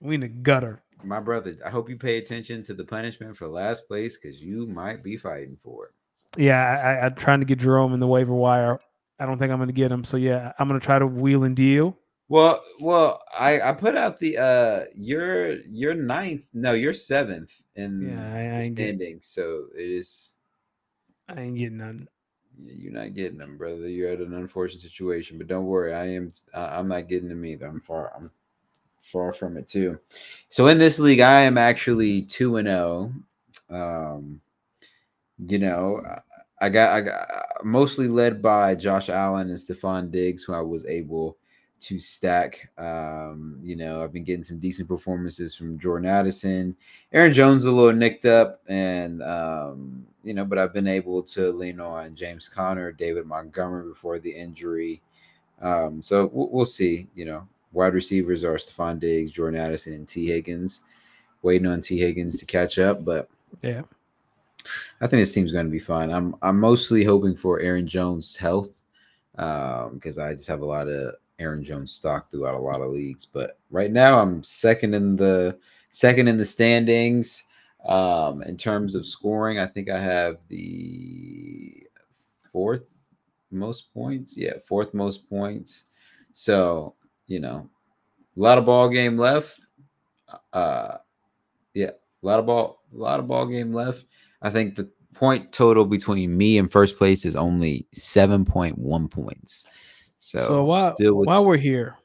We 0.02 0.16
in 0.16 0.22
the 0.22 0.28
gutter. 0.28 0.84
My 1.04 1.20
brother, 1.20 1.56
I 1.66 1.70
hope 1.70 1.90
you 1.90 1.98
pay 1.98 2.18
attention 2.18 2.64
to 2.64 2.74
the 2.74 2.84
punishment 2.86 3.38
for 3.38 3.48
last 3.48 3.88
place 3.88 4.18
because 4.18 4.42
you 4.42 4.66
might 4.66 5.04
be 5.04 5.18
fighting 5.18 5.58
for 5.64 5.86
it. 5.88 5.92
Yeah, 6.38 6.60
I, 7.02 7.06
I'm 7.06 7.16
trying 7.16 7.40
to 7.40 7.46
get 7.46 7.60
Jerome 7.60 7.94
in 7.94 8.00
the 8.00 8.08
waiver 8.08 8.34
wire. 8.34 8.80
I 9.20 9.26
don't 9.26 9.38
think 9.38 9.52
I'm 9.52 9.58
going 9.58 9.68
to 9.70 9.74
get 9.74 9.92
him. 9.92 10.04
So 10.04 10.18
yeah, 10.18 10.52
I'm 10.60 10.68
going 10.68 10.80
to 10.80 10.86
try 10.86 11.00
to 11.00 11.08
wheel 11.08 11.44
and 11.44 11.56
deal. 11.56 11.98
Well, 12.28 12.64
well, 12.80 13.22
I 13.38 13.62
I 13.62 13.72
put 13.74 13.96
out 13.96 14.18
the 14.18 14.38
uh 14.38 14.86
you're 14.96 15.54
you're 15.68 15.94
ninth, 15.94 16.50
no, 16.54 16.74
you're 16.74 16.94
seventh 16.94 17.62
in 17.76 18.00
Yeah, 18.08 18.34
I, 18.34 18.40
I 18.40 18.42
the 18.56 18.62
ain't 18.64 18.76
get, 18.76 18.98
standings, 18.98 19.26
so 19.28 19.68
it 19.76 19.90
is 19.90 20.36
I 21.30 21.42
ain't 21.42 21.58
getting 21.58 21.78
none. 21.78 22.08
you're 22.64 22.92
not 22.94 23.14
getting 23.14 23.38
them, 23.38 23.58
brother. 23.58 23.88
You're 23.88 24.10
at 24.10 24.22
an 24.22 24.34
unfortunate 24.34 24.82
situation, 24.82 25.38
but 25.38 25.48
don't 25.48 25.66
worry, 25.66 25.94
I 25.94 26.06
am 26.08 26.32
I'm 26.54 26.88
not 26.88 27.08
getting 27.10 27.30
them 27.30 27.46
either. 27.46 27.68
I'm 27.68 27.82
far 27.82 28.12
I'm 28.16 28.32
far 29.06 29.32
from 29.32 29.58
it 29.58 29.68
too. 29.68 30.00
So 30.50 30.68
in 30.68 30.78
this 30.78 31.00
league, 31.00 31.20
I 31.22 31.42
am 31.42 31.58
actually 31.58 32.24
two 32.24 32.58
and 32.58 32.68
zero. 32.68 33.14
Um, 33.70 34.42
you 35.48 35.60
know, 35.60 36.02
I- 36.62 36.70
got 36.70 36.92
I 36.92 37.02
got 37.02 37.28
mostly 37.64 38.08
led 38.08 38.42
by 38.42 38.76
Josh 38.76 39.10
Allen 39.10 39.50
and 39.50 39.60
Stefon 39.60 40.12
Diggs, 40.12 40.44
who 40.44 40.54
I 40.54 40.62
was 40.62 40.86
able 40.86 41.38
to 41.82 42.00
stack. 42.00 42.70
Um, 42.78 43.60
you 43.62 43.76
know, 43.76 44.04
I've 44.04 44.14
been 44.14 44.24
getting 44.24 44.44
some 44.44 44.60
decent 44.60 44.88
performances 44.88 45.54
from 45.56 45.78
Jordan 45.78 46.08
Addison. 46.10 46.76
Aaron 47.12 47.34
Jones 47.34 47.66
a 47.66 47.72
little 47.72 47.94
nicked 47.94 48.26
up, 48.26 48.62
and 48.68 49.22
um, 49.22 50.06
you 50.24 50.34
know, 50.34 50.46
but 50.46 50.58
I've 50.58 50.74
been 50.74 50.88
able 50.88 51.22
to 51.24 51.52
lean 51.52 51.80
on 51.80 52.16
James 52.16 52.50
Conner, 52.50 52.92
David 52.92 53.26
Montgomery 53.28 53.88
before 53.90 54.20
the 54.20 54.32
injury. 54.32 55.02
Um, 55.62 56.02
so 56.02 56.30
we'll 56.34 56.66
see. 56.66 57.08
You 57.14 57.26
know, 57.26 57.48
wide 57.76 57.94
receivers 57.94 58.44
are 58.44 58.56
Stefon 58.56 59.00
Diggs, 59.00 59.32
Jordan 59.32 59.60
Addison, 59.60 59.94
and 59.94 60.08
T. 60.08 60.28
Higgins. 60.28 60.82
Waiting 61.42 61.68
on 61.68 61.82
T. 61.82 62.00
Higgins 62.00 62.40
to 62.40 62.46
catch 62.46 62.80
up, 62.80 63.06
but 63.06 63.30
Yeah. 63.62 63.84
I 65.00 65.06
think 65.06 65.22
this 65.22 65.34
team's 65.34 65.52
going 65.52 65.66
to 65.68 65.72
be 65.72 65.78
fine. 65.78 66.10
I'm 66.10 66.36
I'm 66.42 66.60
mostly 66.60 67.04
hoping 67.04 67.36
for 67.36 67.60
Aaron 67.60 67.86
Jones' 67.88 68.36
health 68.36 68.84
because 69.34 70.18
I 70.18 70.34
just 70.34 70.48
have 70.48 70.62
a 70.62 70.66
lot 70.66 70.88
of 70.88 71.14
Aaron 71.38 71.64
Jones 71.64 71.92
stock 71.92 72.32
throughout 72.32 72.56
a 72.56 72.60
lot 72.60 72.82
of 72.82 72.92
leagues. 72.92 73.26
But 73.26 73.60
right 73.70 73.92
now, 73.92 74.18
I'm 74.20 74.42
second 74.42 74.96
in 74.96 75.16
the 75.18 75.60
second 75.92 76.28
in 76.28 76.38
the 76.38 76.46
standings. 76.46 77.44
Um, 77.86 78.42
in 78.42 78.58
terms 78.58 78.96
of 78.96 79.06
scoring, 79.06 79.60
I 79.60 79.68
think 79.68 79.92
I 79.92 80.00
have 80.00 80.38
the 80.48 81.84
fourth 82.52 82.88
most 83.52 83.94
points. 83.94 84.36
Yeah, 84.36 84.54
fourth 84.66 84.96
most 84.96 85.30
points. 85.30 85.86
So 86.34 86.96
you 87.28 87.40
know, 87.40 87.70
a 88.36 88.40
lot 88.40 88.58
of 88.58 88.66
ball 88.66 88.90
game 88.90 89.18
left. 89.18 89.60
Uh, 90.54 90.98
yeah, 91.74 91.92
a 91.92 92.26
lot 92.26 92.40
of 92.40 92.46
ball, 92.46 92.82
a 92.94 92.98
lot 92.98 93.20
of 93.20 93.28
ball 93.28 93.46
game 93.46 93.74
left. 93.74 94.06
I 94.42 94.50
think 94.50 94.76
the 94.76 94.90
point 95.14 95.52
total 95.52 95.86
between 95.86 96.36
me 96.36 96.58
and 96.58 96.72
first 96.72 96.98
place 96.98 97.26
is 97.26 97.36
only 97.36 97.88
seven 97.92 98.46
point 98.46 98.78
one 98.78 99.08
points. 99.08 99.66
So, 100.18 100.40
So, 100.40 100.64
while 100.64 100.94
still 100.96 101.16
with, 101.16 101.28
while 101.28 101.46
we're 101.46 101.58
here, 101.58 101.98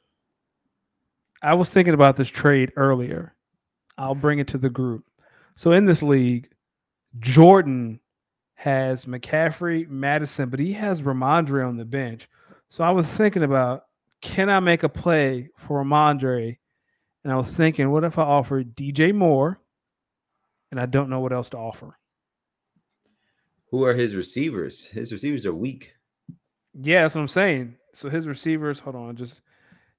I 1.43 1.55
was 1.55 1.73
thinking 1.73 1.95
about 1.95 2.17
this 2.17 2.29
trade 2.29 2.73
earlier. 2.77 3.35
I'll 3.99 4.15
bring 4.15 4.39
it 4.39 4.49
to 4.49 4.59
the 4.59 4.71
group. 4.71 5.05
So 5.57 5.73
in 5.73 5.85
this 5.85 6.03
league, 6.03 6.49
Jordan 7.19 8.01
has 8.55 9.05
McCaffrey, 9.05 9.89
Mattison, 9.89 10.49
but 10.49 10.61
he 10.61 10.73
has 10.75 11.03
Rhamondre 11.03 11.67
on 11.67 11.77
the 11.77 11.85
bench. 11.85 12.29
So 12.69 12.85
I 12.85 12.91
was 12.91 13.07
thinking 13.09 13.43
about 13.43 13.85
can 14.21 14.51
I 14.51 14.61
make 14.61 14.83
a 14.83 14.89
play 14.89 15.51
for 15.57 15.83
Rhamondre? 15.83 16.59
And 17.25 17.33
I 17.33 17.37
was 17.37 17.57
thinking, 17.57 17.91
what 17.91 18.05
if 18.05 18.19
I 18.19 18.23
offered 18.23 18.75
DJ 18.75 19.15
Moore 19.15 19.61
and 20.71 20.81
I 20.81 20.87
don't 20.87 21.11
know 21.11 21.21
what 21.21 21.33
else 21.33 21.51
to 21.51 21.59
offer? 21.59 21.99
who 23.71 23.85
are 23.85 23.95
his 23.95 24.15
receivers? 24.15 24.87
His 24.87 25.13
receivers 25.13 25.47
are 25.47 25.55
weak. 25.55 25.95
Yeah, 26.75 27.03
that's 27.03 27.15
what 27.15 27.23
I'm 27.23 27.29
saying. 27.29 27.77
So 27.95 28.09
his 28.09 28.27
receivers, 28.27 28.81
hold 28.81 28.97
on, 28.97 29.17
just 29.17 29.41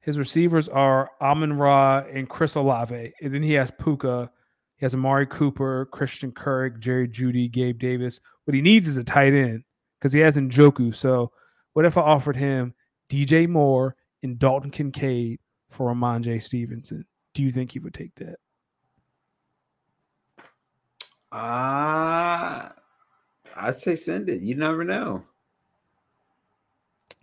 his 0.01 0.17
receivers 0.17 0.67
are 0.69 1.09
Amon 1.21 1.53
Ra 1.53 2.03
and 2.11 2.29
Chris 2.29 2.55
Olave. 2.55 3.13
And 3.21 3.33
then 3.33 3.43
he 3.43 3.53
has 3.53 3.71
Puka. 3.71 4.29
He 4.77 4.85
has 4.85 4.93
Amari 4.93 5.27
Cooper, 5.27 5.85
Christian 5.91 6.31
Kirk, 6.31 6.79
Jerry 6.79 7.07
Jeudy, 7.07 7.49
Gabe 7.49 7.79
Davis. 7.79 8.19
What 8.45 8.55
he 8.55 8.61
needs 8.61 8.87
is 8.87 8.97
a 8.97 9.03
tight 9.03 9.33
end 9.33 9.63
because 9.99 10.11
he 10.11 10.19
has 10.19 10.37
Njoku. 10.37 10.95
So 10.95 11.31
what 11.73 11.85
if 11.85 11.97
I 11.97 12.01
offered 12.01 12.35
him 12.35 12.73
DJ 13.09 13.47
Moore 13.47 13.95
and 14.23 14.37
Dalton 14.39 14.71
Kincaid 14.71 15.39
for 15.69 15.93
Rhamondre 15.93 16.41
Stevenson? 16.41 17.05
Do 17.33 17.43
you 17.43 17.51
think 17.51 17.71
he 17.71 17.79
would 17.79 17.93
take 17.93 18.13
that? 18.15 18.37
Ah, 21.31 22.73
I'd 23.55 23.77
say 23.77 23.95
send 23.95 24.29
it. 24.29 24.41
You 24.41 24.55
never 24.55 24.83
know. 24.83 25.23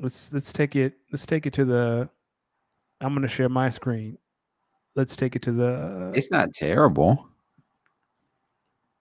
Let's 0.01 0.33
let's 0.33 0.53
take 0.53 0.77
it. 0.77 0.95
Let's 1.13 1.27
take 1.27 1.47
it 1.47 1.53
to 1.55 1.65
the. 1.65 2.09
I'm 3.01 3.15
gonna 3.15 3.29
share 3.29 3.49
my 3.49 3.69
screen. 3.69 4.17
Let's 4.95 5.17
take 5.17 5.37
it 5.37 5.43
to 5.43 5.53
the. 5.53 6.13
It's 6.15 6.31
not 6.31 6.53
terrible. 6.53 7.29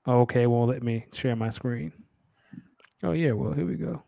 Okay, 0.08 0.48
well, 0.48 0.66
let 0.66 0.84
me 0.84 1.06
share 1.14 1.36
my 1.36 1.50
screen. 1.50 1.92
Oh 3.04 3.12
yeah, 3.12 3.32
well 3.32 3.54
here 3.54 3.66
we 3.66 3.76
go. 3.76 4.04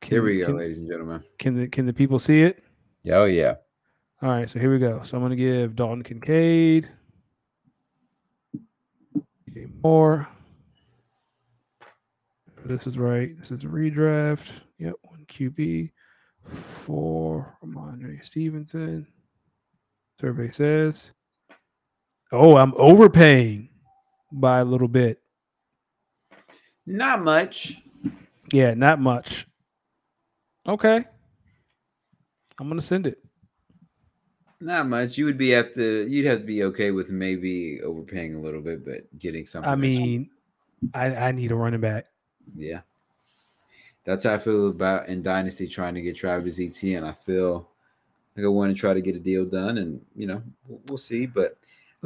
Can, 0.00 0.10
Here 0.10 0.22
we 0.22 0.38
go, 0.40 0.46
Can, 0.46 0.56
ladies 0.56 0.78
and 0.78 0.88
gentlemen. 0.88 1.22
can 1.38 1.56
the 1.56 1.68
can 1.68 1.86
the 1.86 1.92
people 1.92 2.18
see 2.18 2.42
it? 2.42 2.64
Oh 3.10 3.26
yeah. 3.26 3.54
All 4.22 4.30
right, 4.30 4.48
so 4.48 4.58
here 4.58 4.72
we 4.72 4.78
go. 4.78 5.02
So 5.02 5.16
I'm 5.16 5.22
gonna 5.22 5.36
give 5.36 5.76
Dalton 5.76 6.02
Kincaid, 6.02 6.88
DJ 9.48 9.70
Moore. 9.82 10.28
This 12.64 12.86
is 12.86 12.98
right. 12.98 13.36
This 13.38 13.50
is 13.50 13.64
a 13.64 13.66
redraft. 13.66 14.50
Yep, 14.78 14.94
one 15.02 15.24
QB 15.28 15.90
for 16.44 17.56
Rhamondre 17.64 18.24
Stevenson. 18.24 19.06
Survey 20.20 20.50
says, 20.50 21.12
"Oh, 22.32 22.56
I'm 22.56 22.74
overpaying 22.76 23.70
by 24.32 24.60
a 24.60 24.64
little 24.64 24.88
bit." 24.88 25.22
Not 26.86 27.22
much. 27.22 27.76
Yeah, 28.52 28.74
not 28.74 29.00
much. 29.00 29.46
Okay. 30.70 31.04
I'm 32.60 32.68
gonna 32.68 32.80
send 32.80 33.08
it. 33.08 33.18
Not 34.60 34.86
much. 34.86 35.18
You 35.18 35.24
would 35.24 35.36
be 35.36 35.50
have 35.50 35.74
to. 35.74 36.06
You'd 36.08 36.26
have 36.26 36.40
to 36.40 36.44
be 36.44 36.62
okay 36.64 36.92
with 36.92 37.10
maybe 37.10 37.80
overpaying 37.82 38.36
a 38.36 38.40
little 38.40 38.60
bit, 38.60 38.84
but 38.84 39.18
getting 39.18 39.46
something. 39.46 39.70
I 39.70 39.74
mean, 39.74 40.30
I, 40.94 41.06
I 41.06 41.32
need 41.32 41.50
a 41.50 41.56
running 41.56 41.80
back. 41.80 42.06
Yeah. 42.54 42.82
That's 44.04 44.24
how 44.24 44.34
I 44.34 44.38
feel 44.38 44.68
about 44.68 45.08
in 45.08 45.22
Dynasty 45.22 45.66
trying 45.66 45.94
to 45.94 46.02
get 46.02 46.16
Travis 46.16 46.60
Etienne. 46.60 47.04
I 47.04 47.12
feel 47.12 47.68
like 48.36 48.44
I 48.44 48.48
want 48.48 48.70
to 48.74 48.78
try 48.78 48.94
to 48.94 49.00
get 49.00 49.16
a 49.16 49.20
deal 49.20 49.44
done, 49.44 49.78
and 49.78 50.00
you 50.14 50.26
know 50.28 50.42
we'll, 50.68 50.80
we'll 50.88 50.98
see. 50.98 51.26
But 51.26 51.58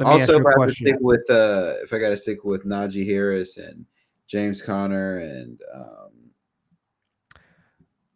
also, 0.03 0.39
if 0.39 0.45
I 0.45 0.49
have 0.49 0.53
to 0.53 0.55
question. 0.55 0.87
stick 0.87 0.97
with 1.01 1.29
uh, 1.29 1.73
if 1.83 1.93
I 1.93 1.99
got 1.99 2.09
to 2.09 2.17
stick 2.17 2.43
with 2.43 2.65
Najee 2.65 3.05
Harris 3.05 3.57
and 3.57 3.85
James 4.27 4.61
Conner 4.61 5.19
and 5.19 5.61
um, 5.73 6.04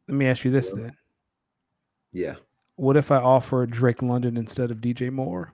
Let 0.10 0.16
me 0.18 0.26
ask 0.26 0.44
you 0.44 0.50
this 0.50 0.74
Yeah. 0.76 0.82
then. 0.84 0.98
yeah, 2.12 2.36
What 2.78 2.98
if 2.98 3.12
I 3.12 3.18
offer 3.18 3.66
Drake 3.68 4.02
London 4.02 4.38
instead 4.38 4.72
of 4.72 4.78
DJ 4.82 5.12
Moore? 5.12 5.54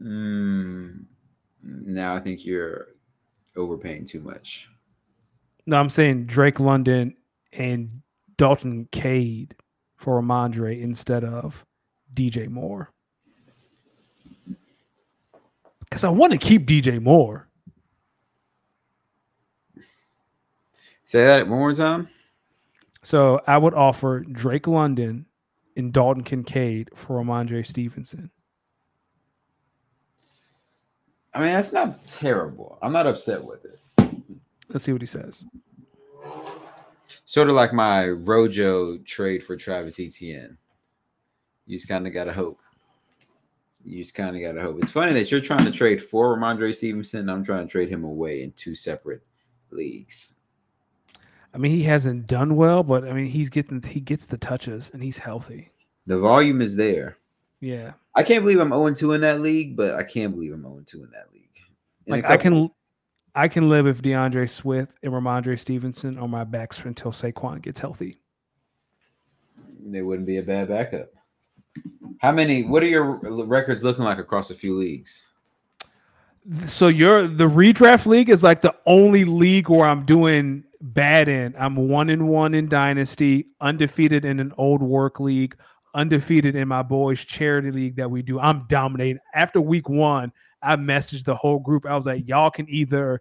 mm, 0.00 1.04
now 1.62 2.14
I 2.16 2.20
think 2.20 2.44
you're 2.44 2.88
overpaying 3.56 4.04
too 4.06 4.20
much. 4.20 4.68
No, 5.66 5.78
I'm 5.78 5.90
saying 5.90 6.26
Drake 6.26 6.60
London 6.60 7.16
and 7.52 8.02
Dalton 8.36 8.88
Cade 8.92 9.54
for 9.96 10.20
Rhamondre 10.20 10.80
instead 10.80 11.24
of 11.24 11.64
DJ 12.14 12.48
Moore. 12.48 12.90
Because 15.80 16.04
I 16.04 16.10
want 16.10 16.32
to 16.32 16.38
keep 16.38 16.66
DJ 16.66 17.00
Moore. 17.00 17.48
Say 21.12 21.26
that 21.26 21.46
one 21.46 21.58
more 21.58 21.74
time. 21.74 22.08
So 23.02 23.42
I 23.46 23.58
would 23.58 23.74
offer 23.74 24.20
Drake 24.20 24.66
London 24.66 25.26
and 25.76 25.92
Dalton 25.92 26.24
Kincaid 26.24 26.88
for 26.94 27.22
Rhamondre 27.22 27.66
Stevenson. 27.66 28.30
I 31.34 31.40
mean, 31.40 31.52
that's 31.52 31.74
not 31.74 32.06
terrible. 32.06 32.78
I'm 32.80 32.94
not 32.94 33.06
upset 33.06 33.44
with 33.44 33.62
it. 33.66 33.78
Let's 34.70 34.86
see 34.86 34.92
what 34.94 35.02
he 35.02 35.06
says. 35.06 35.44
Sort 37.26 37.50
of 37.50 37.56
like 37.56 37.74
my 37.74 38.08
Rojo 38.08 38.96
trade 39.04 39.44
for 39.44 39.54
Travis 39.54 40.00
Etienne. 40.00 40.56
You 41.66 41.76
just 41.76 41.88
kind 41.88 42.06
of 42.06 42.14
gotta 42.14 42.32
hope. 42.32 42.58
You 43.84 43.98
just 43.98 44.14
kind 44.14 44.34
of 44.34 44.40
gotta 44.40 44.62
hope. 44.62 44.78
It's 44.82 44.92
funny 44.92 45.12
that 45.12 45.30
you're 45.30 45.42
trying 45.42 45.66
to 45.66 45.72
trade 45.72 46.02
for 46.02 46.34
Rhamondre 46.34 46.74
Stevenson. 46.74 47.28
I'm 47.28 47.44
trying 47.44 47.66
to 47.66 47.70
trade 47.70 47.90
him 47.90 48.04
away 48.04 48.44
in 48.44 48.52
two 48.52 48.74
separate 48.74 49.20
leagues. 49.70 50.36
I 51.54 51.58
mean, 51.58 51.72
he 51.72 51.82
hasn't 51.82 52.26
done 52.26 52.56
well, 52.56 52.82
but 52.82 53.06
I 53.06 53.12
mean, 53.12 53.26
he's 53.26 53.50
getting 53.50 53.82
he 53.82 54.00
gets 54.00 54.26
the 54.26 54.38
touches 54.38 54.90
and 54.92 55.02
he's 55.02 55.18
healthy. 55.18 55.70
The 56.06 56.18
volume 56.18 56.62
is 56.62 56.76
there. 56.76 57.18
Yeah, 57.60 57.92
I 58.14 58.22
can't 58.22 58.42
believe 58.42 58.58
I'm 58.58 58.70
0 58.70 58.92
2 58.94 59.12
in 59.12 59.20
that 59.20 59.40
league, 59.40 59.76
but 59.76 59.94
I 59.94 60.02
can't 60.02 60.34
believe 60.34 60.52
I'm 60.52 60.62
0 60.62 60.82
2 60.84 61.04
in 61.04 61.10
that 61.10 61.32
league. 61.32 61.42
In 62.06 62.12
like 62.12 62.24
I 62.24 62.36
can, 62.36 62.70
I 63.34 63.48
can 63.48 63.68
live 63.68 63.86
if 63.86 64.02
D'Andre 64.02 64.46
Swift 64.46 64.98
and 65.02 65.12
Rhamondre 65.12 65.58
Stevenson 65.58 66.18
on 66.18 66.30
my 66.30 66.44
backs 66.44 66.82
until 66.84 67.12
Saquon 67.12 67.62
gets 67.62 67.78
healthy. 67.78 68.18
they 69.84 70.02
wouldn't 70.02 70.26
be 70.26 70.38
a 70.38 70.42
bad 70.42 70.68
backup. 70.68 71.10
How 72.18 72.32
many? 72.32 72.64
What 72.64 72.82
are 72.82 72.86
your 72.86 73.20
records 73.44 73.84
looking 73.84 74.04
like 74.04 74.18
across 74.18 74.50
a 74.50 74.54
few 74.54 74.78
leagues? 74.78 75.28
So 76.66 76.88
your 76.88 77.28
the 77.28 77.48
redraft 77.48 78.06
league 78.06 78.28
is 78.28 78.42
like 78.42 78.60
the 78.60 78.74
only 78.86 79.24
league 79.24 79.68
where 79.68 79.86
I'm 79.86 80.04
doing 80.04 80.64
bad 80.82 81.28
end. 81.28 81.54
I'm 81.58 81.76
one 81.76 82.10
and 82.10 82.28
one 82.28 82.54
in 82.54 82.68
dynasty, 82.68 83.46
undefeated 83.60 84.24
in 84.24 84.40
an 84.40 84.52
old 84.58 84.82
work 84.82 85.20
league, 85.20 85.56
undefeated 85.94 86.56
in 86.56 86.68
my 86.68 86.82
boys 86.82 87.24
charity 87.24 87.70
league 87.70 87.96
that 87.96 88.10
we 88.10 88.22
do. 88.22 88.38
I'm 88.40 88.66
dominating. 88.68 89.20
After 89.34 89.60
week 89.60 89.88
one, 89.88 90.32
I 90.62 90.76
messaged 90.76 91.24
the 91.24 91.34
whole 91.34 91.58
group. 91.58 91.86
I 91.86 91.96
was 91.96 92.06
like, 92.06 92.28
y'all 92.28 92.50
can 92.50 92.68
either 92.68 93.20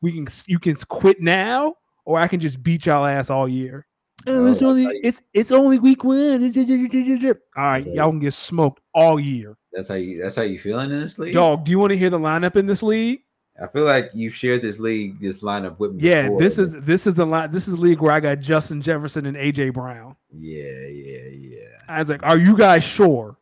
we 0.00 0.12
can 0.12 0.26
you 0.46 0.58
can 0.58 0.76
quit 0.88 1.20
now, 1.20 1.74
or 2.04 2.20
I 2.20 2.28
can 2.28 2.40
just 2.40 2.62
beat 2.62 2.86
y'all 2.86 3.06
ass 3.06 3.30
all 3.30 3.48
year. 3.48 3.86
Oh, 4.26 4.46
it's 4.46 4.62
Oh, 4.62 4.68
only 4.70 4.84
that's 4.84 4.92
how 4.92 4.94
you- 4.94 5.00
it's 5.04 5.22
it's 5.32 5.50
only 5.50 5.78
week 5.78 6.04
one. 6.04 6.44
All 6.44 7.34
right, 7.56 7.86
y'all 7.86 8.10
can 8.10 8.18
get 8.20 8.34
smoked 8.34 8.80
all 8.94 9.18
year. 9.18 9.56
That's 9.72 9.88
how 9.88 9.94
you. 9.96 10.22
That's 10.22 10.36
how 10.36 10.42
you 10.42 10.58
feeling 10.58 10.90
in 10.90 11.00
this 11.00 11.18
league. 11.18 11.34
Dog, 11.34 11.64
do 11.64 11.70
you 11.72 11.78
want 11.78 11.90
to 11.90 11.98
hear 11.98 12.10
the 12.10 12.18
lineup 12.18 12.56
in 12.56 12.66
this 12.66 12.82
league? 12.82 13.20
I 13.60 13.68
feel 13.68 13.84
like 13.84 14.10
you 14.14 14.30
shared 14.30 14.62
this 14.62 14.80
league, 14.80 15.20
this 15.20 15.40
lineup 15.40 15.78
with 15.78 15.94
me. 15.94 16.02
Yeah, 16.02 16.22
before, 16.24 16.40
this 16.40 16.58
is 16.58 16.72
this 16.72 17.06
is 17.06 17.14
the 17.14 17.24
line. 17.24 17.52
This 17.52 17.68
is 17.68 17.76
the 17.76 17.80
league 17.80 18.00
where 18.00 18.12
I 18.12 18.18
got 18.18 18.40
Justin 18.40 18.82
Jefferson 18.82 19.26
and 19.26 19.36
AJ 19.36 19.74
Brown. 19.74 20.16
Yeah, 20.32 20.86
yeah, 20.88 21.28
yeah. 21.28 21.78
I 21.88 22.00
was 22.00 22.08
like, 22.08 22.24
"Are 22.24 22.36
you 22.36 22.56
guys 22.56 22.82
sure?" 22.82 23.36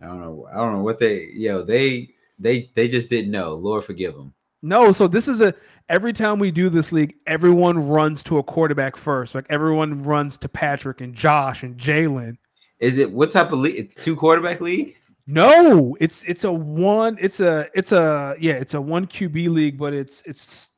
I 0.00 0.06
don't 0.06 0.20
know. 0.20 0.48
I 0.52 0.56
don't 0.56 0.72
know 0.74 0.82
what 0.82 0.98
they. 0.98 1.28
Yo, 1.34 1.62
they 1.62 2.10
they 2.38 2.70
they 2.74 2.86
just 2.86 3.10
didn't 3.10 3.32
know. 3.32 3.54
Lord 3.54 3.84
forgive 3.84 4.14
them. 4.14 4.32
No. 4.62 4.92
So 4.92 5.08
this 5.08 5.26
is 5.26 5.40
a 5.40 5.54
every 5.88 6.12
time 6.12 6.38
we 6.38 6.52
do 6.52 6.68
this 6.68 6.92
league, 6.92 7.14
everyone 7.26 7.88
runs 7.88 8.22
to 8.24 8.38
a 8.38 8.44
quarterback 8.44 8.96
first. 8.96 9.34
Like 9.34 9.46
everyone 9.50 10.04
runs 10.04 10.38
to 10.38 10.48
Patrick 10.48 11.00
and 11.00 11.14
Josh 11.14 11.64
and 11.64 11.76
Jalen. 11.76 12.36
Is 12.78 12.98
it 12.98 13.10
what 13.10 13.32
type 13.32 13.50
of 13.50 13.58
league? 13.58 13.94
Two 14.00 14.14
quarterback 14.14 14.60
league? 14.60 14.96
No, 15.26 15.96
it's 16.00 16.24
it's 16.24 16.44
a 16.44 16.52
one. 16.52 17.16
It's 17.20 17.40
a 17.40 17.68
it's 17.74 17.92
a 17.92 18.34
yeah. 18.38 18.54
It's 18.54 18.74
a 18.74 18.80
one 18.80 19.06
QB 19.06 19.50
league, 19.50 19.78
but 19.78 19.94
it's 19.94 20.22
it's 20.26 20.68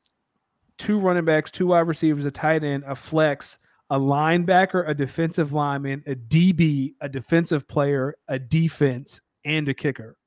two 0.77 0.99
running 0.99 1.25
backs, 1.25 1.49
two 1.49 1.67
wide 1.67 1.87
receivers, 1.87 2.25
a 2.25 2.31
tight 2.31 2.63
end, 2.63 2.83
a 2.85 2.95
flex, 2.95 3.57
a 3.89 3.99
linebacker, 3.99 4.87
a 4.87 4.93
defensive 4.93 5.51
lineman, 5.51 6.03
a 6.05 6.15
DB, 6.15 6.93
a 7.01 7.09
defensive 7.09 7.67
player, 7.67 8.15
a 8.27 8.37
defense, 8.37 9.21
and 9.45 9.67
a 9.67 9.73
kicker. 9.73 10.17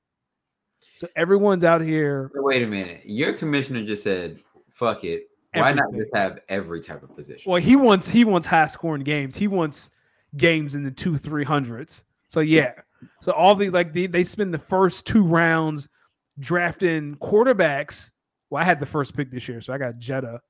So 0.96 1.06
everyone's 1.14 1.62
out 1.62 1.80
here. 1.80 2.30
Wait 2.34 2.62
a 2.62 2.66
minute. 2.66 3.02
Your 3.04 3.34
commissioner 3.34 3.84
just 3.84 4.02
said, 4.02 4.40
"Fuck 4.72 5.04
it." 5.04 5.28
Why 5.54 5.72
not 5.72 5.92
just 5.94 6.10
have 6.14 6.40
every 6.48 6.80
type 6.80 7.02
of 7.02 7.14
position? 7.14 7.50
Well, 7.50 7.60
he 7.60 7.76
wants 7.76 8.08
he 8.08 8.24
wants 8.24 8.46
high 8.46 8.66
scoring 8.66 9.02
games. 9.02 9.36
He 9.36 9.46
wants 9.46 9.90
games 10.36 10.74
in 10.74 10.82
the 10.82 10.90
two 10.90 11.16
three 11.16 11.44
hundreds. 11.44 12.04
So 12.28 12.40
yeah. 12.40 12.72
So 13.20 13.32
all 13.32 13.54
the 13.54 13.70
like 13.70 13.92
they, 13.92 14.06
they 14.06 14.24
spend 14.24 14.52
the 14.52 14.58
first 14.58 15.06
two 15.06 15.24
rounds 15.24 15.88
drafting 16.38 17.16
quarterbacks. 17.16 18.10
Well, 18.50 18.62
I 18.62 18.64
had 18.64 18.80
the 18.80 18.86
first 18.86 19.16
pick 19.16 19.30
this 19.30 19.48
year, 19.48 19.60
so 19.60 19.72
I 19.72 19.78
got 19.78 19.98
Jetta. 19.98 20.40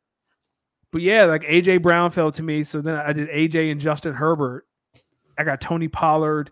But 0.92 1.02
yeah, 1.02 1.24
like 1.24 1.42
AJ 1.42 1.82
Brown 1.82 2.10
fell 2.10 2.30
to 2.32 2.42
me. 2.42 2.64
So 2.64 2.80
then 2.80 2.96
I 2.96 3.12
did 3.12 3.28
AJ 3.28 3.70
and 3.72 3.80
Justin 3.80 4.14
Herbert. 4.14 4.66
I 5.38 5.44
got 5.44 5.60
Tony 5.60 5.88
Pollard, 5.88 6.50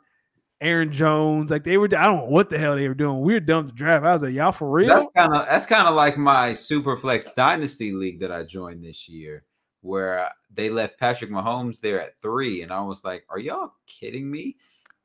Aaron 0.60 0.92
Jones. 0.92 1.50
Like 1.50 1.64
they 1.64 1.78
were, 1.78 1.86
I 1.86 2.04
don't 2.04 2.18
know 2.18 2.30
what 2.30 2.50
the 2.50 2.58
hell 2.58 2.76
they 2.76 2.88
were 2.88 2.94
doing. 2.94 3.20
We 3.20 3.34
were 3.34 3.40
dumb 3.40 3.66
to 3.66 3.72
draft. 3.72 4.04
I 4.04 4.12
was 4.12 4.22
like, 4.22 4.34
y'all 4.34 4.52
for 4.52 4.70
real? 4.70 4.88
That's 4.88 5.08
kind 5.16 5.34
of 5.34 5.46
that's 5.46 5.66
kind 5.66 5.88
of 5.88 5.94
like 5.94 6.18
my 6.18 6.50
Superflex 6.50 7.34
Dynasty 7.34 7.92
League 7.92 8.20
that 8.20 8.32
I 8.32 8.42
joined 8.42 8.84
this 8.84 9.08
year, 9.08 9.44
where 9.80 10.30
they 10.52 10.70
left 10.70 10.98
Patrick 10.98 11.30
Mahomes 11.30 11.80
there 11.80 12.00
at 12.00 12.20
three, 12.20 12.62
and 12.62 12.72
I 12.72 12.80
was 12.82 13.04
like, 13.04 13.24
"Are 13.30 13.38
y'all 13.38 13.72
kidding 13.86 14.30
me?" 14.30 14.56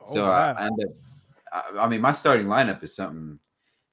Oh, 0.08 0.14
so 0.14 0.24
wow. 0.26 0.54
I, 0.58 0.64
I 0.64 0.66
end 0.66 0.84
up. 0.84 0.90
I, 1.54 1.84
I 1.86 1.88
mean, 1.88 2.02
my 2.02 2.14
starting 2.14 2.48
lineup 2.48 2.84
is 2.84 2.96
something 2.96 3.40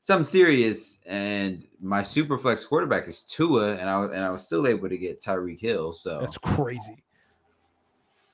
something 0.01 0.24
serious, 0.24 1.01
and 1.06 1.66
my 1.80 2.02
super 2.02 2.39
flex 2.39 2.64
quarterback 2.64 3.09
is 3.09 3.22
Tua, 3.22 3.76
and 3.76 3.89
I 3.90 3.98
was 3.98 4.14
and 4.14 4.24
I 4.24 4.30
was 4.30 4.47
still 4.47 4.66
able 4.66 4.89
to 4.89 4.97
get 4.98 5.20
Tyreek 5.20 5.60
Hill. 5.60 5.93
So 5.93 6.18
That's 6.18 6.39
crazy. 6.39 7.05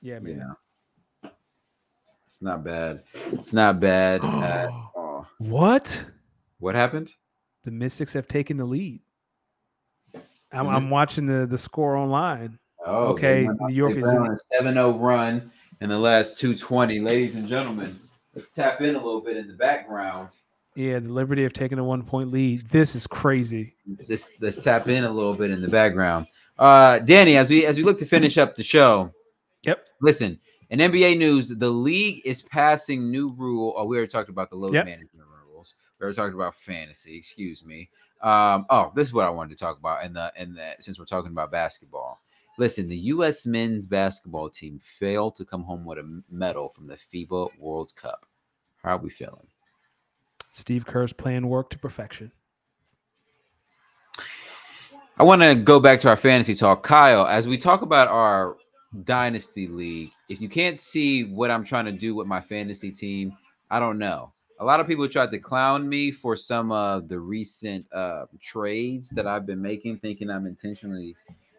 Yeah, 0.01 0.19
you 0.21 0.35
man. 0.35 0.37
know, 0.37 1.29
it's, 2.25 2.41
not 2.41 2.63
bad. 2.63 3.03
It's 3.31 3.53
not 3.53 3.79
bad. 3.79 4.21
What? 5.39 6.05
What 6.59 6.75
happened? 6.75 7.11
The 7.65 7.71
Mystics 7.71 8.13
have 8.13 8.27
taken 8.27 8.55
the 8.57 8.63
lead. 8.65 9.01
I'm, 10.51 10.67
I'm 10.67 10.89
watching 10.89 11.25
the 11.25 11.45
the 11.45 11.57
score 11.57 11.97
online. 11.97 12.57
Oh, 12.85 13.07
Okay, 13.07 13.41
they 13.41 13.47
went 13.47 13.61
on- 13.61 13.67
New 13.69 13.75
York 13.75 13.97
is 13.97 14.07
in 14.07 14.17
on 14.17 14.31
a 14.31 14.37
7 14.37 14.73
0 14.73 14.91
run 14.97 15.51
in 15.81 15.89
the 15.89 15.97
last 15.99 16.37
220. 16.37 16.99
Ladies 16.99 17.35
and 17.35 17.47
gentlemen, 17.47 17.99
let's 18.33 18.53
tap 18.53 18.81
in 18.81 18.95
a 18.95 18.97
little 19.03 19.21
bit 19.21 19.37
in 19.37 19.47
the 19.47 19.53
background. 19.53 20.29
Yeah, 20.75 20.99
the 20.99 21.09
Liberty 21.09 21.43
have 21.43 21.53
taken 21.53 21.79
a 21.79 21.83
one 21.83 22.03
point 22.03 22.31
lead. 22.31 22.69
This 22.69 22.95
is 22.95 23.07
crazy. 23.07 23.75
Let's, 24.09 24.31
let's 24.41 24.61
tap 24.63 24.87
in 24.89 25.05
a 25.05 25.11
little 25.11 25.33
bit 25.33 25.51
in 25.51 25.61
the 25.61 25.69
background. 25.69 26.27
Uh, 26.57 26.99
Danny, 26.99 27.37
as 27.37 27.49
we 27.49 27.65
as 27.65 27.77
we 27.77 27.83
look 27.83 27.97
to 27.99 28.05
finish 28.05 28.37
up 28.37 28.55
the 28.55 28.63
show, 28.63 29.11
Yep. 29.63 29.85
listen, 30.01 30.39
in 30.69 30.79
NBA 30.79 31.17
news, 31.17 31.49
the 31.49 31.69
league 31.69 32.21
is 32.25 32.41
passing 32.41 33.09
new 33.09 33.33
rule. 33.37 33.73
Oh, 33.77 33.85
we 33.85 33.95
already 33.97 34.09
talked 34.09 34.29
about 34.29 34.49
the 34.49 34.55
load 34.57 34.73
Yep. 34.73 34.85
management 34.85 35.27
rules. 35.47 35.75
We 35.99 36.03
already 36.03 36.15
talked 36.17 36.33
about 36.33 36.55
fantasy. 36.55 37.17
Excuse 37.17 37.65
me. 37.65 37.89
Um, 38.21 38.65
oh, 38.69 38.91
this 38.95 39.07
is 39.07 39.13
what 39.13 39.25
I 39.25 39.29
wanted 39.29 39.57
to 39.57 39.63
talk 39.63 39.77
about. 39.77 40.03
In 40.03 40.13
the 40.13 40.31
in 40.37 40.53
the 40.55 40.75
since 40.79 40.99
we're 40.99 41.05
talking 41.05 41.31
about 41.31 41.51
basketball, 41.51 42.19
listen, 42.57 42.87
the 42.87 42.97
U.S. 42.97 43.45
men's 43.45 43.87
basketball 43.87 44.49
team 44.49 44.79
failed 44.81 45.35
to 45.35 45.45
come 45.45 45.63
home 45.63 45.85
with 45.85 45.97
a 45.97 46.21
medal 46.29 46.69
from 46.69 46.87
the 46.87 46.97
FIBA 46.97 47.57
World 47.59 47.95
Cup. 47.95 48.25
How 48.83 48.95
are 48.95 48.99
we 48.99 49.09
feeling? 49.09 49.47
Steve 50.51 50.85
Kerr's 50.85 51.13
plan 51.13 51.49
worked 51.49 51.73
to 51.73 51.79
perfection. 51.79 52.31
I 55.17 55.23
want 55.23 55.41
to 55.41 55.55
go 55.55 55.79
back 55.79 55.99
to 56.01 56.09
our 56.09 56.17
fantasy 56.17 56.55
talk. 56.55 56.83
Kyle, 56.83 57.25
as 57.25 57.47
we 57.47 57.57
talk 57.57 57.81
about 57.81 58.09
our 58.09 58.57
dynasty 59.03 59.67
league, 59.67 60.11
if 60.29 60.41
you 60.41 60.49
can't 60.49 60.79
see 60.79 61.23
what 61.23 61.51
I'm 61.51 61.63
trying 61.63 61.85
to 61.85 61.91
do 61.91 62.15
with 62.15 62.27
my 62.27 62.41
fantasy 62.41 62.91
team, 62.91 63.37
I 63.69 63.79
don't 63.79 63.97
know. 63.97 64.33
A 64.59 64.65
lot 64.65 64.79
of 64.79 64.87
people 64.87 65.07
tried 65.07 65.31
to 65.31 65.39
clown 65.39 65.87
me 65.87 66.11
for 66.11 66.35
some 66.35 66.71
of 66.71 67.09
the 67.09 67.19
recent 67.19 67.85
uh, 67.93 68.25
trades 68.41 69.09
that 69.09 69.27
I've 69.27 69.45
been 69.45 69.61
making, 69.61 69.99
thinking 69.99 70.29
I'm 70.29 70.45
intentionally 70.45 71.15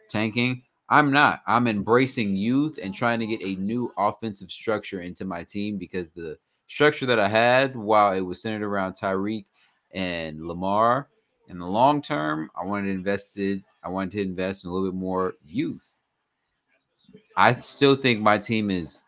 tanking. 0.09 0.63
I'm 0.89 1.13
not. 1.13 1.43
I'm 1.47 1.67
embracing 1.67 2.37
youth 2.37 2.79
and 2.81 2.95
trying 2.95 3.19
to 3.21 3.27
get 3.27 3.43
a 3.43 3.61
new 3.61 3.93
offensive 3.99 4.51
structure 4.51 5.01
into 5.01 5.25
my 5.25 5.43
team 5.43 5.79
because 5.79 6.11
the 6.11 6.39
structure 6.67 7.07
that 7.07 7.19
I 7.19 7.29
had, 7.29 7.75
while 7.75 8.13
it 8.13 8.21
was 8.21 8.41
centered 8.41 8.67
around 8.67 8.95
Tyreek 8.95 9.47
and 9.93 10.47
Lamar, 10.47 11.09
in 11.49 11.59
the 11.59 11.67
long 11.67 12.03
term, 12.03 12.51
I 12.61 12.65
wanted 12.65 12.87
to 12.87 12.93
invest 12.93 13.39
it. 13.39 13.63
I 13.83 13.89
wanted 13.89 14.13
to 14.13 14.23
invest 14.23 14.65
in 14.65 14.71
a 14.71 14.73
little 14.73 14.89
bit 14.89 14.99
more 14.99 15.35
youth. 15.45 16.01
I 17.37 17.55
still 17.55 17.97
think 17.97 18.21
my 18.21 18.39
team 18.39 18.71
is 18.71 19.05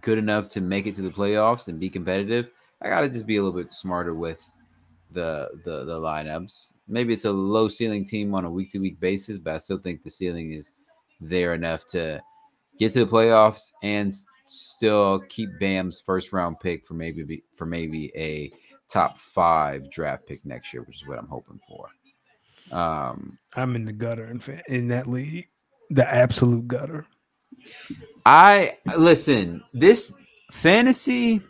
good 0.00 0.18
enough 0.18 0.48
to 0.48 0.60
make 0.60 0.86
it 0.86 0.94
to 0.94 1.02
the 1.02 1.10
playoffs 1.10 1.68
and 1.68 1.80
be 1.80 1.88
competitive. 1.88 2.50
I 2.80 2.88
got 2.88 3.00
to 3.02 3.08
just 3.08 3.26
be 3.26 3.36
a 3.36 3.42
little 3.42 3.58
bit 3.58 3.72
smarter 3.72 4.14
with 4.14 4.48
the 5.10 5.48
the 5.64 5.84
the 5.84 5.98
lineups. 5.98 6.74
Maybe 6.88 7.14
it's 7.14 7.24
a 7.24 7.32
low 7.32 7.68
ceiling 7.68 8.04
team 8.04 8.34
on 8.34 8.44
a 8.44 8.50
week 8.50 8.70
to 8.70 8.78
week 8.78 9.00
basis, 9.00 9.38
but 9.38 9.54
I 9.54 9.58
still 9.58 9.78
think 9.78 10.02
the 10.02 10.10
ceiling 10.10 10.52
is 10.52 10.72
there 11.20 11.54
enough 11.54 11.86
to 11.88 12.20
get 12.78 12.92
to 12.92 13.04
the 13.04 13.10
playoffs 13.10 13.72
and 13.82 14.14
still 14.46 15.20
keep 15.28 15.48
Bam's 15.58 16.00
first 16.00 16.32
round 16.32 16.60
pick 16.60 16.86
for 16.86 16.94
maybe 16.94 17.22
be- 17.22 17.44
for 17.54 17.66
maybe 17.66 18.12
a 18.16 18.52
top 18.88 19.18
five 19.18 19.90
draft 19.90 20.26
pick 20.26 20.44
next 20.44 20.72
year, 20.72 20.82
which 20.82 21.02
is 21.02 21.08
what 21.08 21.18
I'm 21.18 21.28
hoping 21.28 21.60
for. 21.68 21.88
Um, 22.76 23.38
I'm 23.54 23.76
in 23.76 23.84
the 23.84 23.92
gutter 23.92 24.26
in, 24.26 24.40
in 24.68 24.88
that 24.88 25.06
league, 25.06 25.48
the 25.90 26.12
absolute 26.12 26.66
gutter. 26.66 27.06
I 28.26 28.78
listen, 28.96 29.62
this 29.72 30.16
fantasy 30.50 31.40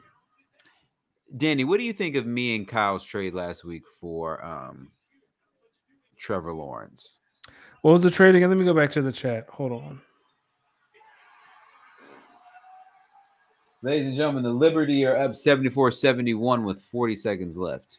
Danny, 1.36 1.64
what 1.64 1.78
do 1.78 1.84
you 1.84 1.92
think 1.92 2.14
of 2.14 2.26
me 2.26 2.54
and 2.54 2.66
Kyle's 2.66 3.04
trade 3.04 3.34
last 3.34 3.64
week 3.64 3.82
for 4.00 4.44
um 4.44 4.92
Trevor 6.16 6.52
Lawrence? 6.54 7.18
What 7.84 7.92
was 7.92 8.02
the 8.02 8.10
trade 8.10 8.34
again? 8.34 8.48
Let 8.48 8.56
me 8.56 8.64
go 8.64 8.72
back 8.72 8.92
to 8.92 9.02
the 9.02 9.12
chat. 9.12 9.46
Hold 9.50 9.72
on. 9.72 10.00
Ladies 13.82 14.06
and 14.06 14.16
gentlemen, 14.16 14.42
the 14.42 14.54
Liberty 14.54 15.04
are 15.04 15.14
up 15.18 15.32
74-71 15.32 16.64
with 16.64 16.80
40 16.80 17.14
seconds 17.14 17.58
left. 17.58 17.98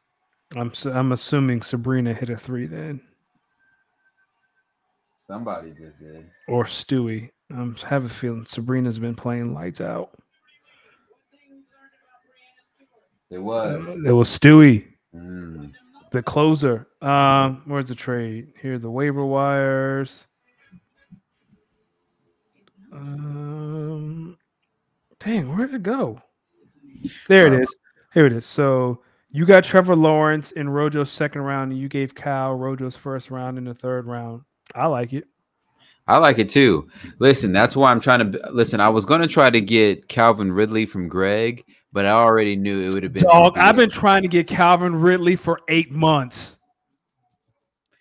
I'm 0.55 0.73
su- 0.73 0.91
I'm 0.91 1.11
assuming 1.11 1.61
Sabrina 1.61 2.15
hit 2.15 2.31
a 2.31 2.35
three 2.35 2.65
then, 2.65 2.99
Somebody 5.19 5.69
just 5.79 5.99
did. 5.99 6.25
or 6.47 6.63
Stewie. 6.63 7.29
I 7.55 7.71
have 7.85 8.05
a 8.05 8.09
feeling 8.09 8.47
Sabrina's 8.47 8.97
been 8.97 9.13
playing 9.13 9.53
lights 9.53 9.81
out. 9.81 10.17
It 13.29 13.37
was. 13.37 14.03
It 14.03 14.11
was 14.13 14.29
Stewie, 14.29 14.87
Mm. 15.15 15.73
The 16.11 16.23
closer. 16.23 16.87
Um, 17.01 17.63
where's 17.65 17.85
the 17.85 17.95
trade? 17.95 18.53
Here, 18.61 18.77
the 18.77 18.89
waiver 18.89 19.25
wires. 19.25 20.27
Um, 22.91 24.37
dang, 25.19 25.55
where 25.55 25.67
did 25.67 25.75
it 25.75 25.83
go? 25.83 26.21
There 27.27 27.47
it 27.47 27.61
is. 27.61 27.75
Here 28.13 28.25
it 28.25 28.33
is. 28.33 28.45
So 28.45 29.01
you 29.29 29.45
got 29.45 29.65
Trevor 29.65 29.95
Lawrence 29.95 30.51
in 30.53 30.69
Rojo's 30.69 31.11
second 31.11 31.41
round, 31.41 31.73
and 31.73 31.81
you 31.81 31.89
gave 31.89 32.15
Cal 32.15 32.55
Rojo's 32.55 32.95
first 32.95 33.29
round 33.29 33.57
in 33.57 33.65
the 33.65 33.73
third 33.73 34.05
round. 34.05 34.43
I 34.73 34.87
like 34.87 35.11
it. 35.11 35.27
I 36.07 36.17
like 36.17 36.39
it 36.39 36.49
too. 36.49 36.87
Listen, 37.19 37.51
that's 37.51 37.75
why 37.75 37.91
I'm 37.91 37.99
trying 37.99 38.31
to 38.31 38.39
listen. 38.51 38.79
I 38.79 38.89
was 38.89 39.05
going 39.05 39.21
to 39.21 39.27
try 39.27 39.49
to 39.49 39.59
get 39.59 40.07
Calvin 40.07 40.51
Ridley 40.51 40.85
from 40.85 41.07
Greg, 41.07 41.65
but 41.95 42.05
I 42.05 42.11
already 42.11 42.57
knew 42.57 42.81
it 42.81 42.93
would 42.93 43.03
have 43.03 43.13
been. 43.13 43.23
Dog, 43.23 43.57
I've 43.57 43.77
been 43.77 43.89
trying 43.89 44.21
to 44.23 44.27
get 44.27 44.47
Calvin 44.47 44.93
Ridley 44.97 45.37
for 45.37 45.61
eight 45.69 45.91
months, 45.91 46.59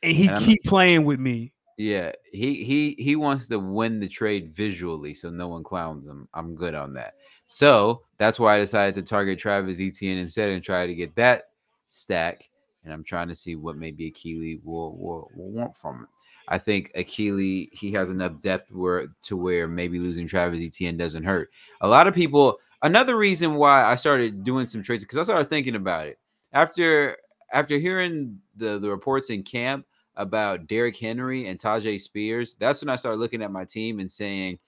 and 0.03 0.13
he 0.13 0.27
And 0.27 0.37
I'm- 0.37 0.43
keep 0.45 0.65
playing 0.65 1.05
with 1.05 1.21
me. 1.21 1.53
Yeah, 1.79 2.13
he 2.33 2.65
he 2.65 2.97
he 2.99 3.17
wants 3.17 3.47
to 3.49 3.59
win 3.59 4.01
the 4.01 4.09
trade 4.09 4.53
visually, 4.53 5.15
so 5.15 5.31
no 5.31 5.49
one 5.49 5.63
clowns 5.65 6.07
him. 6.07 6.29
I'm 6.35 6.55
good 6.57 6.75
on 6.75 6.93
that. 6.95 7.15
So 7.47 8.03
that's 8.19 8.39
why 8.39 8.57
I 8.57 8.61
decided 8.61 8.97
to 8.97 9.03
target 9.03 9.39
Travis 9.39 9.81
Etienne 9.81 10.19
instead 10.19 10.51
and 10.51 10.63
try 10.63 10.87
to 10.87 10.95
get 10.95 11.15
that 11.17 11.45
stack. 11.89 12.49
And 12.85 12.93
I'm 12.93 13.03
trying 13.05 13.29
to 13.29 13.35
see 13.35 13.55
what 13.57 13.77
maybe 13.77 14.11
Akili 14.11 14.61
will, 14.65 14.97
will 14.97 15.31
will 15.37 15.51
want 15.51 15.77
from 15.77 16.03
it. 16.03 16.09
I 16.49 16.59
think 16.59 16.93
Akili 16.97 17.69
he 17.73 17.93
has 17.93 18.11
enough 18.11 18.41
depth 18.41 18.71
where 18.73 19.07
to 19.23 19.37
where 19.37 19.67
maybe 19.69 19.99
losing 19.99 20.27
Travis 20.27 20.61
Etienne 20.61 20.97
doesn't 20.97 21.25
hurt. 21.25 21.51
A 21.81 21.89
lot 21.89 22.09
of 22.09 22.15
people. 22.15 22.59
Another 22.85 23.17
reason 23.17 23.55
why 23.55 23.83
I 23.83 23.97
started 23.97 24.45
doing 24.45 24.67
some 24.67 24.83
trades 24.83 25.05
because 25.05 25.19
I 25.19 25.25
started 25.25 25.49
thinking 25.49 25.75
about 25.75 26.07
it 26.07 26.19
after 26.53 27.17
after 27.53 27.79
hearing 27.79 28.39
the 28.57 28.79
the 28.79 28.91
reports 28.91 29.31
in 29.31 29.43
camp 29.43 29.87
about 30.17 30.67
Derrick 30.67 30.97
Henry 30.97 31.47
and 31.47 31.59
Tyjae 31.59 32.01
Spears, 32.01 32.55
that's 32.59 32.81
when 32.81 32.89
I 32.89 32.97
started 32.97 33.19
looking 33.19 33.43
at 33.43 33.51
my 33.51 33.65
team 33.65 33.99
and 34.01 34.11
saying, 34.11 34.59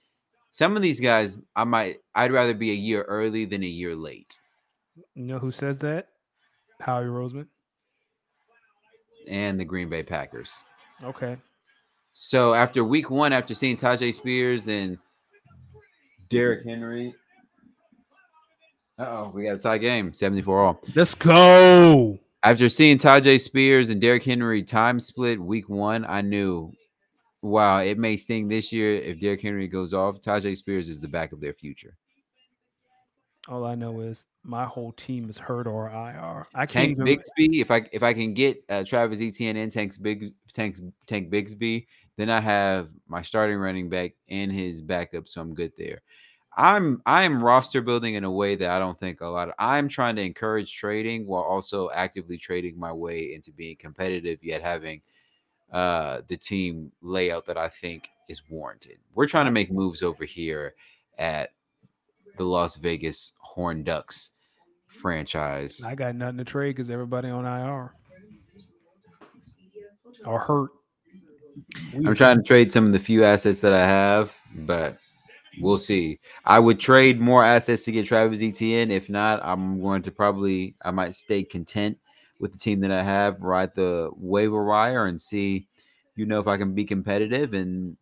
some 0.51 0.75
of 0.75 0.81
these 0.81 0.99
guys, 0.99 1.37
I 1.55 1.63
might, 1.63 1.97
I'd 2.15 2.31
rather 2.31 2.53
be 2.53 2.71
a 2.71 2.75
year 2.75 3.03
early 3.03 3.45
than 3.45 3.63
a 3.63 3.67
year 3.67 3.95
late. 3.95 4.39
You 5.15 5.23
know 5.23 5.39
who 5.39 5.51
says 5.51 5.79
that? 5.79 6.09
Howie 6.81 7.05
Roseman. 7.05 7.47
And 9.27 9.59
the 9.59 9.65
Green 9.65 9.89
Bay 9.89 10.03
Packers. 10.03 10.61
Okay. 11.03 11.37
So 12.13 12.53
after 12.53 12.83
week 12.83 13.09
one, 13.09 13.33
after 13.33 13.53
seeing 13.53 13.77
Tyjae 13.77 14.13
Spears 14.13 14.67
and 14.67 14.97
Derrick 16.29 16.65
Henry, 16.65 17.13
oh, 18.99 19.31
we 19.33 19.43
got 19.43 19.55
a 19.55 19.57
tie 19.57 19.77
game, 19.77 20.13
74 20.13 20.65
all. 20.65 20.81
Let's 20.95 21.15
go. 21.15 22.19
After 22.43 22.69
seeing 22.69 22.97
Tyjae 22.97 23.41
Spears 23.41 23.89
and 23.89 23.99
Derrick 23.99 24.23
Henry 24.23 24.63
time 24.63 24.99
split 24.99 25.39
week 25.39 25.67
one, 25.69 26.05
I 26.07 26.21
knew, 26.21 26.71
wow, 27.41 27.79
it 27.79 27.97
may 27.97 28.15
sting 28.15 28.47
this 28.47 28.71
year 28.71 28.95
if 28.95 29.19
Derrick 29.19 29.41
Henry 29.41 29.67
goes 29.67 29.93
off. 29.93 30.21
Tyjae 30.21 30.55
Spears 30.55 30.87
is 30.87 30.99
the 30.99 31.07
back 31.07 31.31
of 31.31 31.41
their 31.41 31.53
future. 31.53 31.97
All 33.49 33.65
I 33.65 33.75
know 33.75 34.01
is 34.01 34.25
my 34.43 34.65
whole 34.65 34.91
team 34.91 35.29
is 35.29 35.37
hurt 35.37 35.67
or 35.67 35.87
IR. 35.87 36.45
I 36.53 36.65
can't 36.65 36.97
Tank 36.97 36.99
even. 36.99 37.05
Bigsby, 37.05 37.61
if 37.61 37.71
I 37.71 37.85
if 37.93 38.03
I 38.03 38.13
can 38.13 38.33
get 38.33 38.61
uh, 38.67 38.83
Travis 38.83 39.21
Etienne 39.21 39.55
and 39.55 39.71
Tanks 39.71 39.97
Big 39.97 40.31
Tanks 40.53 40.81
Tank 41.05 41.29
Bigsby, 41.29 41.87
then 42.17 42.29
I 42.29 42.41
have 42.41 42.89
my 43.07 43.21
starting 43.21 43.57
running 43.57 43.87
back 43.87 44.13
and 44.27 44.51
his 44.51 44.81
backup, 44.81 45.29
so 45.29 45.39
I'm 45.39 45.53
good 45.53 45.71
there. 45.77 46.01
I'm 46.57 47.03
I'm 47.05 47.43
roster 47.43 47.81
building 47.81 48.15
in 48.15 48.23
a 48.23 48.31
way 48.31 48.55
that 48.55 48.71
I 48.71 48.79
don't 48.79 48.99
think 48.99 49.21
a 49.21 49.27
lot 49.27 49.49
of. 49.49 49.53
I'm 49.59 49.87
trying 49.87 50.15
to 50.15 50.23
encourage 50.23 50.73
trading 50.73 51.27
while 51.27 51.43
also 51.43 51.91
actively 51.91 52.37
trading 52.37 52.79
my 52.79 52.91
way 52.91 53.33
into 53.33 53.51
being 53.51 53.75
competitive, 53.77 54.43
yet 54.43 54.61
having 54.61 55.01
uh 55.71 56.21
the 56.27 56.37
team 56.37 56.91
layout 57.01 57.45
that 57.45 57.57
I 57.57 57.67
think 57.67 58.09
is 58.27 58.41
warranted. 58.49 58.97
We're 59.13 59.27
trying 59.27 59.45
to 59.45 59.51
make 59.51 59.71
moves 59.71 60.01
over 60.01 60.25
here 60.25 60.73
at 61.17 61.51
the 62.37 62.45
Las 62.45 62.77
Vegas 62.77 63.33
Horn 63.37 63.83
Ducks 63.83 64.31
franchise. 64.87 65.83
I 65.85 65.93
got 65.93 66.15
nothing 66.15 66.37
to 66.37 66.43
trade 66.43 66.75
because 66.75 66.89
everybody 66.89 67.29
on 67.29 67.45
IR 67.45 67.93
or 70.25 70.39
hurt. 70.39 70.69
I'm 71.93 72.15
trying 72.15 72.37
to 72.37 72.43
trade 72.43 72.73
some 72.73 72.85
of 72.85 72.91
the 72.91 72.99
few 72.99 73.23
assets 73.23 73.61
that 73.61 73.73
I 73.73 73.85
have, 73.85 74.35
but 74.55 74.97
we'll 75.61 75.77
see. 75.77 76.19
I 76.45 76.59
would 76.59 76.79
trade 76.79 77.19
more 77.19 77.43
assets 77.43 77.83
to 77.85 77.91
get 77.91 78.05
Travis 78.05 78.41
Etienne. 78.41 78.91
If 78.91 79.09
not, 79.09 79.43
I'm 79.43 79.81
going 79.81 80.01
to 80.03 80.11
probably 80.11 80.75
I 80.83 80.91
might 80.91 81.15
stay 81.15 81.43
content 81.43 81.97
with 82.39 82.51
the 82.51 82.57
team 82.57 82.79
that 82.81 82.91
I 82.91 83.03
have, 83.03 83.41
ride 83.41 83.73
the 83.75 84.11
waiver 84.15 84.63
wire 84.63 85.05
and 85.05 85.19
see, 85.19 85.67
you 86.15 86.25
know, 86.25 86.39
if 86.39 86.47
I 86.47 86.57
can 86.57 86.73
be 86.73 86.85
competitive. 86.85 87.53
And 87.53 87.97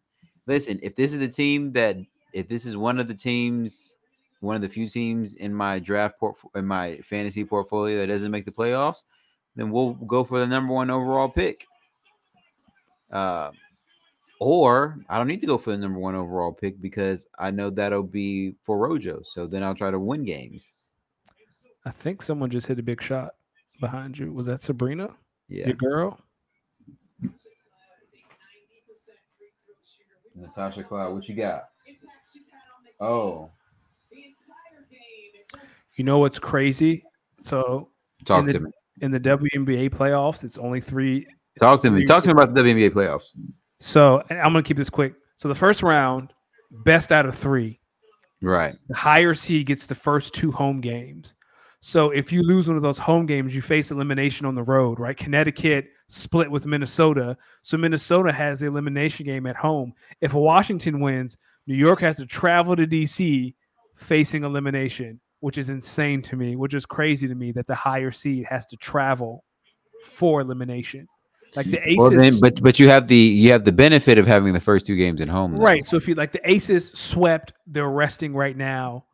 listen, 0.47 0.79
if 0.83 0.95
this 0.95 1.13
is 1.13 1.19
the 1.19 1.27
team 1.27 1.71
that 1.73 1.97
if 2.33 2.47
this 2.47 2.65
is 2.65 2.75
one 2.75 2.99
of 2.99 3.07
the 3.07 3.13
teams, 3.13 3.97
one 4.41 4.55
of 4.55 4.61
the 4.61 4.69
few 4.69 4.87
teams 4.87 5.35
in 5.35 5.53
my 5.53 5.79
draft 5.79 6.19
port 6.19 6.35
in 6.55 6.65
my 6.65 6.97
fantasy 6.97 7.45
portfolio 7.45 7.99
that 7.99 8.07
doesn't 8.07 8.31
make 8.31 8.45
the 8.45 8.51
playoffs, 8.51 9.05
then 9.55 9.71
we'll 9.71 9.93
go 9.93 10.23
for 10.23 10.39
the 10.39 10.47
number 10.47 10.73
one 10.73 10.91
overall 10.91 11.29
pick. 11.29 11.65
Uh, 13.11 13.51
or 14.39 14.97
I 15.09 15.17
don't 15.17 15.27
need 15.27 15.39
to 15.41 15.47
go 15.47 15.57
for 15.57 15.71
the 15.71 15.77
number 15.77 15.99
one 15.99 16.15
overall 16.15 16.51
pick 16.51 16.81
because 16.81 17.27
I 17.39 17.51
know 17.51 17.69
that'll 17.69 18.03
be 18.03 18.55
for 18.63 18.77
Rojo. 18.77 19.21
So 19.23 19.47
then 19.47 19.63
I'll 19.63 19.75
try 19.75 19.91
to 19.91 19.99
win 19.99 20.23
games. 20.23 20.73
I 21.85 21.91
think 21.91 22.21
someone 22.21 22.49
just 22.49 22.67
hit 22.67 22.79
a 22.79 22.83
big 22.83 23.01
shot 23.01 23.35
behind 23.79 24.17
you. 24.17 24.31
Was 24.33 24.47
that 24.47 24.61
Sabrina, 24.61 25.09
Yeah. 25.47 25.67
your 25.67 25.75
girl? 25.75 26.19
Natasha 30.35 30.83
Cloud, 30.83 31.13
what 31.13 31.27
you 31.29 31.35
got? 31.35 31.69
Oh, 32.99 33.49
You 35.97 36.03
know 36.03 36.17
what's 36.19 36.37
crazy? 36.39 37.03
So 37.39 37.89
talk 38.25 38.41
And 38.41 38.49
to 38.49 38.59
the- 38.59 38.65
me. 38.65 38.71
in 39.01 39.11
the 39.11 39.19
WNBA 39.19 39.89
playoffs, 39.89 40.43
it's 40.43 40.57
only 40.57 40.81
three. 40.81 41.25
Talk 41.57 41.81
to 41.83 41.89
me. 41.91 42.05
Talk 42.05 42.23
to 42.23 42.27
me 42.27 42.31
about 42.33 42.53
the 42.53 42.61
WNBA 42.61 42.89
playoffs. 42.89 43.33
So 43.79 44.23
I'm 44.29 44.53
gonna 44.53 44.63
keep 44.63 44.77
this 44.77 44.89
quick. 44.89 45.13
So 45.35 45.47
the 45.47 45.55
first 45.55 45.83
round, 45.83 46.33
best 46.71 47.11
out 47.11 47.25
of 47.25 47.35
three. 47.35 47.79
Right. 48.41 48.75
The 48.87 48.95
higher 48.95 49.33
seed 49.33 49.67
gets 49.67 49.87
the 49.87 49.95
first 49.95 50.33
two 50.33 50.51
home 50.51 50.81
games. 50.81 51.33
So 51.81 52.09
if 52.09 52.31
you 52.31 52.41
lose 52.41 52.67
one 52.67 52.77
of 52.77 52.83
those 52.83 52.97
home 52.97 53.25
games, 53.25 53.53
you 53.53 53.61
face 53.61 53.91
elimination 53.91 54.45
on 54.45 54.55
the 54.55 54.63
road, 54.63 54.99
right? 54.99 55.15
Connecticut 55.15 55.87
split 56.07 56.49
with 56.49 56.65
Minnesota. 56.65 57.37
So 57.61 57.77
Minnesota 57.77 58.31
has 58.31 58.59
the 58.59 58.65
elimination 58.65 59.25
game 59.25 59.45
at 59.45 59.55
home. 59.55 59.93
If 60.19 60.33
Washington 60.33 60.99
wins, 60.99 61.37
New 61.67 61.75
York 61.75 61.99
has 62.01 62.17
to 62.17 62.25
travel 62.25 62.75
to 62.75 62.87
DC 62.87 63.53
facing 63.97 64.43
elimination, 64.43 65.19
which 65.41 65.57
is 65.57 65.69
insane 65.69 66.21
to 66.23 66.35
me, 66.35 66.55
which 66.55 66.73
is 66.73 66.85
crazy 66.85 67.27
to 67.27 67.35
me 67.35 67.51
that 67.51 67.67
the 67.67 67.75
higher 67.75 68.11
seed 68.11 68.45
has 68.49 68.65
to 68.67 68.77
travel 68.77 69.43
for 70.03 70.41
elimination. 70.41 71.07
Like 71.55 71.67
the 71.67 71.81
Aces, 71.81 71.97
Well, 71.97 72.09
then, 72.11 72.33
but 72.41 72.61
but 72.61 72.79
you 72.79 72.89
have 72.89 73.07
the 73.07 73.15
you 73.15 73.51
have 73.51 73.65
the 73.65 73.71
benefit 73.71 74.17
of 74.17 74.27
having 74.27 74.53
the 74.53 74.59
first 74.59 74.85
two 74.85 74.95
games 74.95 75.21
at 75.21 75.29
home. 75.29 75.55
though. 75.55 75.63
Right. 75.63 75.85
So 75.85 75.95
if 75.97 76.07
you 76.07 76.15
like 76.15 76.31
the 76.31 76.49
Aces 76.49 76.91
swept, 76.93 77.53
they're 77.67 77.89
resting 77.89 78.33
right 78.33 78.55
now. 78.55 79.05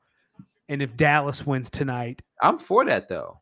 And 0.70 0.82
if 0.82 0.96
Dallas 0.96 1.46
wins 1.46 1.70
tonight, 1.70 2.22
I'm 2.42 2.58
for 2.58 2.86
that 2.86 3.10
though. 3.10 3.42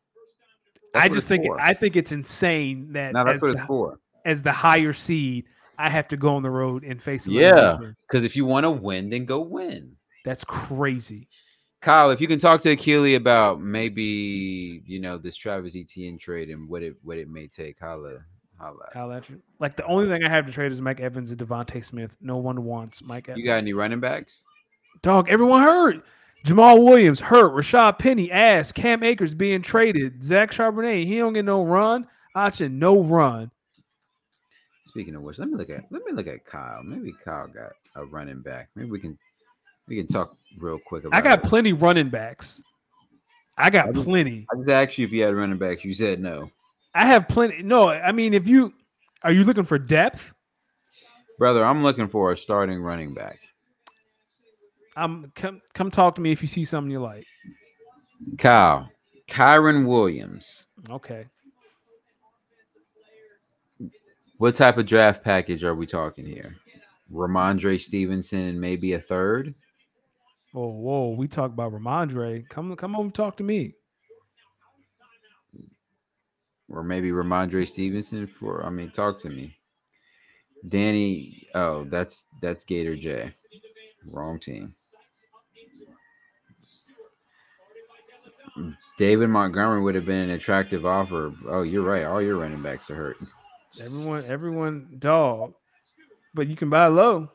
That's 0.92 1.06
I 1.06 1.08
just 1.08 1.28
think 1.28 1.46
for. 1.46 1.60
I 1.60 1.74
think 1.74 1.96
it's 1.96 2.12
insane 2.12 2.92
that 2.92 3.14
no, 3.14 3.24
that's 3.24 3.36
as, 3.36 3.42
what 3.42 3.50
it's 3.52 3.60
the, 3.60 3.66
for. 3.66 4.00
as 4.24 4.42
the 4.42 4.52
higher 4.52 4.92
seed, 4.92 5.44
I 5.78 5.88
have 5.88 6.08
to 6.08 6.16
go 6.16 6.34
on 6.34 6.42
the 6.42 6.50
road 6.50 6.84
and 6.84 7.00
face 7.00 7.28
Yeah. 7.28 7.78
Because 8.08 8.24
if 8.24 8.36
you 8.36 8.44
want 8.44 8.64
to 8.64 8.70
win, 8.70 9.08
then 9.08 9.24
go 9.24 9.40
win. 9.40 9.96
That's 10.24 10.44
crazy. 10.44 11.28
Kyle, 11.80 12.10
if 12.10 12.20
you 12.20 12.26
can 12.28 12.38
talk 12.38 12.60
to 12.62 12.76
Akili 12.76 13.16
about 13.16 13.60
maybe 13.60 14.82
you 14.84 15.00
know 15.00 15.16
this 15.16 15.36
Travis 15.36 15.74
Etienne 15.74 16.18
trade 16.18 16.50
and 16.50 16.68
what 16.68 16.82
it 16.82 16.96
what 17.02 17.16
it 17.16 17.28
may 17.30 17.46
take, 17.46 17.78
holla, 17.80 18.18
How 18.60 19.10
at. 19.12 19.26
Like 19.58 19.76
the 19.76 19.86
only 19.86 20.06
thing 20.08 20.22
I 20.22 20.28
have 20.28 20.46
to 20.46 20.52
trade 20.52 20.70
is 20.70 20.80
Mike 20.80 21.00
Evans 21.00 21.30
and 21.30 21.40
DeVonta 21.40 21.82
Smith. 21.84 22.16
No 22.20 22.36
one 22.36 22.64
wants 22.64 23.02
Mike 23.02 23.28
Evans. 23.28 23.38
You 23.40 23.46
got 23.46 23.56
any 23.56 23.72
running 23.72 24.00
backs? 24.00 24.44
Dog, 25.02 25.28
everyone 25.30 25.62
hurt. 25.62 26.04
Jamaal 26.44 26.82
Williams 26.84 27.20
hurt. 27.20 27.52
Rashaad 27.54 27.98
Penny 27.98 28.30
ass. 28.30 28.70
Cam 28.72 29.02
Akers 29.02 29.34
being 29.34 29.62
traded. 29.62 30.22
Zach 30.22 30.50
Charbonnet, 30.50 31.06
he 31.06 31.18
don't 31.18 31.32
get 31.32 31.44
no 31.44 31.64
run. 31.64 32.06
Achane, 32.36 32.72
no 32.72 33.02
run. 33.02 33.50
Speaking 34.82 35.14
of 35.14 35.22
which, 35.22 35.38
let 35.38 35.48
me 35.48 35.56
look 35.56 35.70
at 35.70 35.84
let 35.90 36.04
me 36.04 36.12
look 36.12 36.26
at 36.26 36.44
Kyle. 36.44 36.82
Maybe 36.82 37.12
Kyle 37.24 37.48
got 37.48 37.72
a 37.96 38.04
running 38.06 38.42
back. 38.42 38.68
Maybe 38.74 38.90
we 38.90 38.98
can 39.00 39.18
We 39.88 39.96
can 39.96 40.06
talk 40.06 40.34
real 40.58 40.78
quick 40.86 41.04
about 41.04 41.16
I 41.18 41.22
got 41.22 41.44
it. 41.44 41.48
plenty 41.48 41.72
running 41.72 42.08
backs. 42.10 42.62
I 43.56 43.70
got 43.70 43.88
I 43.88 43.92
just- 43.92 44.04
plenty. 44.06 44.46
I 44.52 44.56
just 44.58 44.70
asked 44.70 44.98
you 44.98 45.06
if 45.06 45.12
you 45.12 45.22
had 45.22 45.34
running 45.34 45.58
backs. 45.58 45.84
You 45.84 45.94
said 45.94 46.20
no. 46.20 46.50
I 46.94 47.06
have 47.06 47.28
plenty. 47.28 47.62
No, 47.62 47.88
I 47.88 48.12
mean, 48.12 48.34
if 48.34 48.46
you 48.46 48.74
are 49.22 49.32
you 49.32 49.44
looking 49.44 49.64
for 49.64 49.78
depth? 49.78 50.34
Brother, 51.38 51.64
I'm 51.64 51.82
looking 51.82 52.08
for 52.08 52.32
a 52.32 52.36
starting 52.36 52.82
running 52.82 53.14
back. 53.14 53.40
Um, 54.96 55.32
come 55.34 55.60
come 55.72 55.90
talk 55.90 56.16
to 56.16 56.20
me 56.20 56.32
if 56.32 56.42
you 56.42 56.48
see 56.48 56.64
something 56.64 56.90
you 56.90 57.00
like. 57.00 57.26
Kyle, 58.38 58.90
Kyren 59.28 59.86
Williams. 59.86 60.66
Okay. 60.88 61.26
What 64.38 64.54
type 64.54 64.78
of 64.78 64.86
draft 64.86 65.22
package 65.22 65.64
are 65.64 65.74
we 65.74 65.86
talking 65.86 66.24
here? 66.24 66.56
Rhamondre 67.12 67.78
Stevenson 67.78 68.40
and 68.40 68.60
maybe 68.60 68.94
a 68.94 68.98
third? 68.98 69.54
Oh, 70.54 70.68
whoa. 70.68 71.10
We 71.10 71.28
talk 71.28 71.52
about 71.52 71.72
Rhamondre. 71.72 72.48
Come 72.48 72.74
come 72.76 72.96
on, 72.96 73.10
talk 73.10 73.36
to 73.36 73.44
me. 73.44 73.74
Or 76.70 76.84
maybe 76.84 77.10
Rhamondre 77.10 77.66
Stevenson 77.66 78.26
for 78.26 78.64
I 78.64 78.70
mean, 78.70 78.90
talk 78.90 79.18
to 79.18 79.28
me. 79.28 79.56
Danny, 80.66 81.48
oh, 81.54 81.84
that's 81.84 82.26
that's 82.40 82.64
Gator 82.64 82.96
J. 82.96 83.34
Wrong 84.06 84.38
team. 84.38 84.74
David 88.98 89.28
Montgomery 89.28 89.80
would 89.80 89.94
have 89.94 90.04
been 90.04 90.20
an 90.20 90.30
attractive 90.30 90.84
offer. 90.84 91.32
Oh, 91.48 91.62
you're 91.62 91.82
right. 91.82 92.04
All 92.04 92.20
your 92.20 92.36
running 92.36 92.62
backs 92.62 92.90
are 92.90 92.94
hurt. 92.94 93.16
Everyone, 93.82 94.22
everyone, 94.28 94.96
dog. 94.98 95.54
But 96.34 96.48
you 96.48 96.56
can 96.56 96.68
buy 96.70 96.86
low. 96.86 97.30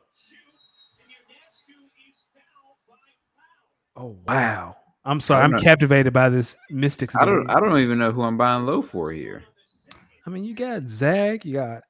Oh 3.96 4.18
wow. 4.28 4.76
I'm 5.06 5.20
sorry. 5.20 5.42
I 5.42 5.44
I'm 5.44 5.52
know. 5.52 5.60
captivated 5.60 6.14
by 6.14 6.30
this 6.30 6.58
Mystics. 6.70 7.16
I 7.16 7.26
don't 7.26 7.46
game. 7.46 7.56
I 7.56 7.60
don't 7.60 7.80
even 7.80 8.00
know 8.00 8.12
who 8.12 8.24
I'm 8.24 8.38
buying 8.38 8.66
low 8.66 8.82
for 8.82 9.12
here. 9.12 9.44
I 10.26 10.30
mean, 10.30 10.44
you 10.44 10.56
got 10.56 10.88
Zach. 10.88 11.46
You 11.46 11.54
got. 11.54 11.84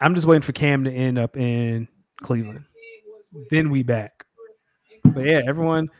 I'm 0.00 0.14
just 0.14 0.26
waiting 0.26 0.42
for 0.42 0.52
Cam 0.52 0.84
to 0.84 0.92
end 0.92 1.18
up 1.18 1.36
in 1.36 1.88
Cleveland. 2.20 2.64
Then 3.50 3.70
we 3.70 3.82
back. 3.82 4.24
But 5.04 5.26
yeah, 5.26 5.42
everyone. 5.46 5.90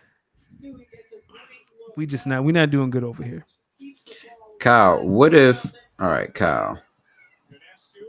We 1.97 2.07
just 2.07 2.27
not. 2.27 2.45
We're 2.45 2.53
not 2.53 2.71
doing 2.71 2.91
good 2.91 3.05
over 3.05 3.23
here. 3.23 3.47
Kyle, 4.59 5.07
what 5.07 5.35
if 5.35 5.73
all 6.01 6.09
right, 6.09 6.33
Kyle. 6.35 6.81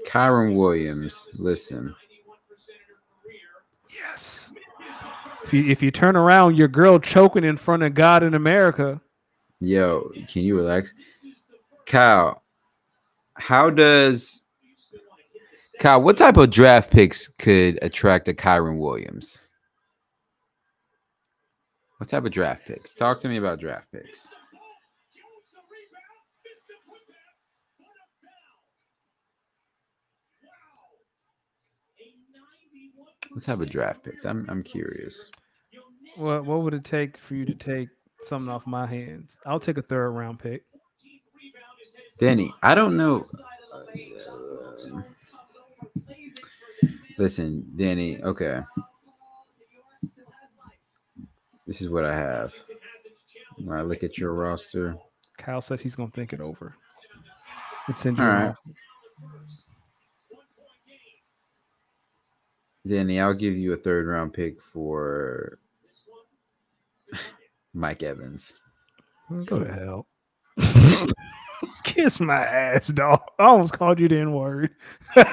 Kyren 0.07 0.55
Williams, 0.55 1.29
listen. 1.37 1.95
Yes. 3.93 4.34
If 5.55 5.63
you 5.63 5.71
if 5.71 5.81
you 5.81 5.89
turn 5.89 6.17
around, 6.17 6.57
your 6.57 6.67
girl 6.67 6.99
choking 6.99 7.45
in 7.45 7.55
front 7.55 7.81
of 7.81 7.93
God 7.93 8.23
in 8.23 8.33
America. 8.33 8.99
Yo, 9.61 10.11
can 10.27 10.43
you 10.43 10.57
relax? 10.57 10.93
Kyle, 11.85 12.43
how 13.35 13.69
does 13.69 14.43
Kyle, 15.79 16.01
what 16.01 16.17
type 16.17 16.35
of 16.35 16.49
draft 16.49 16.91
picks 16.91 17.29
could 17.29 17.79
attract 17.81 18.27
a 18.27 18.33
Kyren 18.33 18.79
Williams? 18.79 19.49
What 21.99 22.09
type 22.09 22.25
of 22.25 22.33
draft 22.33 22.65
picks? 22.65 22.93
Talk 22.93 23.21
to 23.21 23.29
me 23.29 23.37
about 23.37 23.61
draft 23.61 23.89
picks. 23.93 24.27
What 33.31 33.43
type 33.43 33.61
of 33.61 33.69
draft 33.69 34.03
picks? 34.03 34.25
I'm 34.25 34.45
I'm 34.49 34.63
curious. 34.63 35.29
What 36.15 36.45
what 36.45 36.61
would 36.61 36.73
it 36.73 36.83
take 36.83 37.17
for 37.17 37.35
you 37.35 37.45
to 37.45 37.53
take 37.53 37.89
something 38.23 38.49
off 38.49 38.65
my 38.65 38.85
hands? 38.85 39.37
I'll 39.45 39.59
take 39.59 39.77
a 39.77 39.81
third 39.81 40.11
round 40.11 40.39
pick. 40.39 40.63
Danny, 42.17 42.53
I 42.63 42.75
don't 42.75 42.95
know. 42.95 43.25
Uh, 43.73 45.01
listen, 47.17 47.65
Danny, 47.75 48.21
okay. 48.23 48.61
This 51.67 51.81
is 51.81 51.89
what 51.89 52.05
I 52.05 52.15
have. 52.15 52.53
When 53.57 53.77
I 53.77 53.81
look 53.81 54.03
at 54.03 54.17
your 54.17 54.33
roster, 54.33 54.95
Kyle 55.37 55.61
said 55.61 55.81
he's 55.81 55.95
gonna 55.95 56.11
think 56.11 56.31
it 56.31 56.39
over. 56.39 56.75
Send 57.93 58.17
you 58.17 58.23
All 58.23 58.29
right. 58.29 58.55
Danny, 62.87 63.19
I'll 63.19 63.33
give 63.33 63.57
you 63.57 63.73
a 63.73 63.77
third 63.77 64.07
round 64.07 64.33
pick 64.33 64.61
for 64.61 65.59
Mike 67.75 68.01
Evans. 68.03 68.59
Go 69.45 69.59
to 69.59 69.71
hell. 69.71 70.07
Kiss 71.83 72.19
my 72.19 72.37
ass, 72.41 72.87
dog. 72.87 73.21
I 73.39 73.43
almost 73.45 73.77
called 73.77 73.99
you 73.99 74.07
the 74.07 74.17
N 74.19 74.33
word. 74.33 74.71
Uh, 75.15 75.23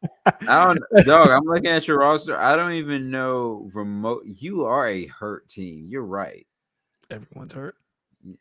I 0.48 0.74
don't, 0.74 0.78
dog. 1.06 1.30
I'm 1.30 1.44
looking 1.44 1.70
at 1.70 1.86
your 1.88 1.98
roster. 1.98 2.38
I 2.38 2.56
don't 2.56 2.72
even 2.72 3.10
know 3.10 3.68
remote. 3.74 4.22
You 4.26 4.64
are 4.64 4.86
a 4.88 5.06
hurt 5.06 5.48
team. 5.48 5.86
You're 5.86 6.04
right. 6.04 6.46
Everyone's 7.10 7.52
hurt. 7.52 7.74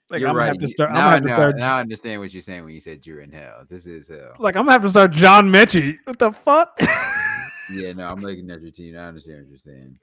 Like, 0.09 0.19
You're 0.19 0.29
I'm 0.29 0.35
gonna 0.35 0.47
have 0.47 0.57
to 0.57 0.61
You- 0.63 0.67
start- 0.67 0.89
I'm 0.91 0.95
Now, 0.95 0.99
gonna 1.01 1.09
I 1.09 1.13
have 1.13 1.21
to 1.23 1.27
know- 1.29 1.33
start- 1.33 1.57
now 1.57 1.75
I 1.77 1.79
understand 1.79 2.21
what 2.21 2.33
you're 2.33 2.41
saying 2.41 2.63
when 2.65 2.73
you 2.73 2.81
said 2.81 3.05
you're 3.07 3.21
in 3.21 3.31
hell. 3.31 3.63
This 3.69 3.85
is 3.85 4.07
hell. 4.09 4.33
Like 4.39 4.55
I'm 4.55 4.63
gonna 4.63 4.73
have 4.73 4.81
to 4.83 4.89
start 4.89 5.11
John 5.11 5.49
Metchie. 5.49 5.97
What 6.05 6.19
the 6.19 6.31
fuck? 6.31 6.77
Yeah, 7.71 7.91
no, 7.93 8.07
I'm 8.07 8.19
looking 8.19 8.49
at 8.49 8.63
your 8.63 8.71
team. 8.71 8.97
I 8.97 9.01
understand 9.01 9.41
what 9.41 9.49
you're 9.49 9.59
saying. 9.59 9.99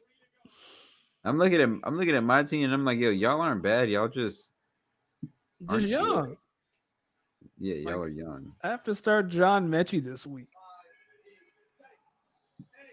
I'm 1.26 1.38
looking 1.38 1.60
at 1.60 1.68
I'm 1.84 1.96
looking 1.96 2.14
at 2.14 2.22
my 2.24 2.42
team 2.44 2.64
and 2.64 2.72
I'm 2.72 2.84
like, 2.84 2.98
yo, 2.98 3.10
y'all 3.10 3.40
aren't 3.40 3.62
bad. 3.62 3.90
Y'all 3.90 4.08
just 4.08 4.52
Just 5.24 5.72
aren't 5.72 5.82
good. 5.82 5.90
young. 5.90 6.36
yeah, 7.58 7.74
y'all 7.74 7.84
Like- 7.84 7.96
are 7.96 8.08
young. 8.08 8.52
I 8.62 8.68
have 8.68 8.84
to 8.84 8.94
start 8.94 9.28
John 9.28 9.68
Metchie 9.68 10.02
this 10.04 10.26
week. 10.26 10.48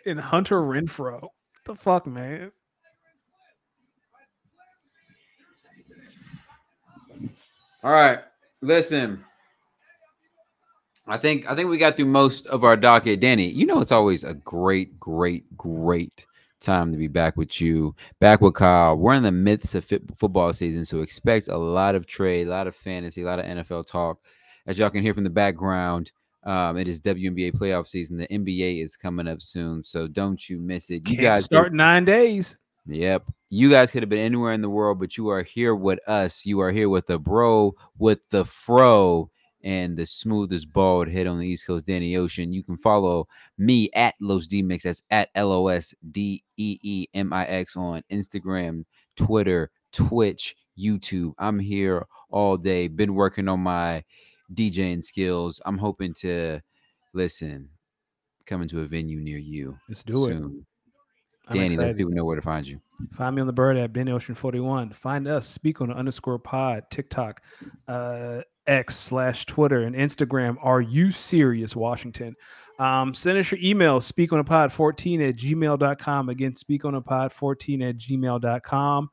And 0.05 0.19
Hunter 0.19 0.57
Renfrow. 0.57 1.21
What 1.21 1.31
the 1.65 1.75
fuck, 1.75 2.07
man? 2.07 2.51
All 7.83 7.91
right, 7.91 8.19
listen. 8.61 9.23
I 11.05 11.17
think 11.17 11.49
I 11.49 11.55
think 11.55 11.69
we 11.69 11.77
got 11.77 11.97
through 11.97 12.05
most 12.05 12.47
of 12.47 12.63
our 12.63 12.77
docket. 12.77 13.19
Danny, 13.19 13.49
you 13.49 13.65
know 13.65 13.81
it's 13.81 13.91
always 13.91 14.23
a 14.23 14.33
great, 14.33 14.97
great, 14.99 15.55
great 15.57 16.25
time 16.63 16.91
to 16.91 16.97
be 16.97 17.07
back 17.07 17.37
with 17.37 17.61
you, 17.61 17.95
back 18.19 18.41
with 18.41 18.55
Kyle. 18.55 18.95
We're 18.95 19.13
in 19.13 19.23
the 19.23 19.31
midst 19.31 19.75
of 19.75 19.85
fit 19.85 20.03
football 20.15 20.53
season, 20.53 20.85
so 20.85 21.01
expect 21.01 21.47
a 21.47 21.57
lot 21.57 21.95
of 21.95 22.05
trade, 22.05 22.47
a 22.47 22.49
lot 22.49 22.67
of 22.67 22.75
fantasy, 22.75 23.21
a 23.21 23.25
lot 23.25 23.39
of 23.39 23.45
NFL 23.45 23.85
talk. 23.85 24.19
As 24.65 24.77
y'all 24.77 24.89
can 24.89 25.03
hear 25.03 25.13
from 25.13 25.25
the 25.25 25.29
background, 25.29 26.11
um, 26.43 26.77
it 26.77 26.87
is 26.87 27.01
WNBA 27.01 27.53
playoff 27.53 27.87
season. 27.87 28.17
The 28.17 28.27
NBA 28.27 28.83
is 28.83 28.97
coming 28.97 29.27
up 29.27 29.41
soon, 29.41 29.83
so 29.83 30.07
don't 30.07 30.49
you 30.49 30.59
miss 30.59 30.89
it. 30.89 31.07
You 31.07 31.15
Can't 31.15 31.21
guys 31.21 31.45
start 31.45 31.71
in 31.71 31.77
nine 31.77 32.05
days. 32.05 32.57
Yep. 32.87 33.25
You 33.49 33.69
guys 33.69 33.91
could 33.91 34.03
have 34.03 34.09
been 34.09 34.19
anywhere 34.19 34.53
in 34.53 34.61
the 34.61 34.69
world, 34.69 34.99
but 34.99 35.15
you 35.15 35.29
are 35.29 35.43
here 35.43 35.75
with 35.75 35.99
us. 36.07 36.45
You 36.45 36.59
are 36.59 36.71
here 36.71 36.89
with 36.89 37.07
the 37.07 37.19
bro, 37.19 37.75
with 37.97 38.27
the 38.29 38.45
fro, 38.45 39.29
and 39.63 39.97
the 39.97 40.05
smoothest 40.05 40.71
bald 40.71 41.07
head 41.07 41.27
on 41.27 41.39
the 41.39 41.47
East 41.47 41.65
Coast, 41.65 41.87
Danny 41.87 42.15
Ocean. 42.17 42.51
You 42.51 42.63
can 42.63 42.77
follow 42.77 43.27
me 43.57 43.89
at 43.95 44.15
Los 44.19 44.47
Deemix. 44.47 44.83
That's 44.83 45.03
at 45.09 45.29
L 45.35 45.51
O 45.51 45.67
S 45.67 45.93
D 46.11 46.43
E 46.57 46.77
E 46.81 47.07
M 47.13 47.31
I 47.33 47.45
X 47.45 47.77
on 47.77 48.03
Instagram, 48.11 48.85
Twitter, 49.15 49.71
Twitch, 49.91 50.55
YouTube. 50.77 51.33
I'm 51.37 51.59
here 51.59 52.05
all 52.29 52.57
day. 52.57 52.87
Been 52.87 53.15
working 53.15 53.47
on 53.47 53.61
my 53.61 54.03
DJing 54.53 55.03
skills. 55.03 55.61
I'm 55.65 55.77
hoping 55.77 56.13
to 56.15 56.59
listen, 57.13 57.69
coming 58.45 58.67
to 58.69 58.81
a 58.81 58.85
venue 58.85 59.19
near 59.19 59.37
you 59.37 59.77
Let's 59.87 60.03
do 60.03 60.25
it. 60.25 60.33
soon. 60.33 60.65
I'm 61.47 61.57
Danny, 61.57 61.75
let 61.75 61.97
people 61.97 62.13
know 62.13 62.23
where 62.23 62.37
to 62.37 62.41
find 62.41 62.65
you. 62.65 62.79
Find 63.11 63.35
me 63.35 63.41
on 63.41 63.47
the 63.47 63.53
bird 63.53 63.75
at 63.75 63.91
Ben 63.91 64.07
Ocean 64.07 64.33
41. 64.33 64.91
Find 64.91 65.27
us, 65.27 65.45
speak 65.45 65.81
on 65.81 65.89
the 65.89 65.93
underscore 65.95 66.39
pod, 66.39 66.85
TikTok, 66.89 67.41
uh, 67.89 68.41
X 68.67 68.97
slash 68.97 69.45
Twitter, 69.45 69.81
and 69.81 69.95
Instagram. 69.95 70.57
Are 70.61 70.81
you 70.81 71.11
serious, 71.11 71.75
Washington? 71.75 72.35
Um, 72.79 73.13
send 73.13 73.37
us 73.37 73.51
your 73.51 73.59
email, 73.61 74.01
speak 74.01 74.33
on 74.33 74.39
a 74.39 74.43
pod 74.43 74.71
14 74.71 75.21
at 75.21 75.35
gmail.com. 75.35 76.29
Again, 76.29 76.55
speak 76.55 76.85
on 76.85 76.95
a 76.95 77.01
pod 77.01 77.31
14 77.31 77.81
at 77.81 77.97
gmail.com. 77.97 79.09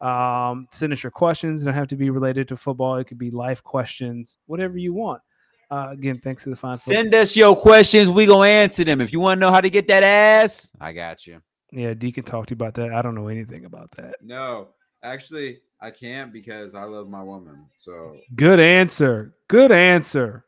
Um, 0.00 0.66
send 0.70 0.92
us 0.92 1.02
your 1.02 1.12
questions. 1.12 1.62
They 1.62 1.66
don't 1.66 1.74
have 1.74 1.88
to 1.88 1.96
be 1.96 2.10
related 2.10 2.48
to 2.48 2.56
football. 2.56 2.96
It 2.96 3.04
could 3.04 3.18
be 3.18 3.30
life 3.30 3.62
questions, 3.62 4.38
whatever 4.46 4.76
you 4.78 4.92
want. 4.92 5.22
Uh, 5.70 5.88
again, 5.90 6.18
thanks 6.18 6.44
to 6.44 6.50
the 6.50 6.56
fine 6.56 6.72
folks. 6.72 6.84
Send 6.84 7.14
us 7.14 7.36
your 7.36 7.56
questions. 7.56 8.08
We 8.08 8.26
gonna 8.26 8.48
answer 8.48 8.84
them. 8.84 9.00
If 9.00 9.12
you 9.12 9.20
want 9.20 9.38
to 9.38 9.40
know 9.40 9.50
how 9.50 9.60
to 9.60 9.70
get 9.70 9.88
that 9.88 10.02
ass, 10.02 10.70
I 10.80 10.92
got 10.92 11.26
you. 11.26 11.40
Yeah, 11.72 11.94
D 11.94 12.12
can 12.12 12.24
talk 12.24 12.46
to 12.46 12.52
you 12.52 12.56
about 12.56 12.74
that. 12.74 12.92
I 12.92 13.02
don't 13.02 13.14
know 13.14 13.28
anything 13.28 13.64
about 13.64 13.90
that. 13.92 14.16
No, 14.22 14.68
actually, 15.02 15.60
I 15.84 15.90
can't 15.90 16.32
because 16.32 16.74
I 16.74 16.84
love 16.84 17.10
my 17.10 17.22
woman. 17.22 17.66
So 17.76 18.16
Good 18.34 18.58
answer. 18.58 19.34
Good 19.48 19.70
answer. 19.70 20.46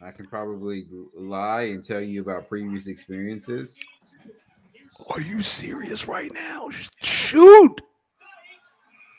I 0.00 0.12
can 0.12 0.24
probably 0.26 0.86
lie 1.16 1.62
and 1.62 1.82
tell 1.82 2.00
you 2.00 2.20
about 2.20 2.48
previous 2.48 2.86
experiences. 2.86 3.84
Are 5.10 5.20
you 5.20 5.42
serious 5.42 6.06
right 6.06 6.32
now? 6.32 6.68
Shoot. 7.02 7.80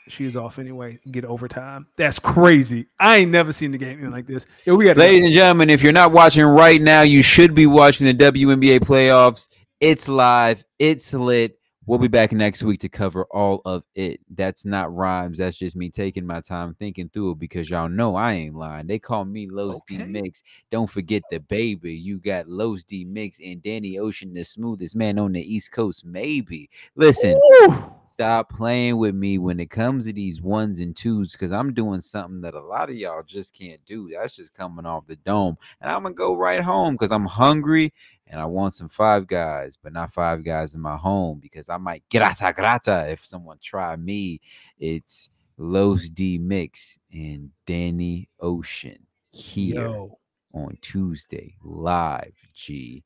She's 0.06 0.34
off 0.34 0.58
anyway. 0.58 0.98
Get 1.10 1.26
overtime. 1.26 1.88
That's 1.98 2.18
crazy. 2.18 2.86
I 2.98 3.18
ain't 3.18 3.30
never 3.30 3.52
seen 3.52 3.72
the 3.72 3.78
game 3.78 4.10
like 4.10 4.26
this. 4.26 4.46
Yo, 4.64 4.76
we 4.76 4.86
got 4.86 4.96
Ladies 4.96 5.26
and 5.26 5.34
gentlemen, 5.34 5.68
if 5.68 5.82
you're 5.82 5.92
not 5.92 6.10
watching 6.10 6.44
right 6.46 6.80
now, 6.80 7.02
you 7.02 7.20
should 7.20 7.54
be 7.54 7.66
watching 7.66 8.06
the 8.06 8.14
WNBA 8.14 8.80
playoffs. 8.80 9.48
It's 9.78 10.08
live. 10.08 10.64
It's 10.78 11.12
lit. 11.12 11.58
We'll 11.88 11.98
be 11.98 12.06
back 12.06 12.32
next 12.32 12.62
week 12.62 12.80
to 12.80 12.90
cover 12.90 13.24
all 13.30 13.62
of 13.64 13.82
it. 13.94 14.20
That's 14.28 14.66
not 14.66 14.94
rhymes. 14.94 15.38
That's 15.38 15.56
just 15.56 15.74
me 15.74 15.88
taking 15.88 16.26
my 16.26 16.42
time 16.42 16.76
thinking 16.78 17.08
through 17.08 17.30
it 17.30 17.38
because 17.38 17.70
y'all 17.70 17.88
know 17.88 18.14
I 18.14 18.34
ain't 18.34 18.54
lying. 18.54 18.86
They 18.86 18.98
call 18.98 19.24
me 19.24 19.48
Los 19.50 19.80
Deemix. 19.90 20.42
Don't 20.70 20.90
forget 20.90 21.22
the 21.30 21.40
baby. 21.40 21.94
You 21.94 22.18
got 22.18 22.46
Los 22.46 22.84
Deemix 22.84 23.36
and 23.42 23.62
Danny 23.62 23.98
Ocean, 23.98 24.34
the 24.34 24.44
smoothest 24.44 24.96
man 24.96 25.18
on 25.18 25.32
the 25.32 25.40
East 25.40 25.72
Coast. 25.72 26.04
Maybe. 26.04 26.68
Listen, 26.94 27.40
Woo! 27.42 27.90
stop 28.04 28.50
playing 28.50 28.98
with 28.98 29.14
me 29.14 29.38
when 29.38 29.58
it 29.58 29.70
comes 29.70 30.04
to 30.04 30.12
these 30.12 30.42
ones 30.42 30.80
and 30.80 30.94
twos 30.94 31.32
because 31.32 31.52
I'm 31.52 31.72
doing 31.72 32.02
something 32.02 32.42
that 32.42 32.52
a 32.52 32.60
lot 32.60 32.90
of 32.90 32.96
y'all 32.96 33.22
just 33.22 33.54
can't 33.54 33.82
do. 33.86 34.10
That's 34.12 34.36
just 34.36 34.52
coming 34.52 34.84
off 34.84 35.06
the 35.06 35.16
dome. 35.16 35.56
And 35.80 35.90
I'm 35.90 36.02
gonna 36.02 36.14
go 36.14 36.36
right 36.36 36.60
home 36.60 36.96
because 36.96 37.12
I'm 37.12 37.24
hungry 37.24 37.94
and 38.30 38.40
I 38.40 38.44
want 38.44 38.74
some 38.74 38.88
five 38.88 39.26
guys, 39.26 39.78
but 39.82 39.92
not 39.92 40.12
five 40.12 40.44
guys 40.44 40.74
in 40.74 40.80
my 40.80 40.96
home 40.96 41.40
because 41.40 41.68
I 41.68 41.78
might 41.78 42.04
grata 42.10 42.52
grata 42.54 43.06
if 43.10 43.24
someone 43.24 43.58
try 43.62 43.96
me. 43.96 44.40
It's 44.78 45.30
Los 45.56 46.08
Deemix 46.08 46.98
and 47.12 47.50
Danny 47.66 48.28
Ocean 48.40 49.06
here 49.30 49.82
Yo. 49.82 50.18
on 50.52 50.78
Tuesday 50.80 51.56
live. 51.62 52.34
G. 52.54 53.04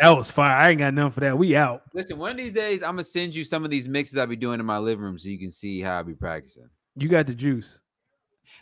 That 0.00 0.10
was 0.10 0.30
fire. 0.30 0.56
I 0.56 0.70
ain't 0.70 0.78
got 0.78 0.94
nothing 0.94 1.10
for 1.10 1.20
that. 1.20 1.36
We 1.36 1.56
out. 1.56 1.82
Listen, 1.92 2.18
one 2.18 2.32
of 2.32 2.36
these 2.36 2.52
days 2.52 2.82
I'm 2.82 2.92
gonna 2.94 3.04
send 3.04 3.34
you 3.34 3.44
some 3.44 3.64
of 3.64 3.70
these 3.70 3.88
mixes 3.88 4.16
I'll 4.16 4.26
be 4.26 4.36
doing 4.36 4.60
in 4.60 4.66
my 4.66 4.78
living 4.78 5.04
room 5.04 5.18
so 5.18 5.28
you 5.28 5.38
can 5.38 5.50
see 5.50 5.80
how 5.80 5.98
I 5.98 6.02
be 6.02 6.14
practicing. 6.14 6.70
You 6.96 7.08
got 7.08 7.26
the 7.26 7.34
juice. 7.34 7.78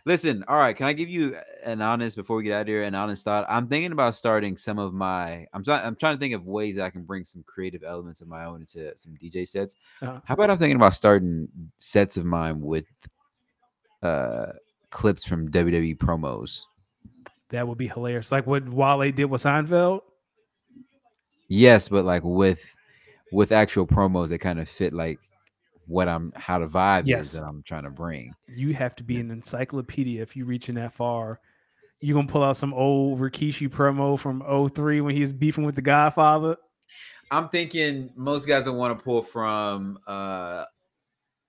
Listen, 0.04 0.44
all 0.48 0.58
right, 0.58 0.76
can 0.76 0.86
I 0.86 0.92
give 0.92 1.08
you 1.08 1.36
an 1.64 1.80
honest 1.80 2.16
before 2.16 2.36
we 2.36 2.44
get 2.44 2.54
out 2.54 2.62
of 2.62 2.68
here? 2.68 2.82
An 2.82 2.94
honest 2.94 3.24
thought. 3.24 3.46
I'm 3.48 3.68
thinking 3.68 3.92
about 3.92 4.14
starting 4.14 4.56
some 4.56 4.78
of 4.78 4.92
my. 4.92 5.46
I'm 5.52 5.62
trying. 5.64 5.86
I'm 5.86 5.96
trying 5.96 6.16
to 6.16 6.20
think 6.20 6.34
of 6.34 6.46
ways 6.46 6.76
that 6.76 6.84
I 6.84 6.90
can 6.90 7.04
bring 7.04 7.24
some 7.24 7.42
creative 7.44 7.84
elements 7.84 8.20
of 8.20 8.28
my 8.28 8.44
own 8.44 8.60
into 8.60 8.96
some 8.96 9.14
DJ 9.14 9.46
sets. 9.46 9.76
Uh-huh. 10.00 10.20
How 10.24 10.34
about 10.34 10.50
I'm 10.50 10.58
thinking 10.58 10.76
about 10.76 10.94
starting 10.94 11.48
sets 11.78 12.16
of 12.16 12.24
mine 12.24 12.60
with 12.60 12.86
uh 14.02 14.52
clips 14.92 15.24
from 15.24 15.50
WWE 15.50 15.96
promos. 15.96 16.66
That 17.48 17.66
would 17.66 17.78
be 17.78 17.88
hilarious. 17.88 18.30
Like 18.30 18.46
what 18.46 18.68
Wale 18.68 19.10
did 19.10 19.24
with 19.24 19.42
Seinfeld. 19.42 20.02
Yes, 21.48 21.88
but 21.88 22.04
like 22.04 22.22
with 22.22 22.74
with 23.32 23.50
actual 23.50 23.86
promos 23.86 24.28
that 24.28 24.38
kind 24.38 24.60
of 24.60 24.68
fit 24.68 24.92
like 24.92 25.18
what 25.92 26.08
I'm 26.08 26.32
how 26.34 26.58
the 26.58 26.66
vibe 26.66 27.02
Yes. 27.06 27.26
is 27.26 27.32
that 27.32 27.44
I'm 27.44 27.62
trying 27.62 27.84
to 27.84 27.90
bring. 27.90 28.34
You 28.48 28.72
have 28.74 28.96
to 28.96 29.04
be 29.04 29.20
an 29.20 29.30
encyclopedia 29.30 30.22
if 30.22 30.34
you 30.34 30.44
reaching 30.46 30.74
that 30.76 30.94
far. 30.94 31.38
You 32.00 32.14
gonna 32.14 32.26
pull 32.26 32.42
out 32.42 32.56
some 32.56 32.72
old 32.72 33.20
Rikishi 33.20 33.68
promo 33.68 34.18
from 34.18 34.42
03 34.70 35.02
when 35.02 35.14
he 35.14 35.20
was 35.20 35.30
beefing 35.32 35.64
with 35.64 35.74
the 35.74 35.82
Godfather. 35.82 36.56
I'm 37.30 37.48
thinking 37.48 38.10
most 38.16 38.46
guys 38.46 38.66
will 38.66 38.74
want 38.76 38.98
to 38.98 39.04
pull 39.04 39.22
from 39.22 39.98
uh 40.06 40.64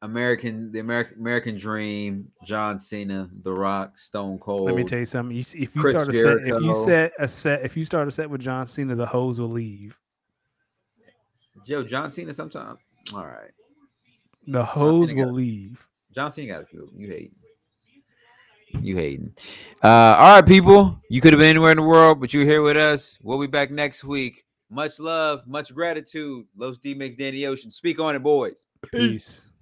American 0.02 0.72
the 0.74 0.80
American 0.80 1.18
American 1.20 1.58
Dream, 1.58 2.30
John 2.46 2.80
Cena, 2.80 3.30
The 3.42 3.54
Rock, 3.54 3.98
Stone 3.98 4.40
Cold. 4.40 4.66
Let 4.66 4.76
me 4.76 4.84
tell 4.84 5.00
you 5.00 5.06
something. 5.06 5.38
If 5.38 5.56
you 5.56 5.68
Chris 5.82 5.94
start 5.94 6.10
a 6.10 6.14
set, 6.14 6.38
if 6.46 6.62
you 6.62 6.74
set 6.84 7.14
a 7.18 7.28
set, 7.28 7.64
if 7.64 7.78
you 7.78 7.86
start 7.86 8.10
a 8.10 8.12
set 8.12 8.30
with 8.30 8.42
John 8.42 8.68
Cena, 8.68 8.96
the 8.96 9.06
hoes 9.06 9.40
will 9.40 9.50
leave. 9.50 9.98
Joe 11.66 11.84
John 11.84 12.12
Cena 12.12 12.34
sometime. 12.34 12.78
All 13.14 13.26
right. 13.26 13.52
The 14.48 14.64
hoes 14.64 15.10
Cena 15.10 15.22
got- 15.22 15.28
will 15.28 15.34
leave. 15.36 15.88
John 16.14 16.32
Cena 16.32 16.48
got 16.54 16.64
a 16.64 16.66
few. 16.66 16.92
You 16.96 17.08
hating. 17.08 17.36
You 18.82 18.96
hating. 18.96 19.34
Uh 19.84 19.88
all 19.88 20.36
right, 20.36 20.46
people. 20.46 21.00
You 21.10 21.22
could 21.22 21.32
have 21.34 21.40
been 21.40 21.50
anywhere 21.50 21.72
in 21.72 21.78
the 21.78 21.84
world, 21.84 22.20
but 22.20 22.34
you're 22.34 22.44
here 22.46 22.62
with 22.62 22.78
us. 22.78 23.20
We'll 23.22 23.40
be 23.40 23.48
back 23.48 23.70
next 23.72 24.04
week. 24.04 24.46
Much 24.70 25.00
love, 25.00 25.46
much 25.46 25.74
gratitude. 25.74 26.46
Los 26.58 26.80
Deemix 26.80 27.16
Danny 27.16 27.46
Ocean. 27.46 27.70
Speak 27.70 28.00
on 28.00 28.16
it, 28.16 28.24
boys. 28.24 28.66
Peace. 28.92 29.53